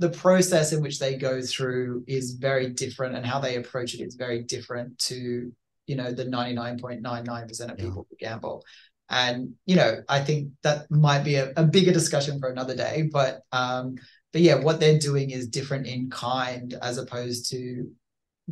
the 0.00 0.10
process 0.10 0.72
in 0.72 0.82
which 0.82 0.98
they 0.98 1.14
go 1.16 1.40
through 1.40 2.02
is 2.08 2.32
very 2.32 2.70
different 2.70 3.14
and 3.14 3.24
how 3.24 3.38
they 3.38 3.54
approach 3.54 3.94
it 3.94 4.02
is 4.02 4.16
very 4.16 4.42
different 4.42 4.98
to 4.98 5.52
you 5.86 5.96
know 5.96 6.12
the 6.12 6.24
99.99% 6.24 7.70
of 7.70 7.76
people 7.76 8.06
who 8.08 8.16
gamble. 8.18 8.64
And 9.10 9.54
you 9.66 9.76
know 9.76 10.02
i 10.08 10.18
think 10.18 10.52
that 10.62 10.90
might 10.90 11.24
be 11.24 11.34
a, 11.34 11.52
a 11.58 11.64
bigger 11.64 11.92
discussion 11.92 12.40
for 12.40 12.48
another 12.48 12.74
day 12.74 13.10
but 13.12 13.42
um 13.52 13.96
but 14.32 14.40
yeah 14.40 14.54
what 14.54 14.80
they're 14.80 14.98
doing 14.98 15.30
is 15.30 15.46
different 15.46 15.86
in 15.86 16.08
kind 16.08 16.72
as 16.80 16.96
opposed 16.96 17.50
to 17.50 17.86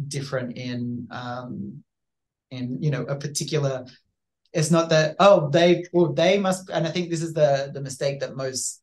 different 0.08 0.58
in 0.58 1.08
um 1.10 1.82
in 2.50 2.82
you 2.82 2.90
know 2.90 3.02
a 3.04 3.16
particular 3.16 3.86
it's 4.52 4.70
not 4.70 4.90
that 4.90 5.16
oh 5.18 5.48
they 5.50 5.84
well 5.92 6.12
they 6.12 6.38
must 6.38 6.68
and 6.70 6.86
i 6.86 6.90
think 6.90 7.10
this 7.10 7.22
is 7.22 7.32
the 7.32 7.70
the 7.72 7.80
mistake 7.80 8.20
that 8.20 8.36
most 8.36 8.82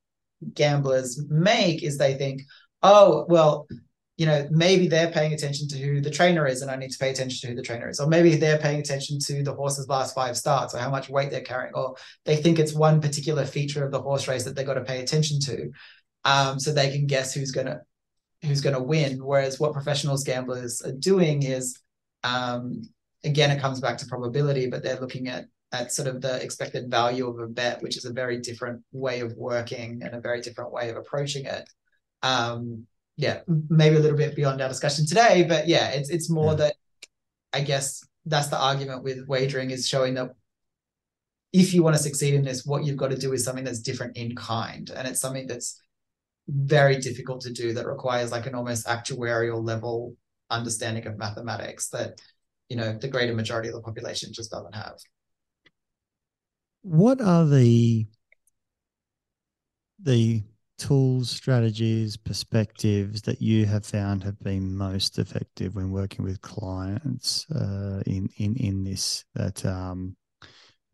gamblers 0.53 1.21
make 1.29 1.83
is 1.83 1.97
they 1.97 2.15
think 2.15 2.41
oh 2.81 3.25
well 3.29 3.67
you 4.19 4.25
know 4.25 4.45
maybe 4.51 4.89
they're 4.89 5.11
paying 5.11 5.31
attention 5.31 5.65
to 5.69 5.77
who 5.77 6.01
the 6.01 6.11
trainer 6.11 6.45
is 6.45 6.61
and 6.61 6.69
i 6.69 6.75
need 6.75 6.91
to 6.91 6.97
pay 6.97 7.09
attention 7.09 7.39
to 7.39 7.47
who 7.47 7.55
the 7.55 7.61
trainer 7.61 7.87
is. 7.89 8.01
Or 8.01 8.07
maybe 8.07 8.35
they're 8.35 8.57
paying 8.57 8.81
attention 8.81 9.17
to 9.27 9.41
the 9.43 9.53
horse's 9.53 9.87
last 9.87 10.13
five 10.13 10.35
starts 10.35 10.75
or 10.75 10.79
how 10.79 10.89
much 10.89 11.09
weight 11.09 11.31
they're 11.31 11.41
carrying. 11.41 11.73
Or 11.73 11.95
they 12.25 12.35
think 12.35 12.59
it's 12.59 12.73
one 12.73 12.99
particular 12.99 13.45
feature 13.45 13.85
of 13.85 13.91
the 13.91 14.01
horse 14.01 14.27
race 14.27 14.43
that 14.43 14.55
they've 14.55 14.65
got 14.65 14.73
to 14.73 14.83
pay 14.83 15.01
attention 15.01 15.39
to 15.41 15.71
um, 16.25 16.59
so 16.59 16.73
they 16.73 16.91
can 16.91 17.07
guess 17.07 17.33
who's 17.33 17.51
gonna 17.51 17.79
who's 18.43 18.59
gonna 18.59 18.83
win. 18.83 19.23
Whereas 19.23 19.57
what 19.57 19.71
professionals 19.71 20.25
gamblers 20.25 20.81
are 20.81 20.91
doing 20.91 21.43
is 21.43 21.79
um, 22.23 22.81
again 23.23 23.51
it 23.51 23.61
comes 23.61 23.79
back 23.79 23.97
to 23.99 24.05
probability 24.05 24.69
but 24.69 24.83
they're 24.83 24.99
looking 24.99 25.29
at 25.29 25.45
at 25.71 25.93
sort 25.93 26.09
of 26.09 26.19
the 26.19 26.43
expected 26.43 26.91
value 26.91 27.27
of 27.29 27.39
a 27.39 27.47
bet, 27.47 27.81
which 27.81 27.95
is 27.95 28.03
a 28.03 28.11
very 28.11 28.39
different 28.41 28.81
way 28.91 29.21
of 29.21 29.33
working 29.37 30.01
and 30.03 30.13
a 30.13 30.19
very 30.19 30.41
different 30.41 30.73
way 30.73 30.89
of 30.89 30.97
approaching 30.97 31.45
it. 31.45 31.69
Um, 32.21 32.87
yeah, 33.19 33.41
maybe 33.69 33.97
a 33.97 33.99
little 33.99 34.17
bit 34.17 34.33
beyond 34.33 34.61
our 34.61 34.69
discussion 34.69 35.05
today, 35.05 35.43
but 35.43 35.67
yeah, 35.67 35.89
it's 35.89 36.09
it's 36.09 36.29
more 36.29 36.51
yeah. 36.51 36.59
that 36.59 36.75
I 37.51 37.59
guess 37.59 38.01
that's 38.25 38.47
the 38.47 38.57
argument 38.57 39.03
with 39.03 39.27
wagering 39.27 39.71
is 39.71 39.89
showing 39.89 40.13
that 40.13 40.29
if 41.51 41.73
you 41.73 41.83
want 41.83 41.97
to 41.97 42.01
succeed 42.01 42.33
in 42.33 42.45
this, 42.45 42.65
what 42.65 42.85
you've 42.85 42.95
got 42.95 43.11
to 43.11 43.17
do 43.17 43.33
is 43.33 43.43
something 43.43 43.65
that's 43.65 43.81
different 43.81 44.15
in 44.15 44.37
kind, 44.37 44.89
and 44.95 45.05
it's 45.05 45.19
something 45.19 45.47
that's 45.47 45.81
very 46.47 46.95
difficult 46.95 47.41
to 47.41 47.51
do 47.51 47.73
that 47.73 47.85
requires 47.85 48.31
like 48.31 48.47
an 48.47 48.55
almost 48.55 48.87
actuarial 48.87 49.61
level 49.61 50.15
understanding 50.49 51.05
of 51.05 51.17
mathematics 51.17 51.89
that 51.89 52.21
you 52.69 52.77
know 52.77 52.97
the 52.97 53.09
greater 53.09 53.35
majority 53.35 53.67
of 53.67 53.75
the 53.75 53.81
population 53.81 54.31
just 54.31 54.49
doesn't 54.49 54.73
have 54.73 54.95
what 56.81 57.21
are 57.21 57.45
the 57.45 58.07
the 60.01 60.41
tools, 60.79 61.29
strategies, 61.29 62.17
perspectives 62.17 63.21
that 63.23 63.41
you 63.41 63.65
have 63.65 63.85
found 63.85 64.23
have 64.23 64.39
been 64.39 64.75
most 64.75 65.19
effective 65.19 65.75
when 65.75 65.91
working 65.91 66.25
with 66.25 66.41
clients 66.41 67.49
uh, 67.51 68.01
in 68.05 68.29
in 68.37 68.55
in 68.55 68.83
this 68.83 69.25
that 69.35 69.65
um 69.65 70.15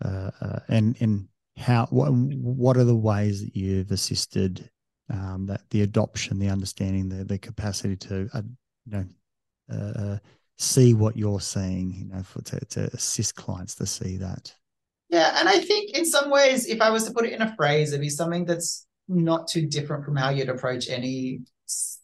uh, 0.04 0.32
uh, 0.42 0.60
and 0.68 0.96
and 1.00 1.28
how 1.58 1.86
what 1.90 2.10
what 2.12 2.78
are 2.78 2.84
the 2.84 2.96
ways 2.96 3.42
that 3.42 3.56
you've 3.56 3.92
assisted 3.92 4.70
um, 5.10 5.46
that 5.46 5.62
the 5.70 5.84
adoption, 5.84 6.40
the 6.40 6.50
understanding, 6.50 7.08
the 7.10 7.24
the 7.24 7.38
capacity 7.38 7.96
to 7.96 8.30
uh, 8.34 8.42
you 8.86 8.92
know 8.92 9.06
uh, 9.72 10.00
uh, 10.00 10.18
see 10.58 10.94
what 10.94 11.16
you're 11.16 11.40
seeing, 11.40 11.94
you 11.94 12.06
know, 12.06 12.24
for 12.24 12.42
to, 12.44 12.60
to 12.66 12.84
assist 12.94 13.36
clients 13.36 13.76
to 13.76 13.86
see 13.86 14.18
that. 14.18 14.54
Yeah, 15.10 15.38
and 15.40 15.48
I 15.48 15.60
think 15.60 15.98
in 15.98 16.06
some 16.06 16.30
ways, 16.30 16.66
if 16.68 16.82
I 16.82 16.90
was 16.90 17.06
to 17.06 17.14
put 17.14 17.26
it 17.26 17.34
in 17.34 17.42
a 17.42 17.56
phrase, 17.56 17.90
it'd 17.90 18.02
be 18.02 18.10
something 18.10 18.46
that's 18.46 18.88
not 19.08 19.48
too 19.48 19.66
different 19.66 20.06
from 20.06 20.16
how 20.16 20.30
you'd 20.30 20.50
approach 20.50 20.90
any, 20.90 21.42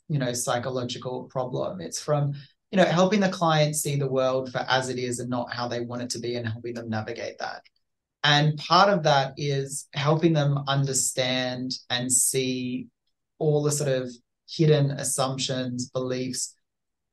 you 0.08 0.20
know, 0.20 0.34
psychological 0.34 1.24
problem. 1.26 1.82
It's 1.82 2.02
from, 2.02 2.34
you 2.72 2.78
know, 2.78 2.86
helping 2.86 3.20
the 3.20 3.30
client 3.30 3.76
see 3.76 3.96
the 3.96 4.08
world 4.08 4.52
for 4.52 4.60
as 4.70 4.90
it 4.90 5.00
is 5.00 5.20
and 5.20 5.30
not 5.30 5.54
how 5.54 5.68
they 5.68 5.82
want 5.82 6.04
it 6.04 6.10
to 6.12 6.20
be 6.20 6.36
and 6.36 6.48
helping 6.48 6.74
them 6.74 6.90
navigate 6.90 7.38
that. 7.40 7.64
And 8.24 8.58
part 8.58 8.90
of 8.90 9.04
that 9.04 9.34
is 9.38 9.88
helping 9.94 10.34
them 10.34 10.60
understand 10.68 11.74
and 11.90 12.12
see 12.12 12.88
all 13.40 13.64
the 13.64 13.72
sort 13.72 13.90
of 13.90 14.12
hidden 14.48 14.92
assumptions, 14.92 15.90
beliefs, 15.90 16.56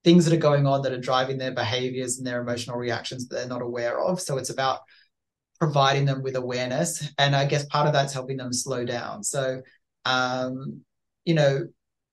things 0.05 0.25
that 0.25 0.35
are 0.35 0.39
going 0.39 0.67
on 0.67 0.83
that 0.83 0.93
are 0.93 1.01
driving 1.01 1.39
their 1.39 1.53
behaviors 1.53 2.19
and 2.19 2.27
their 2.27 2.43
emotional 2.43 2.77
reactions 2.77 3.27
that 3.27 3.37
they're 3.37 3.49
not 3.49 3.63
aware 3.63 4.01
of. 4.01 4.21
So 4.21 4.37
it's 4.37 4.51
about 4.51 4.81
providing 5.59 6.05
them 6.05 6.23
with 6.23 6.37
awareness. 6.37 7.11
And 7.19 7.35
I 7.35 7.47
guess 7.47 7.65
part 7.67 7.87
of 7.87 7.93
that's 7.93 8.13
helping 8.13 8.37
them 8.37 8.53
slow 8.53 8.85
down. 8.85 9.25
So, 9.25 9.63
um, 10.05 10.83
you 11.25 11.35
know, 11.35 11.67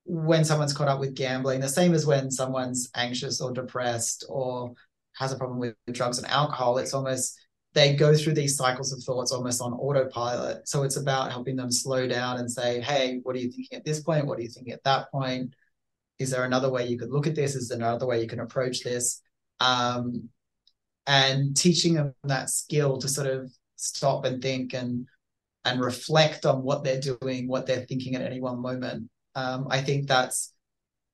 when 0.06 0.46
someone's 0.46 0.74
caught 0.74 0.88
up 0.88 1.00
with 1.00 1.16
gambling, 1.16 1.60
the 1.60 1.70
same 1.70 1.94
as 1.94 2.06
when 2.06 2.30
someone's 2.30 2.90
anxious 2.96 3.42
or 3.42 3.52
depressed 3.52 4.26
or 4.30 4.74
has 5.14 5.32
a 5.32 5.38
problem 5.38 5.60
with 5.60 5.76
drugs 5.92 6.18
and 6.18 6.28
alcohol, 6.28 6.78
it's 6.78 6.94
almost 6.94 7.40
they 7.74 7.94
go 7.94 8.16
through 8.16 8.34
these 8.34 8.56
cycles 8.56 8.94
of 8.94 9.04
thoughts 9.04 9.32
almost 9.32 9.62
on 9.62 9.74
autopilot. 9.74 10.68
So 10.68 10.84
it's 10.84 10.96
about 10.96 11.32
helping 11.32 11.58
them 11.58 11.72
slow 11.72 12.08
down 12.08 12.38
and 12.38 12.50
say, 12.50 12.80
hey, 12.80 13.20
what 13.24 13.36
are 13.36 13.40
you 13.40 13.52
thinking 13.52 13.78
at 13.78 13.84
this 13.84 14.00
point? 14.00 14.26
What 14.26 14.40
are 14.40 14.42
you 14.42 14.50
thinking 14.50 14.74
at 14.74 14.84
that 14.86 15.12
point? 15.12 15.54
Is 16.18 16.32
there 16.32 16.46
another 16.46 16.72
way 16.72 16.88
you 16.88 16.98
could 16.98 17.12
look 17.12 17.28
at 17.28 17.36
this? 17.36 17.54
Is 17.54 17.68
there 17.68 17.78
another 17.78 18.06
way 18.06 18.22
you 18.22 18.28
can 18.28 18.40
approach 18.40 18.82
this? 18.82 19.22
Um, 19.60 20.30
and 21.06 21.56
teaching 21.56 21.96
them 21.96 22.16
that 22.24 22.50
skill 22.50 22.98
to 23.00 23.10
sort 23.10 23.28
of 23.28 23.52
stop 23.76 24.24
and 24.24 24.42
think 24.42 24.74
and 24.74 25.06
and 25.66 25.82
reflect 25.82 26.46
on 26.46 26.64
what 26.64 26.84
they're 26.84 27.02
doing, 27.02 27.48
what 27.48 27.66
they're 27.66 27.86
thinking 27.86 28.16
at 28.16 28.22
any 28.22 28.40
one 28.40 28.62
moment. 28.62 29.10
Um, 29.34 29.68
I 29.70 29.82
think 29.82 30.08
that's, 30.08 30.54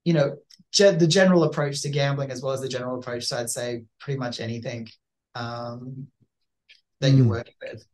you 0.04 0.14
know, 0.14 0.36
ge- 0.72 1.00
the 1.00 1.08
general 1.08 1.46
approach 1.46 1.82
to 1.82 1.90
gambling 1.90 2.30
as 2.32 2.42
well 2.42 2.54
as 2.54 2.62
the 2.62 2.68
general 2.68 3.00
approach 3.00 3.30
to, 3.30 3.40
I'd 3.40 3.50
say, 3.50 3.86
pretty 4.00 4.20
much 4.20 4.40
anything 4.40 4.90
um, 5.34 6.08
that 7.00 7.12
mm. 7.12 7.18
you're 7.18 7.24
hmm. 7.24 7.32
working 7.32 7.54
with. 7.62 7.86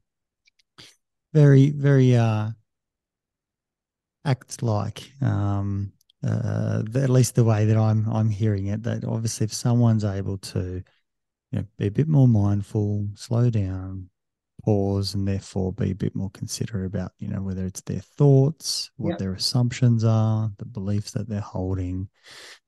Very, 1.34 1.70
very 1.70 2.16
uh, 2.16 2.50
ACT 4.26 4.64
like, 4.64 5.12
um, 5.22 5.92
uh, 6.28 6.82
at 6.96 7.10
least 7.10 7.36
the 7.36 7.44
way 7.44 7.66
that 7.66 7.78
I'm 7.78 8.10
I'm 8.12 8.30
hearing 8.30 8.68
it. 8.68 8.84
That 8.84 9.06
obviously, 9.06 9.46
if 9.46 9.54
someone's 9.54 10.04
able 10.04 10.40
to 10.40 10.84
you 11.52 11.60
know, 11.60 11.66
be 11.78 11.88
a 11.88 11.92
bit 11.92 12.08
more 12.08 12.28
mindful, 12.28 13.08
slow 13.16 13.50
down, 13.50 14.10
pause, 14.68 15.14
and 15.14 15.26
therefore 15.26 15.72
be 15.72 15.92
a 15.92 15.96
bit 15.96 16.14
more 16.14 16.30
considerate 16.32 16.88
about, 16.88 17.14
you 17.20 17.30
know, 17.30 17.42
whether 17.42 17.66
it's 17.66 17.80
their 17.82 18.02
thoughts, 18.02 18.92
what 18.98 19.12
yep. 19.12 19.20
their 19.20 19.32
assumptions 19.32 20.04
are, 20.04 20.52
the 20.58 20.66
beliefs 20.66 21.12
that 21.12 21.30
they're 21.30 21.40
holding. 21.40 22.10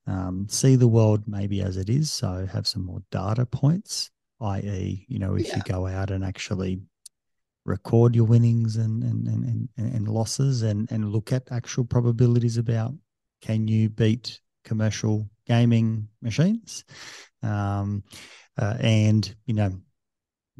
Um, 0.06 0.46
see 0.48 0.76
the 0.76 0.88
world 0.88 1.24
maybe 1.26 1.60
as 1.60 1.76
it 1.76 1.90
is. 1.90 2.10
So 2.10 2.48
have 2.50 2.66
some 2.66 2.86
more 2.86 3.02
data 3.10 3.44
points, 3.44 4.10
i.e., 4.40 5.04
you 5.08 5.18
know, 5.18 5.34
if 5.34 5.48
yeah. 5.48 5.56
you 5.56 5.62
go 5.64 5.86
out 5.86 6.10
and 6.10 6.24
actually 6.24 6.80
record 7.66 8.16
your 8.16 8.24
winnings 8.24 8.76
and 8.76 9.02
and, 9.02 9.28
and, 9.28 9.68
and, 9.76 9.94
and 9.94 10.08
losses 10.08 10.62
and, 10.62 10.90
and 10.90 11.12
look 11.12 11.34
at 11.34 11.52
actual 11.52 11.84
probabilities 11.84 12.56
about 12.56 12.94
can 13.42 13.68
you 13.68 13.90
beat 13.90 14.40
commercial 14.64 15.28
gaming 15.46 16.08
machines 16.22 16.84
um, 17.42 18.02
uh, 18.56 18.78
and 18.80 19.34
you 19.44 19.52
know 19.52 19.70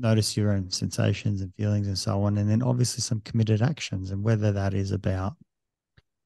notice 0.01 0.37
your 0.37 0.53
own 0.53 0.71
sensations 0.71 1.41
and 1.41 1.55
feelings 1.55 1.87
and 1.87 1.99
so 1.99 2.23
on 2.23 2.39
and 2.39 2.51
then 2.51 2.63
obviously 2.63 3.01
some 3.01 3.21
committed 3.21 3.63
actions 3.63 4.11
and 4.11 4.23
whether 4.23 4.53
that 4.53 4.75
is 4.75 4.93
about 4.93 5.35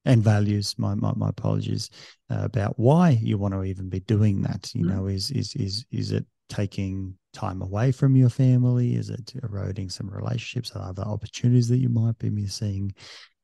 and 0.04 0.22
values 0.22 0.74
my 0.78 0.94
my, 0.94 1.12
my 1.16 1.28
apologies 1.28 1.90
uh, 2.30 2.40
about 2.42 2.78
why 2.78 3.10
you 3.10 3.38
want 3.38 3.54
to 3.54 3.64
even 3.64 3.88
be 3.88 4.00
doing 4.00 4.42
that 4.42 4.70
you 4.74 4.84
mm-hmm. 4.84 4.96
know 4.96 5.06
is 5.06 5.30
is 5.30 5.54
is 5.56 5.84
is 5.90 6.12
it 6.12 6.24
taking 6.48 7.16
time 7.32 7.62
away 7.62 7.92
from 7.92 8.16
your 8.16 8.28
family? 8.28 8.94
Is 8.94 9.10
it 9.10 9.34
eroding 9.42 9.90
some 9.90 10.08
relationships 10.08 10.72
or 10.74 10.82
other 10.82 11.02
opportunities 11.02 11.68
that 11.68 11.78
you 11.78 11.88
might 11.88 12.18
be 12.18 12.30
missing 12.30 12.94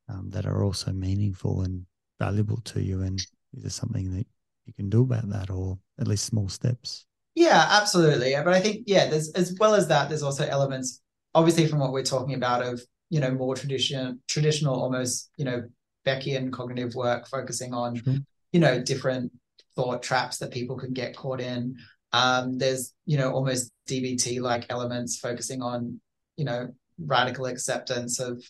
um, 0.09 0.29
that 0.29 0.45
are 0.45 0.63
also 0.63 0.91
meaningful 0.91 1.61
and 1.61 1.85
valuable 2.19 2.61
to 2.61 2.81
you? 2.81 3.01
And 3.01 3.19
is 3.53 3.63
there 3.63 3.69
something 3.69 4.15
that 4.15 4.25
you 4.65 4.73
can 4.73 4.89
do 4.89 5.01
about 5.01 5.29
that 5.29 5.49
or 5.49 5.77
at 5.99 6.07
least 6.07 6.25
small 6.25 6.49
steps 6.49 7.05
yeah, 7.35 7.65
absolutely. 7.69 8.33
But 8.35 8.53
I 8.53 8.59
think, 8.59 8.83
yeah, 8.87 9.09
there's 9.09 9.31
as 9.31 9.55
well 9.59 9.73
as 9.73 9.87
that, 9.87 10.09
there's 10.09 10.23
also 10.23 10.45
elements, 10.45 11.01
obviously, 11.33 11.67
from 11.67 11.79
what 11.79 11.91
we're 11.91 12.03
talking 12.03 12.35
about 12.35 12.63
of, 12.63 12.81
you 13.09 13.19
know, 13.19 13.31
more 13.31 13.55
traditional, 13.55 14.15
traditional, 14.27 14.81
almost, 14.81 15.29
you 15.37 15.45
know, 15.45 15.63
Beckian 16.05 16.51
cognitive 16.51 16.95
work 16.95 17.27
focusing 17.27 17.73
on, 17.73 17.97
mm-hmm. 17.97 18.17
you 18.51 18.59
know, 18.59 18.81
different 18.81 19.31
thought 19.75 20.03
traps 20.03 20.37
that 20.39 20.51
people 20.51 20.77
can 20.77 20.93
get 20.93 21.15
caught 21.15 21.39
in. 21.39 21.75
Um, 22.13 22.57
there's, 22.57 22.93
you 23.05 23.17
know, 23.17 23.31
almost 23.31 23.71
DBT 23.87 24.41
like 24.41 24.65
elements 24.69 25.17
focusing 25.17 25.61
on, 25.61 26.01
you 26.35 26.45
know, 26.45 26.69
radical 26.99 27.45
acceptance 27.45 28.19
of 28.19 28.43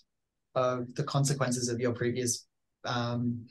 of 0.54 0.94
the 0.96 1.04
consequences 1.04 1.70
of 1.70 1.80
your 1.80 1.94
previous 1.94 2.46
um, 2.84 3.46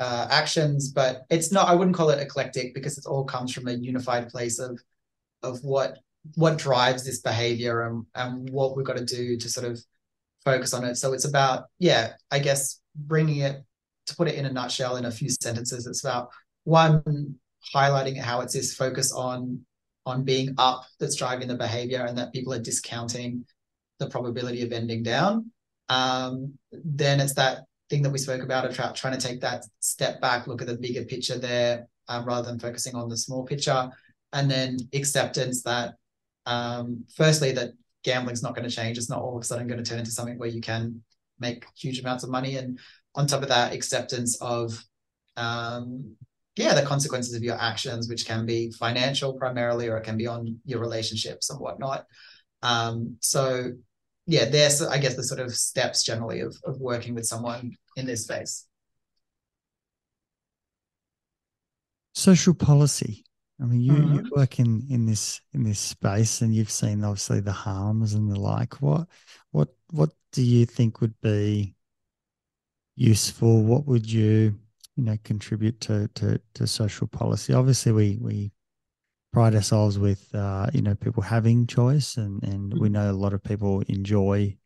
uh, 0.00 0.26
actions, 0.30 0.90
but 0.90 1.22
it's 1.30 1.52
not. 1.52 1.68
I 1.68 1.74
wouldn't 1.74 1.96
call 1.96 2.10
it 2.10 2.20
eclectic 2.20 2.74
because 2.74 2.98
it 2.98 3.06
all 3.06 3.24
comes 3.24 3.52
from 3.52 3.68
a 3.68 3.72
unified 3.72 4.28
place 4.30 4.58
of 4.58 4.80
of 5.42 5.62
what 5.62 5.98
what 6.34 6.58
drives 6.58 7.04
this 7.04 7.20
behavior 7.20 7.82
and 7.82 8.06
and 8.14 8.48
what 8.50 8.76
we've 8.76 8.86
got 8.86 8.96
to 8.96 9.04
do 9.04 9.36
to 9.36 9.48
sort 9.48 9.66
of 9.66 9.78
focus 10.44 10.72
on 10.72 10.84
it. 10.84 10.96
So 10.96 11.12
it's 11.12 11.26
about 11.26 11.64
yeah, 11.78 12.14
I 12.30 12.38
guess 12.38 12.80
bringing 12.96 13.40
it 13.42 13.62
to 14.06 14.16
put 14.16 14.26
it 14.26 14.36
in 14.36 14.46
a 14.46 14.52
nutshell 14.52 14.96
in 14.96 15.04
a 15.04 15.10
few 15.10 15.28
sentences, 15.28 15.86
it's 15.86 16.02
about 16.02 16.30
one 16.64 17.34
highlighting 17.74 18.18
how 18.18 18.40
it's 18.40 18.54
this 18.54 18.74
focus 18.74 19.12
on 19.12 19.60
on 20.06 20.24
being 20.24 20.54
up 20.56 20.86
that's 20.98 21.14
driving 21.14 21.46
the 21.46 21.54
behavior 21.54 22.06
and 22.06 22.16
that 22.16 22.32
people 22.32 22.54
are 22.54 22.58
discounting 22.58 23.44
the 23.98 24.08
probability 24.08 24.62
of 24.62 24.72
ending 24.72 25.02
down. 25.02 25.50
Um, 25.90 26.54
then 26.72 27.20
it's 27.20 27.34
that 27.34 27.64
thing 27.90 28.02
that 28.02 28.10
we 28.10 28.18
spoke 28.18 28.42
about 28.42 28.64
of 28.64 28.94
trying 28.94 29.18
to 29.18 29.26
take 29.26 29.40
that 29.40 29.64
step 29.80 30.20
back, 30.20 30.46
look 30.46 30.62
at 30.62 30.68
the 30.68 30.76
bigger 30.76 31.04
picture 31.04 31.38
there, 31.38 31.88
um, 32.08 32.24
rather 32.24 32.48
than 32.48 32.58
focusing 32.58 32.94
on 32.94 33.08
the 33.08 33.16
small 33.16 33.44
picture. 33.44 33.90
And 34.32 34.48
then 34.48 34.78
acceptance 34.94 35.62
that, 35.64 35.94
um, 36.46 37.04
firstly, 37.16 37.52
that 37.52 37.70
gambling's 38.04 38.42
not 38.42 38.54
going 38.54 38.68
to 38.68 38.74
change. 38.74 38.96
It's 38.96 39.10
not 39.10 39.20
all 39.20 39.36
of 39.36 39.42
a 39.42 39.44
sudden 39.44 39.66
going 39.66 39.82
to 39.82 39.88
turn 39.88 39.98
into 39.98 40.12
something 40.12 40.38
where 40.38 40.48
you 40.48 40.60
can 40.60 41.02
make 41.40 41.66
huge 41.76 41.98
amounts 41.98 42.22
of 42.22 42.30
money. 42.30 42.56
And 42.56 42.78
on 43.16 43.26
top 43.26 43.42
of 43.42 43.48
that, 43.48 43.72
acceptance 43.72 44.40
of, 44.40 44.82
um, 45.36 46.16
yeah, 46.56 46.74
the 46.74 46.82
consequences 46.82 47.34
of 47.34 47.42
your 47.42 47.60
actions, 47.60 48.08
which 48.08 48.26
can 48.26 48.46
be 48.46 48.70
financial 48.70 49.32
primarily, 49.32 49.88
or 49.88 49.96
it 49.96 50.04
can 50.04 50.16
be 50.16 50.28
on 50.28 50.60
your 50.64 50.78
relationships 50.78 51.50
and 51.50 51.58
whatnot. 51.58 52.06
Um, 52.62 53.16
so 53.20 53.72
yeah, 54.26 54.44
there's 54.44 54.82
I 54.82 54.98
guess 54.98 55.16
the 55.16 55.24
sort 55.24 55.40
of 55.40 55.54
steps 55.54 56.04
generally 56.04 56.40
of 56.40 56.56
of 56.64 56.80
working 56.80 57.14
with 57.14 57.26
someone 57.26 57.76
in 57.96 58.06
this 58.06 58.24
space. 58.24 58.66
Social 62.14 62.54
policy. 62.54 63.24
I 63.60 63.66
mean, 63.66 63.80
you, 63.82 63.92
mm-hmm. 63.92 64.14
you 64.14 64.30
work 64.34 64.58
in 64.58 64.86
in 64.88 65.06
this 65.06 65.40
in 65.52 65.64
this 65.64 65.78
space, 65.78 66.40
and 66.40 66.54
you've 66.54 66.70
seen 66.70 67.04
obviously 67.04 67.40
the 67.40 67.52
harms 67.52 68.14
and 68.14 68.30
the 68.30 68.38
like. 68.38 68.80
What 68.80 69.06
what 69.50 69.68
what 69.90 70.10
do 70.32 70.42
you 70.42 70.64
think 70.64 71.00
would 71.00 71.18
be 71.20 71.74
useful? 72.96 73.62
What 73.62 73.86
would 73.86 74.10
you 74.10 74.58
you 74.96 75.04
know 75.04 75.16
contribute 75.24 75.80
to 75.82 76.08
to 76.14 76.40
to 76.54 76.66
social 76.66 77.06
policy? 77.06 77.52
Obviously, 77.52 77.92
we 77.92 78.18
we 78.20 78.52
pride 79.32 79.54
ourselves 79.54 79.98
with 79.98 80.34
uh, 80.34 80.68
you 80.72 80.82
know 80.82 80.94
people 80.94 81.22
having 81.22 81.66
choice, 81.66 82.16
and 82.16 82.42
and 82.42 82.78
we 82.78 82.88
mm. 82.88 82.92
know 82.92 83.10
a 83.10 83.12
lot 83.12 83.32
of 83.32 83.42
people 83.42 83.80
enjoy 83.88 84.56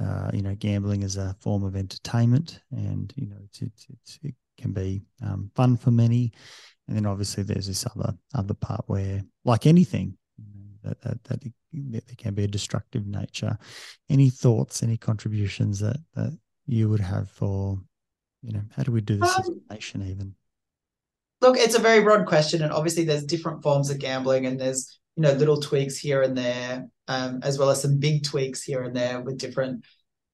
uh, 0.00 0.30
you 0.32 0.42
know 0.42 0.54
gambling 0.54 1.04
as 1.04 1.16
a 1.16 1.36
form 1.40 1.64
of 1.64 1.76
entertainment, 1.76 2.60
and 2.70 3.12
you 3.16 3.26
know 3.26 3.36
it's, 3.44 3.62
it's, 3.62 3.86
it's 3.90 4.18
it 4.22 4.34
can 4.58 4.72
be 4.72 5.02
um, 5.22 5.50
fun 5.54 5.76
for 5.76 5.90
many, 5.90 6.32
and 6.86 6.96
then 6.96 7.06
obviously 7.06 7.42
there's 7.42 7.66
this 7.66 7.86
other 7.86 8.14
other 8.34 8.54
part 8.54 8.82
where 8.86 9.22
like 9.44 9.66
anything 9.66 10.16
that 10.82 11.00
that, 11.02 11.24
that 11.24 11.42
it, 11.44 11.52
there 11.72 12.00
can 12.16 12.34
be 12.34 12.44
a 12.44 12.48
destructive 12.48 13.06
nature. 13.06 13.56
Any 14.08 14.30
thoughts, 14.30 14.82
any 14.82 14.96
contributions 14.96 15.78
that 15.80 15.98
that 16.14 16.36
you 16.66 16.88
would 16.88 17.00
have 17.00 17.30
for 17.30 17.78
you 18.42 18.52
know 18.52 18.62
how 18.76 18.82
do 18.82 18.92
we 18.92 19.00
do 19.00 19.16
this 19.16 19.36
um, 19.36 19.40
as 19.40 19.48
a 19.48 19.74
nation 19.74 20.02
even? 20.02 20.34
Look, 21.40 21.56
it's 21.56 21.76
a 21.76 21.80
very 21.80 22.02
broad 22.02 22.26
question, 22.26 22.62
and 22.62 22.72
obviously 22.72 23.04
there's 23.04 23.24
different 23.24 23.62
forms 23.62 23.90
of 23.90 23.98
gambling, 23.98 24.46
and 24.46 24.60
there's 24.60 24.98
you 25.16 25.22
know 25.22 25.32
little 25.32 25.60
tweaks 25.60 25.96
here 25.96 26.22
and 26.22 26.36
there, 26.36 26.86
um, 27.06 27.40
as 27.42 27.58
well 27.58 27.70
as 27.70 27.82
some 27.82 27.98
big 27.98 28.24
tweaks 28.24 28.62
here 28.62 28.82
and 28.82 28.94
there 28.94 29.20
with 29.20 29.38
different 29.38 29.84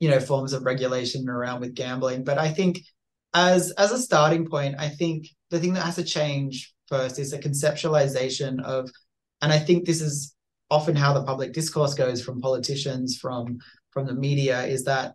you 0.00 0.08
know 0.08 0.20
forms 0.20 0.52
of 0.52 0.64
regulation 0.64 1.28
around 1.28 1.60
with 1.60 1.74
gambling. 1.74 2.24
But 2.24 2.38
I 2.38 2.50
think 2.50 2.80
as 3.34 3.70
as 3.72 3.92
a 3.92 3.98
starting 3.98 4.46
point, 4.46 4.76
I 4.78 4.88
think 4.88 5.26
the 5.50 5.60
thing 5.60 5.74
that 5.74 5.84
has 5.84 5.96
to 5.96 6.04
change 6.04 6.72
first 6.88 7.18
is 7.18 7.32
a 7.32 7.38
conceptualization 7.38 8.62
of, 8.62 8.90
and 9.42 9.52
I 9.52 9.58
think 9.58 9.84
this 9.84 10.00
is 10.00 10.34
often 10.70 10.96
how 10.96 11.12
the 11.12 11.24
public 11.24 11.52
discourse 11.52 11.94
goes 11.94 12.22
from 12.22 12.40
politicians, 12.40 13.18
from 13.18 13.58
from 13.90 14.06
the 14.06 14.14
media, 14.14 14.62
is 14.64 14.84
that 14.84 15.14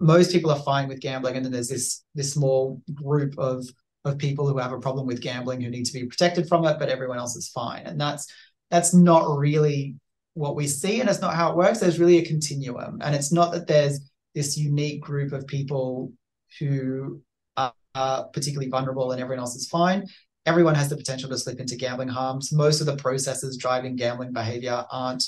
most 0.00 0.32
people 0.32 0.50
are 0.50 0.58
fine 0.58 0.88
with 0.88 1.00
gambling, 1.00 1.36
and 1.36 1.44
then 1.44 1.52
there's 1.52 1.68
this 1.68 2.02
this 2.14 2.32
small 2.32 2.80
group 2.94 3.38
of 3.38 3.66
of 4.04 4.18
people 4.18 4.48
who 4.48 4.58
have 4.58 4.72
a 4.72 4.80
problem 4.80 5.06
with 5.06 5.20
gambling 5.20 5.60
who 5.60 5.70
need 5.70 5.86
to 5.86 5.92
be 5.92 6.06
protected 6.06 6.48
from 6.48 6.64
it, 6.64 6.78
but 6.78 6.88
everyone 6.88 7.18
else 7.18 7.36
is 7.36 7.48
fine. 7.48 7.82
And 7.86 8.00
that's 8.00 8.26
that's 8.70 8.94
not 8.94 9.36
really 9.36 9.96
what 10.34 10.56
we 10.56 10.66
see, 10.66 11.00
and 11.00 11.10
it's 11.10 11.20
not 11.20 11.34
how 11.34 11.50
it 11.50 11.56
works. 11.56 11.80
There's 11.80 11.98
really 11.98 12.18
a 12.18 12.24
continuum, 12.24 13.00
and 13.02 13.14
it's 13.14 13.32
not 13.32 13.52
that 13.52 13.66
there's 13.66 14.00
this 14.34 14.56
unique 14.56 15.02
group 15.02 15.32
of 15.32 15.46
people 15.46 16.12
who 16.58 17.20
are, 17.56 17.72
are 17.94 18.28
particularly 18.28 18.70
vulnerable 18.70 19.12
and 19.12 19.20
everyone 19.20 19.40
else 19.40 19.56
is 19.56 19.68
fine. 19.68 20.06
Everyone 20.46 20.74
has 20.74 20.88
the 20.88 20.96
potential 20.96 21.28
to 21.30 21.38
slip 21.38 21.60
into 21.60 21.76
gambling 21.76 22.08
harms. 22.08 22.52
Most 22.52 22.80
of 22.80 22.86
the 22.86 22.96
processes 22.96 23.56
driving 23.56 23.96
gambling 23.96 24.32
behavior 24.32 24.84
aren't, 24.90 25.24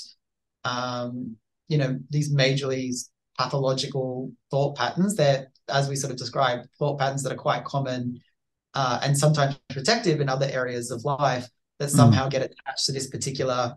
um, 0.63 1.37
you 1.67 1.77
know, 1.77 1.99
these 2.09 2.33
majorly 2.33 2.93
pathological 3.37 4.31
thought 4.49 4.75
patterns. 4.75 5.15
They're, 5.15 5.51
as 5.69 5.87
we 5.87 5.95
sort 5.95 6.11
of 6.11 6.17
described, 6.17 6.67
thought 6.79 6.99
patterns 6.99 7.23
that 7.23 7.31
are 7.31 7.37
quite 7.37 7.63
common 7.63 8.21
uh, 8.73 8.99
and 9.03 9.17
sometimes 9.17 9.59
protective 9.69 10.19
in 10.21 10.29
other 10.29 10.47
areas 10.51 10.91
of 10.91 11.03
life 11.03 11.47
that 11.79 11.89
hmm. 11.89 11.95
somehow 11.95 12.27
get 12.27 12.41
attached 12.41 12.85
to 12.85 12.91
this 12.91 13.07
particular 13.09 13.75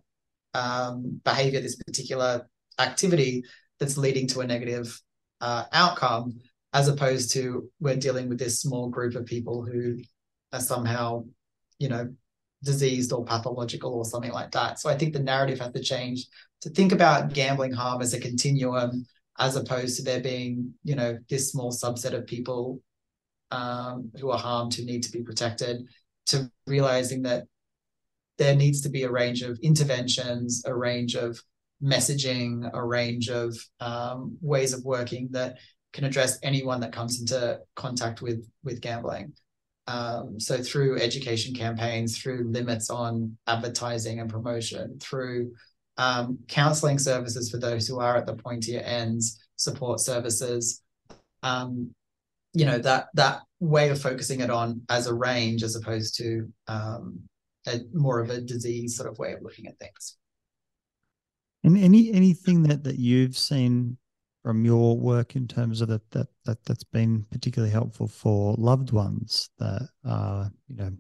um, 0.55 1.21
behavior, 1.25 1.61
this 1.61 1.77
particular 1.77 2.49
activity 2.79 3.45
that's 3.79 3.99
leading 3.99 4.27
to 4.29 4.41
a 4.41 4.47
negative 4.47 5.01
uh, 5.41 5.65
outcome, 5.73 6.41
as 6.73 6.89
opposed 6.89 7.33
to 7.33 7.71
we're 7.81 7.97
dealing 7.97 8.29
with 8.29 8.39
this 8.39 8.61
small 8.61 8.89
group 8.89 9.15
of 9.15 9.27
people 9.27 9.65
who 9.65 9.99
are 10.53 10.61
somehow, 10.61 11.25
you 11.79 11.89
know, 11.89 12.09
diseased 12.65 13.13
or 13.13 13.25
pathological 13.25 13.95
or 13.95 14.05
something 14.05 14.33
like 14.33 14.51
that. 14.53 14.79
So 14.79 14.89
I 14.89 14.97
think 14.97 15.13
the 15.13 15.21
narrative 15.23 15.61
has 15.61 15.73
to 15.73 15.81
change 15.81 16.27
to 16.63 16.71
think 16.71 16.93
about 16.93 17.33
gambling 17.33 17.73
harm 17.73 18.01
as 18.01 18.15
a 18.15 18.21
continuum, 18.21 19.07
as 19.39 19.57
opposed 19.57 19.97
to 19.97 20.03
there 20.03 20.21
being, 20.21 20.73
you 20.83 20.97
know, 20.97 21.19
this 21.29 21.53
small 21.53 21.71
subset 21.71 22.15
of 22.15 22.27
people 22.27 22.81
um, 23.51 24.11
who 24.21 24.31
are 24.31 24.39
harmed 24.39 24.75
who 24.75 24.85
need 24.85 25.03
to 25.05 25.13
be 25.13 25.23
protected 25.23 25.87
to 26.27 26.51
realizing 26.67 27.23
that 27.23 27.45
there 28.39 28.55
needs 28.55 28.83
to 28.83 28.89
be 28.89 29.05
a 29.05 29.11
range 29.11 29.43
of 29.43 29.59
interventions, 29.63 30.63
a 30.67 30.75
range 30.75 31.15
of 31.15 31.41
messaging, 31.83 32.69
a 32.73 32.85
range 32.85 33.29
of 33.29 33.57
um, 33.81 34.37
ways 34.41 34.73
of 34.73 34.85
working 34.85 35.29
that 35.31 35.59
can 35.93 36.05
address 36.05 36.39
anyone 36.43 36.81
that 36.81 36.93
comes 36.93 37.21
into 37.21 37.59
contact 37.75 38.21
with 38.23 38.47
with 38.65 38.81
gambling. 38.81 39.33
Um, 39.89 40.41
so 40.41 40.59
through 40.59 40.99
education 40.99 41.55
campaigns, 41.55 42.19
through 42.19 42.51
limits 42.51 42.91
on 42.91 43.37
advertising 43.47 44.19
and 44.21 44.29
promotion, 44.29 44.99
through 44.99 45.53
um, 45.97 46.39
counseling 46.49 46.99
services 46.99 47.51
for 47.51 47.59
those 47.59 47.87
who 47.87 48.01
are 48.01 48.17
at 48.17 48.27
the 48.27 48.35
pointier 48.35 48.83
ends, 48.85 49.39
support 49.57 50.01
services, 50.01 50.83
um, 51.43 51.95
you 52.57 52.65
know 52.65 52.79
that 52.79 53.09
that 53.15 53.43
way 53.61 53.91
of 53.91 54.01
focusing 54.01 54.41
it 54.41 54.51
on 54.51 54.81
as 54.89 55.07
a 55.07 55.15
range 55.15 55.63
as 55.63 55.77
opposed 55.77 56.17
to 56.17 56.51
um, 56.69 57.21
a 57.67 57.81
more 57.93 58.19
of 58.19 58.31
a 58.31 58.41
disease 58.41 58.97
sort 58.97 59.11
of 59.11 59.19
way 59.19 59.33
of 59.35 59.43
looking 59.43 59.67
at 59.67 59.79
things. 59.79 60.17
And 61.63 61.77
any 61.77 62.11
anything 62.13 62.63
that 62.63 62.83
that 62.85 62.99
you've 62.99 63.37
seen 63.37 63.99
from 64.43 64.65
your 64.65 64.97
work 64.97 65.37
in 65.37 65.47
terms 65.47 65.83
of 65.83 65.89
that 65.89 66.11
that, 66.13 66.29
that 66.47 66.65
that's 66.65 66.85
been 66.85 67.27
particularly 67.31 67.73
helpful 67.73 68.09
for 68.09 68.55
loved 68.57 68.91
ones 68.91 69.51
that 69.59 69.89
are 70.07 70.51
you 70.69 70.77
know 70.77 70.93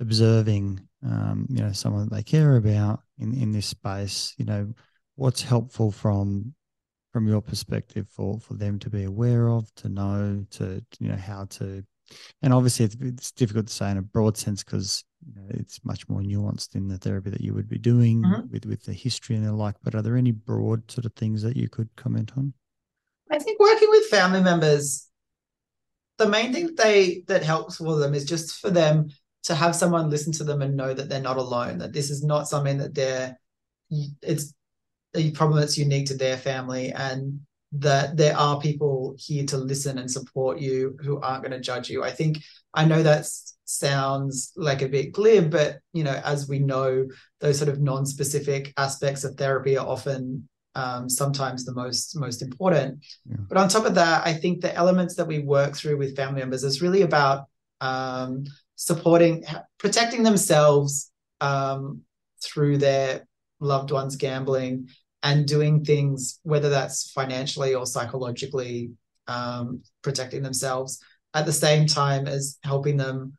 observing 0.00 0.80
um, 1.06 1.46
you 1.50 1.62
know 1.62 1.70
someone 1.70 2.08
that 2.08 2.14
they 2.16 2.22
care 2.24 2.56
about 2.56 3.00
in 3.20 3.32
in 3.32 3.52
this 3.52 3.66
space 3.66 4.34
you 4.38 4.44
know 4.44 4.74
what's 5.14 5.42
helpful 5.42 5.92
from 5.92 6.52
from 7.14 7.28
your 7.28 7.40
perspective 7.40 8.08
for 8.10 8.40
for 8.40 8.54
them 8.54 8.76
to 8.80 8.90
be 8.90 9.04
aware 9.04 9.48
of, 9.48 9.72
to 9.76 9.88
know, 9.88 10.44
to 10.50 10.84
you 10.98 11.08
know 11.08 11.16
how 11.16 11.44
to, 11.44 11.84
and 12.42 12.52
obviously 12.52 12.86
it's, 12.86 12.96
it's 13.00 13.30
difficult 13.30 13.68
to 13.68 13.72
say 13.72 13.88
in 13.88 13.98
a 13.98 14.02
broad 14.02 14.36
sense 14.36 14.64
because 14.64 15.04
you 15.24 15.32
know, 15.36 15.46
it's 15.50 15.78
much 15.84 16.08
more 16.08 16.22
nuanced 16.22 16.74
in 16.74 16.88
the 16.88 16.98
therapy 16.98 17.30
that 17.30 17.40
you 17.40 17.54
would 17.54 17.68
be 17.68 17.78
doing 17.78 18.20
mm-hmm. 18.20 18.50
with 18.50 18.66
with 18.66 18.82
the 18.82 18.92
history 18.92 19.36
and 19.36 19.46
the 19.46 19.52
like. 19.52 19.76
But 19.84 19.94
are 19.94 20.02
there 20.02 20.16
any 20.16 20.32
broad 20.32 20.90
sort 20.90 21.04
of 21.04 21.12
things 21.12 21.40
that 21.42 21.56
you 21.56 21.68
could 21.68 21.88
comment 21.94 22.32
on? 22.36 22.52
I 23.30 23.38
think 23.38 23.60
working 23.60 23.90
with 23.90 24.06
family 24.06 24.42
members, 24.42 25.08
the 26.18 26.28
main 26.28 26.52
thing 26.52 26.66
that 26.66 26.76
they 26.76 27.22
that 27.28 27.44
helps 27.44 27.76
for 27.76 27.96
them 27.96 28.14
is 28.14 28.24
just 28.24 28.60
for 28.60 28.70
them 28.70 29.08
to 29.44 29.54
have 29.54 29.76
someone 29.76 30.10
listen 30.10 30.32
to 30.32 30.42
them 30.42 30.62
and 30.62 30.76
know 30.76 30.92
that 30.92 31.08
they're 31.08 31.20
not 31.20 31.36
alone. 31.36 31.78
That 31.78 31.92
this 31.92 32.10
is 32.10 32.24
not 32.24 32.48
something 32.48 32.78
that 32.78 32.92
they're 32.92 33.38
it's 34.20 34.52
a 35.14 35.30
problem 35.32 35.58
that's 35.58 35.78
unique 35.78 36.06
to 36.06 36.16
their 36.16 36.36
family 36.36 36.92
and 36.92 37.40
that 37.72 38.16
there 38.16 38.36
are 38.36 38.60
people 38.60 39.16
here 39.18 39.44
to 39.46 39.56
listen 39.56 39.98
and 39.98 40.10
support 40.10 40.58
you 40.60 40.96
who 41.00 41.20
aren't 41.20 41.42
going 41.42 41.52
to 41.52 41.60
judge 41.60 41.90
you. 41.90 42.04
I 42.04 42.10
think 42.10 42.38
I 42.72 42.84
know 42.84 43.02
that 43.02 43.26
sounds 43.64 44.52
like 44.56 44.82
a 44.82 44.88
bit 44.88 45.12
glib, 45.12 45.50
but 45.50 45.78
you 45.92 46.04
know, 46.04 46.20
as 46.24 46.48
we 46.48 46.60
know, 46.60 47.06
those 47.40 47.58
sort 47.58 47.68
of 47.68 47.80
non-specific 47.80 48.72
aspects 48.76 49.24
of 49.24 49.34
therapy 49.34 49.76
are 49.76 49.86
often 49.86 50.48
um, 50.76 51.08
sometimes 51.08 51.64
the 51.64 51.74
most 51.74 52.16
most 52.16 52.42
important. 52.42 53.04
Yeah. 53.28 53.36
But 53.48 53.58
on 53.58 53.68
top 53.68 53.86
of 53.86 53.94
that, 53.96 54.26
I 54.26 54.34
think 54.34 54.60
the 54.60 54.74
elements 54.74 55.16
that 55.16 55.26
we 55.26 55.40
work 55.40 55.74
through 55.74 55.96
with 55.96 56.16
family 56.16 56.40
members 56.40 56.64
is 56.64 56.82
really 56.82 57.02
about 57.02 57.46
um, 57.80 58.44
supporting, 58.76 59.44
protecting 59.78 60.22
themselves 60.22 61.10
um, 61.40 62.02
through 62.42 62.78
their 62.78 63.26
loved 63.60 63.90
ones 63.90 64.16
gambling 64.16 64.88
and 65.24 65.46
doing 65.46 65.84
things, 65.84 66.38
whether 66.42 66.68
that's 66.68 67.10
financially 67.10 67.74
or 67.74 67.86
psychologically 67.86 68.90
um, 69.26 69.82
protecting 70.02 70.42
themselves 70.42 71.02
at 71.32 71.46
the 71.46 71.52
same 71.52 71.86
time 71.86 72.28
as 72.28 72.58
helping 72.62 72.98
them 72.98 73.36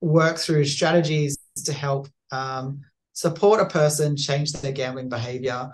work 0.00 0.38
through 0.38 0.64
strategies 0.64 1.38
to 1.64 1.72
help 1.72 2.08
um, 2.32 2.80
support 3.12 3.60
a 3.60 3.66
person 3.66 4.16
change 4.16 4.52
their 4.52 4.72
gambling 4.72 5.08
behavior 5.08 5.70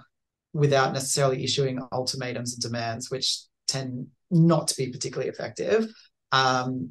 without 0.52 0.92
necessarily 0.92 1.44
issuing 1.44 1.80
ultimatums 1.92 2.52
and 2.52 2.62
demands, 2.62 3.10
which 3.10 3.42
tend 3.68 4.08
not 4.30 4.68
to 4.68 4.76
be 4.76 4.90
particularly 4.90 5.30
effective. 5.30 5.88
Um, 6.32 6.90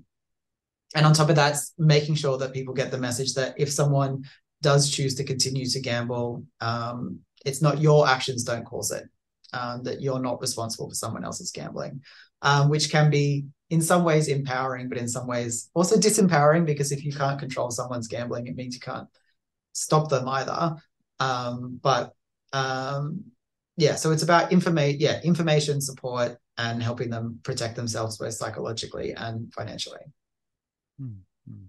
and 0.95 1.05
on 1.05 1.13
top 1.13 1.29
of 1.29 1.35
that, 1.35 1.57
making 1.77 2.15
sure 2.15 2.37
that 2.37 2.53
people 2.53 2.73
get 2.73 2.89
the 2.89 2.97
message 2.97 3.33
that 3.35 3.53
if 3.57 3.71
someone 3.71 4.23
does 4.61 4.89
choose 4.89 5.15
to 5.15 5.23
continue 5.23 5.65
to 5.65 5.79
gamble, 5.79 6.43
um, 6.61 7.19
it's 7.45 7.61
not 7.61 7.81
your 7.81 8.07
actions 8.07 8.43
don't 8.43 8.65
cause 8.65 8.91
it. 8.91 9.05
Um, 9.51 9.81
that 9.83 9.99
you're 9.99 10.19
not 10.19 10.41
responsible 10.41 10.89
for 10.89 10.95
someone 10.95 11.23
else's 11.23 11.49
gambling, 11.49 12.01
um, 12.43 12.69
which 12.69 12.91
can 12.91 13.09
be 13.09 13.45
in 13.71 13.81
some 13.81 14.03
ways 14.03 14.27
empowering, 14.27 14.89
but 14.89 14.99
in 14.99 15.07
some 15.07 15.25
ways 15.25 15.71
also 15.73 15.95
disempowering 15.95 16.67
because 16.67 16.91
if 16.91 17.03
you 17.03 17.11
can't 17.11 17.39
control 17.39 17.71
someone's 17.71 18.07
gambling, 18.07 18.45
it 18.45 18.55
means 18.55 18.75
you 18.75 18.79
can't 18.79 19.07
stop 19.73 20.09
them 20.09 20.27
either. 20.27 20.75
Um, 21.19 21.79
but 21.81 22.13
um, 22.53 23.23
yeah, 23.77 23.95
so 23.95 24.11
it's 24.11 24.23
about 24.23 24.51
information, 24.51 24.99
yeah, 24.99 25.19
information 25.23 25.81
support 25.81 26.37
and 26.57 26.83
helping 26.83 27.09
them 27.09 27.39
protect 27.43 27.75
themselves 27.75 28.17
both 28.17 28.33
psychologically 28.33 29.13
and 29.13 29.51
financially. 29.53 30.01
Mm-hmm. 31.01 31.63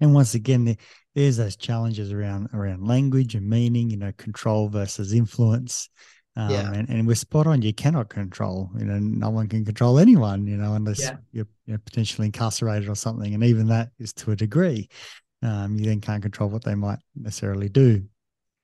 And 0.00 0.14
once 0.14 0.34
again, 0.34 0.76
there's 1.14 1.36
those 1.36 1.56
challenges 1.56 2.12
around 2.12 2.48
around 2.54 2.86
language 2.86 3.34
and 3.34 3.48
meaning, 3.48 3.90
you 3.90 3.96
know, 3.96 4.12
control 4.16 4.68
versus 4.68 5.12
influence. 5.12 5.88
Um, 6.36 6.50
yeah. 6.50 6.72
and, 6.72 6.88
and 6.88 7.06
we're 7.08 7.16
spot 7.16 7.48
on. 7.48 7.60
You 7.60 7.74
cannot 7.74 8.08
control, 8.08 8.70
you 8.78 8.84
know, 8.84 8.98
no 8.98 9.30
one 9.30 9.48
can 9.48 9.64
control 9.64 9.98
anyone, 9.98 10.46
you 10.46 10.56
know, 10.56 10.74
unless 10.74 11.00
yeah. 11.00 11.16
you're, 11.32 11.48
you're, 11.66 11.78
potentially 11.78 12.26
incarcerated 12.26 12.88
or 12.88 12.94
something. 12.94 13.34
And 13.34 13.42
even 13.42 13.66
that 13.66 13.90
is 13.98 14.12
to 14.14 14.30
a 14.30 14.36
degree. 14.36 14.88
Um, 15.42 15.76
you 15.76 15.86
then 15.86 16.00
can't 16.00 16.22
control 16.22 16.48
what 16.48 16.62
they 16.62 16.76
might 16.76 17.00
necessarily 17.16 17.68
do. 17.68 18.04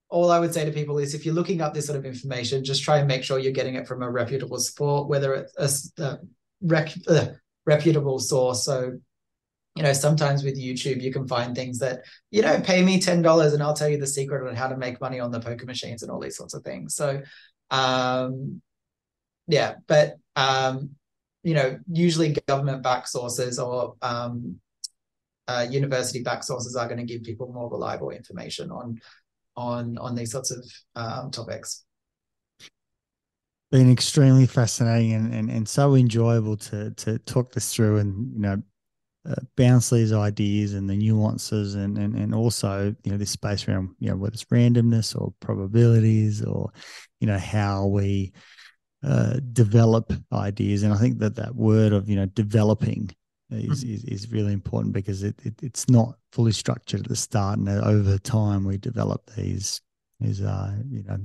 all 0.09 0.31
I 0.31 0.39
would 0.39 0.55
say 0.55 0.65
to 0.65 0.71
people 0.71 0.99
is 0.99 1.15
if 1.15 1.25
you're 1.25 1.35
looking 1.35 1.61
up 1.61 1.75
this 1.75 1.87
sort 1.87 1.99
of 1.99 2.07
information, 2.07 2.65
just 2.65 2.83
try 2.83 2.99
and 2.99 3.09
make 3.09 3.23
sure 3.23 3.39
you're 3.39 3.53
getting 3.53 3.75
it 3.75 3.87
from 3.87 4.03
a 4.03 4.11
reputable 4.11 4.59
support, 4.59 5.09
whether 5.09 5.35
it's 5.59 5.93
a, 5.99 6.03
a 6.03 6.19
rec, 6.63 6.93
uh, 7.07 7.27
reputable 7.67 8.19
source. 8.19 8.65
So, 8.65 8.99
you 9.79 9.85
know, 9.85 9.93
sometimes 9.93 10.43
with 10.43 10.59
YouTube, 10.59 11.01
you 11.01 11.13
can 11.13 11.29
find 11.29 11.55
things 11.55 11.79
that, 11.79 12.01
you 12.33 12.43
know, 12.43 12.61
pay 12.61 12.83
me 12.83 13.01
$10 13.01 13.55
and 13.55 13.63
I'll 13.63 13.75
tell 13.75 13.89
you 13.89 13.97
the 13.97 14.09
secret 14.09 14.49
on 14.49 14.57
how 14.57 14.67
to 14.67 14.77
make 14.77 15.01
money 15.01 15.21
on 15.21 15.31
the 15.31 15.39
poker 15.39 15.67
machines 15.67 16.03
and 16.03 16.11
all 16.11 16.19
these 16.19 16.37
sorts 16.37 16.53
of 16.53 16.65
things. 16.65 16.97
So, 16.97 17.23
um, 17.71 18.61
yeah, 19.47 19.75
but 19.87 20.17
um, 20.35 20.91
you 21.45 21.55
know, 21.55 21.79
usually 21.93 22.37
government 22.49 22.83
back 22.83 23.07
sources 23.07 23.61
or 23.61 23.95
um, 24.03 24.57
uh, 25.47 25.65
university 25.71 26.25
back 26.25 26.43
sources 26.43 26.75
are 26.75 26.89
going 26.89 26.99
to 26.99 27.05
give 27.05 27.23
people 27.23 27.53
more 27.53 27.71
reliable 27.71 28.11
information 28.11 28.73
on 28.73 28.99
on 29.57 29.97
on 29.99 30.17
these 30.17 30.33
sorts 30.33 30.51
of 30.51 30.65
um, 30.97 31.31
topics. 31.31 31.85
Been 33.71 33.93
extremely 33.93 34.47
fascinating 34.47 35.13
and, 35.13 35.33
and 35.33 35.49
and 35.49 35.69
so 35.69 35.95
enjoyable 35.95 36.57
to 36.57 36.91
to 36.95 37.21
talk 37.21 37.53
this 37.53 37.73
through 37.73 37.99
and 37.99 38.35
you 38.35 38.41
know 38.41 38.61
uh, 39.29 39.35
bounce 39.57 39.91
these 39.91 40.13
ideas 40.13 40.75
and 40.75 40.89
the 40.89 40.97
nuances 40.97 41.75
and, 41.75 41.99
and 41.99 42.15
and 42.15 42.35
also 42.35 42.95
you 43.05 43.13
know 43.13 43.19
this 43.19 43.31
space 43.31 43.69
around 43.69 43.91
you 43.99 44.09
know 44.09 44.17
whether 44.17 44.33
it's 44.33 44.45
randomness 44.45 45.15
or 45.21 45.35
probabilities 45.41 46.43
or 46.43 46.71
you 47.21 47.27
know 47.27 47.39
how 47.39 47.87
we 47.87 48.33
uh, 49.03 49.35
develop 49.53 50.13
ideas. 50.33 50.83
And 50.83 50.93
I 50.93 50.97
think 50.97 51.19
that 51.19 51.37
that 51.37 51.55
word 51.55 51.93
of 51.93 52.09
you 52.09 52.17
know 52.17 52.27
developing 52.27 53.11
is 53.51 53.85
mm-hmm. 53.85 53.95
is, 53.95 54.05
is 54.05 54.33
really 54.33 54.53
important 54.53 54.93
because 54.93 55.23
it, 55.23 55.37
it, 55.45 55.55
it's 55.63 55.89
not 55.89 56.15
fully 56.33 56.53
structured 56.53 57.01
at 57.01 57.09
the 57.09 57.17
start, 57.17 57.59
and 57.59 57.69
over 57.69 58.19
time 58.19 58.65
we 58.65 58.77
develop 58.77 59.31
these 59.37 59.81
these 60.21 60.43
uh, 60.43 60.77
you 60.91 61.05
know 61.05 61.19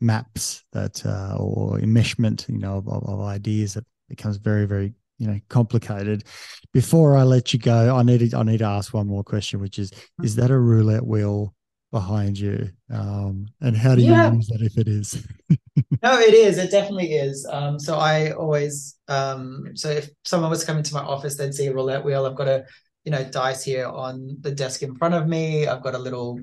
maps 0.00 0.64
that 0.72 1.04
uh, 1.04 1.36
or 1.38 1.78
enmeshment 1.78 2.48
you 2.48 2.58
know 2.58 2.76
of, 2.76 2.88
of 2.88 3.20
ideas 3.20 3.74
that 3.74 3.84
becomes 4.08 4.36
very 4.36 4.64
very 4.64 4.94
you 5.18 5.26
know 5.26 5.40
complicated. 5.48 6.24
Before 6.72 7.16
i 7.16 7.22
let 7.22 7.52
you 7.52 7.58
go 7.58 7.96
i 7.96 8.02
need 8.02 8.30
to 8.30 8.36
i 8.36 8.42
need 8.42 8.58
to 8.58 8.66
ask 8.66 8.92
one 8.92 9.06
more 9.06 9.24
question 9.24 9.58
which 9.58 9.78
is 9.78 9.90
mm-hmm. 9.90 10.24
is 10.24 10.36
that 10.36 10.50
a 10.50 10.58
roulette 10.58 11.06
wheel 11.06 11.54
behind 11.90 12.38
you? 12.38 12.70
Um, 12.92 13.46
and 13.60 13.76
how 13.76 13.94
do 13.94 14.02
you 14.02 14.10
yeah. 14.10 14.32
use 14.32 14.48
that 14.48 14.62
if 14.62 14.78
it 14.78 14.88
is? 14.88 15.26
No 16.02 16.18
it 16.18 16.34
is. 16.34 16.58
It 16.58 16.70
definitely 16.70 17.14
is. 17.14 17.46
Um, 17.50 17.78
so 17.78 17.96
i 17.96 18.32
always 18.32 18.96
um, 19.08 19.72
so 19.74 19.88
if 19.88 20.10
someone 20.24 20.50
was 20.50 20.64
coming 20.64 20.82
to 20.82 20.94
my 20.94 21.00
office 21.00 21.36
they'd 21.36 21.54
see 21.54 21.66
a 21.66 21.72
roulette 21.72 22.04
wheel. 22.04 22.26
I've 22.26 22.36
got 22.36 22.48
a 22.48 22.66
you 23.04 23.12
know 23.12 23.24
dice 23.24 23.64
here 23.64 23.86
on 23.86 24.36
the 24.40 24.50
desk 24.50 24.82
in 24.82 24.96
front 24.96 25.14
of 25.14 25.26
me. 25.28 25.66
I've 25.66 25.82
got 25.82 25.94
a 25.94 25.98
little 25.98 26.40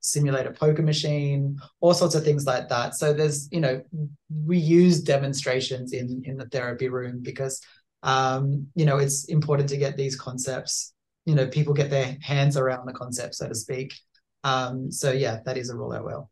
simulator 0.00 0.52
poker 0.52 0.82
machine 0.82 1.58
all 1.80 1.92
sorts 1.92 2.14
of 2.14 2.24
things 2.24 2.46
like 2.46 2.68
that. 2.68 2.94
So 2.94 3.12
there's 3.12 3.48
you 3.52 3.60
know 3.60 3.82
we 4.44 4.58
use 4.58 5.02
demonstrations 5.02 5.92
in 5.92 6.22
in 6.24 6.36
the 6.36 6.46
therapy 6.46 6.88
room 6.88 7.20
because 7.20 7.60
um, 8.02 8.66
you 8.74 8.84
know 8.84 8.98
it's 8.98 9.24
important 9.26 9.68
to 9.68 9.76
get 9.76 9.96
these 9.96 10.16
concepts 10.16 10.94
you 11.24 11.34
know 11.34 11.46
people 11.46 11.74
get 11.74 11.90
their 11.90 12.16
hands 12.22 12.56
around 12.56 12.86
the 12.86 12.92
concept 12.92 13.34
so 13.34 13.48
to 13.48 13.54
speak 13.54 13.92
um, 14.44 14.90
so 14.90 15.12
yeah, 15.12 15.40
that 15.44 15.56
is 15.56 15.70
a 15.70 15.76
roulette 15.76 16.04
wheel. 16.04 16.30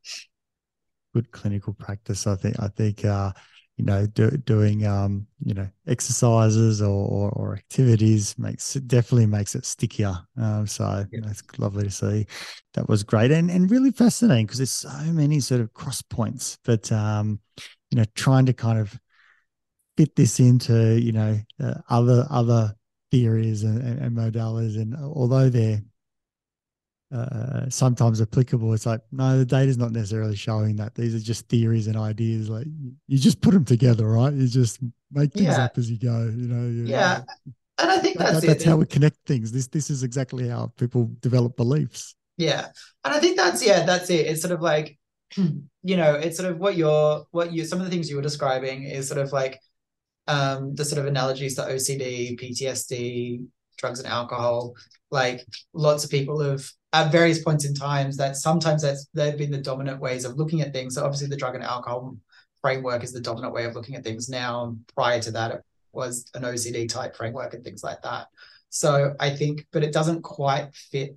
Good 1.14 1.30
clinical 1.30 1.72
practice. 1.74 2.26
I 2.26 2.36
think. 2.36 2.56
I 2.60 2.68
think. 2.68 3.04
Uh, 3.04 3.32
you 3.78 3.84
know, 3.84 4.06
do, 4.06 4.30
doing 4.30 4.86
um, 4.86 5.26
you 5.44 5.52
know 5.52 5.68
exercises 5.86 6.80
or, 6.80 6.88
or, 6.88 7.30
or 7.32 7.54
activities 7.54 8.38
makes 8.38 8.74
it 8.74 8.88
definitely 8.88 9.26
makes 9.26 9.54
it 9.54 9.66
stickier. 9.66 10.16
Um, 10.38 10.66
so 10.66 11.04
yeah. 11.12 11.20
that's 11.22 11.42
lovely 11.58 11.84
to 11.84 11.90
see. 11.90 12.26
That 12.72 12.88
was 12.88 13.02
great 13.02 13.30
and 13.30 13.50
and 13.50 13.70
really 13.70 13.90
fascinating 13.90 14.46
because 14.46 14.58
there's 14.58 14.72
so 14.72 15.12
many 15.12 15.40
sort 15.40 15.60
of 15.60 15.74
cross 15.74 16.00
points. 16.00 16.56
But 16.64 16.90
um, 16.90 17.38
you 17.90 17.98
know, 17.98 18.04
trying 18.14 18.46
to 18.46 18.54
kind 18.54 18.78
of 18.78 18.98
fit 19.96 20.14
this 20.16 20.40
into 20.40 21.00
you 21.00 21.12
know 21.12 21.38
uh, 21.62 21.74
other 21.88 22.26
other 22.30 22.74
theories 23.10 23.62
and, 23.62 23.80
and, 23.82 23.98
and 24.00 24.16
modalities, 24.16 24.76
and 24.80 24.94
although 24.96 25.48
they're 25.48 25.80
uh, 27.12 27.68
sometimes 27.70 28.20
applicable. 28.20 28.74
It's 28.74 28.84
like, 28.86 29.00
no, 29.12 29.38
the 29.38 29.44
data 29.44 29.68
is 29.70 29.78
not 29.78 29.92
necessarily 29.92 30.34
showing 30.36 30.76
that. 30.76 30.94
These 30.94 31.14
are 31.14 31.20
just 31.20 31.48
theories 31.48 31.86
and 31.86 31.96
ideas. 31.96 32.48
Like 32.48 32.66
you 33.06 33.18
just 33.18 33.40
put 33.40 33.52
them 33.54 33.64
together, 33.64 34.08
right? 34.08 34.32
You 34.32 34.48
just 34.48 34.80
make 35.12 35.32
things 35.32 35.46
Yeah. 35.46 35.64
up 35.66 35.78
as 35.78 35.90
you 35.90 35.98
go. 35.98 36.24
You 36.24 36.48
know. 36.48 36.68
you- 36.68 36.86
Yeah. 36.86 37.22
And 37.78 37.90
I 37.90 37.98
think 37.98 38.18
that- 38.18 38.32
that's 38.32 38.40
that- 38.40 38.46
that's 38.48 38.64
how 38.64 38.76
we 38.76 38.86
connect 38.86 39.18
things. 39.26 39.52
This 39.52 39.68
this 39.68 39.88
is 39.90 40.02
exactly 40.02 40.48
how 40.48 40.72
people 40.76 41.10
develop 41.20 41.56
beliefs. 41.56 42.16
Yeah. 42.38 42.66
And 43.04 43.14
I 43.14 43.20
think 43.20 43.36
that's 43.36 43.64
yeah, 43.64 43.84
that's 43.86 44.10
it. 44.10 44.26
It's 44.26 44.40
sort 44.42 44.52
of 44.52 44.60
like, 44.60 44.98
you 45.36 45.96
know, 45.96 46.14
it's 46.14 46.36
sort 46.38 46.50
of 46.50 46.58
what 46.58 46.76
you're 46.76 47.24
what 47.30 47.52
you 47.52 47.64
some 47.64 47.78
of 47.78 47.84
the 47.84 47.90
things 47.90 48.10
you 48.10 48.16
were 48.16 48.22
describing 48.22 48.82
is 48.82 49.06
sort 49.06 49.20
of 49.20 49.32
like 49.32 49.60
um 50.28 50.74
the 50.74 50.84
sort 50.84 51.00
of 51.00 51.06
analogies 51.06 51.54
to 51.56 51.62
OCD, 51.62 52.38
PTSD, 52.40 53.44
drugs 53.76 54.00
and 54.00 54.08
alcohol. 54.08 54.74
Like 55.10 55.44
lots 55.72 56.04
of 56.04 56.10
people 56.10 56.40
have 56.40 56.64
at 56.92 57.12
various 57.12 57.42
points 57.42 57.64
in 57.64 57.74
times 57.74 58.16
that 58.16 58.36
sometimes 58.36 58.82
that's 58.82 59.06
they've 59.14 59.38
been 59.38 59.50
the 59.50 59.58
dominant 59.58 60.00
ways 60.00 60.24
of 60.24 60.36
looking 60.36 60.62
at 60.62 60.72
things. 60.72 60.94
So 60.94 61.04
obviously 61.04 61.28
the 61.28 61.36
drug 61.36 61.54
and 61.54 61.64
alcohol 61.64 62.16
framework 62.60 63.04
is 63.04 63.12
the 63.12 63.20
dominant 63.20 63.54
way 63.54 63.64
of 63.64 63.74
looking 63.74 63.94
at 63.94 64.04
things 64.04 64.28
now. 64.28 64.76
Prior 64.94 65.20
to 65.20 65.30
that, 65.32 65.52
it 65.52 65.62
was 65.92 66.30
an 66.34 66.42
OCD 66.42 66.88
type 66.88 67.14
framework 67.16 67.54
and 67.54 67.62
things 67.62 67.84
like 67.84 68.02
that. 68.02 68.26
So 68.70 69.14
I 69.20 69.30
think, 69.30 69.66
but 69.72 69.84
it 69.84 69.92
doesn't 69.92 70.22
quite 70.22 70.74
fit 70.74 71.16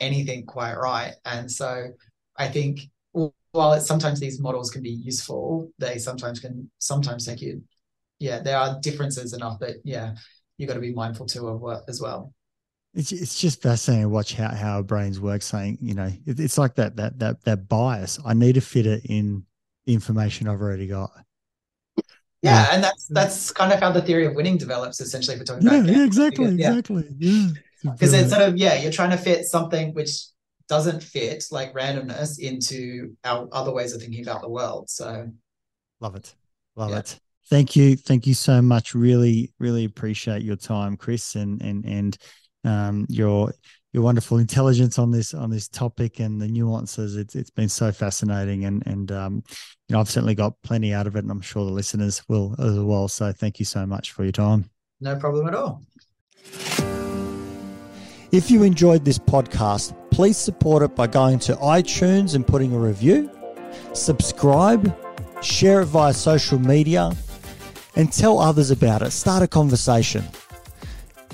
anything 0.00 0.44
quite 0.46 0.74
right. 0.74 1.14
And 1.24 1.50
so 1.50 1.88
I 2.36 2.48
think 2.48 2.80
while 3.52 3.74
it's 3.74 3.86
sometimes 3.86 4.18
these 4.18 4.40
models 4.40 4.70
can 4.70 4.82
be 4.82 4.90
useful, 4.90 5.70
they 5.78 5.98
sometimes 5.98 6.40
can 6.40 6.70
sometimes 6.78 7.26
take 7.26 7.42
you. 7.42 7.62
Yeah, 8.22 8.38
there 8.40 8.56
are 8.56 8.78
differences 8.80 9.32
enough 9.32 9.58
that 9.58 9.76
yeah, 9.84 10.14
you 10.58 10.66
got 10.68 10.74
to 10.74 10.80
be 10.80 10.92
mindful 10.94 11.26
too 11.26 11.48
of 11.48 11.60
what 11.60 11.82
as 11.88 12.00
well. 12.00 12.32
It's 12.94 13.10
it's 13.10 13.40
just 13.40 13.62
fascinating 13.62 14.04
to 14.04 14.08
watch 14.10 14.34
how, 14.34 14.48
how 14.54 14.76
our 14.76 14.82
brains 14.82 15.18
work. 15.18 15.42
Saying 15.42 15.78
you 15.80 15.94
know 15.94 16.10
it, 16.26 16.38
it's 16.38 16.56
like 16.58 16.74
that 16.76 16.96
that 16.96 17.18
that 17.18 17.44
that 17.44 17.68
bias. 17.68 18.18
I 18.24 18.34
need 18.34 18.54
to 18.54 18.60
fit 18.60 18.86
it 18.86 19.02
in 19.06 19.44
the 19.86 19.94
information 19.94 20.46
I've 20.48 20.60
already 20.60 20.86
got. 20.86 21.10
Yeah, 21.96 22.02
Yeah. 22.42 22.68
and 22.72 22.84
that's 22.84 23.06
that's 23.08 23.50
kind 23.52 23.72
of 23.72 23.80
how 23.80 23.90
the 23.92 24.02
theory 24.02 24.26
of 24.26 24.34
winning 24.36 24.56
develops. 24.58 25.00
Essentially, 25.00 25.36
we're 25.36 25.44
talking 25.44 25.66
Yeah, 25.66 25.78
about 25.78 25.88
yeah, 25.90 26.04
exactly, 26.04 26.44
because- 26.46 26.58
yeah. 26.58 26.68
exactly. 26.78 27.04
Yeah, 27.18 27.48
because 27.92 28.12
it's 28.12 28.30
sort 28.30 28.42
of 28.48 28.56
yeah, 28.56 28.74
you're 28.80 28.92
trying 28.92 29.10
to 29.10 29.16
fit 29.16 29.46
something 29.46 29.94
which 29.94 30.12
doesn't 30.68 31.02
fit 31.02 31.44
like 31.50 31.74
randomness 31.74 32.38
into 32.38 33.16
our 33.24 33.48
other 33.52 33.72
ways 33.72 33.94
of 33.94 34.00
thinking 34.00 34.22
about 34.22 34.42
the 34.42 34.48
world. 34.48 34.88
So 34.88 35.30
Love 36.00 36.14
it. 36.16 36.34
Love 36.76 36.90
Yeah. 36.90 36.98
it. 37.00 37.18
Thank 37.52 37.76
you. 37.76 37.96
Thank 37.96 38.26
you 38.26 38.32
so 38.32 38.62
much. 38.62 38.94
Really, 38.94 39.52
really 39.58 39.84
appreciate 39.84 40.40
your 40.40 40.56
time, 40.56 40.96
Chris, 40.96 41.34
and 41.34 41.60
and 41.60 41.84
and 41.84 42.16
um 42.64 43.04
your 43.10 43.52
your 43.92 44.02
wonderful 44.02 44.38
intelligence 44.38 44.98
on 44.98 45.10
this 45.10 45.34
on 45.34 45.50
this 45.50 45.68
topic 45.68 46.18
and 46.18 46.40
the 46.40 46.48
nuances. 46.48 47.14
It's 47.14 47.34
it's 47.34 47.50
been 47.50 47.68
so 47.68 47.92
fascinating 47.92 48.64
and 48.64 48.82
and 48.86 49.12
um 49.12 49.42
you 49.86 49.92
know 49.92 50.00
I've 50.00 50.08
certainly 50.08 50.34
got 50.34 50.54
plenty 50.62 50.94
out 50.94 51.06
of 51.06 51.14
it 51.14 51.24
and 51.24 51.30
I'm 51.30 51.42
sure 51.42 51.66
the 51.66 51.70
listeners 51.70 52.22
will 52.26 52.54
as 52.58 52.78
well. 52.80 53.06
So 53.06 53.32
thank 53.32 53.58
you 53.58 53.66
so 53.66 53.84
much 53.84 54.12
for 54.12 54.22
your 54.22 54.32
time. 54.32 54.70
no 55.02 55.16
problem 55.16 55.46
at 55.46 55.54
all. 55.54 55.82
If 58.32 58.50
you 58.50 58.62
enjoyed 58.62 59.04
this 59.04 59.18
podcast, 59.18 59.94
please 60.10 60.38
support 60.38 60.82
it 60.82 60.96
by 60.96 61.06
going 61.06 61.38
to 61.40 61.56
iTunes 61.56 62.34
and 62.34 62.46
putting 62.46 62.72
a 62.72 62.78
review, 62.78 63.30
subscribe, 63.92 64.96
share 65.42 65.82
it 65.82 65.86
via 65.88 66.14
social 66.14 66.58
media, 66.58 67.12
and 67.96 68.12
tell 68.12 68.38
others 68.38 68.70
about 68.70 69.02
it. 69.02 69.10
Start 69.10 69.42
a 69.42 69.48
conversation. 69.48 70.24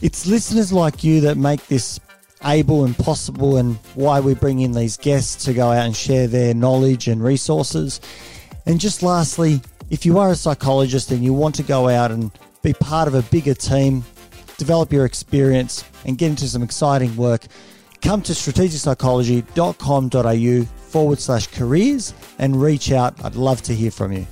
It's 0.02 0.26
listeners 0.26 0.72
like 0.72 1.02
you 1.02 1.20
that 1.22 1.36
make 1.36 1.66
this 1.66 1.98
able 2.44 2.84
and 2.84 2.96
possible, 2.96 3.56
and 3.56 3.74
why 3.94 4.20
we 4.20 4.32
bring 4.34 4.60
in 4.60 4.70
these 4.72 4.96
guests 4.96 5.44
to 5.44 5.52
go 5.52 5.72
out 5.72 5.86
and 5.86 5.96
share 5.96 6.28
their 6.28 6.54
knowledge 6.54 7.08
and 7.08 7.20
resources. 7.22 8.00
And 8.66 8.78
just 8.78 9.02
lastly, 9.02 9.60
if 9.90 10.06
you 10.06 10.18
are 10.18 10.30
a 10.30 10.36
psychologist 10.36 11.10
and 11.10 11.24
you 11.24 11.32
want 11.32 11.56
to 11.56 11.62
go 11.62 11.88
out 11.88 12.12
and 12.12 12.30
be 12.62 12.74
part 12.74 13.08
of 13.08 13.14
a 13.14 13.22
bigger 13.22 13.54
team, 13.54 14.04
develop 14.56 14.92
your 14.92 15.04
experience, 15.04 15.82
and 16.04 16.18
get 16.18 16.30
into 16.30 16.46
some 16.46 16.62
exciting 16.62 17.16
work, 17.16 17.46
come 18.02 18.22
to 18.22 18.32
strategicpsychology.com.au 18.32 20.64
forward 20.88 21.18
slash 21.18 21.48
careers 21.48 22.14
and 22.38 22.62
reach 22.62 22.92
out. 22.92 23.24
I'd 23.24 23.34
love 23.34 23.62
to 23.62 23.74
hear 23.74 23.90
from 23.90 24.12
you. 24.12 24.28